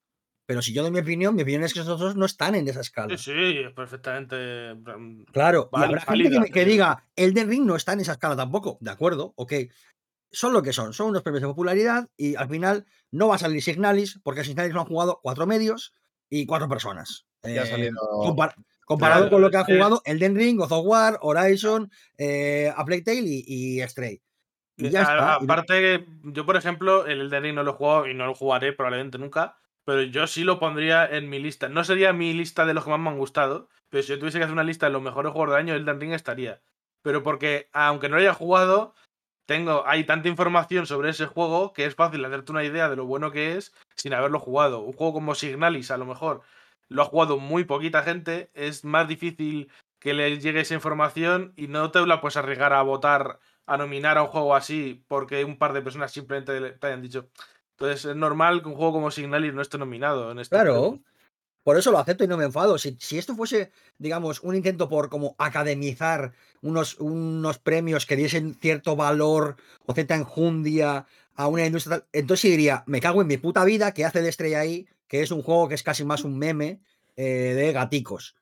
[0.45, 2.67] Pero si yo doy mi opinión, mi opinión es que esos dos no están en
[2.67, 3.17] esa escala.
[3.17, 4.75] Sí, sí, es perfectamente.
[5.31, 8.77] Claro, y Val- habrá gente que, diga, Elden Ring no está en esa escala tampoco.
[8.81, 9.53] De acuerdo, ok.
[10.31, 13.39] Son lo que son, son unos premios de popularidad y al final no va a
[13.39, 15.93] salir Signalis, porque Signalis lo han jugado cuatro medios
[16.29, 17.25] y cuatro personas.
[17.43, 17.93] Ha Eh, salido.
[18.23, 18.55] compar-
[18.85, 22.73] comparado Claro, con lo que ha que- jugado Elden Ring, God of War, Horizon, eh,
[22.75, 23.43] A Plague Tale y,
[23.79, 24.21] y Stray.
[24.75, 25.37] Y ya A- está.
[25.41, 28.25] y no- Aparte, yo por ejemplo, el Elden Ring no lo he jugado y no
[28.25, 31.69] lo jugaré probablemente nunca, pero yo sí lo pondría en mi lista.
[31.69, 34.37] No sería mi lista de los que más me han gustado, pero si yo tuviese
[34.39, 36.61] que hacer una lista de los mejores juegos del año, Elden Ring estaría.
[37.01, 38.95] Pero porque, aunque no lo haya jugado,
[39.45, 43.05] tengo, hay tanta información sobre ese juego que es fácil hacerte una idea de lo
[43.05, 44.79] bueno que es sin haberlo jugado.
[44.81, 46.41] Un juego como Signalis, a lo mejor,
[46.89, 51.67] lo ha jugado muy poquita gente, es más difícil que le llegue esa información y
[51.67, 55.57] no te la puedes arriesgar a votar, a nominar a un juego así porque un
[55.57, 57.29] par de personas simplemente le- te hayan dicho.
[57.77, 60.99] Entonces es normal que un juego como Signalis no esté nominado en este Claro.
[61.63, 62.77] Por eso lo acepto y no me enfado.
[62.77, 68.55] Si, si esto fuese, digamos, un intento por como academizar unos, unos premios que diesen
[68.55, 69.55] cierto valor
[69.85, 71.05] o cierta enjundia
[71.35, 74.29] a una industria, tal, entonces diría, me cago en mi puta vida que hace de
[74.29, 76.81] estrella ahí, que es un juego que es casi más un meme
[77.15, 78.35] eh, de gaticos.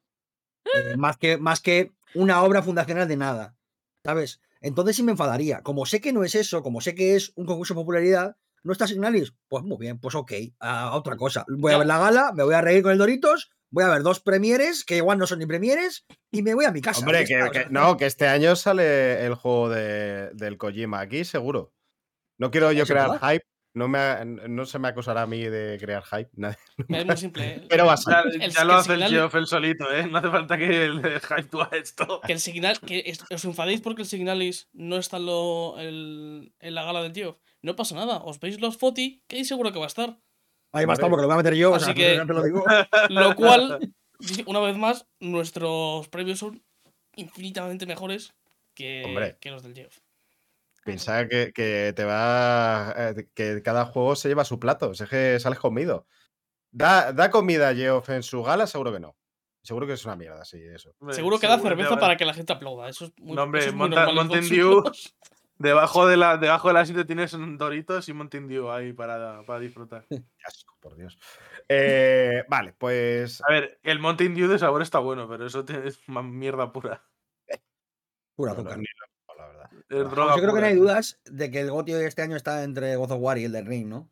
[0.66, 3.56] Eh, más, que, más que una obra fundacional de nada.
[4.04, 4.42] ¿Sabes?
[4.62, 5.62] Entonces sí me enfadaría.
[5.62, 8.72] Como sé que no es eso, como sé que es un concurso de popularidad, ¿no
[8.74, 9.34] está Signalis?
[9.48, 11.46] Pues muy bien, pues ok, a, a otra cosa.
[11.48, 14.04] Voy a ver la gala, me voy a reír con el Doritos voy a ver
[14.04, 17.00] dos premieres, que igual no son ni premieres, y me voy a mi casa.
[17.00, 20.58] Hombre, que, está, o que- sea, no, que este año sale el juego de- del
[20.58, 21.74] Kojima aquí, seguro.
[22.38, 23.30] No quiero yo ¿Eso crear verdad?
[23.32, 23.46] hype.
[23.74, 26.30] No, me, no se me acusará a mí de crear hype.
[26.36, 26.58] nadie.
[26.90, 27.48] Es muy simple.
[27.48, 27.66] ¿eh?
[27.70, 28.24] Pero va a Ya.
[28.46, 30.06] El- ya lo el hace el Geoff él solito, ¿eh?
[30.06, 32.20] No hace falta que el hype tú a esto.
[32.28, 36.54] Que el Signal, que es- os enfadéis porque el Signalis no está en, lo- el-
[36.60, 37.40] en la gala del tío.
[37.64, 40.18] No pasa nada, os veis los foti, que ahí seguro que va a estar.
[40.74, 42.44] Ahí va a estar porque lo voy a meter yo, o Así sea, que- lo
[42.44, 42.64] digo.
[43.10, 43.94] Lo cual,
[44.46, 46.64] una vez más, nuestros premios son
[47.16, 48.34] infinitamente mejores
[48.74, 49.98] que, que los del Geoff.
[50.84, 52.94] Piensa que, que te va.
[52.98, 54.92] eh, que cada juego se lleva su plato.
[54.92, 56.08] Es que sales comido.
[56.72, 59.16] Da, da comida a Geoff en su gala, seguro que no.
[59.64, 60.96] Seguro que es una mierda, sí, eso.
[61.00, 62.90] Hombre, Seguro que da cerveza para que la gente aplauda.
[62.90, 64.44] Eso es muy, No, hombre, eso es muy Monta- normal en Mountain
[64.84, 65.28] Fox Dew.
[65.62, 69.44] Debajo de la, debajo de la sitio tienes un Doritos y Mountain Dew ahí para,
[69.44, 70.06] para disfrutar.
[70.46, 71.20] Asco, por Dios.
[71.70, 73.42] Eh, vale, pues.
[73.48, 77.04] A ver, el Mountain Dew de sabor está bueno, pero eso es más mierda pura.
[78.36, 78.80] Pura no, no, azúcar.
[79.38, 79.70] la verdad.
[79.90, 82.96] Yo creo que no hay dudas de que el GOTY de este año está entre
[82.96, 84.10] God of War y el de Ring, ¿no?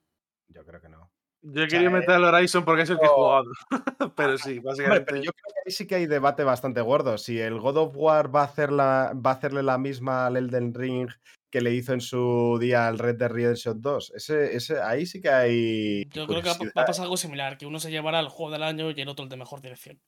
[0.50, 1.12] Yo creo que no.
[1.42, 3.46] Yo quería eh, meter al Horizon porque es el que he jugado.
[4.16, 5.06] pero sí, Hombre, básicamente.
[5.06, 7.18] pero yo creo que ahí sí que hay debate bastante gordo.
[7.18, 10.38] Si el God of War va a, hacer la, va a hacerle la misma al
[10.38, 11.10] Elden Ring
[11.50, 15.22] que le hizo en su día al Red Dead Redemption 2, ese, ese, ahí sí
[15.22, 16.06] que hay.
[16.12, 18.64] Yo creo que va, a pasar algo similar, que uno se llevará el juego del
[18.64, 20.00] año y el otro el de mejor dirección.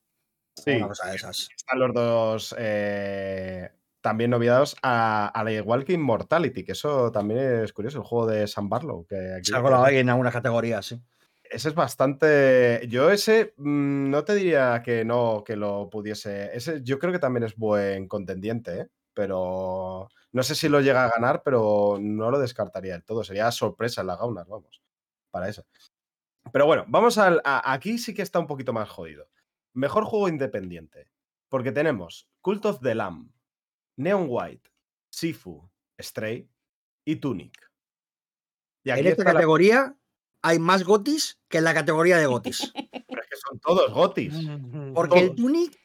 [0.56, 1.48] Sí, Una cosa de esas.
[1.56, 3.70] están los dos eh,
[4.02, 8.28] también noviados a, a la igual que Immortality, que eso también es curioso, el juego
[8.28, 9.06] de Sam Barlow.
[9.08, 11.02] Que aquí- Se ha colado ahí en algunas categorías, sí.
[11.44, 12.88] Ese es bastante.
[12.88, 16.50] Yo ese mm, no te diría que no, que lo pudiese.
[16.56, 18.88] Ese yo creo que también es buen contendiente, ¿eh?
[19.14, 23.24] pero no sé si lo llega a ganar, pero no lo descartaría del todo.
[23.24, 24.82] Sería sorpresa en la Gaunas, vamos,
[25.30, 25.66] para eso.
[26.52, 27.42] Pero bueno, vamos al.
[27.44, 29.30] a- aquí sí que está un poquito más jodido.
[29.74, 31.10] Mejor juego independiente.
[31.50, 33.30] Porque tenemos Cult of the Lamb,
[33.98, 34.72] Neon White,
[35.12, 36.50] Sifu, Stray
[37.06, 37.70] y Tunic.
[38.86, 39.96] Y En esta la- categoría
[40.42, 42.72] hay más gotis que en la categoría de gotis.
[43.08, 44.34] pero es que son todos gotis.
[44.96, 45.36] Porque el.
[45.36, 45.78] Tunic,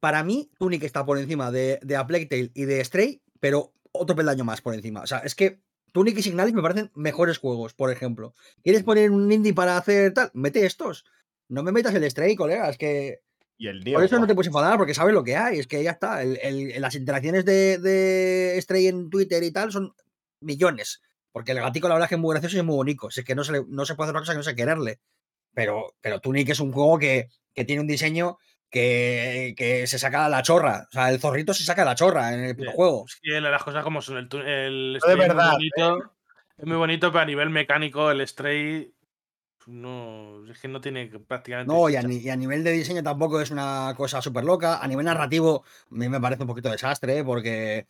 [0.00, 3.72] para mí, Tunic está por encima de, de A Plague Tale y de Stray, pero
[3.92, 5.00] otro peldaño más por encima.
[5.02, 5.60] O sea, es que
[5.92, 8.34] Tunic y Signalis me parecen mejores juegos, por ejemplo.
[8.62, 10.30] ¿Quieres poner un indie para hacer tal?
[10.34, 11.04] Mete estos.
[11.48, 12.68] No me metas el Stray, colega.
[12.68, 13.20] Es que
[13.56, 15.58] Y el por eso no te puedes enfadar, porque sabes lo que hay.
[15.58, 16.22] Es que ya está.
[16.22, 19.94] El- el- las interacciones de, de Stray en Twitter y tal son
[20.40, 21.00] millones.
[21.32, 23.08] Porque el gatico, la verdad, es que es muy gracioso y es muy bonito.
[23.08, 25.00] Es que no se, le- no se puede hacer otra cosa que no sea quererle.
[25.54, 28.38] Pero, pero Tunic es un juego que, que tiene un diseño
[28.70, 30.86] que, que se saca la chorra.
[30.88, 32.76] O sea, el zorrito se saca la chorra en el puto Bien.
[32.76, 33.04] juego.
[33.06, 34.18] Es que las cosas como son.
[34.18, 36.14] El, el No, de Stray es muy verdad, bonito,
[36.58, 38.92] Es muy bonito, pero a nivel mecánico, el Stray.
[39.66, 40.46] No.
[40.50, 41.72] Es que no tiene prácticamente.
[41.72, 44.82] No, y a, y nivel de diseño tampoco es una cosa súper loca.
[44.82, 47.86] A nivel narrativo, a mí me parece un poquito desastre, porque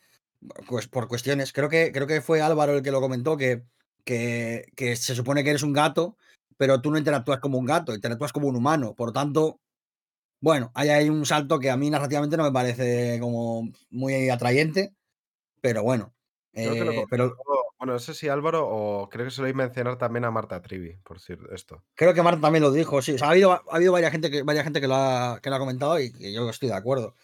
[0.67, 1.53] pues, por cuestiones.
[1.53, 3.63] Creo que, creo que fue Álvaro el que lo comentó, que,
[4.03, 6.17] que, que se supone que eres un gato,
[6.57, 8.93] pero tú no interactúas como un gato, interactúas como un humano.
[8.93, 9.59] Por lo tanto,
[10.41, 14.93] bueno, ahí hay un salto que a mí narrativamente no me parece como muy atrayente,
[15.61, 16.13] pero bueno.
[16.51, 17.35] Creo que lo eh, pero
[17.77, 20.31] Bueno, no sé si Álvaro o creo que se lo iba a mencionar también a
[20.31, 21.83] Marta Trivi, por decir esto.
[21.95, 23.13] Creo que Marta también lo dijo, sí.
[23.13, 25.49] O sea, ha habido, ha habido varias gente que, varias gente que lo, ha, que
[25.49, 27.15] lo ha comentado y que yo estoy de acuerdo.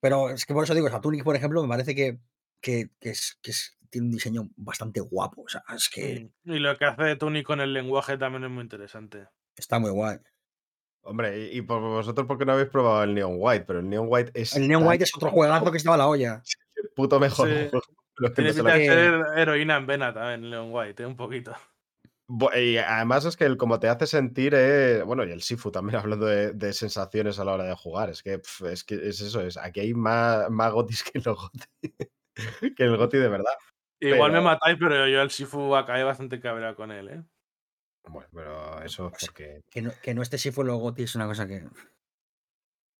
[0.00, 2.18] Pero es que por eso digo, o sea, Tunic, por ejemplo, me parece que,
[2.60, 5.42] que, que es, que es- tiene un diseño bastante guapo.
[5.42, 6.30] O sea, es que.
[6.44, 9.26] Y lo que hace Tunic con el lenguaje también es muy interesante.
[9.56, 10.18] está muy guay.
[11.02, 14.32] Hombre, y, por vosotros porque no habéis probado el Neon White, pero el Neon White
[14.34, 16.42] es El Neon White es otro juegazo que estaba a la olla.
[16.94, 17.54] puto mejor Sí.
[17.70, 17.82] juego,
[18.16, 21.06] lo que Tiene pinta de que- ser heroína en vena también, Leon White, ¿eh?
[21.06, 21.52] un poquito.
[22.54, 25.96] Y además es que el como te hace sentir, eh, bueno, y el Sifu también
[26.18, 28.40] hablando de, de sensaciones a la hora de jugar, es que
[28.70, 31.66] es que es eso, es aquí hay más, más gotis que los goti,
[32.76, 33.52] que el goti de verdad.
[34.02, 37.22] Igual me matáis, pero yo el Sifu acabé bastante cabreado con él, ¿eh?
[38.10, 41.26] Bueno, pero eso Pues porque Que no, que no esté si fue GOTY es una
[41.26, 41.64] cosa que.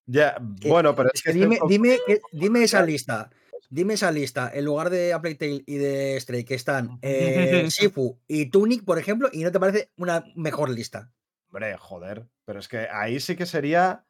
[0.07, 1.99] ya, que- bueno, pero es es que que dime, dime,
[2.33, 3.31] dime esa lista.
[3.73, 7.71] Dime esa lista, en lugar de A Plague Tale y de Stray, que están eh,
[7.71, 11.13] Sifu y Tunic, por ejemplo, y no te parece una mejor lista.
[11.47, 14.05] Hombre, joder, pero es que ahí sí que sería.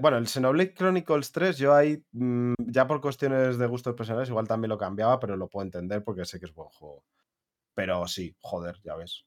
[0.00, 4.46] Bueno, el Xenoblade Chronicles 3, yo ahí, mm, ya por cuestiones de gustos personales, igual
[4.46, 7.04] también lo cambiaba, pero lo puedo entender porque sé que es buen juego.
[7.74, 9.24] Pero sí, joder, ya ves.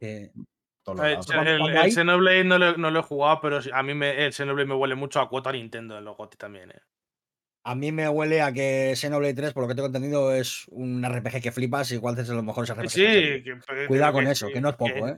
[0.00, 1.26] A lados.
[1.26, 4.68] cuando- el, Xenoblade no lo, no lo he jugado, pero a mí me, el Xenoblade
[4.68, 6.80] me huele mucho a cuota Nintendo en los GOTY también, ¿eh?
[7.66, 11.02] A mí me huele a que Xenoblade 3, por lo que tengo entendido, es un
[11.02, 12.92] RPG que flipas, igual es de los mejores RPGs.
[12.92, 13.00] Sí,
[13.42, 13.58] que
[13.88, 15.16] Cuidado con eso, que no es poco, ¿eh?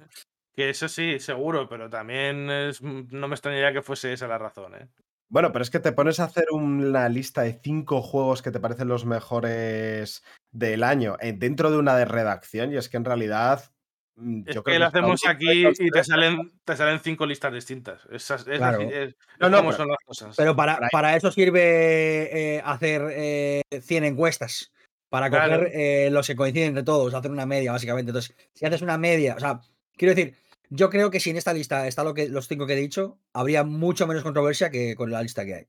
[0.54, 4.76] Que eso sí, seguro, pero también es- no me extrañaría que fuese esa la razón,
[4.76, 4.88] ¿eh?
[5.28, 8.60] Bueno, pero es que te pones a hacer una lista de cinco juegos que te
[8.60, 10.22] parecen los mejores
[10.52, 13.72] del año eh, dentro de una de redacción y es que en realidad
[14.16, 17.26] mm, Es yo que creo lo está hacemos aquí y te salen, te salen cinco
[17.26, 18.02] listas distintas.
[18.10, 18.80] Es, es Claro.
[18.80, 20.36] es, No, es no, como pero- son las cosas.
[20.36, 24.72] Pero para, para eso sirve eh, hacer eh, 100 encuestas.
[25.08, 28.10] Para coger eh, los que coinciden entre todos, hacer una media, básicamente.
[28.10, 29.60] Entonces, si haces una media, o sea,
[29.96, 30.34] quiero decir,
[30.68, 33.16] yo creo que si en esta lista está lo que, los cinco que he dicho,
[33.32, 35.66] habría mucho menos controversia que con la lista que hay.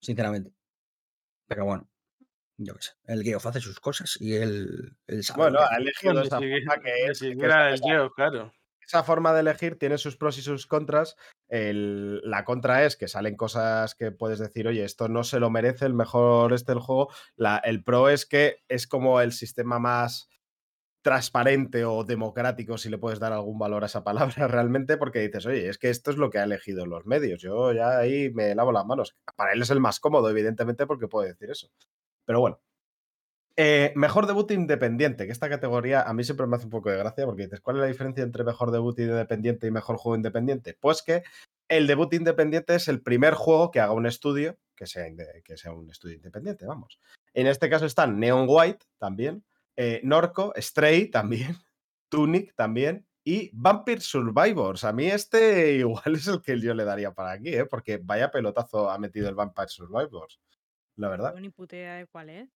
[0.00, 0.52] Sinceramente.
[1.48, 1.88] Pero bueno,
[2.62, 2.92] yo qué sé.
[3.06, 5.38] El Geoff hace sus cosas y él, él sabe.
[5.44, 8.52] Bueno, ha elegido esa siquiera- forma que es, que el Geoff, claro.
[8.86, 11.16] esa forma de elegir tiene sus pros y sus contras.
[11.48, 15.48] El- la contra es que salen cosas que puedes decir, oye, esto no se lo
[15.50, 17.12] merece, el mejor este del juego.
[17.36, 20.28] La- el pro es que es como el sistema más
[21.02, 25.46] transparente o democrático, si le puedes dar algún valor a esa palabra realmente, porque dices,
[25.46, 27.40] oye, es que esto es lo que ha elegido los medios.
[27.40, 29.16] Yo ya ahí me lavo las manos.
[29.34, 31.70] Para él es el más cómodo, evidentemente, porque puede decir eso.
[32.24, 32.60] Pero bueno.
[33.56, 36.96] Eh, mejor debut independiente, que esta categoría a mí siempre me hace un poco de
[36.96, 40.78] gracia porque dices, ¿cuál es la diferencia entre mejor debut independiente y mejor juego independiente?
[40.80, 41.24] Pues que
[41.68, 45.04] el debut independiente es el primer juego que haga un estudio, que sea,
[45.44, 47.00] que sea un estudio independiente, vamos.
[47.34, 49.44] En este caso están Neon White también,
[49.76, 51.56] eh, Norco, Stray también,
[52.08, 54.84] Tunic también y Vampire Survivors.
[54.84, 57.66] A mí este igual es el que yo le daría para aquí, ¿eh?
[57.66, 60.40] porque vaya pelotazo ha metido el Vampire Survivors,
[60.96, 61.34] la verdad.
[61.36, 62.48] Ni puta idea de cuál es.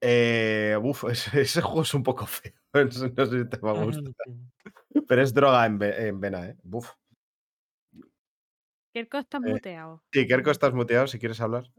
[0.00, 2.52] Eh, uf, ese, ese juego es un poco feo.
[2.74, 4.12] No sé si te va a gustar.
[5.08, 6.56] Pero es droga en, ve- en vena, ¿eh?
[6.70, 6.90] Uf.
[8.92, 10.02] Kerko estás Eh, muteado.
[10.12, 11.70] Sí, Kerko, estás muteado si quieres hablar.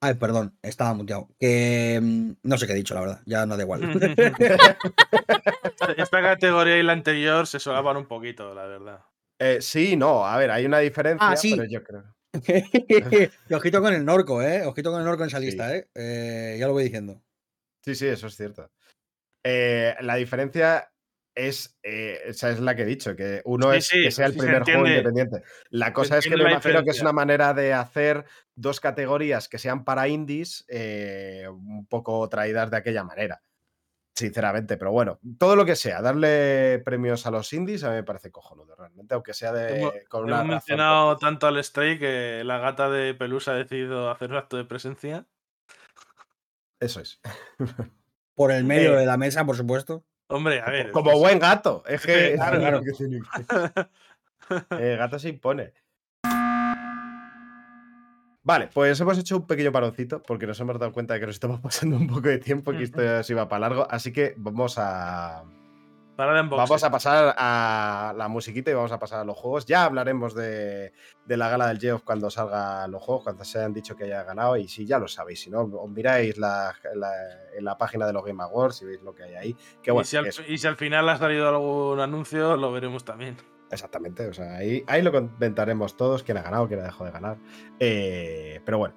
[0.00, 1.28] Ay, perdón, estaba muteado.
[1.38, 3.20] Que mm, no sé qué he dicho, la verdad.
[3.26, 3.82] Ya no da igual.
[5.96, 9.00] Esta- categoría y la anterior se solapan un poquito, la verdad.
[9.38, 11.54] Eh, sí, no, a ver, hay una diferencia, Ah, sí.
[11.54, 12.15] pero yo creo.
[13.48, 14.64] y ojito con el Norco, ¿eh?
[14.66, 15.46] Ojito con el Norco en esa Sí.
[15.46, 15.88] lista, ¿eh?
[15.94, 17.22] Eh, Ya lo voy diciendo.
[17.84, 18.70] Sí, sí, eso es cierto.
[19.44, 20.92] Eh, la diferencia
[21.36, 24.26] es, eh, esa es la que he dicho, que uno Sí, es sí, que sea
[24.26, 25.42] el sí se primer juego independiente.
[25.70, 27.02] La cosa es que me imagino que es diferencia.
[27.02, 28.24] una manera de hacer
[28.56, 33.42] dos categorías que sean para indies eh, un poco traídas de aquella manera.
[34.16, 38.02] Sinceramente, pero bueno, todo lo que sea, darle premios a los indies a mí me
[38.02, 42.42] parece cojonudo, realmente, aunque sea de, Hemos, con una hemos mencionado tanto al Stray que
[42.42, 45.26] la gata de Pelusa ha decidido hacer un acto de presencia.
[46.80, 47.20] Eso es.
[48.34, 50.02] Por el medio Eh, de la mesa, por supuesto.
[50.28, 50.92] Hombre, a ver.
[50.92, 51.82] Como buen gato.
[51.88, 52.80] Es que claro, claro.
[52.80, 53.20] que.
[54.80, 55.74] El gato se impone.
[58.46, 61.34] Vale, pues hemos hecho un pequeño paroncito porque nos hemos dado cuenta de que nos
[61.34, 63.86] estamos pasando un poco de tiempo y que esto se iba para largo.
[63.90, 65.42] Así que vamos a,
[66.14, 66.64] Para el unboxing.
[66.68, 69.66] vamos a pasar a la musiquita y vamos a pasar a los juegos.
[69.66, 70.92] Ya hablaremos de,
[71.24, 74.22] de la gala del Geoff cuando salgan los juegos, cuando se hayan dicho que haya
[74.22, 74.56] ganado.
[74.56, 77.10] Y si ya lo sabéis, si no, os miráis la, la-
[77.58, 79.56] en la página de los Game Awards y veis lo que hay ahí.
[79.82, 83.04] Que bueno, y, si al, y si al final ha salido algún anuncio, lo veremos
[83.04, 83.36] también.
[83.70, 87.10] Exactamente, o sea, ahí, ahí lo comentaremos todos, quién ha ganado, quién ha dejado de
[87.10, 87.38] ganar.
[87.80, 88.94] Eh, pero bueno,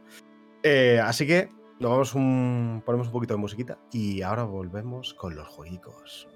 [0.64, 5.36] Eh, así que nos vamos un, ponemos un poquito de musiquita y ahora volvemos con
[5.36, 6.28] los jueguicos.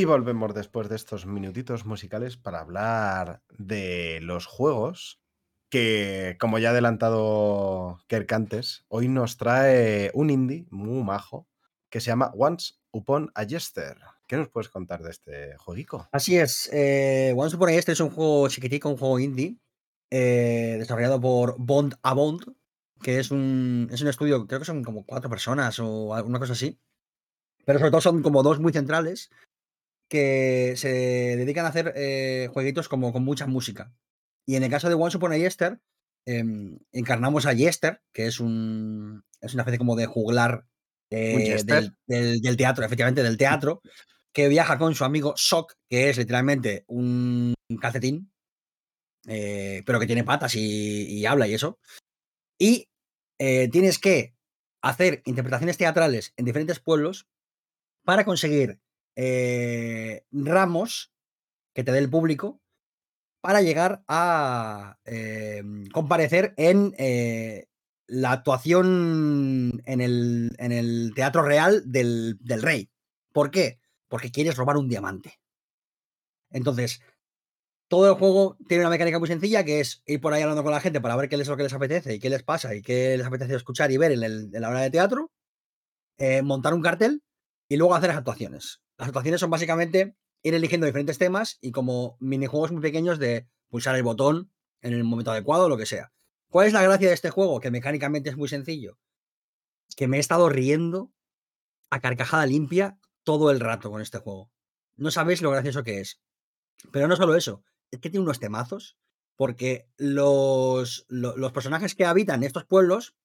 [0.00, 5.20] Y volvemos después de estos minutitos musicales para hablar de los juegos
[5.68, 11.46] que, como ya ha adelantado Kirk antes, hoy nos trae un indie muy majo
[11.90, 13.98] que se llama Once Upon a Jester.
[14.26, 16.08] ¿Qué nos puedes contar de este jueguico?
[16.12, 16.70] Así es.
[16.72, 19.58] Eh, Once Upon a Jester es un juego chiquitico, un juego indie,
[20.10, 22.54] eh, desarrollado por Bond a Bond,
[23.02, 26.54] que es un, es un estudio, creo que son como cuatro personas o alguna cosa
[26.54, 26.80] así.
[27.66, 29.30] Pero sobre todo son como dos muy centrales
[30.10, 33.94] que se dedican a hacer eh, jueguitos como con mucha música.
[34.46, 35.80] Y en el caso de Once Upon a Jester,
[36.26, 40.66] em, encarnamos a Jester, que es, un, es una especie como de juglar
[41.12, 41.32] eh,
[41.66, 43.82] del, del- del teatro, efectivamente, del teatro,
[44.34, 48.32] que viaja con su amigo Sock, que es literalmente un calcetín,
[49.28, 51.78] eh, pero que tiene patas y, y habla y eso.
[52.58, 52.88] Y
[53.38, 54.34] tienes que
[54.82, 57.26] hacer interpretaciones teatrales en diferentes pueblos
[58.04, 58.80] para conseguir
[59.22, 61.12] eh, ramos
[61.74, 62.62] que te dé el público
[63.42, 67.66] para llegar a eh, comparecer en eh,
[68.06, 72.88] la actuación en el, teatro real del, rey.
[73.34, 73.78] ¿Por qué?
[74.08, 75.38] Porque quieres robar un diamante.
[76.50, 77.02] Entonces,
[77.88, 80.72] todo el juego tiene una mecánica muy sencilla que es ir por ahí hablando con
[80.72, 82.80] la gente para ver qué es lo que les apetece y qué les pasa y
[82.80, 85.30] qué les apetece escuchar y ver en, la hora de teatro,
[86.42, 87.22] montar un cartel
[87.68, 88.80] y luego hacer las actuaciones.
[89.00, 93.96] Las actuaciones son básicamente ir eligiendo diferentes temas y como minijuegos muy pequeños de pulsar
[93.96, 94.52] el botón
[94.82, 96.12] en el momento adecuado o lo que sea.
[96.50, 97.60] ¿Cuál es la gracia de este juego?
[97.60, 98.98] Que mecánicamente es muy sencillo.
[99.96, 101.14] Que me he estado riendo
[101.88, 104.50] a carcajada limpia todo el rato con este juego.
[104.96, 106.20] No sabéis lo gracioso que es.
[106.92, 108.98] Pero no solo eso, es que tiene unos temazos,
[109.36, 113.16] porque los, lo- los personajes que habitan estos pueblos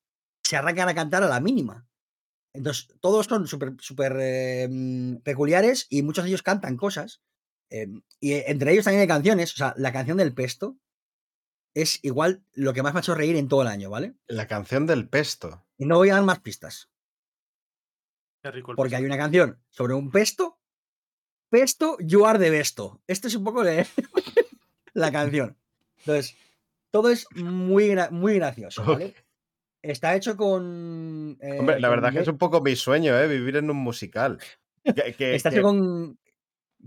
[0.43, 1.85] se arrancan a cantar a la mínima.
[2.55, 7.21] Entonces, todos son súper súper, eh, mm, peculiares y muchos de ellos cantan cosas.
[7.69, 7.87] eh,
[8.19, 9.53] y eh, entre ellos también hay canciones.
[9.53, 10.77] O sea, la canción del pesto
[11.73, 14.15] es igual lo que más me ha hecho reír en todo el año, ¿vale?
[14.27, 15.65] La canción del pesto.
[15.77, 16.89] Y no voy a dar más pistas,
[18.41, 20.59] Qué rico el porque hay una canción sobre un pesto.
[21.49, 23.01] Pesto, you are the besto.
[23.07, 23.85] Esto es un poco de
[24.93, 25.57] la canción.
[25.99, 26.35] Entonces,
[26.91, 29.13] todo es muy, gra- muy gracioso, ¿vale?
[29.91, 31.37] Está hecho con.
[31.41, 33.27] eh, Hombre, la con verdad que es un poco mi sueño, ¿eh?
[33.27, 34.39] Vivir en un musical.
[34.83, 36.19] Que- que- Está que- hecho con,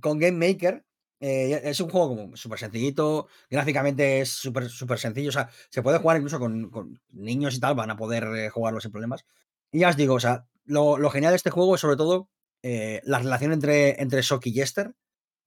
[0.01, 0.85] con Game Maker.
[1.21, 3.29] eh, es un juego como súper sencillito.
[3.51, 5.29] Gráficamente es súper súper sencillo.
[5.31, 7.75] O sea, se puede jugar incluso con, con niños y tal.
[7.75, 9.25] Van a poder eh, jugarlo sin problemas.
[9.73, 12.29] Y ya os digo, o sea, lo, lo genial de este juego es sobre todo
[12.63, 14.95] eh, la relación entre, entre Shock y Jester,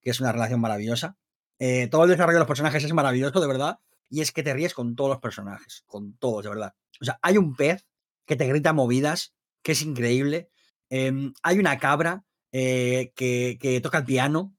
[0.01, 1.17] que es una relación maravillosa.
[1.59, 3.79] Eh, todo el desarrollo de los personajes es maravilloso, de verdad.
[4.11, 6.75] Y es que te ríes con todos los personajes, con todos, de verdad.
[6.99, 7.87] O sea, hay un pez
[8.25, 9.33] que te grita movidas,
[9.63, 10.51] que es increíble.
[10.89, 14.53] Em, hay una cabra eh, que, toca el piano.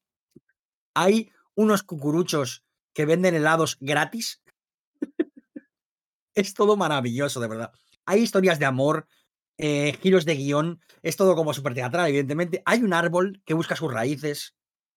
[0.95, 2.65] Hay unos cucuruchos
[2.95, 4.43] que venden helados gratis.
[6.35, 7.73] es todo maravilloso, de verdad.
[8.07, 9.07] Hay historias de amor,
[9.59, 10.81] eh, giros de guion.
[11.03, 12.63] Es todo como súper teatral, evidentemente.
[12.65, 14.57] Hay un árbol que busca sus raíces.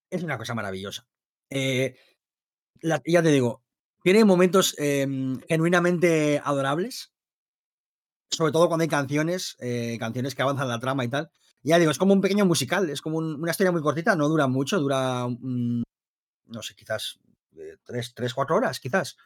[0.09, 1.05] Es una cosa maravillosa.
[1.49, 1.97] Eh,
[2.81, 3.64] ya te digo,
[4.05, 7.11] tiene momentos em, genuinamente adorables.
[8.29, 11.31] Sobre todo cuando hay canciones, eh, canciones que avanzan la trama y tal.
[11.63, 14.29] Ya digo, es como un pequeño musical, es como un- una historia muy cortita, no
[14.29, 17.17] dura mucho, dura, no sé, quizás
[17.57, 19.17] eh, tres, tres, cuatro horas, quizás.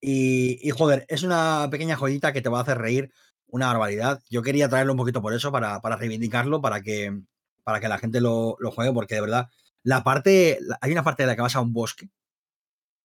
[0.00, 3.12] Y, y, joder, es una pequeña joyita que te va a hacer reír
[3.48, 4.22] una barbaridad.
[4.30, 7.20] Yo quería traerlo un poquito por eso, para, para reivindicarlo, para que,
[7.64, 9.48] para que la gente lo, lo juegue, porque de verdad,
[9.82, 12.10] la parte, hay una parte de la que vas a un bosque,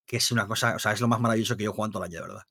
[0.05, 2.03] que es una cosa, o sea, es lo más maravilloso que yo jugado en todo
[2.03, 2.43] el año, de verdad.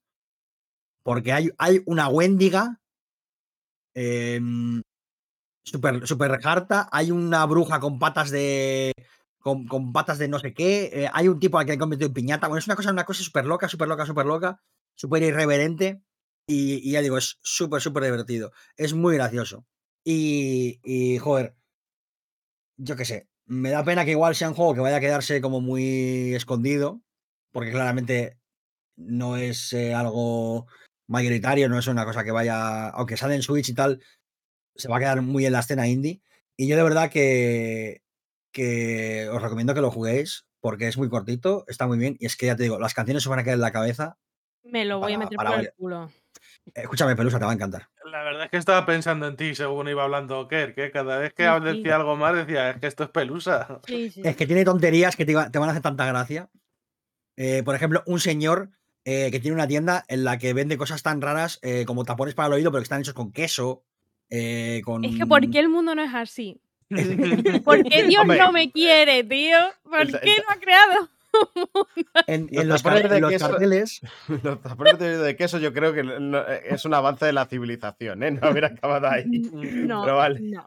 [1.02, 2.80] Porque hay, hay una Wendiga
[3.94, 4.82] em,
[5.64, 8.92] súper super harta, hay una bruja con patas de.
[9.40, 11.80] Con, con patas de no sé qué, eh, hay un tipo al que le han
[11.80, 12.46] convertido en piñata.
[12.46, 14.62] Bueno, es una cosa, una cosa súper loca, súper loca, súper loca,
[14.94, 16.00] súper irreverente.
[16.46, 18.52] Y, ya digo, es súper, súper divertido.
[18.76, 19.66] Es muy gracioso.
[20.04, 21.56] Y, joder,
[22.76, 25.40] yo qué sé, me da pena que igual sea un juego que vaya a quedarse
[25.40, 27.02] como muy escondido,
[27.52, 28.38] porque claramente
[28.96, 30.66] no es eh, algo
[31.08, 34.02] mayoritario, no es una cosa que vaya, aunque sale en Switch y tal,
[34.74, 36.22] se va a quedar muy en la escena indie.
[36.56, 38.02] Y yo de verdad que,
[38.52, 42.36] que os recomiendo que lo juguéis, porque es muy cortito, está muy bien, y es
[42.36, 44.18] que ya te digo, las canciones se van a quedar en la cabeza.
[44.64, 46.12] Me lo voy a meter para por el culo.
[46.74, 47.88] Escúchame, Pelusa, te va a encantar.
[48.04, 51.34] La verdad es que estaba pensando en ti según iba hablando Kerr, que cada vez
[51.34, 51.64] que Sí, sí.
[51.64, 53.80] decía algo más decía, es que esto es pelusa.
[53.86, 54.22] Sí, sí.
[54.24, 56.48] Es que tiene tonterías que te van a hacer tanta gracia.
[57.36, 58.70] Eh, por ejemplo, un señor
[59.04, 62.34] eh, que tiene una tienda en la que vende cosas tan raras eh, como tapones
[62.34, 63.82] para el oído, pero que están hechos con queso.
[64.30, 65.04] eh, con...
[65.04, 66.60] Es que ¿por qué el mundo no es así?
[67.64, 68.38] ¿Por qué Dios Hombre.
[68.38, 69.56] no me quiere, tío?
[69.82, 71.09] ¿Por El- qué no ha creado?
[72.26, 74.00] En, Los en los, tapones car- de los queso- carteles,
[74.42, 78.22] Los tapones de, de queso yo creo que no- es un avance de la civilización,
[78.22, 78.30] ¿eh?
[78.32, 79.24] No haber acabado ahí.
[79.26, 80.40] No, Pero vale.
[80.42, 80.66] no.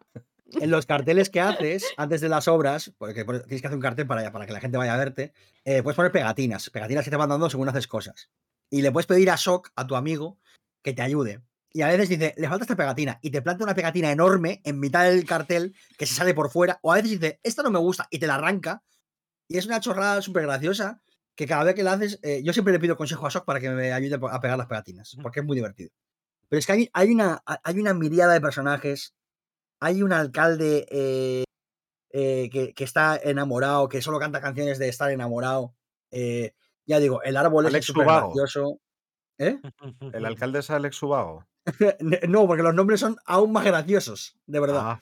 [0.53, 4.07] En los carteles que haces antes de las obras, porque tienes que hacer un cartel
[4.07, 7.17] para, para que la gente vaya a verte, eh, puedes poner pegatinas, pegatinas que te
[7.17, 8.29] van dando según haces cosas.
[8.69, 10.39] Y le puedes pedir a Sok, a tu amigo,
[10.81, 11.41] que te ayude.
[11.71, 14.79] Y a veces dice, le falta esta pegatina, y te planta una pegatina enorme en
[14.79, 17.79] mitad del cartel que se sale por fuera, o a veces dice, esta no me
[17.79, 18.83] gusta, y te la arranca.
[19.47, 21.01] Y es una chorrada súper graciosa
[21.35, 23.59] que cada vez que la haces, eh, yo siempre le pido consejo a Sok para
[23.59, 25.91] que me ayude a pegar las pegatinas, porque es muy divertido.
[26.47, 29.13] Pero es que hay, hay una, hay una miriada de personajes
[29.79, 31.43] hay un alcalde eh,
[32.11, 35.75] eh, que, que está enamorado, que solo canta canciones de estar enamorado.
[36.11, 36.53] eh,
[36.87, 38.79] ya digo, el árbol Alex es súper gracioso.
[39.39, 39.59] ¿Eh?
[40.13, 41.45] El alcalde es Alex Ubago.
[42.29, 44.81] No, porque los nombres son aún más graciosos, de verdad.
[44.83, 45.01] Ah,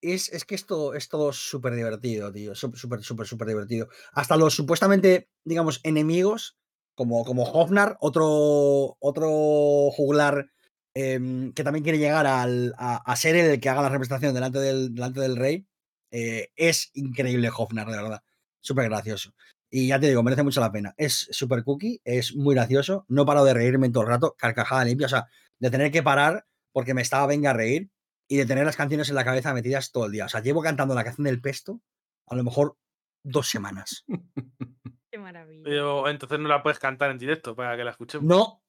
[0.00, 2.54] Es, es que esto es todo súper divertido, tío.
[2.56, 3.88] Súper, súper, súper divertido.
[4.12, 6.58] Hasta los supuestamente, digamos, enemigos,
[6.96, 10.48] como, como Hofnar, otro, otro juglar
[10.94, 14.58] em, que también quiere llegar al- a, a ser el que haga la representación delante
[14.58, 15.66] del, delante del rey.
[16.10, 18.22] eh, es increíble Hofnar, de verdad.
[18.60, 19.34] Súper gracioso.
[19.70, 20.92] Y ya te digo, merece mucho la pena.
[20.98, 23.06] Es súper cookie, es muy gracioso.
[23.08, 25.06] No paro de reírme en todo el rato, carcajada limpia.
[25.06, 25.26] O sea,
[25.58, 27.90] de tener que parar porque me estaba venga a reír
[28.28, 30.26] y de tener las canciones en la cabeza metidas todo el día.
[30.26, 31.80] O sea, llevo cantando la canción del pesto
[32.28, 32.76] a lo mejor
[33.24, 34.04] dos semanas.
[35.10, 35.62] Qué maravilla.
[35.64, 38.26] Pero entonces no la puedes cantar en directo para que la escuchemos.
[38.26, 38.61] No,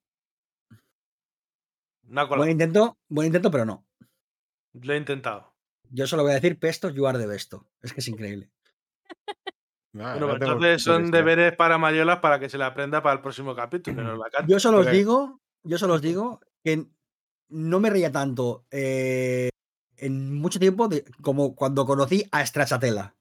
[2.37, 3.85] Buen intento, buen intento, pero no.
[4.73, 5.53] Lo he intentado.
[5.89, 7.67] Yo solo voy a decir pesto, you are the besto.
[7.81, 8.49] Es que es increíble.
[9.93, 13.21] Bueno, ahora tengo entonces son deberes para Mayolas para que se la aprenda para el
[13.21, 13.97] próximo capítulo.
[13.97, 14.51] que nos la cante.
[14.51, 16.87] Yo solo os digo, yo solo os digo que
[17.49, 19.49] no me reía tanto eh,
[19.97, 23.15] en mucho tiempo de- como cuando conocí a Stracciatella.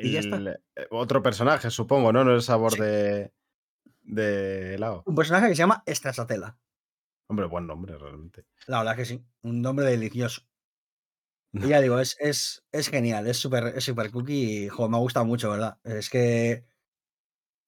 [0.00, 0.38] y ya está.
[0.76, 2.24] Eh, otro personaje, supongo, ¿no?
[2.24, 3.32] No el sabor de,
[4.02, 5.02] de helado.
[5.06, 6.58] Un personaje que se llama Stracciatella.
[7.28, 8.46] Hombre, buen nombre, realmente.
[8.66, 9.24] La verdad que sí.
[9.42, 10.42] Un nombre delicioso.
[11.52, 15.00] Y ya digo, es, es, es genial, es súper es super cookie y me ha
[15.00, 15.78] gustado mucho, ¿verdad?
[15.84, 16.64] Es que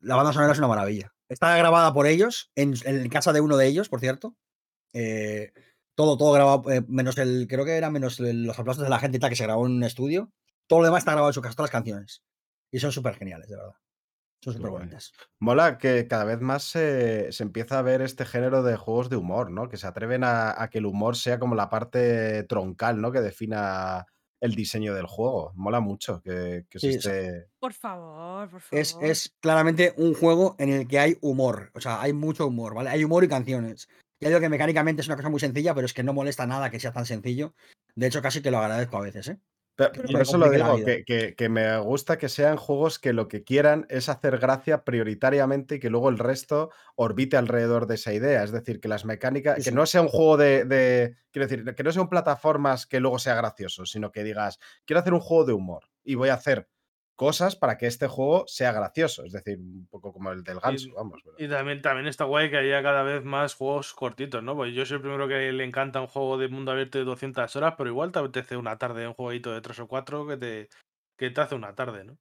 [0.00, 1.14] la banda sonora es una maravilla.
[1.28, 4.36] Está grabada por ellos, en, en casa de uno de ellos, por cierto.
[4.94, 5.52] Eh,
[5.96, 8.98] todo, todo grabado, eh, menos el, creo que era menos el- los aplausos de la
[9.00, 10.32] gente y tal que se grabó en un estudio.
[10.68, 12.24] Todo lo demás está grabado en su casa, todas las canciones.
[12.72, 13.74] Y son súper geniales, de verdad.
[14.44, 15.12] Son súper bonitas.
[15.40, 19.16] Mola que cada vez más se, se empieza a ver este género de juegos de
[19.16, 19.70] humor, ¿no?
[19.70, 23.10] Que se atreven a, a que el humor sea como la parte troncal, ¿no?
[23.10, 24.04] Que defina
[24.40, 25.52] el diseño del juego.
[25.54, 27.46] Mola mucho que, que Sí, esté...
[27.58, 28.78] Por favor, por favor.
[28.78, 31.70] Es, es claramente un juego en el que hay humor.
[31.72, 32.90] O sea, hay mucho humor, ¿vale?
[32.90, 33.88] Hay humor y canciones.
[34.20, 36.70] Ya digo que mecánicamente es una cosa muy sencilla, pero es que no molesta nada
[36.70, 37.54] que sea tan sencillo.
[37.94, 39.38] De hecho, casi que lo agradezco a veces, ¿eh?
[39.76, 43.00] Pe- que no Por eso lo digo, que, que- que me gusta que sean juegos
[43.00, 47.86] que lo que quieran es hacer gracia prioritariamente y que luego el resto orbite alrededor
[47.88, 48.44] de esa idea.
[48.44, 51.74] Es decir, que las mecánicas, Sí, que no sea un juego de, de- Quiero decir,
[51.74, 55.20] que no sea un plataformas que luego sea gracioso, sino que digas, quiero hacer un
[55.20, 56.68] juego de humor y voy a hacer
[57.16, 59.24] cosas para que este juego sea gracioso.
[59.24, 61.20] Es decir, un poco como el del ganso, vamos.
[61.24, 64.56] pero- Y también, también está guay que haya cada vez más juegos cortitos, ¿no?
[64.56, 67.54] Pues yo soy el primero que le encanta un juego de mundo abierto de 200
[67.56, 70.68] horas, pero igual te apetece una tarde un jueguito de 3 o 4 que te,
[71.16, 72.18] que te hace una tarde, ¿no?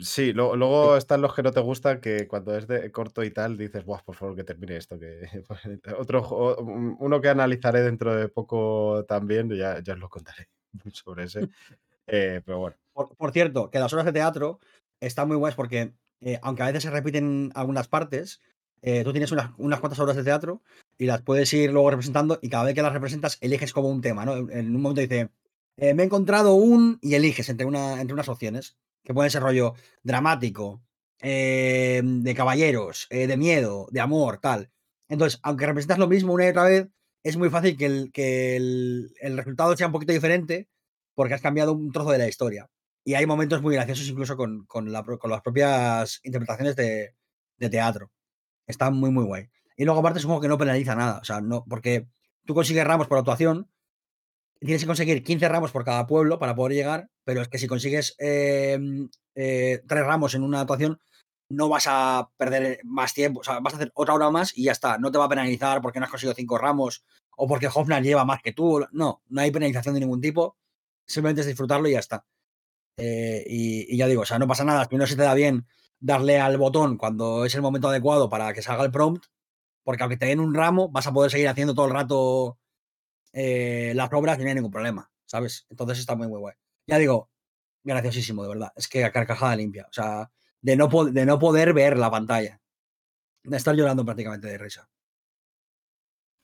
[0.00, 3.30] Sí, lo- luego están los que no te gustan, que cuando es de corto y
[3.30, 4.98] tal, dices, Buah, por favor, que termine esto.
[4.98, 5.22] Que...
[5.98, 10.48] Otro, jo- un- uno que analizaré dentro de poco también, ya, ya os lo contaré
[10.92, 11.48] sobre ese.
[12.08, 12.42] Eh.
[12.92, 14.58] Por, cierto, que las obras de teatro
[15.00, 18.40] están muy buenas porque, eh, aunque a veces se repiten algunas partes,
[18.82, 20.62] eh, tú tienes unas, unas cuantas obras de teatro
[20.96, 24.00] y las puedes ir luego representando y cada vez que las representas eliges como un
[24.00, 24.50] tema, ¿no?
[24.50, 25.30] En un momento dice,
[25.76, 26.98] me he encontrado un...
[27.02, 30.82] y eliges entre, una, entre unas opciones, que puede ser rollo dramático,
[31.20, 34.70] de caballeros, de miedo, de amor, tal.
[35.08, 36.88] Entonces, aunque representas lo mismo una y otra vez,
[37.22, 40.68] es muy fácil que el, que el, el resultado sea un poquito diferente
[41.18, 42.70] porque has cambiado un trozo de la historia.
[43.04, 45.02] Y hay momentos muy graciosos incluso con, con, las
[45.42, 47.16] propias interpretaciones de,
[47.56, 48.12] de teatro.
[48.68, 49.48] Está muy, muy guay.
[49.76, 51.18] Y luego aparte es un juego que no penaliza nada.
[51.18, 52.06] O sea, no, porque
[52.46, 53.68] tú consigues ramos por actuación,
[54.60, 57.66] tienes que conseguir 15 ramos por cada pueblo para poder llegar, pero es que si
[57.66, 58.78] consigues eh,
[59.34, 61.00] eh, tres ramos en una actuación,
[61.48, 63.40] no vas a perder más tiempo.
[63.40, 64.98] O sea, vas a hacer otra hora más y ya está.
[64.98, 67.04] No te va a penalizar porque no has conseguido cinco ramos
[67.36, 68.86] o porque Hofnar lleva más que tú.
[68.92, 70.56] No, no hay penalización de ningún tipo.
[71.08, 72.24] Simplemente es disfrutarlo y ya está.
[72.96, 74.86] Eh, y, y ya digo, o sea, no pasa nada.
[74.88, 75.66] Si no se te da bien
[75.98, 79.24] darle al botón cuando es el momento adecuado para que salga el prompt,
[79.82, 82.58] porque aunque te den un ramo, vas a poder seguir haciendo todo el rato
[83.32, 85.66] eh, las obras, no hay ningún problema, ¿sabes?
[85.70, 86.54] Entonces está muy, muy guay.
[86.86, 87.30] Ya digo,
[87.84, 88.72] graciosísimo, de verdad.
[88.76, 89.86] Es que a carcajada limpia.
[89.88, 90.30] O sea,
[90.60, 92.60] de no, de no poder ver la pantalla.
[93.44, 94.88] De estar llorando prácticamente de risa.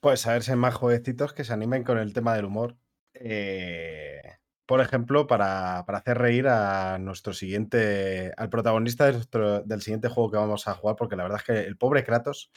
[0.01, 2.77] Pues a ver si hay más jueguecitos que se animen con el tema del humor.
[3.15, 4.21] Eh,
[4.67, 10.09] por ejemplo, para, para hacer reír a nuestro siguiente, al protagonista de nuestro- del siguiente
[10.09, 12.51] juego que vamos a jugar, porque la verdad es que el pobre Kratos,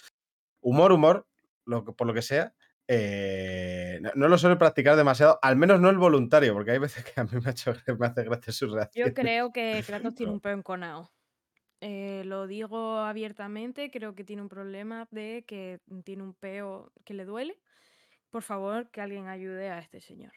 [0.62, 1.28] humor, humor,
[1.66, 2.54] lo, por lo que sea,
[2.88, 7.04] eh, no, no lo suele practicar demasiado, al menos no el voluntario, porque hay veces
[7.14, 8.96] que a mí me, ha hecho, me hace gracia su reacción.
[9.04, 11.12] Yo creo que Kratos tiene un peo enconado.
[11.82, 17.14] Eh, lo digo abiertamente, creo que tiene un problema de que tiene un peo que
[17.16, 17.62] le duele.
[18.32, 20.34] Por favor, que alguien ayude a este señor.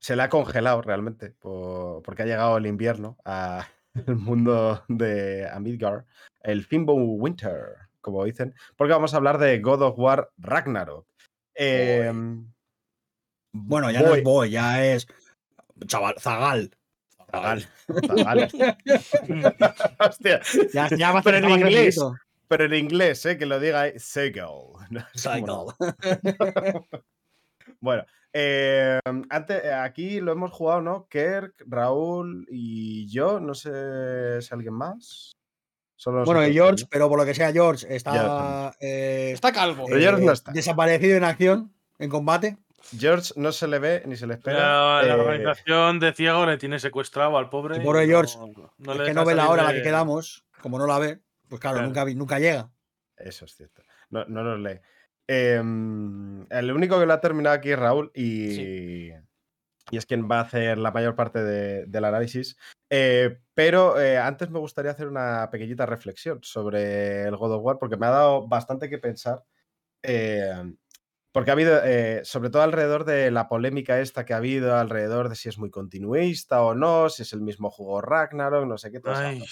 [0.00, 3.64] Se le ha congelado realmente, por- porque ha llegado el invierno al
[4.18, 6.04] mundo de a Midgard,
[6.42, 11.06] el Finbow Winter, como dicen, porque vamos a hablar de God of War Ragnarok.
[11.54, 12.50] Em,
[13.52, 15.06] Bueno, ya no voy- es boy, ya es.
[15.86, 16.70] Chaval, zagal.
[17.30, 17.68] Zagal,
[18.06, 18.48] Zagal.
[20.00, 20.40] Hostia,
[20.72, 21.96] Ya, ya va a Pero ser en inglés.
[22.48, 23.38] pero en inglés, ¿eh?
[23.38, 24.48] que lo diga ahí, Segal.
[24.90, 25.66] No, Zagal.
[27.80, 28.98] Bueno, eh,
[29.30, 31.06] antes, eh, aquí lo hemos jugado, ¿no?
[31.08, 35.32] Kirk, Raúl y yo, no sé si alguien más.
[35.96, 36.88] Solo Bueno, y George, ¿no?
[36.90, 39.84] pero por lo que sea, George está, eh, Está calvo.
[39.86, 40.52] Pero George no está.
[40.52, 42.58] desaparecido en acción, en combate.
[42.98, 44.58] George no se le ve ni se le espera.
[44.58, 47.76] La, la eh, organización de Ciego le tiene secuestrado al pobre.
[47.76, 48.36] El pobre no- George,
[48.78, 51.20] no es que no ve la hora a la que quedamos, como no la ve,
[51.48, 51.88] pues claro, Claro.
[51.88, 52.70] Nunca, nunca llega.
[53.16, 53.82] Eso es cierto.
[54.10, 54.80] No, no nos lee.
[55.26, 59.10] Em, el único que lo ha terminado aquí es Raúl y,
[59.90, 62.56] y es quien va a hacer la mayor parte de- del análisis.
[62.90, 67.78] Eh, pero eh, antes me gustaría hacer una pequeñita reflexión sobre el God of War
[67.78, 69.42] porque me ha dado bastante que pensar.
[70.02, 70.74] eh,
[71.32, 71.80] porque ha habido,
[72.22, 75.68] sobre todo alrededor de la polémica esta que ha habido, alrededor de si es muy
[75.68, 79.00] continuista o no, si es el mismo juego Ragnarok, no sé qué.
[79.04, 79.42] Ay,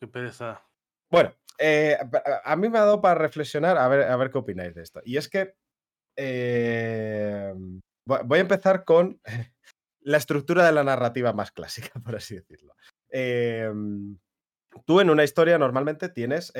[0.00, 0.62] qué pereza.
[1.08, 1.96] Bueno, eh,
[2.44, 5.00] a- mí me ha dado para reflexionar, a ver, a ver qué opináis de esto.
[5.04, 5.54] Y es que
[6.16, 7.52] eh,
[8.06, 9.20] vo- voy a empezar con
[10.00, 12.74] la estructura de la narrativa más clásica, por así decirlo.
[13.10, 13.70] Eh,
[14.84, 16.52] tú en una historia normalmente tienes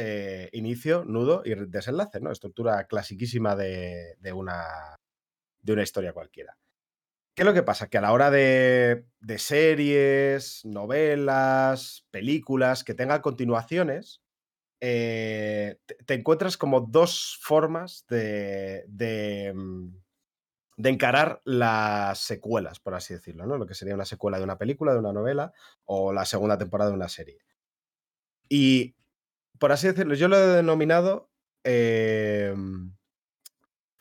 [0.52, 2.31] inicio, nudo y desenlace, ¿no?
[2.32, 4.97] Estructura clasiquísima de, de una,
[5.62, 6.56] de una historia cualquiera.
[7.36, 7.89] ¿Qué es lo que pasa?
[7.89, 14.23] Que a la hora de, de series, novelas, películas que tengan continuaciones,
[14.81, 19.89] eh, te, encuentras como dos formas de, mm,
[20.77, 23.57] de encarar las secuelas, por así decirlo, ¿no?
[23.57, 25.53] Lo que sería una secuela de una película, de una novela
[25.85, 27.39] o la segunda temporada de una serie.
[28.48, 28.94] Y,
[29.59, 31.31] por así decirlo, yo lo he denominado
[31.65, 32.55] eh,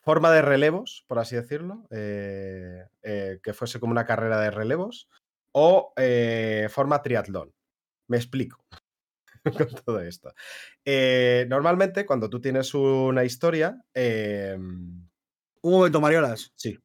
[0.02, 5.10] forma de relevos, por así decirlo, eh, que fuese como una carrera de relevos,
[5.52, 5.94] o
[6.70, 7.54] forma triatlón.
[8.08, 8.66] Me explico
[9.58, 10.34] con todo esto.
[10.86, 16.54] Eh, normalmente, cuando tú tienes una historia, eh, Un momento, Mariolas.
[16.56, 16.78] sí,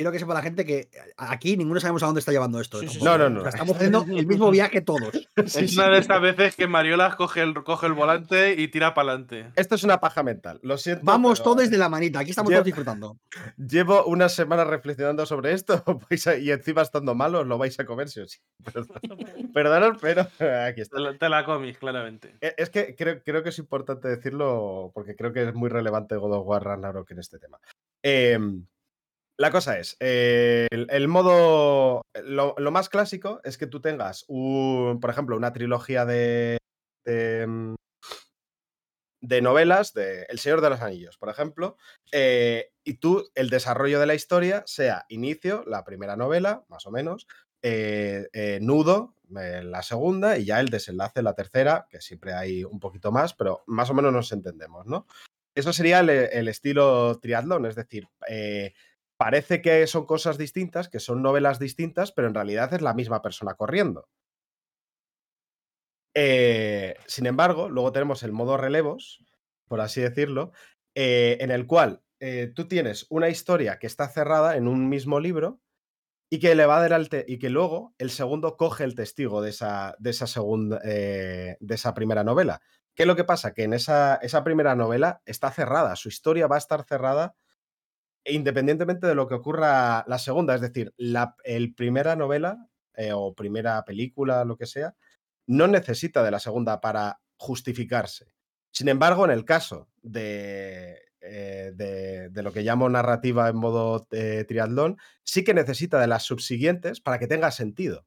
[0.00, 2.80] Quiero que sepa la gente que aquí ninguno sabemos a dónde está llevando esto.
[2.80, 3.04] Sí, eh, sí.
[3.04, 3.40] No, no, no.
[3.40, 5.10] O sea, estamos haciendo el mismo viaje todos.
[5.36, 9.10] es una de estas veces que Mariola coge el, coge el volante y tira para
[9.10, 9.52] adelante.
[9.56, 10.58] esto es una paja mental.
[10.62, 11.04] Lo siento.
[11.04, 12.20] Vamos pero todos de la manita.
[12.20, 13.18] Aquí estamos todos disfrutando.
[13.58, 15.84] Llevo una semana reflexionando sobre esto
[16.40, 18.38] y encima estando malos lo vais a comer sí o sí.
[18.64, 20.22] Perdón- Perdonad, pero
[20.66, 20.96] aquí está.
[20.96, 22.36] Te la, te la comis, claramente.
[22.40, 26.16] E- Es que creo, creo que es importante decirlo porque creo que es muy relevante
[26.16, 27.58] God of War Ragnarok en este tema.
[28.02, 28.64] Em,
[29.40, 35.08] la cosa es, eh, el, modo, lo, más clásico es que tú tengas, un, por
[35.08, 36.58] ejemplo, una trilogía de,
[37.06, 37.74] de, mm,
[39.42, 41.78] novelas de El Señor de los Anillos, por ejemplo,
[42.12, 46.90] eh, y tú, el desarrollo de la historia sea inicio, la primera novela, más o
[46.90, 47.26] menos,
[47.62, 53.10] eh, nudo, la segunda, y ya el desenlace, la tercera, que siempre hay un poquito
[53.10, 55.06] más, pero más o menos nos entendemos, ¿no?
[55.54, 58.06] Eso sería el, estilo triatlón, es decir,
[59.20, 63.20] parece que son cosas distintas, que son novelas distintas, pero en realidad es la misma
[63.20, 64.08] persona corriendo.
[66.14, 69.22] Eh, sin embargo, luego tenemos el modo relevos,
[69.68, 70.52] por así decirlo,
[70.94, 75.20] eh, en el cual eh, tú tienes una historia que está cerrada en un mismo
[75.20, 75.60] libro
[76.30, 79.50] y que le va a dar y que luego el segundo coge el testigo de
[79.50, 82.62] esa, de esa segunda de esa primera novela.
[82.94, 83.52] ¿Qué es lo que pasa?
[83.52, 87.34] Que en esa, esa primera novela está cerrada, su historia va a estar cerrada
[88.24, 90.54] independientemente de lo que ocurra la segunda.
[90.54, 94.94] Es decir, la el primera novela eh, o primera película, lo que sea,
[95.46, 98.34] no necesita de la segunda para justificarse.
[98.72, 104.06] Sin embargo, en el caso de, eh, de, de lo que llamo narrativa en modo
[104.12, 108.06] eh, triatlón, sí que necesita de las subsiguientes para que tenga sentido.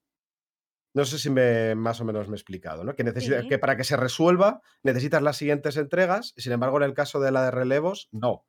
[0.96, 2.96] No sé si me, más o menos me he explicado, ¿no?
[2.96, 3.48] Que, necesita, Sí.
[3.48, 7.32] que para que se resuelva necesitas las siguientes entregas, sin embargo, en el caso de
[7.32, 8.46] la de relevos, no.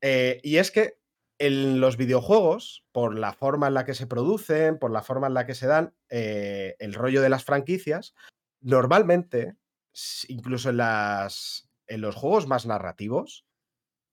[0.00, 0.98] Eh, y es que
[1.38, 5.34] en los videojuegos, por la forma en la que se producen, por la forma en
[5.34, 8.14] la que se dan, eh, el rollo de las franquicias,
[8.60, 9.56] normalmente,
[10.28, 13.46] incluso en, las, en los juegos más narrativos,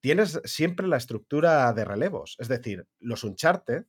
[0.01, 2.35] tienes siempre la estructura de relevos.
[2.39, 3.85] Es decir, los Uncharted,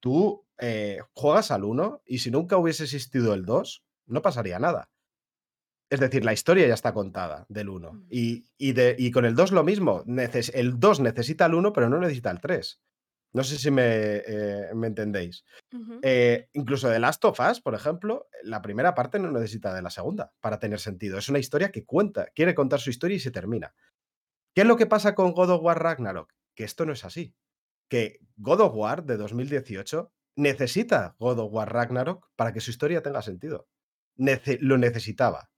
[0.00, 4.90] tú eh, juegas al 1 y si nunca hubiese existido el 2, no pasaría nada.
[5.90, 7.92] Es decir, la historia ya está contada del 1.
[7.92, 8.06] Mm.
[8.10, 10.04] Y, y de- y con el 2 lo mismo.
[10.04, 12.80] neces- el 2 necesita el 1, pero no necesita el 3.
[13.32, 15.44] No sé si me, eh, me entendéis.
[16.02, 19.90] Eh, incluso de Last of Us, por ejemplo, la primera parte no necesita de la
[19.90, 21.18] segunda para tener sentido.
[21.18, 23.74] Es una historia que cuenta, quiere contar su historia y se termina.
[24.54, 26.32] ¿Qué es lo que pasa con God of War Ragnarok?
[26.54, 27.34] Que esto no es así.
[27.88, 33.02] Que God of War de 2018 necesita God of War Ragnarok para que su historia
[33.02, 33.68] tenga sentido.
[34.16, 35.50] Nece- lo necesitaba.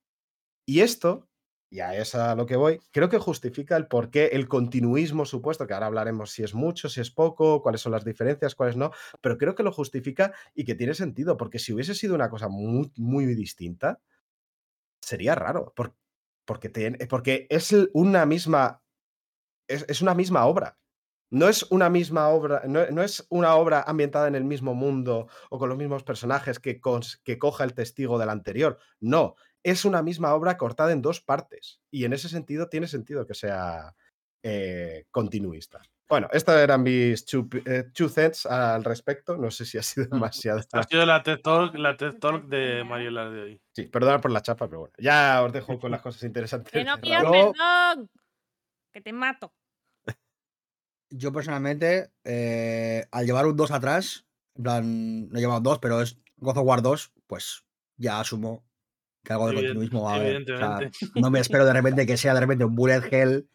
[0.69, 1.29] Y esto,
[1.71, 5.25] y a eso a lo que voy, creo que justifica el por qué el continuismo
[5.25, 8.77] supuesto, que ahora hablaremos si es mucho, si es poco, cuáles son las diferencias, cuáles
[8.77, 8.91] no,
[9.23, 12.49] pero creo que lo justifica y que tiene sentido, porque si hubiese sido una cosa
[12.49, 14.01] muy, muy distinta,
[15.01, 15.95] sería raro, por-
[16.45, 18.83] porque, tiene- porque es una misma,
[19.69, 20.79] es, una misma obra.
[21.31, 25.29] No es una misma obra, no, no es una obra ambientada en el mismo mundo
[25.51, 26.81] o con los mismos personajes que,
[27.25, 28.79] que coja el testigo del anterior.
[29.01, 31.81] No, es una misma obra cortada en dos partes.
[31.91, 33.95] Y en ese sentido tiene sentido que sea
[34.43, 35.81] eh, continuista.
[36.09, 39.37] Bueno, estos eran mis two, eh, two cents al respecto.
[39.37, 40.61] No sé si ha sido demasiado.
[40.73, 42.83] Ha sido la TED Talk, la TED Talk de.
[42.85, 43.61] Mariola de hoy.
[43.75, 44.95] Sí, perdona por la chapa, pero bueno.
[44.99, 46.73] Ya os dejo con las cosas interesantes.
[46.73, 48.11] Que no pidas perdón.
[48.91, 49.53] Que te mato.
[51.11, 54.27] Yo personalmente, eh, al llevar un 2 atrás,
[54.57, 57.65] en plan, no he llevado dos, pero es God of War 2, pues
[57.97, 58.68] ya asumo
[59.23, 60.43] que algo de continuismo va a haber.
[60.43, 60.99] O sea, evidentemente.
[61.15, 63.49] no me espero de repente que sea de repente un bullet hell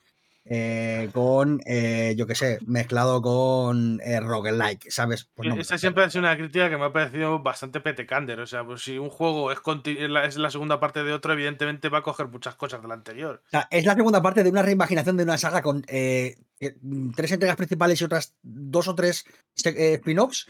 [0.46, 5.30] eh, con, eh, yo qué sé, mezclado con eh, roguelike, ¿sabes?
[5.34, 5.80] Pues no lo Esa espero.
[5.80, 8.42] siempre ha sido una crítica que me ha parecido bastante petecander.
[8.42, 11.88] O sea, pues si un juego es, es la, la segunda parte de otro, evidentemente
[11.88, 13.42] va a coger muchas cosas del anterior.
[13.46, 17.56] O sea, es la segunda parte de una reimaginación de una saga con tres entregas
[17.56, 19.26] principales y otras dos o tres
[19.56, 20.48] spin-offs.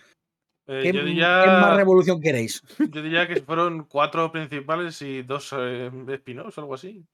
[0.68, 2.61] Eh, ¿Qué, yo, qué diría, más revolución queréis?
[2.91, 7.06] yo diría que fueron cuatro principales y dos eh, spin-offs, algo así.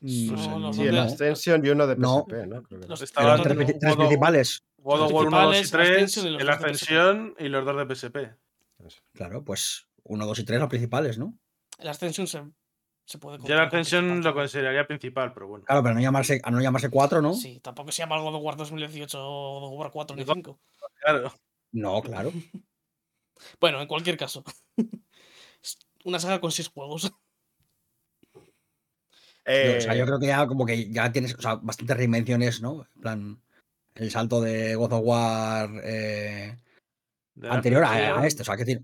[0.00, 2.24] Mm, No, sé, los Sí, el de- Ascension y uno de No.
[2.28, 2.62] PSP, ¿no?
[2.62, 3.04] Creo que Los- no.
[3.04, 4.62] Estaba Eran los tres, tres principales.
[4.78, 6.64] God of War 1, 2 y principales, 3, Ascension y los el dos de PSP.
[6.64, 8.16] Ascensión y los dos de PSP.
[9.14, 11.36] Claro, pues uno, dos y tres los principales, ¿no?
[11.78, 12.42] El Ascension se,
[13.04, 15.64] se puede como Ascensión principal lo consideraría principal, pero bueno.
[15.64, 17.34] Claro, pero no llamarse, a no llamarse cuatro, ¿no?
[17.34, 20.34] Sí, tampoco se llama God of War 2018 o God of War 4 ni Digo-
[20.34, 20.58] 5.
[21.00, 21.32] Claro.
[21.72, 22.32] No, claro.
[23.60, 24.44] Bueno, en cualquier caso.
[25.62, 27.12] Es Una saga con 6 juegos.
[29.48, 31.96] Yo, o sea, yo Eh, creo que ya como que ya tienes o sea, bastantes
[31.96, 32.84] reinvenciones, ¿no?
[32.96, 33.42] En plan,
[33.94, 36.58] el salto de God of War eh,
[37.34, 38.42] De anterior a, a este.
[38.42, 38.82] O sea, que decir,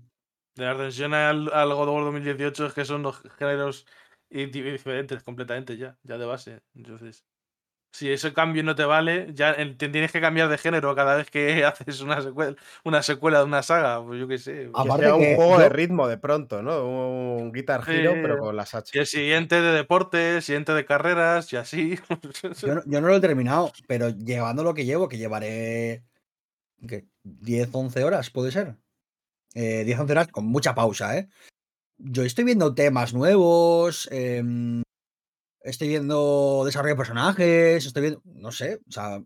[0.55, 3.85] De la Ascensión al, al God of War 2018 es que son dos géneros
[4.29, 6.61] diferentes completamente ya, ya de base.
[6.75, 7.25] Entonces,
[7.93, 11.29] si ese cambio no te vale, ya te tienes que cambiar de género cada vez
[11.29, 14.51] que haces una secuela, una secuela de una saga, pues yo qué sé.
[14.51, 16.83] que Aparte sea un que juego yo- de ritmo de pronto, ¿no?
[17.37, 17.91] Un Guitar Sí.
[18.03, 18.91] pero con las H.
[18.97, 21.99] Y el siguiente de deporte, el siguiente de carreras y así.
[22.61, 26.03] yo, no- yo no lo he terminado, pero llevando lo que llevo, que llevaré
[26.87, 27.05] ¿qué?
[27.23, 28.75] 10, 11 horas, puede ser.
[29.53, 31.29] Eh, 10, 11 horas con mucha pausa, ¿eh?
[31.99, 34.81] Yo estoy viendo temas nuevos, em,
[35.63, 39.23] estoy viendo desarrollo de personajes, estoy viendo, no sé, o sea,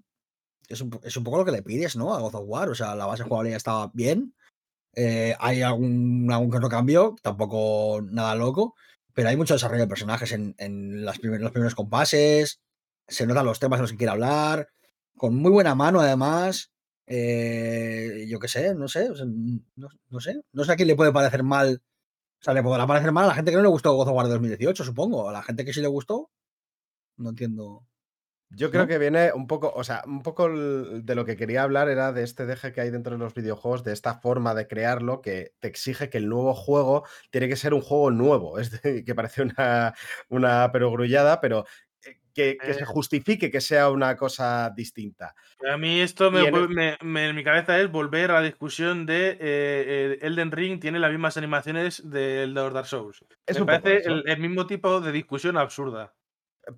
[0.69, 2.13] es un, es un poco lo que le pides, ¿no?
[2.15, 4.35] A God of War, o sea, la base jugable ya estaba bien,
[4.95, 8.75] eh, hay algún, algún que otro cambio, tampoco nada loco,
[9.13, 12.59] pero hay mucho desarrollo de personajes en, en las primer- los primeros compases,
[13.07, 14.69] se notan los temas de los que quiere hablar,
[15.17, 16.71] con muy buena mano además,
[17.07, 19.09] eh, yo qué sé, no sé,
[19.75, 21.81] no, no sé, no sé a quién le puede parecer mal,
[22.39, 24.13] o sea, le podrá parecer mal a la gente que no le gustó God of
[24.15, 26.31] War de 2018, supongo, a la gente que sí le gustó,
[27.17, 27.85] no entiendo.
[28.49, 28.87] Yo creo ¿no?
[28.87, 32.23] que viene un poco, o sea, un poco de lo que quería hablar era de
[32.23, 35.67] este deje que hay dentro de los videojuegos, de esta forma de crearlo que te
[35.67, 38.57] exige que el nuevo juego tiene que ser un juego nuevo.
[38.59, 39.93] Es de- que parece una,
[40.29, 41.65] una perogrullada, pero
[42.43, 42.85] que, se Eh.
[42.85, 45.33] justifique que sea una cosa distinta.
[45.69, 48.31] A mí esto me, Y en el- vuel- me- me- en mi cabeza es volver
[48.31, 52.73] a la discusión de eh, eh, Elden Ring tiene las mismas animaciones del de los
[52.73, 53.25] Dark Souls.
[53.45, 56.13] Es me parece el, el mismo tipo de discusión absurda.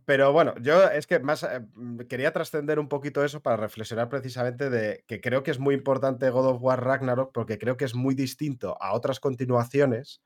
[0.05, 4.07] pero bueno, yo es que más eh, mm, quería trascender un poquito eso para reflexionar
[4.07, 7.85] precisamente de que creo que es muy importante God of War Ragnarok porque creo que
[7.85, 10.21] es muy distinto a otras continuaciones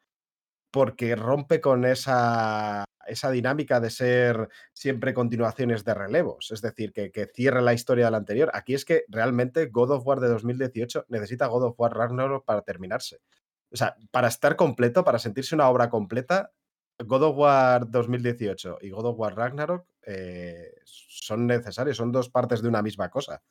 [0.71, 7.11] porque rompe con esa, esa dinámica de ser siempre continuaciones de relevos, es decir, que,
[7.11, 8.49] que cierre la historia de la anterior.
[8.53, 12.61] Aquí es que realmente God of War de 2018 necesita God of War Ragnarok para
[12.61, 13.19] terminarse.
[13.71, 16.51] O sea, para estar completo, para sentirse una obra completa,
[16.99, 22.61] God of War 2018 y God of War Ragnarok eh, son necesarios, son dos partes
[22.61, 23.41] de una misma cosa.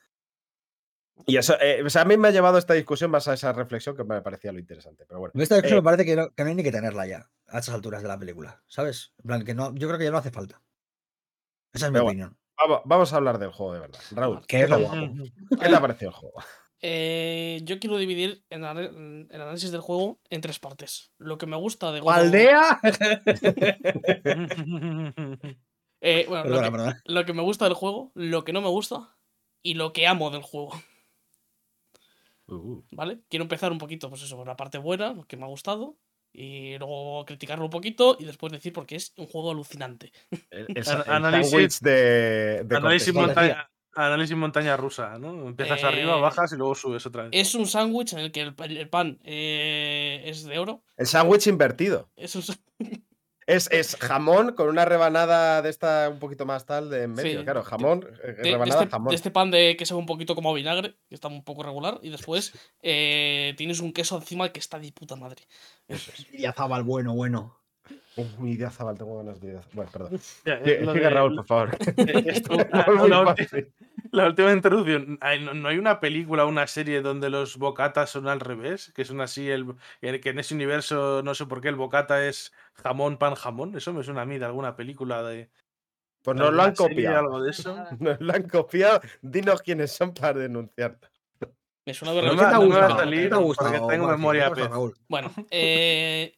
[1.27, 3.53] Y eso, eh, o sea, a mí me ha llevado esta discusión más a esa
[3.53, 5.05] reflexión que me parecía lo interesante.
[5.07, 7.07] Pero bueno, Esta discusión Eh, me parece que no, que no hay ni que tenerla
[7.07, 9.13] ya, a estas alturas de la película, ¿sabes?
[9.19, 10.63] En plan, que no, yo creo que ya no hace falta.
[11.73, 12.39] Esa es mi Pero opinión.
[12.57, 14.01] vamos, vamos a hablar del juego de verdad.
[14.13, 14.69] Raúl, ¿qué te,
[15.61, 16.43] qué te ha parecido el juego?
[16.81, 18.65] Eh, yo quiero dividir el,
[19.31, 21.13] el análisis del juego en tres partes.
[21.19, 22.81] Lo que me gusta de God ¡Aldea!
[26.05, 29.17] Eh, bueno, que, lo que me gusta del juego, lo que no me gusta
[29.63, 30.73] y lo que amo del juego.
[32.49, 33.21] Uh, ¿Vale?
[33.29, 35.97] Quiero empezar un poquito, pues eso, por la parte buena, lo que me ha gustado.
[36.35, 40.13] Y luego criticarlo un poquito y después decir porque es un juego alucinante.
[40.51, 40.67] el,
[41.07, 45.49] análisis- sándwich de, de Análisis, montaña, análisis montaña rusa, ¿no?
[45.49, 47.31] Empiezas arriba, Eh, bajas y luego subes otra vez.
[47.35, 50.83] Es un sándwich en el que el, pa- el pan eh, es de oro.
[50.97, 52.09] El sándwich invertido.
[52.17, 52.57] Es un, sa-
[53.47, 57.39] Es, es jamón con una rebanada de esta un poquito más tal de en medio.
[57.41, 57.45] Sí.
[57.45, 59.09] Claro, jamón, eh, de, de rebanada este, jamón.
[59.11, 61.99] de este pan de que sabe un poquito como vinagre, que está un poco regular.
[62.03, 62.53] Y después
[62.83, 65.43] eh, tienes un queso encima que está de puta madre.
[65.89, 66.27] Eso es.
[66.33, 66.47] Y
[66.85, 67.59] bueno, bueno.
[68.39, 70.19] Uy, de Zabal, tengo ganas de Bueno, perdón.
[70.19, 71.79] Sigue, de- Raúl, por favor.
[72.27, 72.53] esto-
[72.97, 73.11] Muy
[74.13, 75.19] la, última introducción.
[75.41, 78.93] ¿No, no hay una película o una serie donde los bocatas son al revés?
[78.95, 82.53] Que son así, el, que en ese universo, no sé por qué, el bocata es
[82.75, 83.77] jamón, pan, jamón.
[83.77, 85.51] Eso me suena a mí de alguna película de.
[86.23, 87.19] Pues de nos lo han copiado.
[87.19, 87.77] Algo de eso.
[87.99, 89.01] Nos lo han copiado.
[89.23, 90.99] Dinos quiénes son para denunciar.
[91.85, 93.71] Me suena No haberlo me, no me va a pero- salir ¿Qué te ha gustado,
[93.73, 94.53] porque tengo memoria.
[95.09, 96.37] Bueno, eh,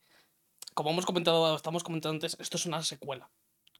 [0.73, 3.31] como hemos comentado, estamos comentando antes, esto es una secuela.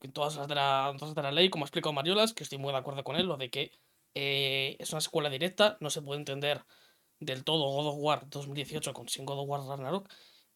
[0.01, 2.43] En todas las de la, todas las de la ley, como ha explicado Mariolas, que
[2.43, 3.71] estoy muy de acuerdo con él, lo de que
[4.15, 6.65] eh, es una secuela directa, no se puede entender
[7.19, 10.09] del todo God of War 2018 con sin God of War Ragnarok.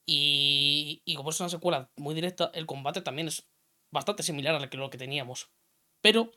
[0.06, 3.48] Y, y como es una secuela muy directa, el combate también es
[3.91, 5.52] bastante similar a lo que, teníamos.
[6.02, 6.31] Pero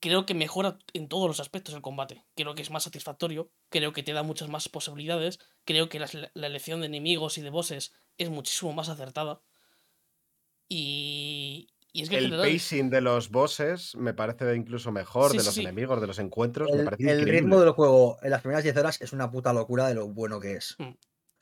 [0.00, 2.24] creo que mejora en todos los aspectos el combate.
[2.36, 6.14] Creo que es más satisfactorio, creo que te da muchas más posibilidades, creo que las-
[6.14, 9.42] la, elección de enemigos y de bosses es muchísimo más acertada.
[10.68, 15.30] Y, y es que en El general, pacing de los bosses me parece incluso mejor,
[15.32, 15.60] Sí, de sí, los sí.
[15.62, 16.68] enemigos, de los encuentros.
[16.70, 17.32] me El, parece el increíble.
[17.40, 20.40] ritmo del juego en las primeras 10 horas es una puta locura de lo bueno
[20.40, 20.74] que es.
[20.78, 20.84] Mm.
[20.84, 20.96] O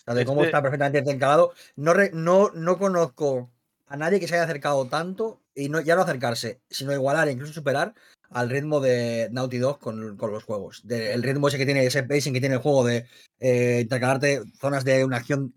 [0.04, 1.52] sea, de cómo Este- está perfectamente encalado.
[1.76, 3.50] No, re- no, no conozco
[3.86, 7.32] a nadie que se haya acercado tanto, y no, ya no acercarse, sino igualar e
[7.32, 7.92] incluso superar
[8.30, 10.80] al ritmo de Naughty Dog con, con los juegos.
[10.84, 13.06] De- el ritmo ese que tiene, ese pacing que tiene el juego de
[13.40, 15.54] eh, intercalarte zonas de una acción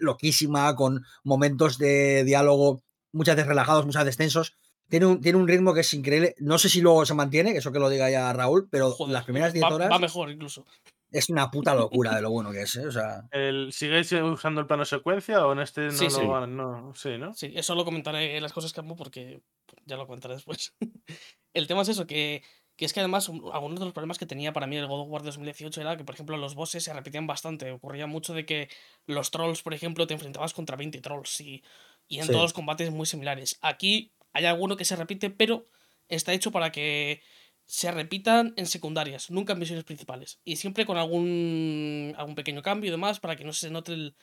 [0.00, 2.82] loquísima, con momentos de diálogo
[3.16, 4.54] muchas veces relajados, muchas veces tensos.
[4.88, 6.34] Tiene un, tiene un ritmo que es increíble.
[6.38, 9.12] No sé si luego se mantiene, que eso que lo diga ya Raúl, pero joder,
[9.14, 10.64] las primeras 10 va, horas va mejor incluso.
[11.10, 12.86] es una puta locura de lo bueno que es, ¿eh?
[12.86, 16.26] O sea, El, ¿Sigues usando el plano secuencia o en este no Sí, lo sí.
[16.26, 16.56] van?
[16.56, 17.34] No, sí, ¿no?
[17.34, 19.40] Sí, eso lo comentaré en las cosas que amo porque
[19.86, 20.72] ya lo comentaré después.
[21.54, 22.44] el tema es eso, que,
[22.76, 25.00] que es que además un- algunos de los problemas que tenía para mí el God
[25.00, 27.72] of War 2018 era que, por ejemplo, los bosses se repetían bastante.
[27.72, 28.68] Ocurría mucho de que
[29.06, 31.64] los trolls, por ejemplo, te enfrentabas contra 20 trolls y,
[32.08, 32.28] y en Sí.
[32.32, 33.58] todos los combates muy similares.
[33.62, 35.66] Aquí hay alguno que se repite, pero
[36.08, 37.22] está hecho para que
[37.64, 40.40] se repitan en secundarias, nunca en misiones principales.
[40.44, 44.16] Y siempre con algún, algún pequeño cambio y demás para que no se note el,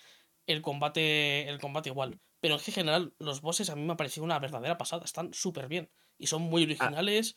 [0.47, 2.19] el combate, el combate igual.
[2.39, 5.03] Pero en general, los bosses a mí me ha parecido una verdadera pasada.
[5.05, 5.89] Están súper bien.
[6.17, 7.35] Y son muy originales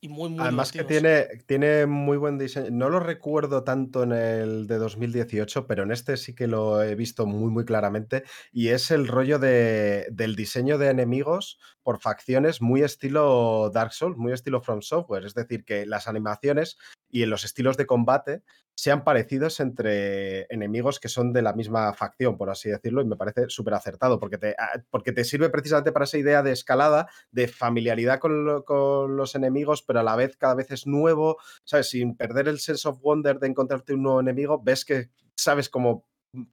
[0.00, 2.68] y muy, muy Además que tiene, tiene muy buen diseño.
[2.70, 6.94] No lo recuerdo tanto en el de 2018, pero en este sí que lo he
[6.94, 8.22] visto muy, muy claramente.
[8.52, 14.16] Y es el rollo de, del diseño de enemigos por facciones muy estilo Dark Souls,
[14.16, 15.24] muy estilo From Software.
[15.24, 16.78] Es decir, que las animaciones
[17.10, 18.42] y en los estilos de combate
[18.74, 23.16] sean parecidos entre enemigos que son de la misma facción, por así decirlo, y me
[23.16, 27.08] parece súper acertado, porque te, ah, porque te sirve precisamente para esa idea de escalada,
[27.32, 31.38] de familiaridad con, lo- con los enemigos, pero a la vez cada vez es nuevo,
[31.64, 31.90] ¿sabes?
[31.90, 36.06] Sin perder el sense of wonder de encontrarte un nuevo enemigo, ves que sabes cómo,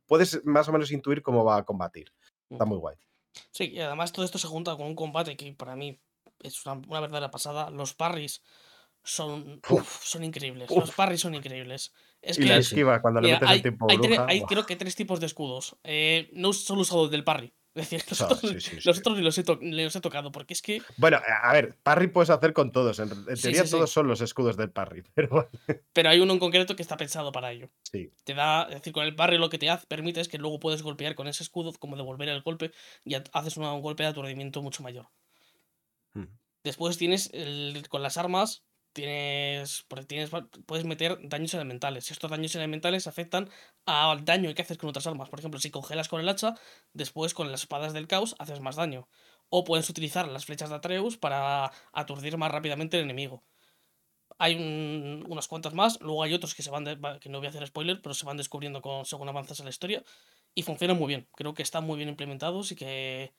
[0.07, 2.11] puedes más o menos intuir cómo va a combatir.
[2.49, 2.95] Está muy guay.
[3.51, 6.01] Sí, y además todo esto se junta con un combate que para mí
[6.39, 7.69] es una, una verdadera pasada.
[7.69, 8.41] Los parries
[9.05, 10.03] son, Uf.
[10.03, 10.69] son increíbles.
[10.69, 10.79] Uf.
[10.79, 11.93] Los parries son increíbles.
[12.21, 14.47] Es y que la esquiva cuando le metes hay, el tiempo hay bruja.
[14.47, 15.77] creo que tres tipos de escudos.
[15.83, 18.87] Eh, no he solo usado el del parry, Es decir, los, otros, sí, sí, sí.
[18.87, 21.53] los otros ni, los he to- ni los he tocado, porque es que Bueno, a
[21.53, 22.97] ver, parry puedes hacer con todos.
[22.99, 23.69] En, teoría sí, sí.
[23.71, 25.03] todos son los escudos del parry.
[25.13, 25.49] Pero
[25.93, 27.69] Pero hay uno en concreto que está pensado para ello.
[27.83, 28.09] sí.
[28.23, 30.59] Te da, es decir, con el barrio lo que te hace, permite es que luego
[30.59, 32.71] puedes golpear con ese escudo, como devolver el golpe,
[33.03, 35.09] y ha- haces una- un golpe de aturdimiento mucho mayor.
[36.13, 36.23] Mm.
[36.63, 38.63] Después tienes, el- con las armas,
[38.95, 40.31] tienes, tienes,
[40.65, 42.11] puedes meter daños elementales.
[42.11, 43.49] Estos daños elementales afectan
[43.85, 45.29] al daño que haces con otras armas.
[45.29, 46.55] Por ejemplo, si congelas con el hacha,
[46.93, 49.07] después con las espadas del caos haces más daño.
[49.49, 53.43] O puedes utilizar las flechas de Atreus para aturdir más rápidamente al enemigo.
[54.37, 57.47] Hay un- unas cuantas más, luego hay otros que se van de- que no voy
[57.47, 60.03] a hacer spoiler, pero se van descubriendo con, según avanzas en la historia
[60.55, 61.29] y funcionan muy bien.
[61.35, 63.33] Creo que están muy bien implementados y que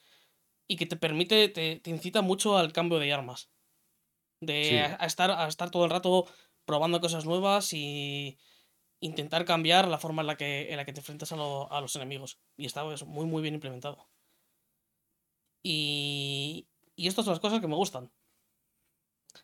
[0.69, 3.51] y que te permite te, te incita mucho al cambio de armas.
[4.41, 4.77] De Sí.
[4.79, 6.27] a, a estar a estar todo el rato
[6.65, 8.39] probando cosas nuevas y
[9.01, 11.81] intentar cambiar la forma en la que en la que te enfrentas a, lo- a
[11.81, 14.09] los enemigos y está pues, muy muy bien implementado.
[15.63, 16.69] Y
[16.99, 18.11] y estas son las cosas que me gustan.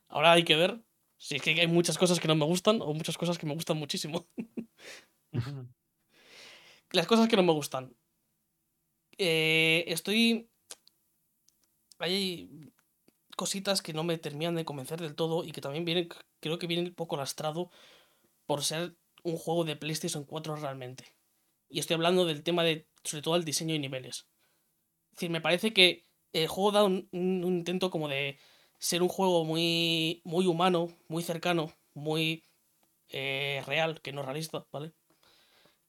[0.09, 0.81] Ahora hay que ver
[1.19, 3.55] si es que hay muchas cosas que no me gustan o muchas cosas que me
[3.55, 4.27] gustan muchísimo.
[6.93, 7.97] Las cosas que no me gustan.
[9.19, 10.49] Eh, estoy.
[11.99, 12.72] Hay
[13.37, 16.09] cositas que no me terminan de convencer del todo y que también vienen,
[16.41, 17.71] creo que vienen un poco lastrado
[18.47, 21.15] por ser un juego de PlayStation 4 realmente.
[21.69, 24.27] Y estoy hablando del tema de, sobre todo, el diseño y niveles.
[25.11, 28.39] Es decir, me parece que el juego da un, intento como de
[28.79, 32.43] ser un juego muy, muy humano, muy cercano, muy
[33.09, 34.93] eh, real, que no realista, ¿vale?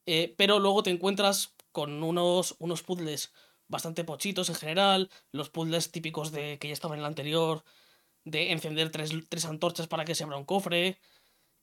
[0.06, 3.34] Eh, pero luego te encuentras con unos, unos puzzles
[3.74, 7.66] bastante pochitos en general, los puzzles típicos de que ya estaban en el anterior,
[8.26, 11.00] de encender tres, tres antorchas para que se abra un cofre,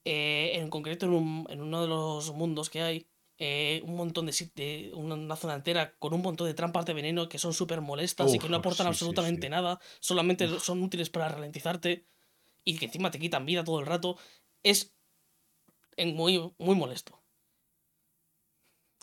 [0.05, 3.07] eh, en concreto en, un- en uno de los mundos que hay,
[3.39, 7.29] eh, un montón de, de una, zona entera con un montón de trampas de veneno
[7.29, 9.51] que son súper molestas y que no aportan sí, absolutamente sí.
[9.51, 12.07] nada, solamente son útiles para ralentizarte
[12.65, 14.19] y que encima te quitan vida todo el rato,
[14.63, 14.95] es
[15.97, 17.20] en muy, muy molesto.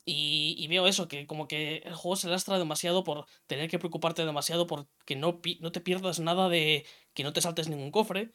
[0.09, 3.77] Y, y veo eso, que como que el juego se lastra demasiado por tener que
[3.77, 7.91] preocuparte demasiado por que no, no te pierdas nada de que no te saltes ningún
[7.91, 8.31] cofre,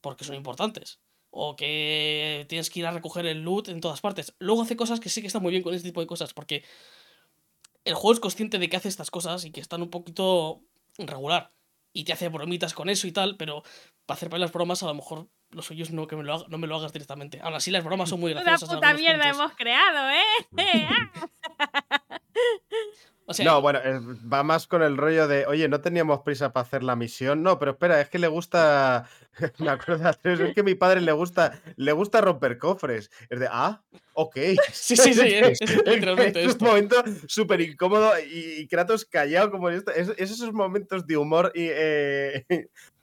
[0.00, 1.00] porque son importantes.
[1.30, 4.36] O que tienes que ir a recoger el loot en todas partes.
[4.38, 6.64] Luego hace cosas que sí que están muy bien con este tipo de cosas, porque
[7.84, 10.62] el juego es consciente de que hace estas cosas y que están un poquito
[10.98, 11.52] regular.
[11.92, 13.62] Y te hace bromitas con eso y tal, pero
[14.06, 16.44] para hacer las bromas a lo mejor lo suyo es no que me lo haga-
[16.48, 17.40] no me lo hagas directamente.
[17.42, 18.68] Aún así las bromas son muy graciosas.
[18.70, 19.40] en puta mierda puntos.
[19.40, 20.22] hemos creado, ¿eh?
[23.30, 24.00] O sea, No, bueno, eh,
[24.32, 27.44] va más con el rollo de, oye, no teníamos prisa para hacer la misión.
[27.44, 29.08] No, pero espera, es que le gusta.
[29.58, 33.08] Me acuerdo es que a mi padre le gusta, le gusta romper cofres.
[33.28, 33.84] Es de, ah,
[34.14, 34.36] ok.
[34.72, 36.64] Sí, sí, sí, es, es literalmente es esto.
[36.64, 39.92] un momento súper incómodo y, y Kratos callado como esto.
[39.92, 42.44] Es, es esos momentos de humor y, eh,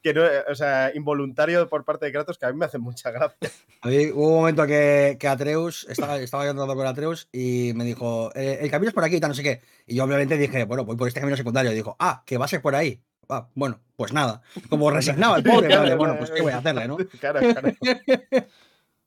[0.08, 3.12] que no, o sea, involuntario por parte de Kratos que a mí me hacen mucha
[3.12, 3.38] gracia.
[3.82, 7.72] A mí hubo un momento que, que Atreus, estaba, estaba yo andando con Atreus y
[7.76, 9.62] me dijo, "Eh, el camino es por aquí y tal, no sé qué.
[9.86, 11.72] Y yo obviamente dije, bueno, voy por este camino secundario.
[11.72, 13.02] Y dijo, ah, que va a ser por ahí.
[13.30, 14.42] Ah, bueno, pues nada.
[14.70, 16.98] Como resignado el pobre, vale, bueno, pues qué voy a hacerle, ¿no?
[17.20, 17.72] Claro, claro.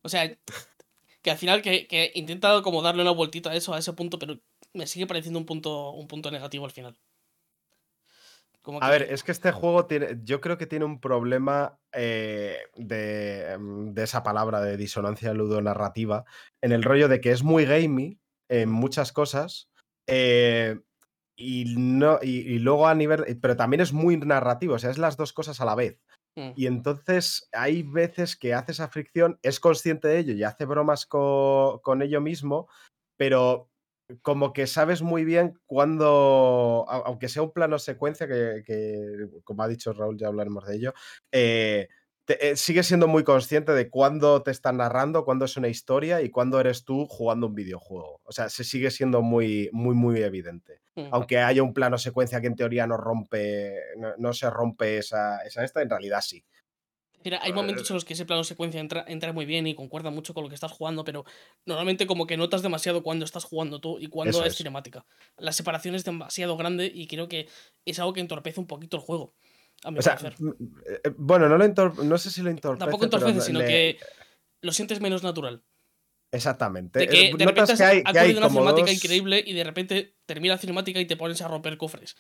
[0.03, 0.35] O sea,
[1.23, 4.19] que al final que, que intenta como darle una vueltita a eso, a ese punto,
[4.19, 4.39] pero
[4.73, 6.97] me sigue pareciendo un punto, un punto negativo al final.
[8.63, 12.59] Como A ver, es que este juego tiene, yo creo que tiene un problema eh,
[12.77, 16.25] de, em, de esa palabra de disonancia ludonarrativa,
[16.63, 18.19] en el rollo de que es muy gamey
[18.51, 19.71] en muchas cosas,
[20.07, 20.79] eh,
[21.39, 24.99] y, no, y, y luego a nivel, pero también es muy narrativo, o sea, es
[24.99, 25.99] las dos cosas a la vez.
[26.37, 26.51] Mm.
[26.55, 31.07] Y entonces hay veces que hace esa fricción, es consciente de ello y hace bromas
[31.07, 32.69] co- con ello mismo,
[33.17, 33.70] pero
[34.23, 39.63] como que sabes muy bien cuándo, au- aunque sea un plano secuencia, que, que, como
[39.63, 40.95] ha dicho Raúl, ya hablaremos de ello,
[41.33, 41.89] eh,
[42.25, 46.23] te- eh, sigue siendo muy consciente de cuándo te están narrando, cuándo es una historia
[46.23, 48.21] y cuándo eres tú jugando un videojuego.
[48.25, 50.81] O sea, se sigue siendo muy, muy, muy evidente.
[51.11, 55.39] Aunque haya un plano secuencia que en teoría no rompe, no, no se rompe esa,
[55.43, 56.45] esa esta, en realidad sí.
[57.23, 60.11] Mira, hay momentos en los que ese plano secuencia entra, entra muy bien y concuerda
[60.11, 61.25] mucho con lo que estás jugando, pero
[61.67, 64.57] normalmente como que notas demasiado cuando estás jugando tú y cuando es, es.
[64.57, 65.05] cinemática.
[65.37, 67.47] La separación es demasiado grande y creo que
[67.85, 69.35] es algo que entorpece un poquito el juego.
[69.85, 70.49] A mi O sea, mm,
[70.87, 72.81] eh, bueno, no, lo no sé si lo entorpece.
[72.81, 73.99] Tampoco entorpece, sino le- que
[74.63, 75.63] lo sientes menos natural.
[76.33, 77.01] Exactamente.
[77.01, 79.53] De que de notas repente que hay, ha que hay una cinemática dos- increíble y
[79.53, 82.17] de repente termina la cinemática y te pones a romper cofres.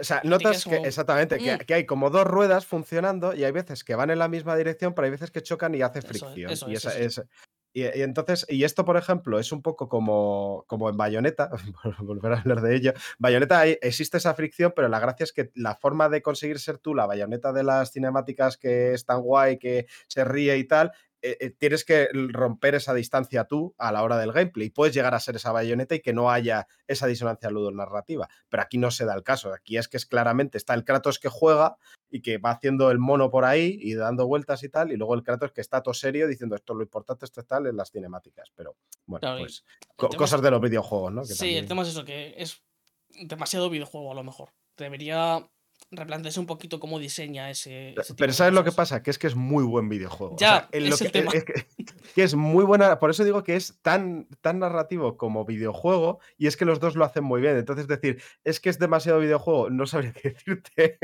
[0.00, 1.58] O sea, notas que, como, exactamente, que, "Mm".
[1.58, 4.94] que hay como dos ruedas funcionando y hay veces que van en la misma dirección,
[4.94, 6.50] pero hay veces que chocan y hace Eso es, fricción.
[6.50, 7.28] eso y es, esa, eso es.
[7.76, 11.50] Y, y entonces, y esto, por ejemplo, es un poco como, como en Bayonetta,
[12.00, 12.92] volver a hablar de ello.
[13.18, 16.78] Bayonetta hay- existe esa fricción, pero la gracia es que la forma de conseguir ser
[16.78, 20.92] tú la bayoneta de las cinemáticas que es tan guay, que se ríe y tal,
[21.26, 24.68] eh, eh, tienes que romper esa distancia tú a la hora del gameplay.
[24.68, 28.28] Puedes llegar a ser esa bayoneta y que no haya esa disonancia ludonarrativa.
[28.50, 29.52] Pero aquí no se da el caso.
[29.54, 31.76] Aquí es que es claramente está el Kratos que juega
[32.10, 35.14] y que va haciendo el mono por ahí y dando vueltas y tal, y luego
[35.14, 37.76] el Kratos que está todo serio diciendo esto es lo importante, esto es tal en
[37.76, 38.50] las cinemáticas.
[38.54, 38.76] Pero
[39.06, 39.64] bueno, Claro, pues
[39.96, 41.22] co- cosas de los videojuegos, ¿no?
[41.22, 42.62] Que Sí, también- el tema es eso, que es
[43.08, 44.50] demasiado videojuego a lo mejor.
[44.76, 45.48] Debería
[45.96, 47.90] replantearse un poquito cómo diseña ese.
[47.90, 49.02] ese tipo Pero de ¿sabes lo que pasa?
[49.02, 50.34] Que es que es muy buen videojuego.
[50.34, 51.30] O Ya, sea, en lo es el que, tema.
[51.34, 51.66] Es que,
[52.14, 52.98] que es muy buena.
[52.98, 56.20] Por eso digo que es tan, tan narrativo como videojuego.
[56.38, 57.56] Y es que los dos lo hacen muy bien.
[57.56, 60.98] Entonces, decir, es que es demasiado videojuego, no sabría qué decirte.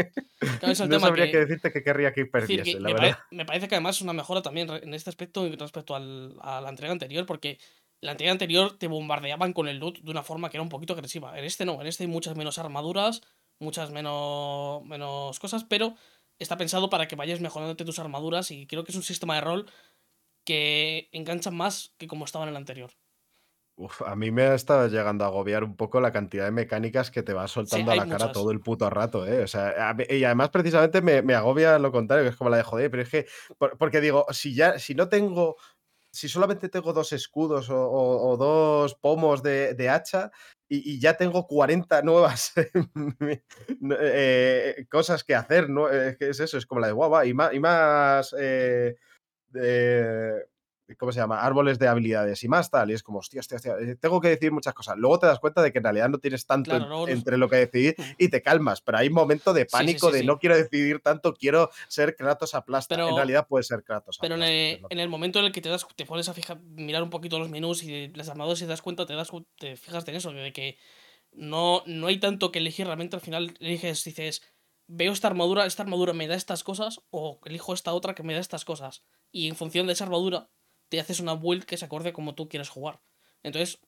[0.58, 2.80] Claro, es el no tema sabría que- qué decirte que querría que decir, perdiese, que
[2.80, 3.10] la me, verdad.
[3.18, 6.60] pare- me parece que además es una mejora también en este aspecto respecto al- a
[6.60, 7.58] la entrega anterior, porque
[8.02, 10.94] la entrega anterior te bombardeaban con el loot de una forma que era un poquito
[10.94, 11.38] agresiva.
[11.38, 13.20] En este no, en este hay muchas menos armaduras,
[13.60, 15.94] muchas menos, menos cosas, pero
[16.38, 19.42] está pensado para que vayas mejorándote tus armaduras y creo que es un sistema de
[19.42, 19.70] rol
[20.44, 22.92] que engancha más que como estaba en el anterior.
[23.76, 27.10] Uf, a mí me ha estado llegando a agobiar un poco la cantidad de mecánicas
[27.10, 29.42] que te va soltando a la cara todo el puto rato, ¿eh?
[29.42, 32.58] O sea, mí- y además precisamente me, me agobia lo contrario, que es como la
[32.58, 33.26] de joder, pero es que,
[33.56, 35.56] por- porque digo, si ya, si no tengo,
[36.12, 40.30] si solamente tengo dos escudos o, o- o dos pomos de, de hacha
[40.70, 42.52] y, ya tengo 40 nuevas
[44.00, 45.88] eh, cosas que hacer, ¿no?
[45.90, 48.96] Es eso, es como la de guau, y más, y más eh,
[49.48, 50.46] de-
[50.96, 51.40] ¿cómo se llama?
[51.42, 52.90] Árboles de habilidades y más tal.
[52.90, 54.96] Y es como, hostia, hostia, hostia, eh, tengo que decidir muchas cosas.
[54.96, 57.48] Luego te das cuenta de que en realidad no tienes tanto Claro, en- entre lo
[57.48, 58.80] que decidir y te calmas.
[58.80, 61.70] Pero hay un momento de Sí, sí, pánico sí, de no quiero decidir tanto, quiero
[61.88, 62.94] ser Kratos aplasta.
[62.96, 65.38] Pero- en realidad puede ser Kratos Pero en aplasta, el, es lo en el momento
[65.38, 68.08] en el que te das, te pones a fijar, mirar un poquito los menús y
[68.08, 70.76] las armaduras y te das cuenta, te das te fijas en eso, de que
[71.32, 74.42] no, no hay tanto que elegir, realmente al final eliges, dices,
[74.88, 78.34] veo esta armadura, esta armadura me da estas cosas, o elijo esta otra que me
[78.34, 79.04] da estas cosas.
[79.30, 80.50] Y en función de esa armadura,
[80.90, 83.02] te haces una build que se acorde como tú quieres jugar.
[83.44, 83.80] Entonces,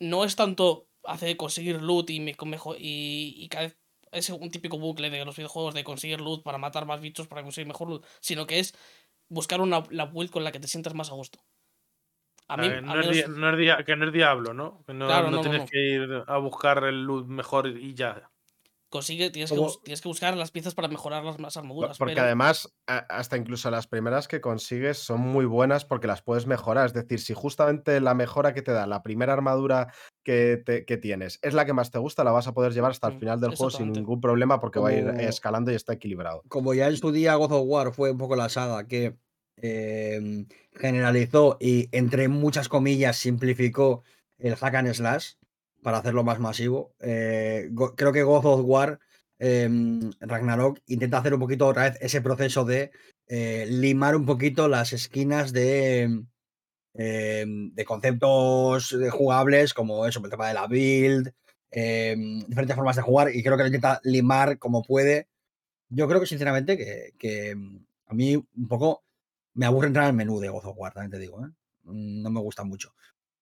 [0.00, 2.36] no es tanto hacer conseguir loot y, me,
[2.78, 3.78] y, y cada vez
[4.12, 7.42] es un típico bucle de los videojuegos de conseguir loot para matar más bichos para
[7.42, 8.74] conseguir mejor loot, sino que es
[9.28, 11.40] buscar una, la build con la que te sientas más a gusto.
[12.48, 14.82] A mí, no, menos- no es que no es Diablo, ¿no?
[14.86, 18.30] Que no, Claro, no tienes que ir a buscar el loot mejor y ya.
[18.96, 21.96] Consigue, tienes, que, Como- bus- tienes que buscar las piezas para mejorar las más armaduras.
[21.98, 26.46] Porque pero- además, hasta incluso las primeras que consigues son muy buenas porque las puedes
[26.46, 26.86] mejorar.
[26.86, 29.92] Es decir, si justamente la mejora que te da la primera armadura
[30.24, 32.90] que, te- que tienes es la que más te gusta, la vas a poder llevar
[32.90, 35.74] hasta el Mm, final del juego sin ningún problema porque va a ir escalando y
[35.74, 36.42] está equilibrado.
[36.48, 39.16] como ya en su día God of War fue un poco la saga que
[39.62, 40.44] eh,
[40.74, 44.02] generalizó y entre muchas comillas simplificó
[44.38, 45.32] el hack and slash
[45.86, 48.98] para hacerlo más masivo, eh, creo que God of War
[49.38, 49.70] eh,
[50.18, 52.90] Ragnarok intenta hacer un poquito otra vez ese proceso de
[53.28, 56.24] eh, limar un poquito las esquinas de,
[56.94, 61.32] eh, de conceptos eh, jugables como eso, el tema de la build,
[61.70, 65.28] diferentes formas de jugar y creo que lo intenta limar como puede
[65.88, 67.54] yo creo que sinceramente que, que,
[68.06, 69.04] a mí un poco
[69.54, 71.40] me aburre entrar al menú de God of War, también te digo,
[71.84, 72.92] No me gusta mucho.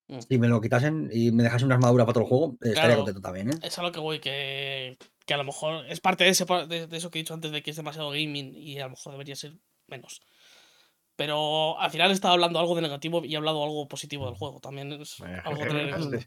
[0.08, 0.18] Mm.
[0.28, 2.96] Si me lo quitasen y me dejasen una armadura para todo el juego, eh, estaría
[2.96, 3.58] contento también, ¿eh?
[3.62, 6.86] Es a lo que voy, que, que a lo mejor es parte de, ese, de,
[6.86, 9.12] de eso que he dicho antes de que es demasiado gaming y a lo mejor
[9.12, 9.54] debería ser
[9.86, 10.20] menos.
[11.16, 14.34] Pero al final he estado hablando algo de negativo y he hablado algo positivo del
[14.34, 14.60] juego.
[14.60, 16.26] También es algo a tener en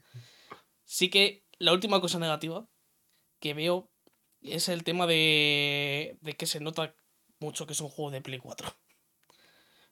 [0.84, 1.10] sí.
[1.10, 2.66] que la última cosa negativa
[3.38, 3.90] que veo
[4.40, 6.94] es el tema de, de que se nota
[7.38, 8.68] mucho que es un juego de Play 4.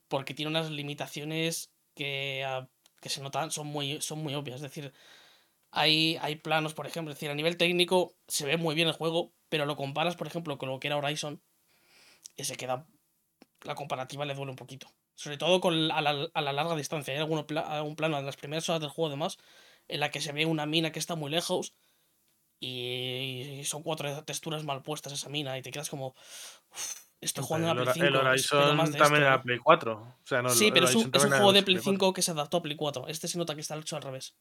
[0.08, 2.44] Porque tiene unas limitaciones que,
[3.00, 4.56] que se notan, son muy, son muy obvias.
[4.56, 4.92] Es decir,
[5.72, 8.94] hay, hay planos, por ejemplo, es decir, a nivel técnico se ve muy bien el
[8.94, 11.42] juego, pero lo comparas, por ejemplo, con lo que era Horizon
[12.36, 12.86] y se queda.
[13.64, 14.88] La comparativa le duele un poquito.
[15.14, 17.14] Sobre todo con, a, la, a la larga distancia.
[17.14, 19.38] Hay pla- algún plano en las primeras horas del juego, además,
[19.88, 21.74] en la que se ve una mina que está muy lejos
[22.60, 26.14] y son cuatro texturas mal puestas esa mina y te quedas como.
[26.72, 28.06] "Uf, estoy jugando en la Play 5.
[28.06, 29.26] el Horizon más también esto".
[29.26, 29.94] era Play 4.
[30.22, 31.82] O sea, no, Sí, pero es un, es juego de Play 4.
[31.82, 33.08] 5 que se adaptó a Play 4.
[33.08, 34.36] Este se nota que está hecho al revés.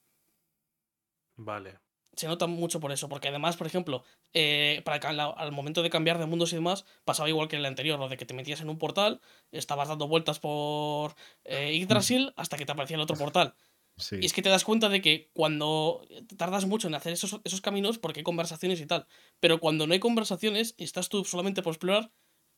[1.37, 1.79] Vale.
[2.15, 6.17] se nota mucho por eso, porque además, por ejemplo, eh, para al momento de cambiar
[6.17, 8.61] de mundos y demás, pasaba igual que en el anterior, lo de que te metías
[8.61, 9.21] en un portal,
[9.51, 13.55] estabas dando vueltas por eh, Yggdrasil hasta que te aparecía el otro portal.
[13.97, 14.17] Sí.
[14.21, 16.05] Y es que te das cuenta de que cuando
[16.37, 19.07] tardas mucho en hacer esos, esos caminos, porque hay conversaciones y tal,
[19.41, 22.11] pero cuando no hay conversaciones y estás tú solamente por explorar,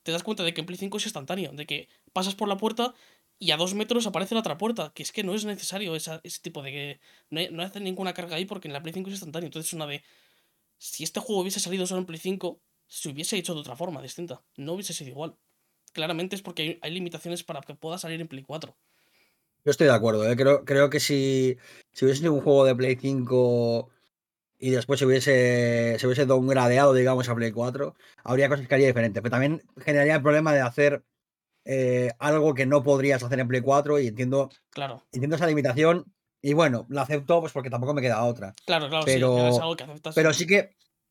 [0.08, 2.56] te das cuenta de que en Play 5 es instantáneo, de que pasas por la
[2.56, 2.94] puerta
[3.38, 6.22] y a dos metros aparece la otra puerta, que es que no es necesario esa-
[6.24, 8.94] ese tipo de que no, hay- no hace ninguna carga ahí porque en la Play
[8.94, 9.48] 5 es instantáneo.
[9.48, 10.02] Entonces es una de,
[10.78, 14.00] si este juego hubiese salido solo en Play 5, se hubiese hecho de otra forma,
[14.00, 14.42] distinta.
[14.56, 15.36] No hubiese sido igual.
[15.92, 18.78] Claramente es porque hay, hay limitaciones para que pueda salir en Play 4.
[19.62, 20.36] Yo estoy de acuerdo, ¿eh?
[20.36, 21.58] creo, creo que si,
[21.92, 23.90] si hubiese sido un juego de Play 5
[24.58, 28.88] y después se hubiese, se hubiese downgradeado, digamos, a Play 4, habría cosas que haría
[28.88, 29.22] diferente.
[29.22, 31.04] Pero también generaría el problema de hacer
[31.64, 36.04] eh, algo que no podrías hacer en Play 4 y entiendo, Claro, entiendo esa limitación.
[36.40, 38.52] Y bueno, la acepto pues porque tampoco me queda otra.
[38.64, 40.14] claro, claro, Pero- sí, es algo que aceptas.
[40.14, 40.70] Pero sí que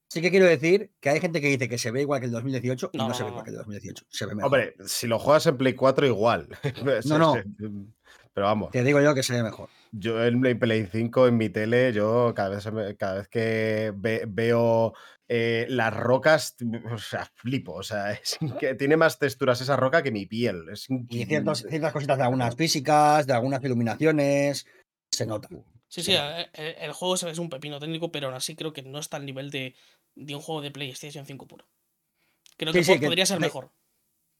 [0.09, 2.31] sí que quiero decir que hay gente que dice que se ve igual que el
[2.31, 4.05] 2018 y No, no, no, se ve no, igual que el 2018.
[4.09, 4.47] Se ve mejor.
[4.47, 6.47] Hombre, si lo juegas en Play 4, igual.
[7.05, 7.35] No, no.
[8.37, 9.67] Pero vamos, Te digo yo que se ve mejor.
[9.91, 14.25] yo en Play- Play 5, en mi tele, yo cada vez, cada vez que ve-
[14.27, 14.93] veo
[15.27, 16.55] eh, las rocas,
[16.93, 17.73] o sea, flipo.
[17.73, 20.65] O sea, es que tiene más texturas esa roca que mi piel.
[20.71, 24.67] Es Y ciertas, ciertas cositas de algunas físicas, de algunas iluminaciones,
[25.11, 25.49] se nota.
[25.87, 28.83] Sí, sí, eh, eh, el juego es- un pepino técnico, pero aún así creo que
[28.83, 29.73] no está al nivel de,
[30.13, 31.65] de un juego de PlayStation 5 puro.
[32.55, 33.71] Creo Sí, que sí, po- que podría ser de- mejor.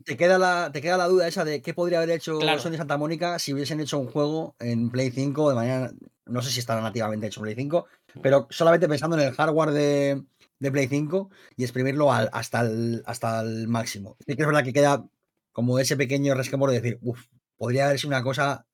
[0.06, 2.60] Te queda, la, te queda la duda esa de qué podría haber hecho Claro.
[2.60, 5.92] Sony Santa Mónica si hubiesen hecho un juego en Play 5 de manera.
[6.26, 7.88] No sé si estará nativamente hecho en Play 5,
[8.22, 10.24] pero solamente pensando en el hardware de,
[10.60, 14.18] de Play 5 y exprimirlo al- hasta, el, hasta el máximo.
[14.26, 15.06] Sí que es verdad que queda
[15.52, 17.26] como ese pequeño resquemor de decir, uff,
[17.58, 18.66] podría haber sido una cosa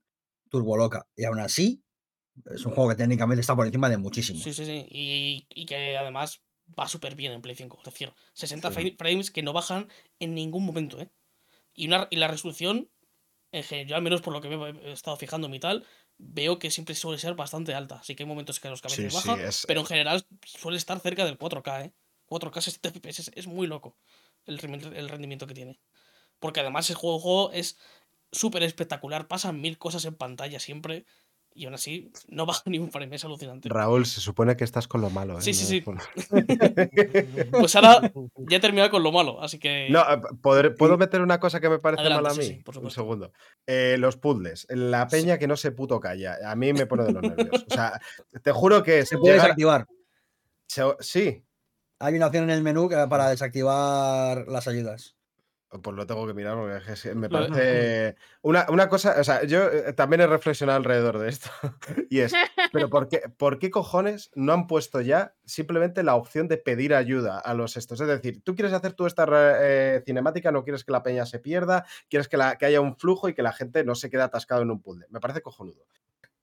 [0.49, 1.07] turboloca.
[1.15, 1.81] Y aún así,
[2.53, 4.39] es un juego que técnicamente está por encima de muchísimo.
[4.39, 4.85] Sí, sí, sí.
[4.89, 6.41] Y, y que además
[6.79, 7.77] va súper bien en Play 5.
[7.79, 8.73] Es decir, 60 Sí.
[8.73, 11.09] fra- frames que no bajan en ningún momento, ¿eh?
[11.75, 12.89] Y, una, y la resolución,
[13.51, 15.85] en general, yo al menos por lo que me he estado fijando y tal,
[16.17, 17.95] veo que siempre suele ser bastante alta.
[17.97, 19.85] Así que hay momentos que los que a Sí, veces sí, baja, es- pero en
[19.87, 21.93] general suele estar cerca del 4K, ¿eh?
[22.25, 23.97] 4K 60 FPS es, es muy loco
[24.45, 24.59] el,
[24.95, 25.79] el rendimiento que tiene.
[26.39, 27.77] Porque además el juego es
[28.31, 31.05] súper espectacular, pasan mil cosas en pantalla siempre.
[31.55, 33.69] Y aún así, no baja ni un frame, es alucinante.
[33.69, 35.37] Raúl, se supone que estás con lo malo.
[35.37, 35.41] ¿eh?
[35.41, 35.83] Sí, sí, sí.
[37.51, 38.11] Pues ahora
[38.49, 39.87] ya he terminado con lo malo, así que.
[39.89, 42.45] No, eh, ¿podré- ¿puedo meter una cosa que me parece Adelante, mal a sí, mí?
[42.57, 43.31] sí, por Un segundo.
[43.67, 44.65] Eh, los puzzles.
[44.69, 45.17] La Sí.
[45.17, 46.37] peña que no se puto calla.
[46.45, 47.65] A mí me pone de los nervios.
[47.69, 47.99] O sea,
[48.41, 49.87] te juro que Se puede llegar- desactivar.
[50.99, 51.43] Sí,
[51.99, 55.15] Hay una opción en el menú para desactivar las ayudas.
[55.81, 58.15] Pues lo tengo que mirar porque me parece.
[58.41, 61.49] Una, una cosa, o sea, yo eh, también he reflexionado alrededor de esto.
[62.09, 62.33] Y es,
[62.71, 66.93] ¿pero por qué, por qué cojones no han puesto ya simplemente la opción de pedir
[66.93, 67.99] ayuda a los estos?
[68.01, 69.25] Es decir, tú quieres hacer tú esta
[69.61, 72.95] eh, cinemática, no quieres que la peña se pierda, quieres que, la, que haya un
[72.95, 75.07] flujo y que la gente no se quede atascado en un puzzle.
[75.09, 75.85] Me parece cojonudo.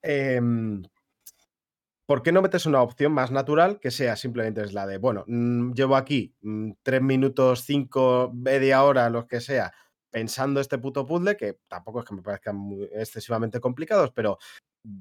[0.02, 0.83] Em,
[2.10, 5.22] ¿Por qué no metes una opción más natural que sea simplemente es la de, bueno,
[5.28, 9.72] mm, llevo aquí mm, tres minutos, cinco, media hora, lo que sea,
[10.10, 14.39] pensando este puto puzzle, que tampoco es que me parezcan muy excesivamente complicados, pero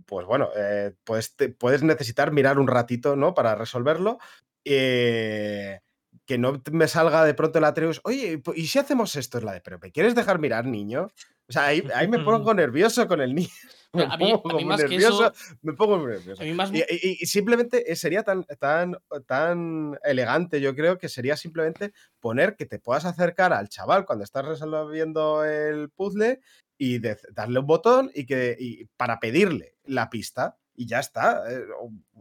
[0.05, 3.33] pues bueno, eh, pues te- puedes necesitar mirar un ratito, ¿no?
[3.33, 4.19] Para resolverlo.
[4.65, 5.79] eh,
[6.27, 9.39] que no me salga de pronto el Atreus, oye, ¿y si hacemos esto?
[9.39, 11.07] Es la de, pero ¿me quieres dejar mirar, niño?
[11.49, 13.49] O sea, ahí, ahí me pongo nervioso con el niño.
[13.91, 16.43] Me A mí- pongo a mí muy más que nervioso, eso- me pongo muy nervioso.
[16.43, 16.71] A mí más.
[16.71, 18.95] Y, y- y simplemente eh, sería tan, tan,
[19.25, 24.23] tan elegante, yo creo que sería simplemente poner que te puedas acercar al chaval cuando
[24.23, 26.39] estás resolviendo el puzzle
[26.77, 31.51] y de- darle un botón y que y para pedirle la pista y ya está.
[31.51, 31.65] Eh,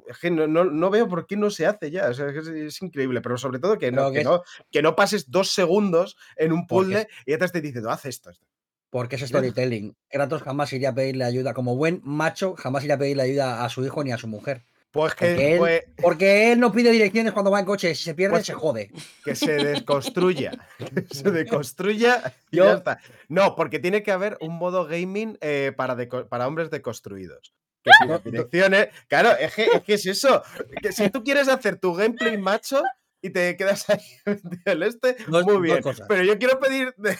[0.08, 2.08] Es que no, no- no veo por qué no se hace ya.
[2.08, 4.81] o sea, es, es increíble, pero sobre todo que no, que, que es- no, que
[4.81, 8.31] no pases dos segundos en un Porque puzzle y ya te estés diciendo, haz esto.
[8.31, 8.47] esto".
[8.91, 9.94] Porque es storytelling.
[10.08, 11.52] Kratos jamás iría a pedirle ayuda.
[11.55, 14.62] Como buen macho, jamás iría a pedirle ayuda a su hijo ni a su mujer.
[14.91, 17.94] Pues que, Porque él, pues, porque él no pide direcciones cuando va en coche.
[17.94, 18.91] Si se pierde, Pues- se jode.
[19.23, 20.52] que se desconstruya.
[20.78, 22.99] que se deconstruya y Yo- ya está.
[23.28, 25.94] No, porque tiene que haber un modo gaming eh, para,
[26.47, 27.52] hombres deconstruidos.
[27.84, 28.18] Que no.
[28.18, 28.89] direcciones.
[29.08, 30.42] Claro, es que, es que es eso.
[30.81, 32.83] Que si tú quieres hacer tu gameplay macho
[33.21, 34.01] y te quedas ahí
[34.65, 35.81] el este, Dos- muy bien.
[36.09, 37.17] Pero yo quiero pedir de,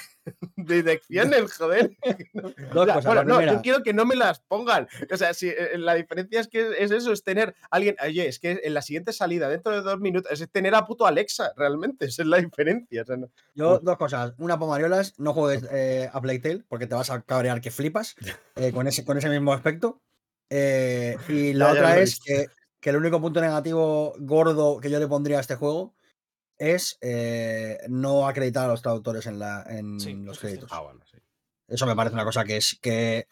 [0.57, 1.97] direcciones, joder.
[2.35, 3.05] Dos O sea, cosas.
[3.05, 4.89] bueno, no, primera, yo quiero que no me las pongan.
[5.13, 7.97] O sea, si, eh, la diferencia es que es eso, es tener alguien.
[8.05, 11.07] Oye, es que en la siguiente salida, dentro de dos minutos, es tener a puto
[11.07, 12.07] Alexa, realmente.
[12.07, 13.03] Esa es la diferencia.
[13.03, 14.35] o sea, no- yo dos cosas.
[14.39, 18.15] Una, Pomariolas, no juegues eh, a Playtale porque te vas a cabrear que flipas
[18.57, 20.01] eh, con, ese, con ese mismo aspecto.
[20.51, 22.47] Eh, y la Ya, otra es que,
[22.81, 25.95] que el único punto negativo gordo que yo le pondría a este juego
[26.57, 30.71] es eh, no acreditar a los traductores en, la, en Sí, los créditos.
[30.73, 31.19] Ah, bueno, sí.
[31.69, 33.29] Eso me parece una cosa que es que,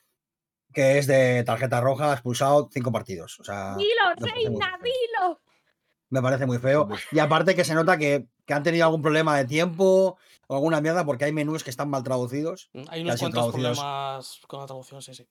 [0.72, 3.38] que es de tarjeta roja, expulsado cinco partidos.
[3.40, 4.92] O sea, Dilo, me parece muy Reina, feo.
[4.92, 5.40] dilo.
[6.10, 6.88] Me parece muy feo.
[7.10, 10.80] Y aparte que se nota que, que han tenido algún problema de tiempo o alguna
[10.80, 12.70] mierda porque hay menús que están mal traducidos.
[12.74, 13.78] Mm, Hay unos cuantos traducidos.
[13.78, 15.26] problemas con la traducción, sí, sí.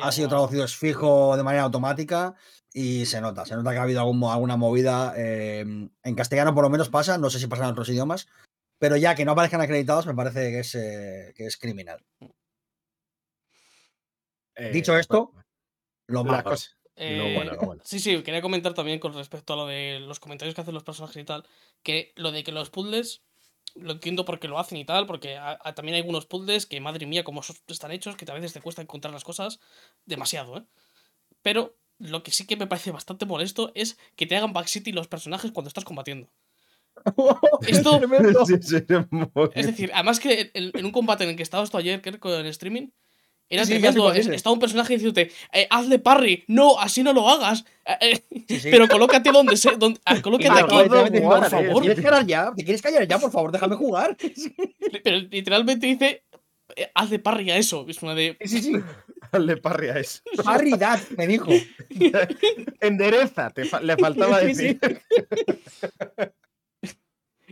[0.00, 2.34] Ha sido alguna- traducidos fijo de manera automática
[2.72, 5.12] y se nota, se nota que ha habido algún alguna movida.
[5.16, 8.28] eh, en castellano por lo menos pasa, no sé si pasa en otros idiomas,
[8.78, 12.02] pero ya que no aparezcan acreditados me parece que es, eh, que es criminal.
[14.54, 15.44] Eh, Dicho esto, bueno,
[16.08, 16.44] Lo malo.
[16.50, 17.82] cosa- Eh, bueno, lo bueno.
[17.86, 20.84] Sí, sí, quería comentar también con respecto a lo de los comentarios que hacen los
[20.84, 21.46] personajes y tal,
[21.82, 23.22] que lo de que los puzzles,
[23.74, 26.80] lo entiendo porque lo hacen y tal, porque a- a- también hay algunos puzzles que,
[26.80, 29.60] madre mía, cómo so- están hechos, que a veces te cuesta encontrar las cosas
[30.06, 30.64] demasiado, ¿eh?
[31.42, 35.08] Pero lo que sí que me parece bastante molesto es que te hagan backcity los
[35.08, 36.30] personajes cuando estás combatiendo.
[37.66, 38.00] Esto.
[38.46, 38.76] Sí, sí,
[39.54, 42.18] es decir, además que en, en un combate en el que estabas tú ayer, Kerr,
[42.18, 42.88] con el streaming,
[43.54, 44.12] era Sí, tremendo.
[44.12, 44.26] es-.
[44.26, 47.64] Estaba un personaje diciéndote, eh, hazle parry, no, así no lo hagas.
[47.86, 48.68] eh, eh, Sí, sí.
[48.70, 49.76] Pero colócate donde se.
[49.76, 51.80] Donde, ah, colócate aquí, por eh, ¿Te favor.
[51.82, 52.52] quieres callar ya?
[52.56, 53.18] ¿Te quieres callar ya?
[53.18, 54.16] Por favor, déjame jugar.
[55.04, 56.24] Pero literalmente dice,
[56.76, 57.84] eh, hazle parry a eso.
[57.88, 58.36] Es una de.
[58.44, 58.72] sí, sí.
[59.38, 60.22] Le parria es.
[60.44, 61.50] Harry Dad me dijo.
[62.80, 64.64] Endereza, te fa- le faltaba Sí, sí.
[64.74, 65.02] decir.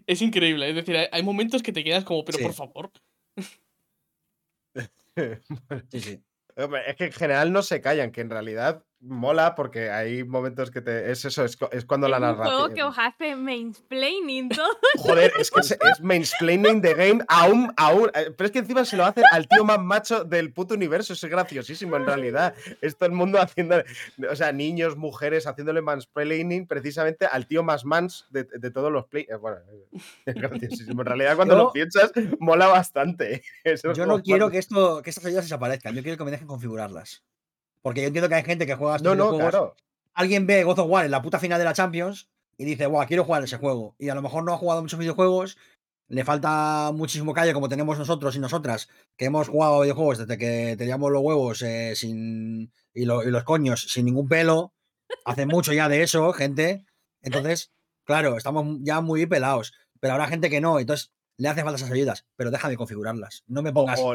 [0.06, 0.68] Es increíble.
[0.68, 2.44] Es decir, hay, hay momentos que te quedas como, pero Sí.
[2.44, 2.90] por favor.
[5.90, 6.24] Sí, sí.
[6.56, 10.70] Hombre, Es que en general no se callan, que en realidad mola porque hay momentos
[10.70, 11.10] que te.
[11.10, 12.74] Es eso, es, cu- es cuando Es la un juego narración.
[12.74, 14.68] que os hace mansplaining todo.
[14.98, 18.10] Joder, es que es, es mansplaining the game aún, aún.
[18.14, 21.12] eh, Pero es que encima se lo hacen al tío más macho del puto universo.
[21.14, 22.54] Es graciosísimo en realidad.
[22.80, 23.82] Es todo el mundo haciendo.
[24.30, 29.06] O sea, niños, mujeres haciéndole mansplaining precisamente al tío más mans de, de todos los
[29.06, 29.26] play.
[29.30, 29.58] eh, Bueno,
[30.26, 31.02] es graciosísimo.
[31.02, 33.42] En realidad, cuando Yo- lo piensas, mola bastante.
[33.94, 35.94] Yo no quiero que, esto, que estas ayudas desaparezcan.
[35.94, 37.22] Yo quiero que me dejen configurarlas.
[37.82, 39.76] Porque yo entiendo que hay gente que juega estos No, no, claro.
[40.14, 42.28] Alguien ve God of War en la puta final de la Champions
[42.58, 43.94] y dice, Buah, quiero jugar ese juego.
[43.98, 45.56] Y a lo mejor no ha jugado muchos videojuegos,
[46.08, 50.74] le falta muchísimo calle como tenemos nosotros y nosotras, que hemos jugado videojuegos desde que
[50.76, 54.72] teníamos los huevos eh, sin, y, lo- y los coños sin ningún pelo.
[55.24, 56.84] Hace mucho ya de eso, gente.
[57.22, 57.72] Entonces,
[58.04, 59.72] claro, estamos ya muy pelados.
[60.00, 62.26] Pero habrá gente que no, entonces le hace falta esas ayudas.
[62.36, 63.44] Pero déjame configurarlas.
[63.46, 64.14] No me pongas O,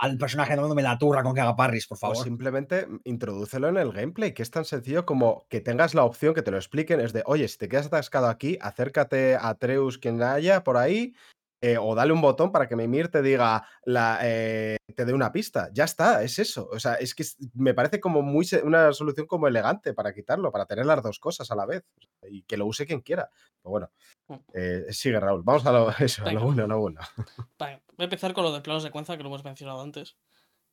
[0.00, 2.16] al personaje dándome la turra con que haga parries, por o favor.
[2.16, 6.42] simplemente introdúcelo en el gameplay, que es tan sencillo como que tengas la opción que
[6.42, 7.00] te lo expliquen.
[7.00, 11.14] Es de, oye, si te quedas atascado aquí, acércate a Treus, quien haya por ahí,
[11.62, 15.30] eh, o dale un botón para que Mimir te diga, la, eh, te dé una
[15.32, 15.68] pista.
[15.72, 16.68] Ya está, es eso.
[16.72, 17.24] O sea, es que
[17.54, 21.50] me parece como muy una solución como elegante para quitarlo, para tener las dos cosas
[21.50, 21.84] a la vez.
[22.28, 23.30] Y que lo use quien quiera.
[23.62, 23.90] Pero bueno,
[24.28, 24.34] Mm.
[24.54, 25.42] eh, sigue Raúl.
[25.42, 27.00] Vamos a lo, eso, a lo bueno, a lo bueno.
[27.58, 30.16] Vale, voy a empezar con lo del plano secuencia que lo hemos mencionado antes.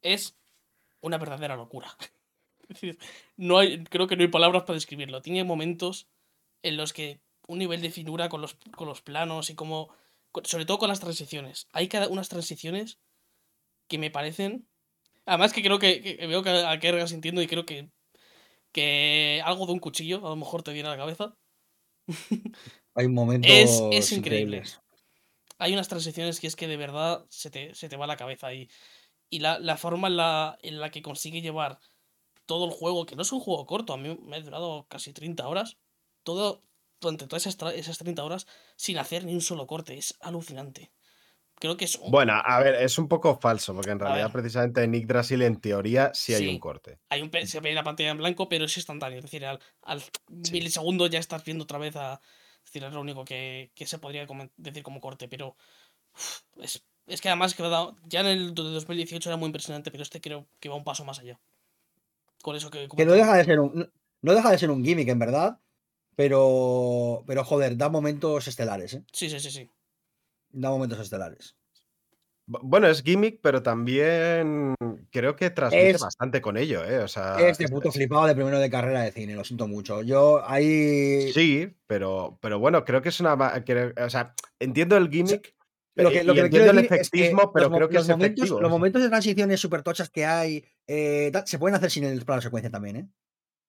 [0.01, 0.37] Es
[1.01, 1.89] una verdadera locura.
[2.69, 2.99] Es decir,
[3.37, 5.21] no hay, creo que no hay palabras para describirlo.
[5.21, 6.09] Tiene momentos
[6.63, 9.89] en los que un nivel de finura con los, con los planos y como.
[10.43, 11.67] Sobre todo con las transiciones.
[11.71, 12.99] Hay cada unas transiciones
[13.87, 14.67] que me parecen.
[15.25, 17.89] Además que creo que, que veo que a Kergas sintiendo y creo que.
[18.71, 21.35] Que algo de un cuchillo a lo mejor te viene a la cabeza.
[22.95, 23.49] Hay momentos.
[23.51, 24.57] Es, es increíble.
[24.57, 24.81] increíbles.
[25.59, 28.53] Hay unas transiciones que es que de verdad se te, se te va la cabeza
[28.53, 28.69] y,
[29.29, 31.79] y la, la forma en la, en la que consigue llevar
[32.45, 35.13] todo el juego, que no es un juego corto, a mí me ha durado casi
[35.13, 35.77] 30 horas,
[36.23, 36.63] todo
[36.99, 40.91] durante todas esas, esas 30 horas sin hacer ni un solo corte, es alucinante.
[41.59, 44.25] Creo que es un- Bueno, a ver, es un poco falso, porque en A realidad,
[44.27, 44.33] ver.
[44.33, 46.99] precisamente en Nick Drasil, en teoría, sí hay un corte.
[47.09, 50.03] hay un, se ve la pantalla en blanco, pero es instantáneo, es decir, al, al
[50.51, 52.21] milisegundo ya estás viendo otra vez a...
[52.63, 54.27] Es decir, es lo único que, que se podría
[54.57, 55.55] decir como corte, pero
[56.13, 57.63] uf, es, es que además que
[58.07, 61.05] ya en el de 2018 era muy impresionante, pero este creo que va un paso
[61.05, 61.39] más allá.
[62.43, 62.87] Con eso que...
[62.89, 63.91] Que no deja de ser un.
[64.21, 65.59] No deja de ser un gimmick, en verdad.
[66.17, 67.23] Pero.
[67.27, 69.03] Pero joder, da momentos estelares, ¿eh?
[69.13, 69.69] Sí, sí, sí, sí.
[70.49, 71.55] Da momentos estelares.
[72.47, 74.73] Bu- Bueno, es gimmick, pero también
[75.11, 76.99] creo que transmite Es- bastante con ello, ¿eh?
[76.99, 79.67] O sea, es de puto es- flipado de primero de carrera de cine, lo siento
[79.67, 80.01] mucho.
[80.01, 81.31] Yo ahí.
[81.33, 83.63] Sí, pero, pero bueno, creo que es una.
[83.63, 85.53] que- o sea, entiendo el gimmick.
[85.93, 87.95] Lo que, eh, lo que entiendo el decir es que efectismo, pero los, creo que
[87.95, 88.61] los es momentos, efectivo.
[88.61, 92.41] los momentos de transiciones súper tochas que hay eh, se pueden hacer sin el plano
[92.41, 93.07] secuencia también, ¿eh?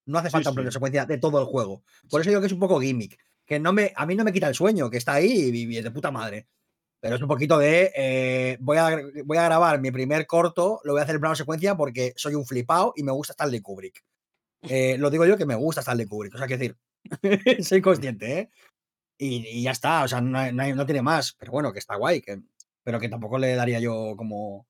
[0.09, 0.75] No hace Sí, falta un plano sí.
[0.75, 1.83] secuencia de todo el juego.
[2.11, 3.19] Por eso digo que es un poco gimmick.
[3.47, 5.85] Que no me, a mí no me quita el sueño, que está ahí y, es
[5.85, 6.49] de puta madre.
[7.01, 7.93] Pero es un poquito de.
[7.95, 11.37] eh, voy, a, voy a grabar mi primer corto, lo voy a hacer en plano
[11.37, 14.05] secuencia porque soy un flipado y me gusta Stanley Kubrick.
[14.63, 16.35] Eh, lo digo yo que me gusta Stanley Kubrick.
[16.35, 16.77] O sea, que decir,
[17.65, 18.51] soy consciente, ¿eh?
[19.17, 21.35] Y, y ya está, o sea, no, hay- no hay- no tiene más.
[21.39, 22.41] Pero bueno, que está guay, que,
[22.83, 24.67] pero que tampoco le daría yo como.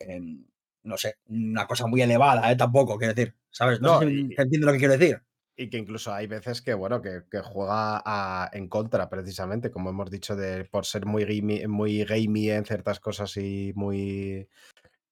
[0.00, 0.44] em,
[0.84, 2.56] no sé, una cosa muy elevada, ¿eh?
[2.56, 3.36] Tampoco, quiero decir.
[3.52, 3.80] ¿Sabes?
[3.80, 5.22] No, No, sé si entiende lo que quiero decir.
[5.54, 9.90] Y que incluso hay veces que, bueno, que, que juega a- en contra, precisamente, como
[9.90, 14.48] hemos dicho, de, por ser muy gamey, muy gamey en ciertas cosas y muy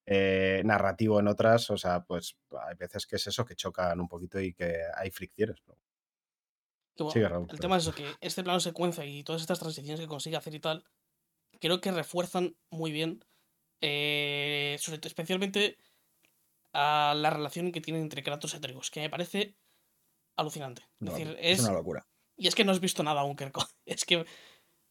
[0.07, 1.71] eh, narrativo en otras.
[1.71, 2.37] O sea, pues
[2.67, 5.57] hay veces que es eso, que chocan un poquito y que hay fricciones.
[5.65, 5.79] pero-
[6.97, 9.59] Que, bueno, Sigue, Raúl, el tema es eso, que este plano secuencia y todas estas
[9.59, 10.85] transiciones que consigue hacer y tal,
[11.61, 13.25] creo que refuerzan muy bien,
[13.83, 15.79] eh, sobre especialmente
[16.73, 19.57] a la relación que tienen entre Kratos y Atreus, que me parece
[20.37, 20.83] alucinante.
[21.01, 22.07] Es decir, es es, una locura.
[22.37, 23.65] y es que no has visto nada aún, Kerko.
[23.85, 24.25] Es que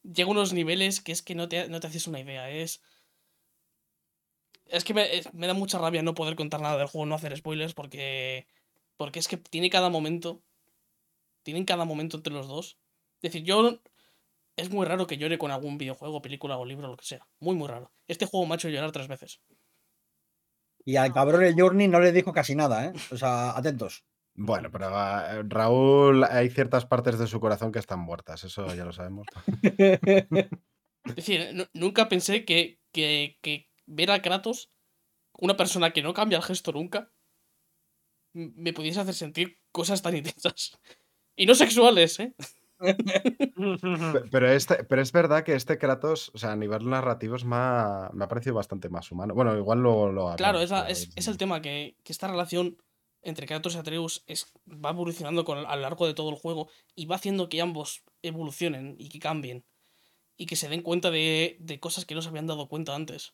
[0.04, 2.50] llega a unos niveles que es que no te, no te haces una idea.
[2.50, 2.82] Es.
[4.66, 7.36] Es que me, me da mucha rabia no poder contar nada del juego, no hacer
[7.36, 8.48] spoilers, porque.
[8.98, 10.44] Porque es que tiene cada momento.
[11.44, 12.78] Tienen cada momento entre los dos.
[13.22, 13.80] Es decir, yo.
[14.56, 17.26] Es muy raro que llore con algún videojuego, película o libro, lo que sea.
[17.40, 17.94] Muy, muy raro.
[18.08, 19.40] Este juego me ha hecho llorar tres veces.
[20.90, 22.94] Y al cabrón el Journey no le dijo casi nada, ¿eh?
[23.12, 24.06] O sea, atentos.
[24.34, 28.86] Bueno, pero ah, Raúl, hay ciertas partes de su corazón que están muertas, eso ya
[28.86, 29.28] lo sabemos.
[31.06, 34.72] Es decir, nu- nunca pensé que, que, que ver a Kratos,
[35.34, 37.12] una persona que no cambia el gesto nunca,
[38.34, 40.78] me pudiese hacer sentir cosas tan intensas.
[41.36, 42.34] Y no sexuales, ¿eh?
[42.80, 42.96] Pe-
[44.32, 48.12] Pero, este, pero es verdad que este Kratos, o sea, a nivel narrativo es más,
[48.14, 49.34] me ha parecido bastante más humano.
[49.34, 52.78] Bueno, igual luego lo Claro, la- es, es el tema que, que esta relación
[53.22, 56.70] entre Kratos y Atreus es, va evolucionando con, a lo largo de todo el juego
[56.96, 59.66] y va haciendo que ambos evolucionen y que cambien.
[60.38, 63.34] Y que se den cuenta de, de cosas que no se habían dado cuenta antes.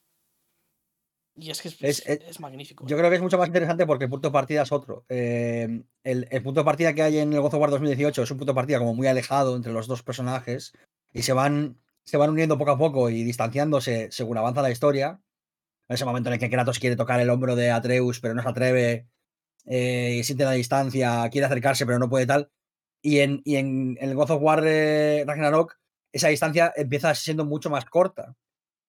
[1.37, 2.85] Y es que es, Es- es- es- es magnífico.
[2.87, 5.05] Yo creo que es mucho más interesante porque el punto de partida es otro.
[5.09, 8.31] Eh, el, el punto de partida que hay en el God of War 2018 es
[8.31, 10.73] un punto de partida como muy alejado entre los dos personajes
[11.11, 15.19] y se van, se van uniendo poco a poco y distanciándose según avanza la historia.
[15.89, 18.41] En ese momento en el que Kratos quiere tocar el hombro de Atreus pero no
[18.41, 19.07] se atreve,
[19.65, 22.49] eh, siente la distancia, quiere acercarse pero no puede tal.
[23.01, 25.77] Y en, y en, en el God of War eh, Ragnarok
[26.13, 28.35] esa distancia empieza siendo mucho más corta.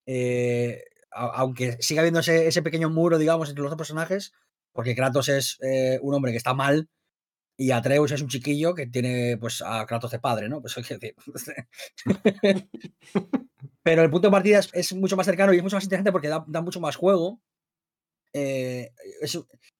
[0.05, 4.33] Eh, aunque siga habiendo ese, ese pequeño muro, digamos, entre los dos personajes,
[4.73, 6.89] porque Kratos es eh, un hombre que está mal
[7.57, 10.61] y Atreus es un chiquillo que tiene pues a Kratos de padre, ¿no?
[10.61, 10.75] Pues.
[13.83, 16.27] Pero el punto de partida es, mucho más cercano y es mucho más interesante porque
[16.27, 17.41] da, da mucho más juego.
[18.33, 18.91] Eh,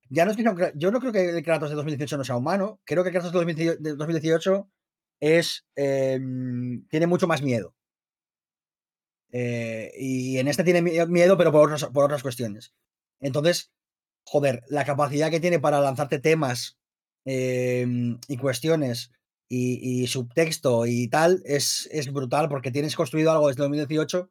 [0.10, 0.38] ya no es
[0.76, 3.32] yo no creo que el Kratos de 2018 no sea humano, creo que el Kratos
[3.32, 4.72] de 2018, de 2018
[5.20, 6.20] es, eh,
[6.90, 7.76] tiene mucho más miedo.
[9.32, 12.74] Eh, y en este tiene mie- miedo, pero por otras, por cuestiones.
[13.20, 13.72] Entonces,
[14.26, 16.78] joder, la capacidad que tiene para lanzarte temas
[17.26, 17.86] eh,
[18.28, 19.12] y cuestiones
[19.50, 24.30] y, y subtexto y tal es, es brutal porque tienes construido algo desde 2018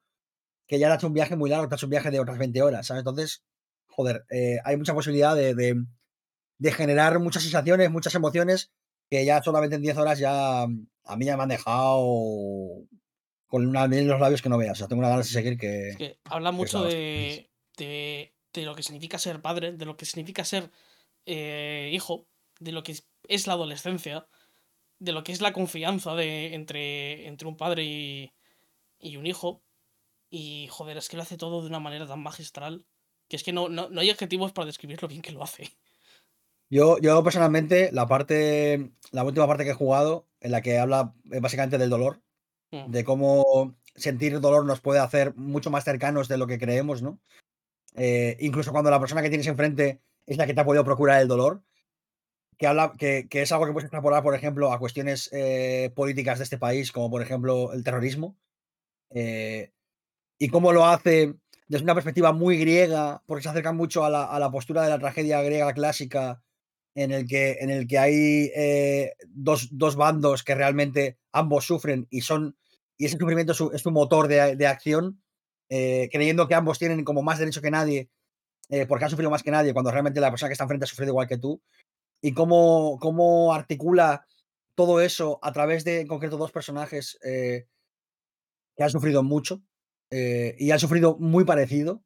[0.66, 2.20] que ya te ha hecho un viaje muy largo, te ha hecho un viaje de
[2.20, 2.90] otras 20 horas.
[2.90, 3.42] Entonces,
[3.88, 5.84] joder, eh, hay mucha posibilidad de, de-
[6.58, 8.70] de generar muchas sensaciones, muchas emociones
[9.10, 12.84] que ya solamente en 10 horas ya a mí ya me han dejado
[13.56, 14.72] con una miel en los labios que no veas.
[14.72, 15.88] O sea, tengo una ganas de seguir que...
[15.88, 20.04] Es que habla mucho de, de, de lo que significa ser padre, de lo que
[20.04, 20.70] significa ser
[21.24, 22.28] eh, hijo,
[22.60, 22.94] de lo que
[23.28, 24.28] es, la adolescencia,
[24.98, 28.34] de lo que es la confianza de, entre, entre un padre y,
[28.98, 29.62] y un hijo.
[30.28, 32.84] Y joder, es que lo hace todo de una manera tan magistral
[33.26, 35.70] que es que no, no, no hay adjetivos para describir lo bien que lo hace.
[36.68, 41.14] Yo, yo personalmente, la parte, la última parte que he jugado, en la que habla
[41.32, 42.20] eh, básicamente del dolor.
[42.70, 47.20] De cómo sentir dolor nos puede hacer mucho más cercanos de lo que creemos, ¿no?
[47.94, 51.20] Eh, incluso cuando la persona que tienes enfrente es la que te ha podido procurar
[51.22, 51.62] el dolor,
[52.58, 56.38] que, habla, que, que es algo que puedes extrapolar, por ejemplo, a cuestiones eh, políticas
[56.38, 58.36] de este país, como por ejemplo el terrorismo,
[59.10, 59.72] eh,
[60.38, 61.34] y cómo lo hace
[61.68, 64.90] desde una perspectiva muy griega, porque se acerca mucho a la, a la postura de
[64.90, 66.42] la tragedia griega clásica,
[66.96, 72.08] en el que, en el que hay eh, dos, dos bandos que realmente ambos sufren
[72.10, 72.56] y son
[72.98, 75.22] y ese sufrimiento es su, es su motor de, de acción,
[75.68, 78.10] eh, creyendo que ambos tienen como más derecho que nadie,
[78.70, 80.88] eh, porque han sufrido más que nadie, cuando realmente la persona que está enfrente ha
[80.88, 81.62] sufrido igual que tú,
[82.22, 84.26] y cómo, cómo articula
[84.74, 87.66] todo eso a través de, en concreto, dos personajes eh,
[88.76, 89.62] que han sufrido mucho
[90.10, 92.02] eh, y han sufrido muy parecido,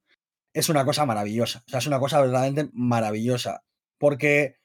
[0.52, 1.62] es una cosa maravillosa.
[1.66, 3.62] O sea, es una cosa verdaderamente maravillosa.
[3.98, 4.59] Porque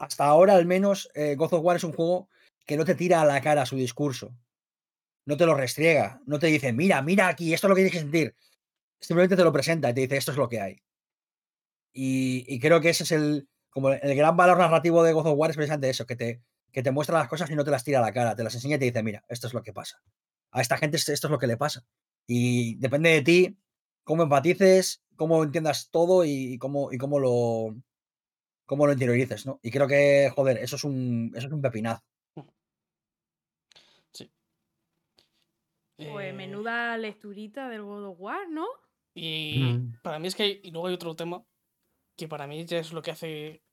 [0.00, 2.30] hasta ahora, al menos, eh, God of War es un juego
[2.66, 4.34] que no te tira a la cara su discurso.
[5.26, 6.22] No te lo restriega.
[6.24, 8.34] No te dice, mira, mira aquí, esto es lo que tienes que sentir.
[8.98, 10.82] Simplemente te lo presenta y te dice, esto es lo que hay.
[11.92, 15.38] Y, y creo que ese es el, como el gran valor narrativo de God of
[15.38, 17.84] War es precisamente eso, que te, que te muestra las cosas y no te las
[17.84, 19.74] tira a la cara, te las enseña y te dice, mira, esto es lo que
[19.74, 20.02] pasa.
[20.50, 21.84] A esta gente esto es lo que le pasa.
[22.26, 23.58] Y depende de ti
[24.02, 27.76] cómo empatices, cómo entiendas todo y, cómo, y cómo lo
[28.70, 29.58] cómo lo interiorices, ¿no?
[29.64, 32.04] Y creo que, joder, eso es un, eso es un pepinazo.
[34.12, 34.30] Sí.
[35.96, 38.68] Pues Eh, menuda lecturita del God of War, ¿no?
[39.12, 40.00] Y Mm.
[40.04, 41.42] para mí es que hay, y luego hay otro tema
[42.16, 43.64] que para mí ya es lo que hace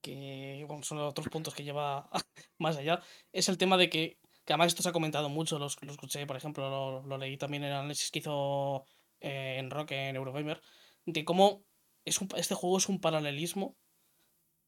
[0.00, 2.08] que bueno, son otros puntos que lleva
[2.60, 3.02] más allá.
[3.32, 6.24] Es el tema de que, que además esto se ha comentado mucho, lo, lo escuché,
[6.24, 8.84] por ejemplo, lo, lo leí también en el análisis que hizo
[9.20, 10.62] eh, en Rock en Eurogamer,
[11.04, 11.64] de cómo
[12.04, 13.76] es un, este juego es un paralelismo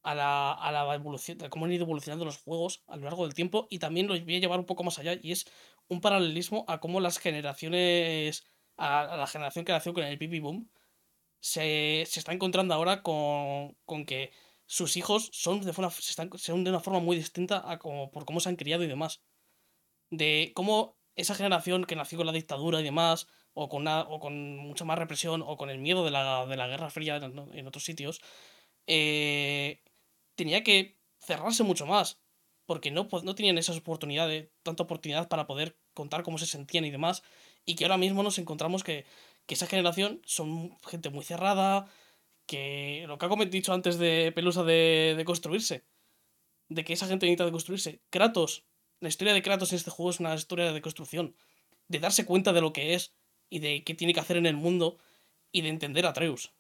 [0.03, 3.25] a la, a la evolución, de cómo han ido evolucionando los juegos a lo largo
[3.25, 5.47] del tiempo y también lo voy a llevar un poco más allá y es
[5.89, 8.45] un paralelismo a cómo las generaciones,
[8.77, 10.71] a, a la generación que nació con el Pipi Boom,
[11.41, 14.33] se, se está encontrando ahora con, con que
[14.67, 16.15] sus hijos son de, forma, se
[16.53, 19.23] de una forma muy distinta a como, por cómo se han criado y demás.
[20.11, 24.21] De cómo esa generación que nació con la dictadura y demás, o con, una- o
[24.21, 27.39] con mucha más represión, o con el miedo de la, de la Guerra Fría en,
[27.55, 28.21] en otros sitios,
[28.87, 29.83] eh,
[30.43, 32.19] tenía que cerrarse mucho más,
[32.67, 36.91] porque no, no tenían esas oportunidades, tanta oportunidad para poder contar cómo se sentían y
[36.91, 37.23] demás,
[37.65, 39.07] y que ahora mismo nos encontramos que,
[39.47, 41.87] que esa generación son gente muy cerrada,
[42.47, 45.85] que lo que ha dicho antes de Pelusa de, de construirse,
[46.69, 48.01] de que esa gente necesita de construirse.
[48.11, 48.65] Kratos,
[48.99, 51.37] la historia de Kratos en este juego es una historia de construcción,
[51.87, 53.15] de darse cuenta de lo que es
[53.49, 54.99] y de qué tiene que hacer en el mundo
[55.53, 56.53] y de entender a Atreus.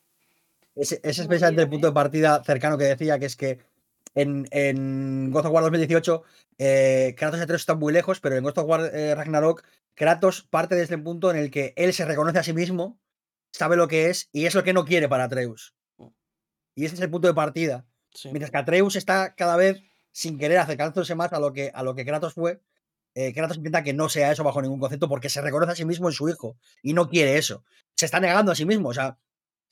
[0.76, 3.71] Ese, ese es precisamente el punto de partida cercano que decía, que es que
[4.14, 6.22] en, en God of War 2018
[6.58, 10.42] eh, Kratos y Atreus están muy lejos, pero en God of War eh, Ragnarok Kratos
[10.42, 12.98] parte desde el punto en el que él se reconoce a sí mismo,
[13.52, 15.74] sabe lo que es y es lo que no quiere para Atreus.
[16.74, 17.84] Y ese es el punto de partida.
[18.14, 18.28] Sí.
[18.28, 19.82] Mientras que Atreus está cada vez
[20.12, 22.60] sin querer acercándose más a lo que, a lo que Kratos fue,
[23.14, 25.84] eh, Kratos intenta que no sea eso bajo ningún concepto porque se reconoce a sí
[25.84, 27.64] mismo en su hijo y no quiere eso.
[27.94, 28.88] Se está negando a sí mismo.
[28.88, 29.18] O sea,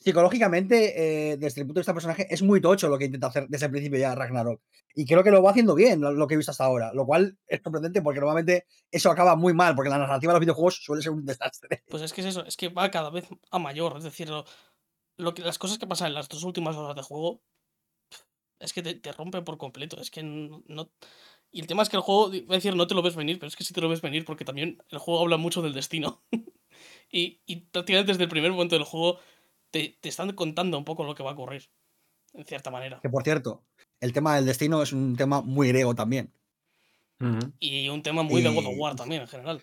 [0.01, 3.27] psicológicamente, eh, desde el punto de vista del personaje, es muy tocho lo que intenta
[3.27, 4.61] hacer desde el principio ya Ragnarok.
[4.95, 6.93] Y creo que lo va haciendo bien, lo, que he visto hasta ahora.
[6.95, 10.41] Lo cual es sorprendente porque normalmente eso acaba muy mal, porque la narrativa de los
[10.41, 11.85] videojuegos suele ser un desastre.
[11.91, 13.97] Pues es que es eso, es que va cada vez a mayor.
[13.99, 14.45] Es decir, lo,
[15.17, 17.43] lo que, las cosas que pasan en las dos últimas horas de juego
[18.59, 20.01] es que te, te rompen por completo.
[20.01, 20.91] Es que no-
[21.53, 23.39] Y el tema es que el juego, voy a decir, no te lo ves venir,
[23.39, 25.75] pero es que sí te lo ves venir porque también el juego habla mucho del
[25.75, 26.23] destino.
[27.13, 29.19] y, y prácticamente desde el primer momento del juego
[29.71, 31.69] te, te están contando un poco lo que va a ocurrir.
[32.33, 33.01] En cierta manera.
[33.03, 33.65] Que por cierto,
[34.01, 36.33] el tema del destino es un tema muy griego también.
[37.59, 39.63] Y un tema muy de God of Y- War también, en general.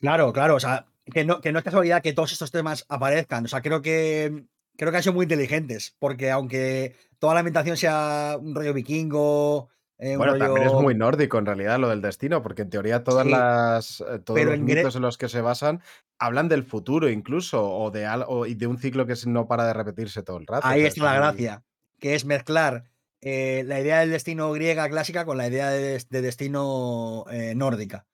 [0.00, 3.44] Claro, claro, o sea, que no, que no es casualidad que todos estos temas aparezcan.
[3.46, 4.44] O sea, creo que
[4.76, 9.70] creo que han sido muy inteligentes, porque aunque toda la ambientación sea un rollo vikingo,
[9.98, 13.02] eh, un Bueno, también es muy nórdico en realidad lo del destino, porque en teoría
[13.02, 15.82] todas Sí, las eh, todos pero los en gre- mitos en los que se basan
[16.18, 19.72] hablan del futuro incluso o de algo y de un ciclo que no para de
[19.72, 20.66] repetirse todo el rato.
[20.66, 21.64] ahí está es la gracia,
[22.00, 22.90] que es mezclar
[23.20, 27.54] eh, la idea del destino griega clásica con la idea de, des- de destino eh,
[27.54, 28.06] nórdica.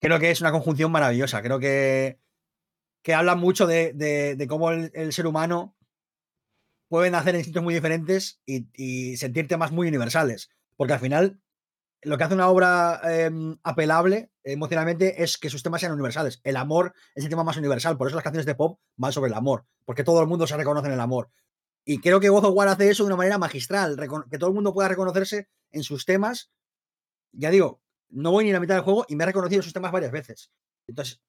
[0.00, 1.42] Creo que es una conjunción maravillosa.
[1.42, 2.18] Creo que,
[3.02, 5.74] que habla mucho de, de- de cómo el, el ser humano
[6.88, 10.50] puede nacer en sitios muy diferentes y, y sentir temas muy universales.
[10.76, 11.40] Porque al final,
[12.02, 16.40] lo que hace una obra em, apelable emocionalmente es que sus temas sean universales.
[16.44, 17.96] El amor es el tema más universal.
[17.96, 19.66] Por eso las canciones de pop van sobre el amor.
[19.84, 21.30] Porque todo el mundo se reconoce en el amor.
[21.84, 23.96] Y creo que God of War hace eso de una manera magistral.
[24.30, 26.50] Que todo el mundo pueda reconocerse en sus temas.
[27.32, 29.64] Ya digo, no voy ni a la mitad del juego y me he reconocido en
[29.64, 30.50] sus temas varias veces.
[30.86, 31.20] Entonces,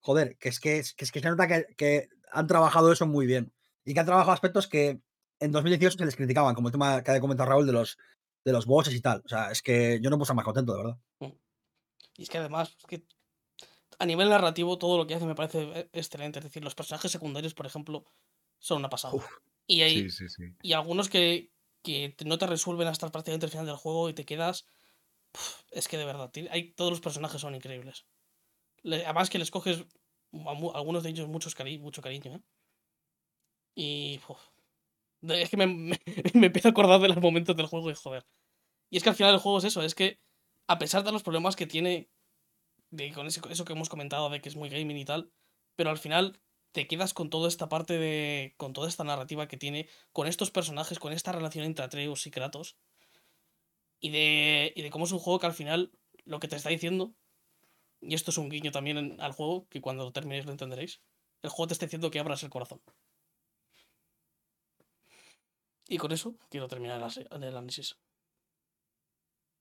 [0.00, 3.26] joder, que es que, que, es que se nota que, que han trabajado eso muy
[3.26, 3.52] bien.
[3.84, 5.00] Y que han trabajado aspectos que
[5.40, 7.98] en 2018 se les criticaban, como el tema que ha comentado Raúl de los,
[8.44, 9.22] de los bosses y tal.
[9.24, 10.98] O sea, es que yo no puedo estar más contento, de verdad.
[12.16, 13.06] Y es que además, es que
[13.98, 16.38] a nivel narrativo, todo lo que hace me parece excelente.
[16.40, 18.04] Es decir, los personajes secundarios, por ejemplo,
[18.58, 19.14] son una pasada.
[19.16, 19.28] Uf,
[19.66, 20.44] y hay Sí, sí, sí.
[20.62, 21.52] y algunos que,
[21.84, 24.66] que no te resuelven hasta prácticamente el final del juego y te quedas.
[25.70, 28.06] Es que de verdad, hay, todos los personajes son increíbles.
[28.82, 29.86] Le- además que les coges
[30.34, 32.42] a algunos de ellos muchos cari mucho cariño, ¿eh?
[33.74, 34.18] Y.
[34.28, 34.51] uf,
[35.28, 35.66] es que me,
[36.34, 38.26] me, empiezo a acordar de los momentos del juego y joder.
[38.90, 40.20] Y es que al final el juego es eso, es que
[40.68, 42.10] a pesar de los problemas que tiene
[42.90, 45.32] de, con ese- eso que hemos comentado de que es muy gaming y tal,
[45.76, 46.40] pero al final
[46.72, 48.54] te quedas con toda esta parte de.
[48.58, 52.30] con toda esta narrativa que tiene, con estos personajes, con esta relación entre Atreus y
[52.30, 52.76] Kratos.
[54.00, 55.92] Y de, y de cómo es un juego que al final
[56.24, 57.14] lo que te está diciendo,
[58.00, 61.02] y esto es un guiño también al juego, que cuando lo terminéis lo entenderéis,
[61.42, 62.82] el juego te está diciendo que abras el corazón.
[65.92, 67.98] Y con eso quiero terminar el análisis.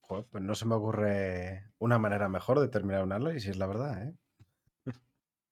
[0.08, 4.14] Pues no se me ocurre una manera mejor de terminar un análisis, la verdad, ¿eh?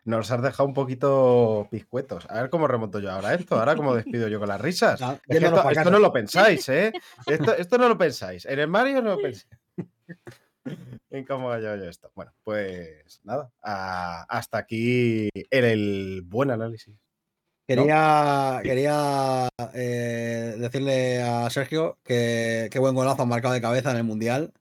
[0.05, 2.25] nos has dejado un poquito piscuetos.
[2.29, 5.01] A ver cómo remonto yo ahora esto, ahora cómo despido yo con las risas.
[5.27, 6.93] Es que esto, no lo pensáis, ¿eh?
[7.27, 8.45] Esto, esto no lo pensáis.
[8.45, 9.49] En el Mario no lo pensáis.
[11.09, 12.09] en cómo hago yo esto.
[12.15, 13.51] Bueno, pues nada.
[13.61, 16.95] a- hasta aquí el, el buen análisis.
[17.75, 23.97] Quería, quería eh, decirle a Sergio que qué buen golazo han marcado de cabeza en
[23.97, 24.53] el Mundial.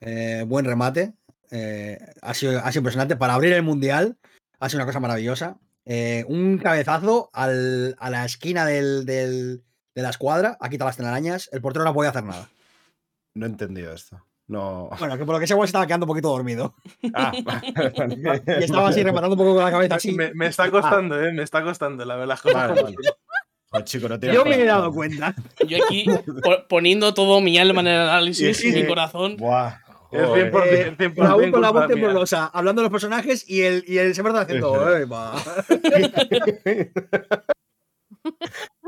[0.00, 1.14] Eh, buen remate.
[1.50, 3.16] eh, ha, sido, ha sido impresionante.
[3.16, 4.16] Para abrir el Mundial
[4.60, 5.58] ha sido una cosa maravillosa.
[5.86, 9.62] Eh, un cabezazo al- a la esquina del, del-
[9.94, 10.56] de la escuadra.
[10.60, 11.48] Ha quitado las telarañas.
[11.52, 12.48] El portero no podía hacer nada.
[13.34, 14.22] No he entendido esto.
[14.52, 14.90] No.
[14.98, 16.74] Bueno, que por lo que sea, igual se estaba quedando un poquito dormido.
[17.14, 17.72] Ah, vale.
[18.60, 20.12] Y estaba así rematando un poco con la cabeza así.
[20.12, 21.32] Me, me está costando, ¿eh?
[21.32, 22.38] Me está costando, la verdad.
[22.52, 23.84] Vale, vale.
[23.84, 25.34] chico, no Yo me he dado cuenta.
[25.66, 26.04] Yo aquí
[26.42, 29.36] po- poniendo todo mi alma en el análisis Sí, y mi corazón.
[29.38, 29.76] Buah.
[30.10, 30.52] Es joder.
[30.52, 33.96] 100%, Eh, 100% Raúl con la voz temblorosa, hablando de los personajes y el, y
[33.96, 34.74] el Semerda haciendo.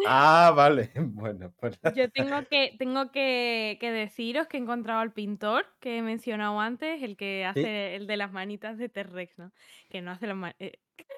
[0.09, 0.91] Ah, vale.
[0.97, 5.99] Bueno, pues Yo tengo que, tengo que, que deciros que he encontrado al pintor que
[5.99, 9.53] he mencionado antes, el que hace el de las manitas de T-Rex, ¿no?
[9.91, 10.73] Que no hace las manitas.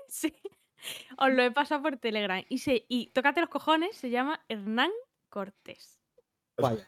[0.08, 0.34] sí.
[1.18, 2.44] Os lo he pasado por Telegram.
[2.48, 4.90] Y, se, y tócate los cojones, se llama Hernán
[5.30, 5.98] Cortés.
[6.58, 6.86] Vaya.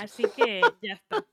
[0.00, 1.24] Así que ya está.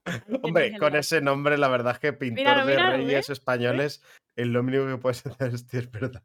[0.44, 3.34] Hombre, el con ese nombre, la verdad es que pintor Míralo, de míralo, reyes ¿eh?
[3.34, 4.04] españoles
[4.36, 6.24] es lo único que puedes hacer, es verdad.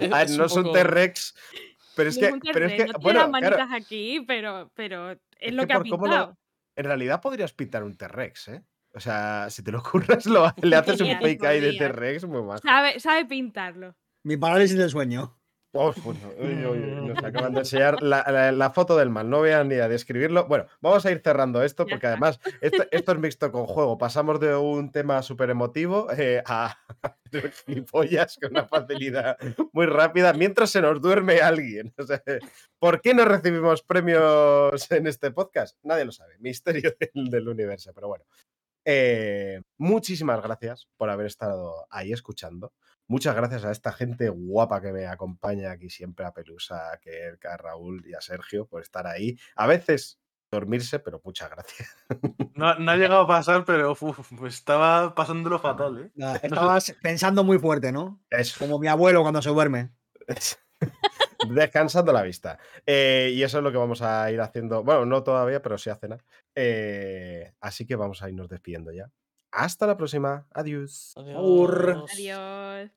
[0.00, 1.34] Es- A ver, es no un poco- T-Rex,
[1.96, 5.18] pero es que, pero es que, no bueno, las claro, manitas aquí, pero, pero es,
[5.38, 6.38] es lo que que ha cómo lo- pintado.
[6.76, 8.62] en realidad podrías pintar un T-Rex, ¿eh?
[8.94, 11.72] O sea, si te lo curras, lo, le haces un fake ahí de.
[11.74, 12.60] T-Rex muy más.
[12.60, 13.94] Sabe, sabe pintarlo.
[14.24, 15.38] Mi parálisis del sueño.
[15.74, 15.90] Oh,
[16.38, 19.64] uy, uy, nos acaban de enseñar la, la- la foto del mal, no voy a
[19.64, 20.46] ni a describirlo.
[20.46, 23.96] Bueno, vamos a ir cerrando esto porque además esto, esto es mixto con juego.
[23.96, 26.76] Pasamos de un tema súper emotivo eh, a
[27.66, 29.38] gilipollas con una facilidad
[29.72, 31.94] muy rápida mientras se nos duerme alguien.
[31.98, 32.22] O sea,
[32.78, 35.78] ¿Por qué no recibimos premios en este podcast?
[35.84, 36.34] Nadie lo sabe.
[36.40, 38.24] Misterio del, del universo, pero bueno.
[38.84, 42.72] Eh, muchísimas gracias por haber estado ahí escuchando.
[43.06, 47.46] Muchas gracias a esta gente guapa que me acompaña aquí siempre, a Pelusa, a Kerk,
[47.46, 49.36] a Raúl y a Sergio por estar ahí.
[49.56, 50.18] A veces
[50.50, 51.88] dormirse, pero muchas gracias.
[52.54, 56.10] No, no ha llegado a pasar, pero uf, estaba pasándolo fatal, ¿eh?
[56.14, 58.20] Nada, Estabas pensando muy fuerte, ¿no?
[58.28, 58.58] Eso.
[58.58, 59.90] Como mi abuelo cuando se duerme.
[61.48, 62.58] Descansando la vista.
[62.86, 64.82] Eh, y eso es lo que vamos a ir haciendo.
[64.84, 66.22] Bueno, no todavía, pero sí a cenar.
[66.54, 69.10] Eh, así que vamos a irnos despidiendo ya.
[69.50, 70.46] Hasta la próxima.
[70.52, 71.12] Adiós.
[71.16, 72.10] Adiós.
[72.12, 72.90] Adiós.